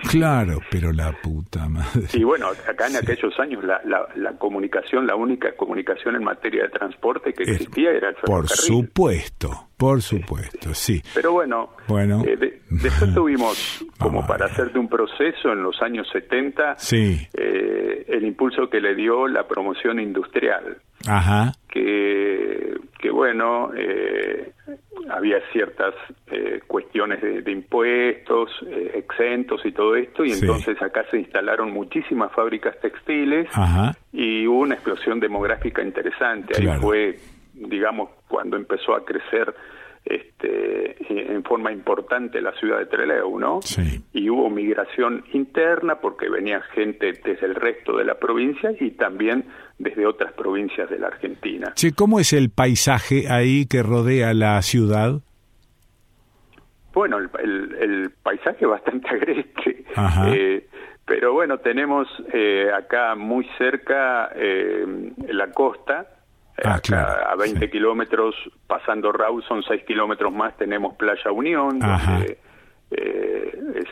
Claro, 0.00 0.60
pero 0.70 0.92
la 0.92 1.12
puta 1.12 1.68
madre. 1.68 2.08
Y 2.12 2.24
bueno, 2.24 2.48
acá 2.48 2.86
en 2.88 2.96
aquellos 2.96 3.38
años 3.38 3.64
la, 3.64 3.80
la, 3.84 4.32
comunicación, 4.38 5.06
la 5.06 5.14
única 5.14 5.54
comunicación 5.56 6.16
en 6.16 6.24
materia 6.24 6.64
de 6.64 6.68
transporte 6.70 7.32
que 7.32 7.44
existía 7.44 7.90
era 7.90 8.10
el 8.10 8.14
ferrocarril. 8.16 8.26
Por 8.26 8.48
supuesto, 8.48 9.68
por 9.76 10.02
supuesto, 10.02 10.74
sí. 10.74 11.02
Pero 11.14 11.32
bueno, 11.32 11.70
bueno. 11.88 12.22
Eh, 12.26 12.60
después 12.70 13.12
tuvimos, 13.14 13.84
como 13.98 14.26
para 14.26 14.46
hacerte 14.46 14.78
un 14.78 14.88
proceso 14.88 15.52
en 15.52 15.62
los 15.62 15.80
años 15.82 16.08
70, 16.12 16.76
sí. 16.78 17.26
Eh, 17.34 18.04
el 18.08 18.24
impulso 18.24 18.68
que 18.70 18.80
le 18.80 18.94
dio 18.94 19.26
la 19.28 19.46
promoción 19.46 20.00
industrial. 20.00 20.78
Ajá. 21.06 21.52
Que, 21.68 22.74
que 22.98 23.10
bueno, 23.10 23.70
eh, 23.76 24.52
había 25.10 25.40
ciertas 25.52 25.94
eh, 26.30 26.60
cuestiones 26.66 27.20
de, 27.22 27.50
impuestos, 27.50 28.50
eh, 28.66 28.92
exentos 28.94 29.64
y 29.64 29.72
todo 29.72 29.96
esto, 29.96 30.24
y 30.24 30.32
entonces 30.32 30.80
acá 30.82 31.04
se 31.10 31.18
instalaron 31.18 31.72
muchísimas 31.72 32.32
fábricas 32.32 32.78
textiles 32.80 33.48
y 34.12 34.46
hubo 34.46 34.60
una 34.60 34.74
explosión 34.74 35.20
demográfica 35.20 35.82
interesante. 35.82 36.54
Ahí 36.58 36.78
fue, 36.80 37.18
digamos, 37.54 38.10
cuando 38.28 38.56
empezó 38.56 38.94
a 38.94 39.04
crecer 39.04 39.54
este, 40.04 40.96
en 41.32 41.42
forma 41.42 41.72
importante 41.72 42.40
la 42.40 42.52
ciudad 42.52 42.78
de 42.78 42.86
Trelew, 42.86 43.38
¿no? 43.40 43.60
Y 44.12 44.30
hubo 44.30 44.48
migración 44.48 45.24
interna 45.32 45.96
porque 45.96 46.28
venía 46.28 46.60
gente 46.74 47.12
desde 47.24 47.46
el 47.46 47.56
resto 47.56 47.96
de 47.96 48.04
la 48.04 48.14
provincia 48.14 48.70
y 48.78 48.92
también 48.92 49.44
desde 49.78 50.06
otras 50.06 50.32
provincias 50.32 50.88
de 50.90 50.98
la 50.98 51.08
Argentina. 51.08 51.72
Che, 51.74 51.92
¿cómo 51.92 52.18
es 52.18 52.32
el 52.32 52.50
paisaje 52.50 53.28
ahí 53.28 53.66
que 53.66 53.82
rodea 53.82 54.34
la 54.34 54.60
ciudad? 54.62 55.20
Bueno, 56.94 57.18
el, 57.18 58.10
paisaje 58.22 58.64
es 58.64 58.68
bastante 58.68 59.08
agreste. 59.14 59.84
Eh, 60.28 60.68
pero 61.04 61.34
bueno, 61.34 61.58
tenemos 61.58 62.08
eh, 62.32 62.70
acá 62.74 63.14
muy 63.14 63.46
cerca 63.58 64.30
eh, 64.34 65.12
la 65.28 65.50
costa, 65.50 66.06
Ah, 66.64 66.80
a 67.32 67.36
20 67.36 67.68
kilómetros, 67.68 68.34
pasando 68.66 69.12
Rawson, 69.12 69.62
6 69.62 69.84
kilómetros 69.84 70.32
más, 70.32 70.56
tenemos 70.56 70.94
Playa 70.96 71.30
Unión, 71.30 71.80
eh, 71.82 72.38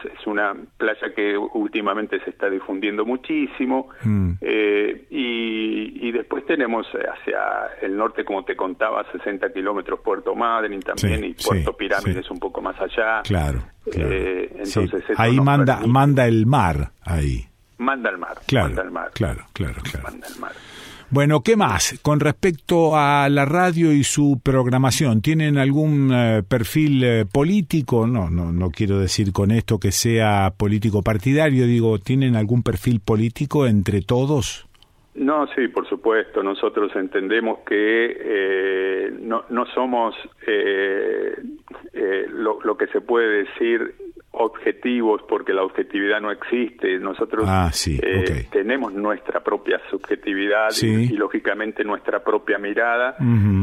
es, 0.05 0.27
una 0.27 0.55
playa 0.77 1.15
que 1.15 1.37
últimamente 1.37 2.19
se 2.25 2.31
está 2.31 2.49
difundiendo 2.49 3.05
muchísimo. 3.05 3.89
Mm. 4.03 4.33
Eh, 4.41 5.07
y, 5.11 6.13
después 6.13 6.47
tenemos 6.47 6.87
hacia 6.87 7.41
el 7.83 7.97
norte, 7.97 8.25
como 8.25 8.45
te 8.45 8.55
contaba, 8.55 9.05
60 9.11 9.53
kilómetros 9.53 9.99
Puerto 10.01 10.35
Madryn 10.35 10.81
también, 10.81 11.25
y 11.25 11.35
Puerto 11.35 11.73
Pirámides 11.77 12.31
un 12.31 12.39
poco 12.39 12.63
más 12.63 12.81
allá. 12.81 13.21
Claro. 13.25 13.65
Eh, 13.87 14.49
entonces 14.59 15.03
ahí 15.17 15.41
manda, 15.41 15.81
manda 15.87 16.27
el 16.27 16.47
mar, 16.47 16.93
ahí. 17.03 17.47
Manda 17.79 18.11
el 18.11 18.19
mar. 18.19 18.37
Claro, 18.47 18.69
manda 18.69 18.83
el 18.83 18.91
mar. 18.93 19.11
claro, 19.13 19.45
claro, 19.53 19.83
claro. 19.83 20.05
Manda 20.05 20.29
el 20.29 20.39
mar. 20.39 20.53
Bueno, 21.15 21.43
¿qué 21.45 21.55
más? 21.55 22.01
Con 22.03 22.19
respecto 22.19 22.97
a 22.97 23.29
la 23.29 23.45
radio 23.45 23.93
y 23.93 24.03
su 24.03 24.41
programación, 24.45 25.23
¿tienen 25.23 25.59
algún 25.59 26.11
eh, 26.13 26.43
perfil 26.43 27.05
eh, 27.05 27.25
político? 27.33 28.09
No, 28.09 28.31
no, 28.31 28.51
no 28.51 28.71
quiero 28.71 28.99
decir 28.99 29.33
con 29.33 29.53
esto 29.53 29.79
que 29.79 29.93
sea 29.93 30.51
político 30.59 31.03
partidario, 31.03 31.67
digo, 31.67 32.01
¿tienen 32.01 32.35
algún 32.35 32.65
perfil 32.65 32.99
político 32.99 33.69
entre 33.69 34.03
todos? 34.03 34.67
No, 35.15 35.47
sí, 35.55 35.69
por 35.69 35.89
supuesto. 35.89 36.43
Nosotros 36.43 36.91
entendemos 36.97 37.61
que 37.61 38.17
eh, 38.19 39.13
no, 39.21 39.45
no 39.51 39.67
somos 39.67 40.17
lo, 42.33 42.61
lo, 42.61 42.77
que 42.77 42.89
se 42.89 43.01
puede 43.01 43.45
decir 43.45 43.95
objetivos 44.37 45.23
porque 45.29 45.53
la 45.53 45.63
objetividad 45.63 46.21
no 46.21 46.31
existe. 46.31 46.99
Nosotros 46.99 47.45
ah, 47.49 47.71
eh, 47.87 48.47
tenemos 48.51 48.93
nuestra 48.93 49.43
propia 49.43 49.81
subjetividad 49.91 50.71
y, 50.83 51.09
lógicamente 51.09 51.85
nuestra 51.85 52.23
propia 52.23 52.59
mirada 52.59 53.17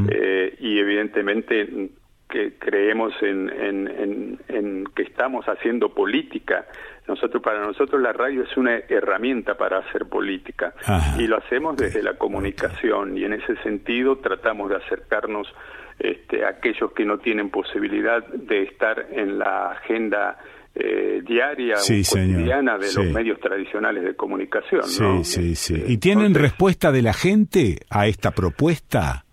eh, 0.09 0.55
y 0.59 0.79
evidentemente 0.79 1.91
que 2.29 2.53
creemos 2.57 3.13
en, 3.21 3.49
en, 3.49 4.39
en, 4.47 4.85
que 4.95 5.03
estamos 5.03 5.45
haciendo 5.45 5.93
política. 5.93 6.65
Nosotros 7.07 7.43
para 7.43 7.59
nosotros 7.59 8.01
la 8.01 8.13
radio 8.13 8.43
es 8.43 8.55
una 8.55 8.77
herramienta 8.77 9.55
para 9.55 9.79
hacer 9.79 10.05
política 10.05 10.73
y 11.17 11.27
lo 11.27 11.37
hacemos 11.37 11.75
desde 11.75 12.01
la 12.01 12.13
comunicación 12.13 13.17
y 13.17 13.25
en 13.25 13.33
ese 13.33 13.57
sentido 13.57 14.19
tratamos 14.19 14.69
de 14.69 14.77
acercarnos 14.77 15.53
este, 15.99 16.45
a 16.45 16.49
aquellos 16.49 16.93
que 16.93 17.05
no 17.05 17.17
tienen 17.17 17.49
posibilidad 17.49 18.25
de 18.27 18.63
estar 18.63 19.07
en 19.11 19.37
la 19.37 19.71
agenda 19.71 20.39
eh, 20.73 21.21
diaria 21.25 21.75
o 21.75 21.79
cotidiana 21.79 22.77
de 22.77 22.93
los 22.93 23.05
medios 23.07 23.39
tradicionales 23.39 24.03
de 24.03 24.15
comunicación. 24.15 24.83
Sí, 24.83 25.23
sí, 25.23 25.55
sí. 25.55 25.83
¿Y 25.87 25.97
tienen 25.97 26.33
respuesta 26.33 26.91
de 26.91 27.01
la 27.01 27.13
gente 27.13 27.79
a 27.89 28.07
esta 28.07 28.31
propuesta? 28.31 29.25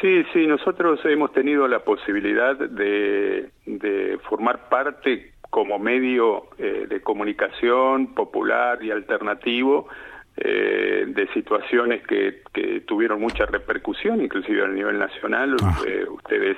Sí, 0.00 0.22
sí, 0.32 0.46
nosotros 0.46 1.00
hemos 1.04 1.32
tenido 1.32 1.68
la 1.68 1.80
posibilidad 1.80 2.56
de, 2.56 3.50
de 3.66 4.18
formar 4.28 4.68
parte 4.68 5.32
como 5.50 5.78
medio 5.78 6.48
eh, 6.58 6.86
de 6.88 7.00
comunicación 7.00 8.14
popular 8.14 8.82
y 8.82 8.90
alternativo 8.90 9.88
eh, 10.36 11.04
de 11.08 11.28
situaciones 11.32 12.06
que, 12.06 12.42
que, 12.52 12.80
tuvieron 12.80 13.20
mucha 13.20 13.46
repercusión, 13.46 14.22
inclusive 14.22 14.64
a 14.64 14.68
nivel 14.68 14.98
nacional. 14.98 15.56
Ah. 15.62 15.78
ustedes 16.10 16.56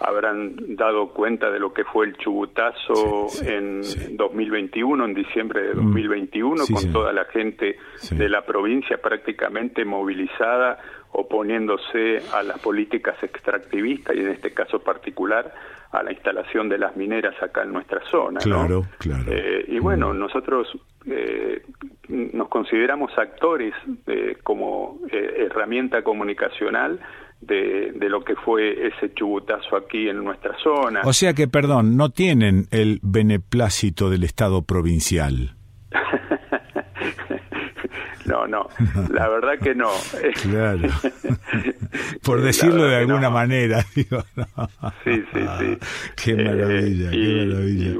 habrán 0.00 0.54
dado 0.76 1.10
cuenta 1.10 1.50
de 1.50 1.58
lo 1.58 1.72
que 1.72 1.84
fue 1.84 2.06
el 2.06 2.16
chubutazo 2.16 3.26
en 3.42 3.82
2021, 4.16 5.04
en 5.04 5.14
diciembre 5.14 5.62
de 5.62 5.74
2021, 5.74 6.64
mm. 6.64 6.72
con 6.72 6.92
toda 6.92 7.12
la 7.12 7.26
gente 7.26 7.76
de 8.10 8.28
la 8.28 8.44
provincia 8.44 8.96
prácticamente 8.96 9.84
movilizada, 9.84 10.78
oponiéndose 11.12 12.22
a 12.32 12.42
las 12.42 12.58
políticas 12.60 13.22
extractivistas 13.22 14.16
y 14.16 14.20
en 14.20 14.28
este 14.28 14.54
caso 14.54 14.78
particular 14.78 15.52
a 15.92 16.02
la 16.02 16.12
instalación 16.12 16.68
de 16.68 16.78
las 16.78 16.96
mineras 16.96 17.34
acá 17.42 17.64
en 17.64 17.72
nuestra 17.72 18.00
zona. 18.10 18.40
Claro, 18.40 18.84
claro. 18.98 19.24
Eh, 19.30 19.64
y 19.68 19.78
bueno, 19.80 20.14
mm. 20.14 20.18
nosotros 20.18 20.68
eh, 21.06 21.62
nos 22.08 22.48
consideramos 22.48 23.10
actores 23.18 23.74
eh, 24.06 24.38
como 24.42 25.00
herramienta 25.10 26.02
comunicacional 26.02 27.00
de, 27.40 27.92
de, 27.94 28.08
lo 28.08 28.22
que 28.22 28.34
fue 28.36 28.88
ese 28.88 29.12
chubutazo 29.14 29.76
aquí 29.76 30.08
en 30.08 30.24
nuestra 30.24 30.56
zona. 30.62 31.00
O 31.04 31.12
sea 31.12 31.32
que, 31.32 31.48
perdón, 31.48 31.96
no 31.96 32.10
tienen 32.10 32.66
el 32.70 33.00
beneplácito 33.02 34.10
del 34.10 34.24
Estado 34.24 34.62
provincial. 34.62 35.56
no, 38.26 38.46
no, 38.46 38.68
la 39.10 39.28
verdad 39.28 39.58
que 39.62 39.74
no. 39.74 39.90
Claro. 40.42 40.88
Por 42.22 42.42
decirlo 42.42 42.84
de 42.84 42.96
alguna 42.96 43.30
manera. 43.30 43.84
Digo, 43.94 44.22
Sí, 45.04 45.22
sí, 45.32 45.40
sí. 45.58 45.78
Qué 46.16 46.34
maravilla, 46.36 47.10
y, 47.10 47.10
qué 47.10 47.46
maravilla. 47.46 47.98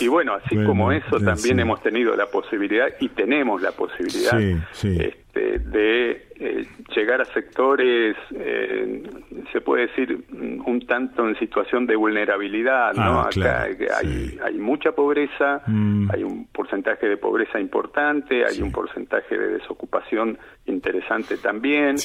Y, 0.00 0.08
bueno, 0.08 0.34
así 0.34 0.56
como 0.64 0.92
eso, 0.92 1.18
también 1.20 1.60
hemos 1.60 1.82
tenido 1.82 2.14
la 2.14 2.26
posibilidad 2.26 2.88
y 3.00 3.08
tenemos 3.10 3.62
la 3.62 3.72
posibilidad 3.72 4.40
este, 4.40 5.21
de 5.40 6.26
eh, 6.38 6.66
llegar 6.94 7.20
a 7.20 7.24
sectores, 7.26 8.16
eh, 8.34 9.02
se 9.50 9.60
puede 9.60 9.86
decir, 9.86 10.24
un 10.30 10.84
tanto 10.86 11.26
en 11.26 11.38
situación 11.38 11.86
de 11.86 11.96
vulnerabilidad, 11.96 12.92
¿no? 12.94 13.20
Ah, 13.20 13.28
Acá 13.28 13.62
hay, 13.62 14.38
hay, 14.44 14.58
mucha 14.58 14.92
pobreza, 14.92 15.62
mm. 15.66 16.10
hay 16.12 16.22
un 16.22 16.46
porcentaje 16.48 17.08
de 17.08 17.16
pobreza 17.16 17.58
importante, 17.58 18.44
hay 18.44 18.60
un 18.60 18.70
porcentaje 18.72 19.38
de 19.38 19.58
desocupación 19.58 20.38
interesante 20.66 21.38
también. 21.38 21.96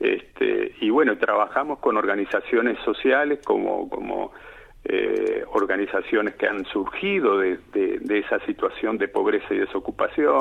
Este, 0.00 0.74
y 0.80 0.90
bueno, 0.90 1.16
trabajamos 1.16 1.78
con 1.78 1.96
organizaciones 1.96 2.78
sociales 2.84 3.38
como, 3.44 3.88
como 3.88 4.32
eh, 4.86 5.42
organizaciones 5.52 6.34
que 6.34 6.46
han 6.46 6.64
surgido 6.66 7.38
de, 7.38 7.58
esa 8.10 8.38
situación 8.44 8.98
de 8.98 9.08
pobreza 9.08 9.54
y 9.54 9.58
desocupación. 9.58 10.40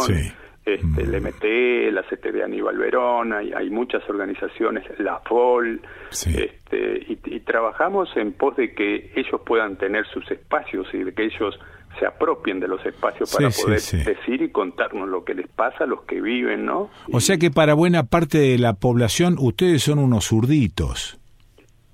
Este, 0.65 1.01
el 1.01 1.21
MT, 1.21 1.91
la 1.91 2.03
CTD 2.03 2.41
Aníbal 2.41 2.77
Verón, 2.77 3.33
hay, 3.33 3.51
hay 3.51 3.69
muchas 3.69 4.01
organizaciones, 4.09 4.85
la 4.97 5.19
FOL, 5.19 5.81
este, 6.09 7.05
y, 7.05 7.19
y, 7.25 7.39
trabajamos 7.41 8.09
en 8.15 8.31
pos 8.31 8.55
de 8.55 8.73
que 8.73 9.11
ellos 9.13 9.41
puedan 9.45 9.75
tener 9.75 10.05
sus 10.07 10.29
espacios 10.31 10.87
y 10.93 10.99
de 10.99 11.13
que 11.13 11.25
ellos 11.25 11.59
se 11.99 12.05
apropien 12.05 12.59
de 12.59 12.67
los 12.67 12.83
espacios 12.85 13.35
para 13.35 13.49
poder 13.49 13.81
decir 13.81 14.41
y 14.41 14.49
contarnos 14.51 15.07
lo 15.09 15.23
que 15.23 15.33
les 15.33 15.47
pasa 15.47 15.83
a 15.83 15.87
los 15.87 16.03
que 16.03 16.21
viven, 16.21 16.65
¿no? 16.65 16.89
O 17.11 17.19
sea 17.19 17.37
que 17.37 17.51
para 17.51 17.73
buena 17.73 18.03
parte 18.03 18.37
de 18.37 18.57
la 18.57 18.73
población 18.73 19.35
ustedes 19.39 19.83
son 19.83 19.99
unos 19.99 20.27
zurditos. 20.27 21.19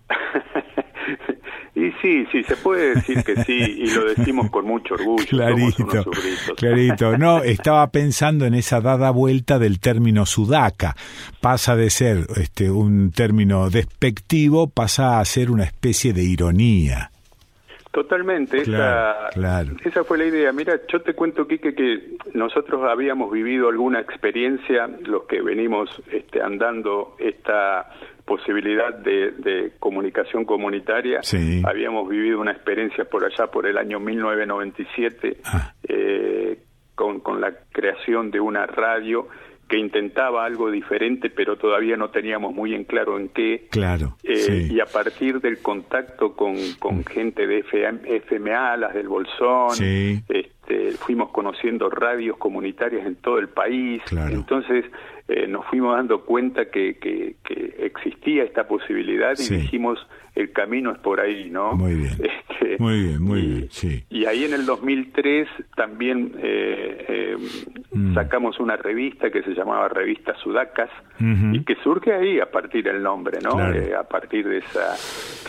Sí, 2.02 2.26
sí, 2.32 2.44
se 2.44 2.56
puede 2.56 2.96
decir 2.96 3.24
que 3.24 3.36
sí, 3.44 3.58
y 3.58 3.94
lo 3.94 4.06
decimos 4.06 4.50
con 4.50 4.66
mucho 4.66 4.94
orgullo. 4.94 5.26
Clarito, 5.28 5.86
clarito. 6.56 7.18
No, 7.18 7.44
estaba 7.44 7.88
pensando 7.92 8.46
en 8.46 8.54
esa 8.54 8.80
dada 8.80 9.12
vuelta 9.12 9.60
del 9.60 9.80
término 9.80 10.26
sudaca. 10.26 10.96
Pasa 11.42 11.76
de 11.76 11.90
ser 11.90 12.28
este, 12.38 12.72
un 12.72 13.12
término 13.12 13.70
despectivo, 13.70 14.70
pasa 14.70 15.20
a 15.20 15.26
ser 15.26 15.52
una 15.52 15.66
especie 15.66 16.14
de 16.14 16.24
ironía. 16.24 17.12
Totalmente, 17.92 18.62
esa, 18.62 19.30
esa 19.84 20.04
fue 20.04 20.20
la 20.20 20.26
idea. 20.26 20.54
Mira, 20.54 20.80
yo 20.88 21.02
te 21.02 21.16
cuento, 21.16 21.48
Quique, 21.48 21.74
que 21.74 22.18
nosotros 22.34 22.84
habíamos 22.88 23.32
vivido 23.32 23.68
alguna 23.68 24.00
experiencia, 24.00 24.88
los 25.02 25.24
que 25.24 25.42
venimos 25.42 25.90
este, 26.12 26.40
andando 26.40 27.16
esta 27.18 27.90
posibilidad 28.30 28.94
de, 28.94 29.72
comunicación 29.80 30.46
comunitaria. 30.46 31.22
Habíamos 31.64 32.08
vivido 32.08 32.40
una 32.40 32.52
experiencia 32.52 33.06
por 33.06 33.26
allá, 33.26 33.48
por 33.48 33.66
el 33.66 33.76
año 33.76 34.00
1997, 34.00 35.38
ah. 35.46 35.74
eh, 35.88 36.60
con, 36.94 37.22
con 37.22 37.42
la 37.42 37.52
creación 37.72 38.30
de 38.30 38.40
una 38.40 38.68
radio 38.68 39.28
que 39.68 39.78
intentaba 39.78 40.46
algo 40.46 40.70
diferente, 40.70 41.30
pero 41.30 41.58
todavía 41.58 41.98
no 41.98 42.10
teníamos 42.10 42.54
muy 42.54 42.76
en 42.76 42.84
claro 42.84 43.18
en 43.18 43.30
qué. 43.30 43.68
Claro. 43.72 44.18
Eh, 44.24 44.68
y 44.70 44.80
a 44.80 44.86
partir 44.86 45.40
del 45.42 45.60
contacto 45.60 46.36
con, 46.36 46.56
con 46.80 47.00
mm. 47.00 47.04
gente 47.06 47.48
de 47.48 47.64
FMA, 47.64 48.78
las 48.78 48.94
del 48.94 49.08
Bolsón, 49.08 49.72
este, 49.80 50.92
fuimos 51.00 51.32
conociendo 51.32 51.90
radios 51.90 52.38
comunitarias 52.38 53.06
en 53.06 53.16
todo 53.16 53.40
el 53.40 53.50
país. 53.50 54.02
Entonces 54.12 54.86
eh, 55.30 55.48
nos 55.48 55.66
fuimos 55.68 55.96
dando 55.96 56.26
cuenta 56.26 56.66
que, 56.72 56.98
que, 56.98 57.36
existía 57.80 58.44
esta 58.44 58.68
posibilidad 58.68 59.34
y 59.38 59.48
dijimos 59.48 60.00
el 60.36 60.52
camino 60.52 60.92
es 60.92 61.00
por 61.00 61.20
ahí, 61.20 61.50
¿no? 61.50 61.74
Muy 61.74 61.96
bien. 61.96 62.14
Este, 62.60 62.76
muy 62.78 63.04
bien, 63.04 63.22
muy 63.22 63.42
bien, 63.42 63.68
sí. 63.72 64.04
Y 64.10 64.26
ahí 64.26 64.44
en 64.44 64.54
el 64.54 64.66
2003 64.66 65.48
también 65.76 66.34
eh, 66.38 67.06
eh, 67.08 67.38
mm. 67.92 68.14
sacamos 68.14 68.60
una 68.60 68.76
revista 68.76 69.30
que 69.30 69.44
se 69.44 69.52
llamaba 69.52 69.88
Revista 69.88 70.36
Sudacas 70.44 70.90
y 71.20 71.64
que 71.64 71.76
surge 71.84 72.14
ahí 72.14 72.40
a 72.40 72.52
partir 72.52 72.84
del 72.84 73.02
nombre, 73.02 73.40
¿no? 73.42 73.72
Eh, 73.74 73.94
a 73.96 74.04
partir 74.04 74.48
de 74.48 74.58
esa 74.58 74.96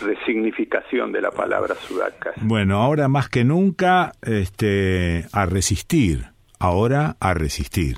resignificación 0.05 1.11
de 1.11 1.21
la 1.21 1.31
palabra 1.31 1.75
Sudacas. 1.75 2.35
Bueno, 2.41 2.77
ahora 2.77 3.07
más 3.07 3.29
que 3.29 3.43
nunca 3.43 4.13
este, 4.21 5.25
a 5.33 5.45
resistir, 5.45 6.27
ahora 6.59 7.17
a 7.19 7.33
resistir. 7.33 7.97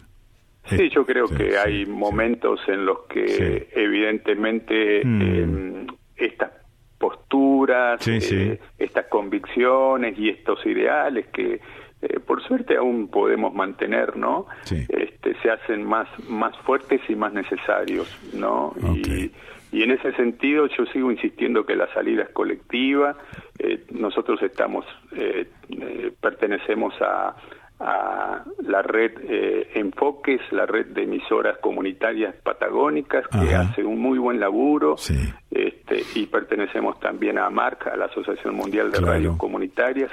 Sí, 0.69 0.89
yo 0.89 1.05
creo 1.05 1.27
que 1.27 1.57
hay 1.57 1.85
momentos 1.85 2.61
en 2.67 2.85
los 2.85 3.03
que 3.03 3.67
evidentemente 3.73 5.03
mm. 5.03 5.21
em, 5.21 5.87
estas 6.15 6.51
posturas, 6.97 8.07
eh, 8.07 8.59
estas 8.79 9.07
convicciones 9.07 10.17
y 10.17 10.29
estos 10.29 10.65
ideales 10.65 11.27
que 11.33 11.59
eh, 12.01 12.19
por 12.25 12.41
suerte 12.43 12.77
aún 12.77 13.09
podemos 13.09 13.53
mantener, 13.53 14.15
¿no? 14.15 14.45
Este, 14.69 15.35
se 15.41 15.51
hacen 15.51 15.83
más 15.83 16.07
más 16.29 16.57
fuertes 16.59 17.01
y 17.09 17.15
más 17.15 17.33
necesarios, 17.33 18.07
¿no? 18.33 18.73
Y, 18.81 19.31
y, 19.73 19.83
en 19.83 19.91
ese 19.91 20.13
sentido 20.13 20.67
yo 20.67 20.85
sigo 20.87 21.11
insistiendo 21.11 21.65
que 21.65 21.75
la 21.75 21.93
salida 21.93 22.23
es 22.23 22.29
colectiva. 22.29 23.17
Eh, 23.59 23.83
nosotros 23.91 24.41
estamos 24.41 24.85
pertenecemos 26.21 26.93
a 27.01 27.35
a 27.79 28.43
la 28.65 28.81
red 28.81 29.11
eh, 29.27 29.71
Enfoques, 29.75 30.41
la 30.51 30.65
red 30.65 30.87
de 30.87 31.03
emisoras 31.03 31.57
comunitarias 31.59 32.35
patagónicas, 32.43 33.27
que 33.27 33.53
hace 33.53 33.83
un 33.83 33.99
muy 33.99 34.19
buen 34.19 34.39
laburo, 34.39 34.95
este, 35.51 36.03
y 36.15 36.25
pertenecemos 36.27 36.99
también 36.99 37.37
a 37.37 37.49
MARC, 37.49 37.87
a 37.87 37.97
la 37.97 38.05
Asociación 38.05 38.55
Mundial 38.55 38.91
de 38.91 38.99
Radios 38.99 39.37
Comunitarias, 39.37 40.11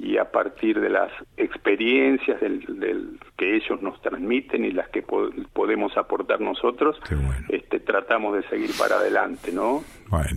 y, 0.00 0.16
a 0.16 0.30
partir 0.30 0.80
de 0.80 0.90
las 0.90 1.10
experiencias 1.36 2.40
del, 2.40 3.18
que 3.36 3.56
ellos 3.56 3.80
nos 3.82 4.00
transmiten 4.00 4.64
y 4.64 4.70
las 4.72 4.88
que 4.88 5.02
podemos 5.02 5.96
aportar 5.96 6.40
nosotros, 6.40 6.98
este, 7.48 7.80
tratamos 7.80 8.34
de 8.36 8.42
seguir 8.48 8.70
para 8.78 8.96
adelante, 8.96 9.52
¿no? 9.52 9.82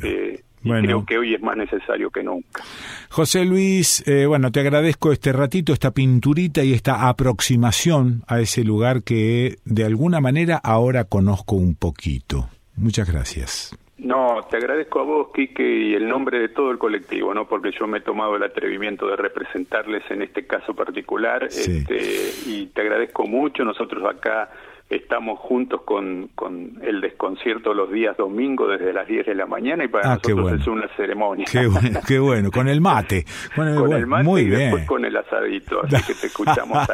Eh, 0.03 0.41
creo 0.64 1.06
que 1.06 1.17
hoy 1.17 1.33
es 1.33 1.41
más 1.41 1.57
necesario 1.57 2.09
que 2.09 2.23
nunca. 2.23 2.64
José 3.09 3.45
Luis, 3.45 4.07
eh, 4.07 4.25
bueno, 4.25 4.51
te 4.51 4.59
agradezco 4.59 5.11
este 5.11 5.33
ratito, 5.33 5.73
esta 5.73 5.91
pinturita 5.91 6.64
y 6.64 6.73
esta 6.73 7.09
aproximación 7.09 8.23
a 8.27 8.40
ese 8.40 8.64
lugar 8.64 9.03
que 9.03 9.57
de 9.65 9.85
alguna 9.85 10.22
manera 10.22 10.59
ahora 10.64 11.06
conozco 11.06 11.56
un 11.56 11.75
poquito. 11.75 12.48
Muchas 12.75 13.11
gracias. 13.11 13.77
No, 14.01 14.40
te 14.49 14.57
agradezco 14.57 14.99
a 14.99 15.03
vos, 15.03 15.27
Quique, 15.31 15.61
y 15.64 15.93
el 15.93 16.09
nombre 16.09 16.40
de 16.40 16.49
todo 16.49 16.72
el 16.72 16.80
colectivo, 16.80 17.35
¿no? 17.35 17.48
Porque 17.48 17.69
yo 17.72 17.85
me 17.85 17.99
he 17.99 18.01
tomado 18.01 18.35
el 18.35 18.41
atrevimiento 18.41 19.07
de 19.07 19.15
representarles 19.15 20.01
en 20.09 20.23
este 20.23 20.48
caso 20.48 20.73
particular, 20.73 21.43
este, 21.43 21.99
y 22.48 22.65
te 22.73 22.81
agradezco 22.81 23.27
mucho. 23.27 23.64
Nosotros 23.64 24.03
acá 24.03 24.49
estamos 24.92 25.40
juntos 25.40 25.82
con, 25.84 26.30
con 26.36 26.80
el 26.82 27.00
desconcierto 27.00 27.74
los 27.74 27.92
días 27.92 28.18
domingos 28.18 28.70
desde 28.70 28.94
las 28.94 29.08
10 29.08 29.26
de 29.26 29.36
la 29.36 29.45
mañana 29.45 29.86
y 29.86 29.88
para 29.88 30.14
ah, 30.14 30.16
nosotros 30.16 30.61
es 30.61 30.68
una 30.68 30.88
ceremonia. 30.95 31.45
Qué 31.50 31.66
bueno, 31.66 32.00
qué 32.06 32.20
bueno, 32.20 32.52
con 32.52 32.68
el 32.68 32.82
mate. 32.82 33.26
Con 33.56 33.68
el, 33.68 34.06
mate 34.06 34.24
muy 34.24 34.42
y 34.42 34.45
bien. 34.45 34.60
después 34.60 34.86
con 34.86 35.06
el 35.06 35.16
asadito, 35.16 35.82
así 35.84 35.95
que 36.06 36.14
te 36.14 36.28
escuchamos. 36.28 36.88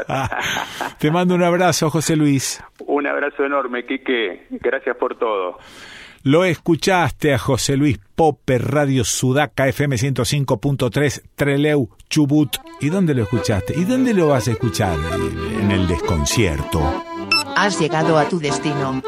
te 1.00 1.12
mando 1.12 1.36
un 1.36 1.44
abrazo, 1.44 1.90
José 1.90 2.16
Luis. 2.16 2.64
Un 2.86 3.08
abrazo 3.08 3.44
enorme, 3.44 3.86
Quique. 3.86 4.46
Gracias 4.52 4.96
por 4.96 5.18
todo. 5.18 5.58
Lo 6.24 6.44
escuchaste 6.44 7.34
a 7.34 7.38
José 7.38 7.78
Luis 7.78 8.00
Popper, 8.16 8.62
Radio 8.62 9.04
Sudaca, 9.04 9.68
FM 9.68 9.96
105.3, 9.96 11.24
Treleu, 11.36 11.90
Chubut. 12.10 12.58
¿Y 12.82 12.90
dónde 12.90 13.14
lo 13.14 13.24
escuchaste? 13.24 13.74
¿Y 13.78 13.86
dónde 13.86 14.14
lo 14.14 14.28
vas 14.28 14.48
a 14.48 14.52
escuchar? 14.52 14.98
En 15.62 15.72
el 15.72 15.88
desconcierto. 15.88 17.07
Has 17.60 17.80
llegado 17.80 18.20
a 18.20 18.30
tu 18.30 18.40
destino. 18.40 19.02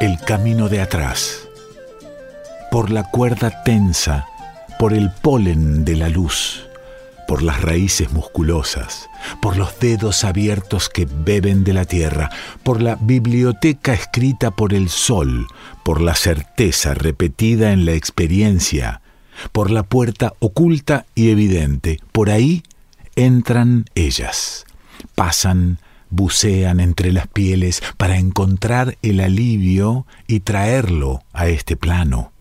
El 0.00 0.18
camino 0.20 0.70
de 0.70 0.80
atrás. 0.80 1.46
Por 2.70 2.90
la 2.90 3.04
cuerda 3.10 3.62
tensa 3.62 4.26
por 4.78 4.92
el 4.92 5.10
polen 5.10 5.84
de 5.84 5.96
la 5.96 6.08
luz, 6.08 6.66
por 7.26 7.42
las 7.42 7.62
raíces 7.62 8.12
musculosas, 8.12 9.08
por 9.40 9.56
los 9.56 9.78
dedos 9.78 10.24
abiertos 10.24 10.88
que 10.88 11.06
beben 11.06 11.64
de 11.64 11.72
la 11.72 11.84
tierra, 11.84 12.30
por 12.62 12.82
la 12.82 12.96
biblioteca 12.96 13.94
escrita 13.94 14.50
por 14.50 14.74
el 14.74 14.88
sol, 14.88 15.46
por 15.82 16.00
la 16.00 16.14
certeza 16.14 16.94
repetida 16.94 17.72
en 17.72 17.84
la 17.86 17.92
experiencia, 17.92 19.00
por 19.52 19.70
la 19.70 19.82
puerta 19.82 20.34
oculta 20.38 21.06
y 21.14 21.30
evidente. 21.30 22.00
Por 22.12 22.30
ahí 22.30 22.62
entran 23.16 23.86
ellas, 23.94 24.66
pasan, 25.14 25.78
bucean 26.10 26.80
entre 26.80 27.12
las 27.12 27.26
pieles 27.26 27.82
para 27.96 28.18
encontrar 28.18 28.96
el 29.02 29.20
alivio 29.20 30.06
y 30.26 30.40
traerlo 30.40 31.22
a 31.32 31.48
este 31.48 31.76
plano. 31.76 32.33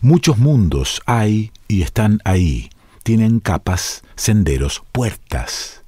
Muchos 0.00 0.38
mundos 0.38 1.02
hay 1.06 1.52
y 1.68 1.82
están 1.82 2.20
ahí, 2.24 2.70
tienen 3.02 3.40
capas, 3.40 4.02
senderos, 4.16 4.82
puertas. 4.92 5.82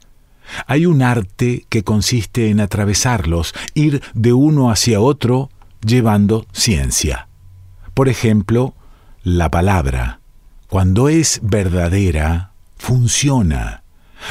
Hay 0.66 0.86
un 0.86 1.02
arte 1.02 1.66
que 1.68 1.82
consiste 1.82 2.50
en 2.50 2.60
atravesarlos, 2.60 3.54
ir 3.74 4.02
de 4.14 4.32
uno 4.32 4.70
hacia 4.70 5.00
otro 5.00 5.50
llevando 5.84 6.46
ciencia. 6.52 7.28
Por 7.94 8.08
ejemplo, 8.08 8.74
la 9.22 9.50
palabra, 9.50 10.20
cuando 10.68 11.08
es 11.08 11.40
verdadera, 11.42 12.52
funciona. 12.76 13.82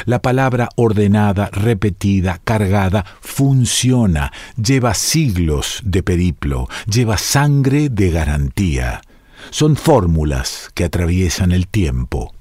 La 0.06 0.22
palabra 0.22 0.70
ordenada, 0.76 1.50
repetida, 1.52 2.40
cargada, 2.44 3.06
funciona, 3.22 4.32
lleva 4.62 4.96
siglos 4.96 5.82
de 5.84 6.02
periplo, 6.02 6.68
lleva 6.88 7.18
sangre 7.18 7.90
de 7.90 8.10
garantía. 8.10 9.02
Son 9.50 9.76
fórmulas 9.76 10.70
que 10.74 10.84
atraviesan 10.84 11.52
el 11.52 11.68
tiempo. 11.68 12.34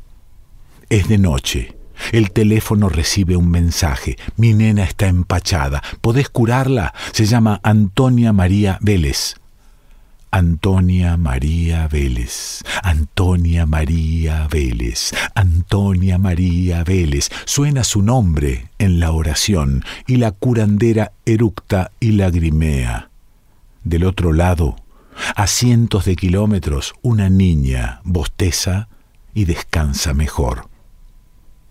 Es 0.88 1.08
de 1.08 1.18
noche. 1.18 1.76
El 2.10 2.32
teléfono 2.32 2.88
recibe 2.88 3.36
un 3.36 3.50
mensaje. 3.50 4.16
Mi 4.36 4.54
nena 4.54 4.84
está 4.84 5.06
empachada. 5.06 5.82
¿Podés 6.00 6.28
curarla? 6.28 6.92
Se 7.12 7.26
llama 7.26 7.60
Antonia 7.62 8.32
María 8.32 8.78
Vélez. 8.80 9.36
Antonia 10.34 11.18
María 11.18 11.88
Vélez, 11.88 12.62
Antonia 12.82 13.66
María 13.66 14.48
Vélez, 14.50 15.12
Antonia 15.34 16.16
María 16.16 16.84
Vélez. 16.84 17.28
Suena 17.44 17.84
su 17.84 18.00
nombre 18.00 18.70
en 18.78 18.98
la 18.98 19.12
oración 19.12 19.84
y 20.06 20.16
la 20.16 20.30
curandera 20.30 21.12
eructa 21.26 21.90
y 22.00 22.12
lagrimea. 22.12 23.10
Del 23.84 24.04
otro 24.04 24.32
lado, 24.32 24.76
a 25.36 25.46
cientos 25.46 26.04
de 26.04 26.16
kilómetros, 26.16 26.94
una 27.02 27.28
niña 27.28 28.00
bosteza 28.04 28.88
y 29.34 29.44
descansa 29.44 30.14
mejor. 30.14 30.68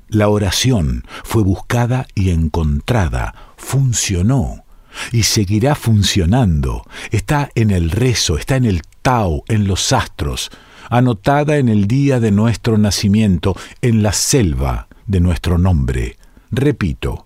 La 0.08 0.28
oración 0.28 1.06
fue 1.24 1.42
buscada 1.44 2.06
y 2.16 2.32
encontrada, 2.32 3.34
funcionó 3.56 4.66
y 5.12 5.24
seguirá 5.24 5.76
funcionando. 5.76 6.86
Está 7.12 7.50
en 7.56 7.72
el 7.72 7.92
rezo, 7.92 8.38
está 8.38 8.58
en 8.58 8.66
el 8.66 8.82
Tao, 9.02 9.44
en 9.48 9.68
los 9.68 9.94
astros, 9.94 10.52
anotada 10.90 11.58
en 11.58 11.70
el 11.70 11.88
día 11.88 12.20
de 12.20 12.32
nuestro 12.32 12.78
nacimiento, 12.78 13.56
en 13.82 14.04
la 14.04 14.14
selva 14.14 14.88
de 15.08 15.22
nuestro 15.22 15.58
nombre. 15.58 16.18
Repito, 16.52 17.26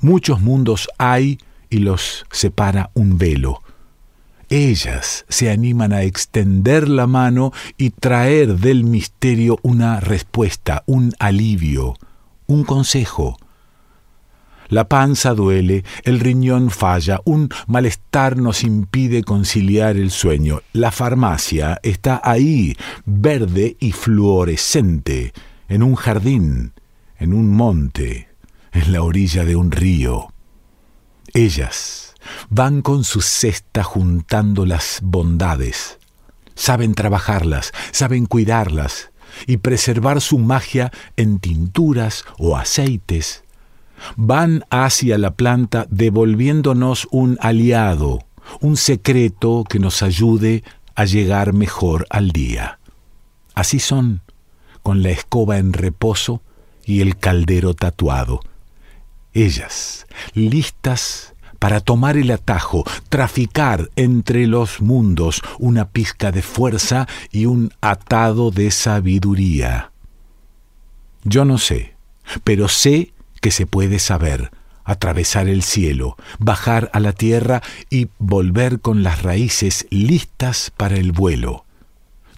muchos 0.00 0.40
mundos 0.40 0.88
hay 0.98 1.38
y 1.70 1.78
los 1.78 2.26
separa 2.30 2.90
un 2.94 3.16
velo. 3.16 3.62
Ellas 4.48 5.24
se 5.28 5.50
animan 5.50 5.92
a 5.92 6.02
extender 6.02 6.88
la 6.88 7.06
mano 7.06 7.52
y 7.76 7.90
traer 7.90 8.56
del 8.56 8.84
misterio 8.84 9.58
una 9.62 10.00
respuesta, 10.00 10.82
un 10.86 11.12
alivio, 11.18 11.96
un 12.46 12.64
consejo 12.64 13.36
la 14.68 14.86
panza 14.86 15.34
duele, 15.34 15.84
el 16.04 16.20
riñón 16.20 16.70
falla, 16.70 17.20
un 17.24 17.48
malestar 17.66 18.36
nos 18.36 18.62
impide 18.62 19.24
conciliar 19.24 19.96
el 19.96 20.10
sueño. 20.10 20.60
La 20.74 20.90
farmacia 20.90 21.80
está 21.82 22.20
ahí, 22.22 22.76
verde 23.06 23.78
y 23.80 23.92
fluorescente, 23.92 25.32
en 25.68 25.82
un 25.82 25.94
jardín, 25.94 26.74
en 27.18 27.32
un 27.32 27.50
monte, 27.50 28.28
en 28.72 28.92
la 28.92 29.02
orilla 29.02 29.46
de 29.46 29.56
un 29.56 29.70
río. 29.70 30.34
Ellas 31.32 32.07
van 32.50 32.82
con 32.82 33.04
su 33.04 33.20
cesta 33.20 33.82
juntando 33.82 34.66
las 34.66 35.00
bondades. 35.02 35.98
Saben 36.54 36.94
trabajarlas, 36.94 37.72
saben 37.92 38.26
cuidarlas 38.26 39.10
y 39.46 39.58
preservar 39.58 40.20
su 40.20 40.38
magia 40.38 40.90
en 41.16 41.38
tinturas 41.38 42.24
o 42.38 42.56
aceites 42.56 43.44
van 44.16 44.64
hacia 44.70 45.18
la 45.18 45.34
planta 45.34 45.86
devolviéndonos 45.90 47.08
un 47.10 47.38
aliado, 47.40 48.20
un 48.60 48.76
secreto 48.76 49.64
que 49.68 49.78
nos 49.78 50.02
ayude 50.02 50.64
a 50.94 51.04
llegar 51.04 51.52
mejor 51.52 52.06
al 52.10 52.30
día. 52.30 52.78
Así 53.54 53.80
son, 53.80 54.22
con 54.82 55.02
la 55.02 55.10
escoba 55.10 55.58
en 55.58 55.72
reposo 55.72 56.42
y 56.84 57.00
el 57.00 57.18
caldero 57.18 57.74
tatuado. 57.74 58.40
Ellas, 59.32 60.06
listas 60.34 61.34
para 61.58 61.80
tomar 61.80 62.16
el 62.16 62.30
atajo, 62.30 62.84
traficar 63.08 63.90
entre 63.96 64.46
los 64.46 64.80
mundos 64.80 65.42
una 65.58 65.88
pizca 65.88 66.32
de 66.32 66.42
fuerza 66.42 67.06
y 67.32 67.46
un 67.46 67.72
atado 67.80 68.50
de 68.50 68.70
sabiduría. 68.70 69.92
Yo 71.24 71.44
no 71.44 71.58
sé, 71.58 71.94
pero 72.44 72.68
sé 72.68 73.12
que 73.40 73.50
se 73.50 73.66
puede 73.66 73.98
saber, 73.98 74.50
atravesar 74.84 75.48
el 75.48 75.62
cielo, 75.62 76.16
bajar 76.38 76.90
a 76.94 77.00
la 77.00 77.12
tierra 77.12 77.62
y 77.90 78.08
volver 78.18 78.80
con 78.80 79.02
las 79.02 79.22
raíces 79.22 79.86
listas 79.90 80.72
para 80.76 80.96
el 80.96 81.12
vuelo. 81.12 81.64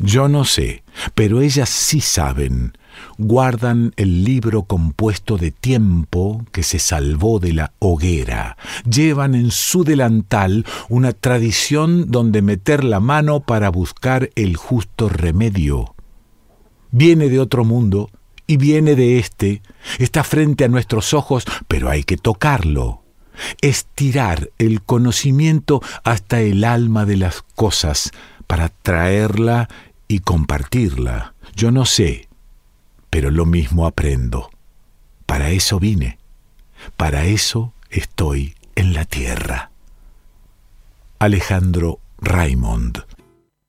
Yo 0.03 0.29
no 0.29 0.47
sé, 0.47 0.83
pero 1.15 1.43
ellas 1.43 1.69
sí 1.69 2.01
saben. 2.01 2.73
Guardan 3.19 3.93
el 3.97 4.25
libro 4.25 4.63
compuesto 4.63 5.37
de 5.37 5.51
tiempo 5.51 6.43
que 6.53 6.63
se 6.63 6.79
salvó 6.79 7.39
de 7.39 7.53
la 7.53 7.73
hoguera. 7.81 8.57
Llevan 8.91 9.35
en 9.35 9.51
su 9.51 9.85
delantal 9.85 10.65
una 10.89 11.13
tradición 11.13 12.11
donde 12.11 12.41
meter 12.41 12.83
la 12.83 12.99
mano 12.99 13.41
para 13.41 13.69
buscar 13.69 14.31
el 14.37 14.57
justo 14.57 15.11
remedio. 15.11 15.95
Viene 16.91 17.29
de 17.29 17.39
otro 17.39 17.67
mundo, 17.67 18.11
y 18.47 18.57
viene 18.57 18.97
de 18.97 19.19
éste, 19.19 19.63
está 19.99 20.25
frente 20.25 20.65
a 20.65 20.69
nuestros 20.69 21.13
ojos, 21.13 21.45
pero 21.69 21.91
hay 21.91 22.05
que 22.05 22.17
tocarlo. 22.17 23.05
Estirar 23.61 24.51
el 24.59 24.83
conocimiento 24.83 25.83
hasta 26.05 26.41
el 26.41 26.65
alma 26.65 27.05
de 27.05 27.19
las 27.19 27.43
cosas 27.55 28.11
para 28.49 28.71
traerla 28.71 29.69
y 30.11 30.19
compartirla. 30.19 31.35
Yo 31.55 31.71
no 31.71 31.87
sé, 31.87 32.29
pero 33.11 33.31
lo 33.31 33.47
mismo 33.47 33.87
aprendo. 33.87 34.51
Para 35.25 35.51
eso 35.51 35.79
vine, 35.79 36.19
para 36.97 37.27
eso 37.27 37.73
estoy 37.91 38.57
en 38.75 38.93
la 38.93 39.05
tierra. 39.05 39.71
Alejandro 41.21 42.01
Raymond 42.19 43.05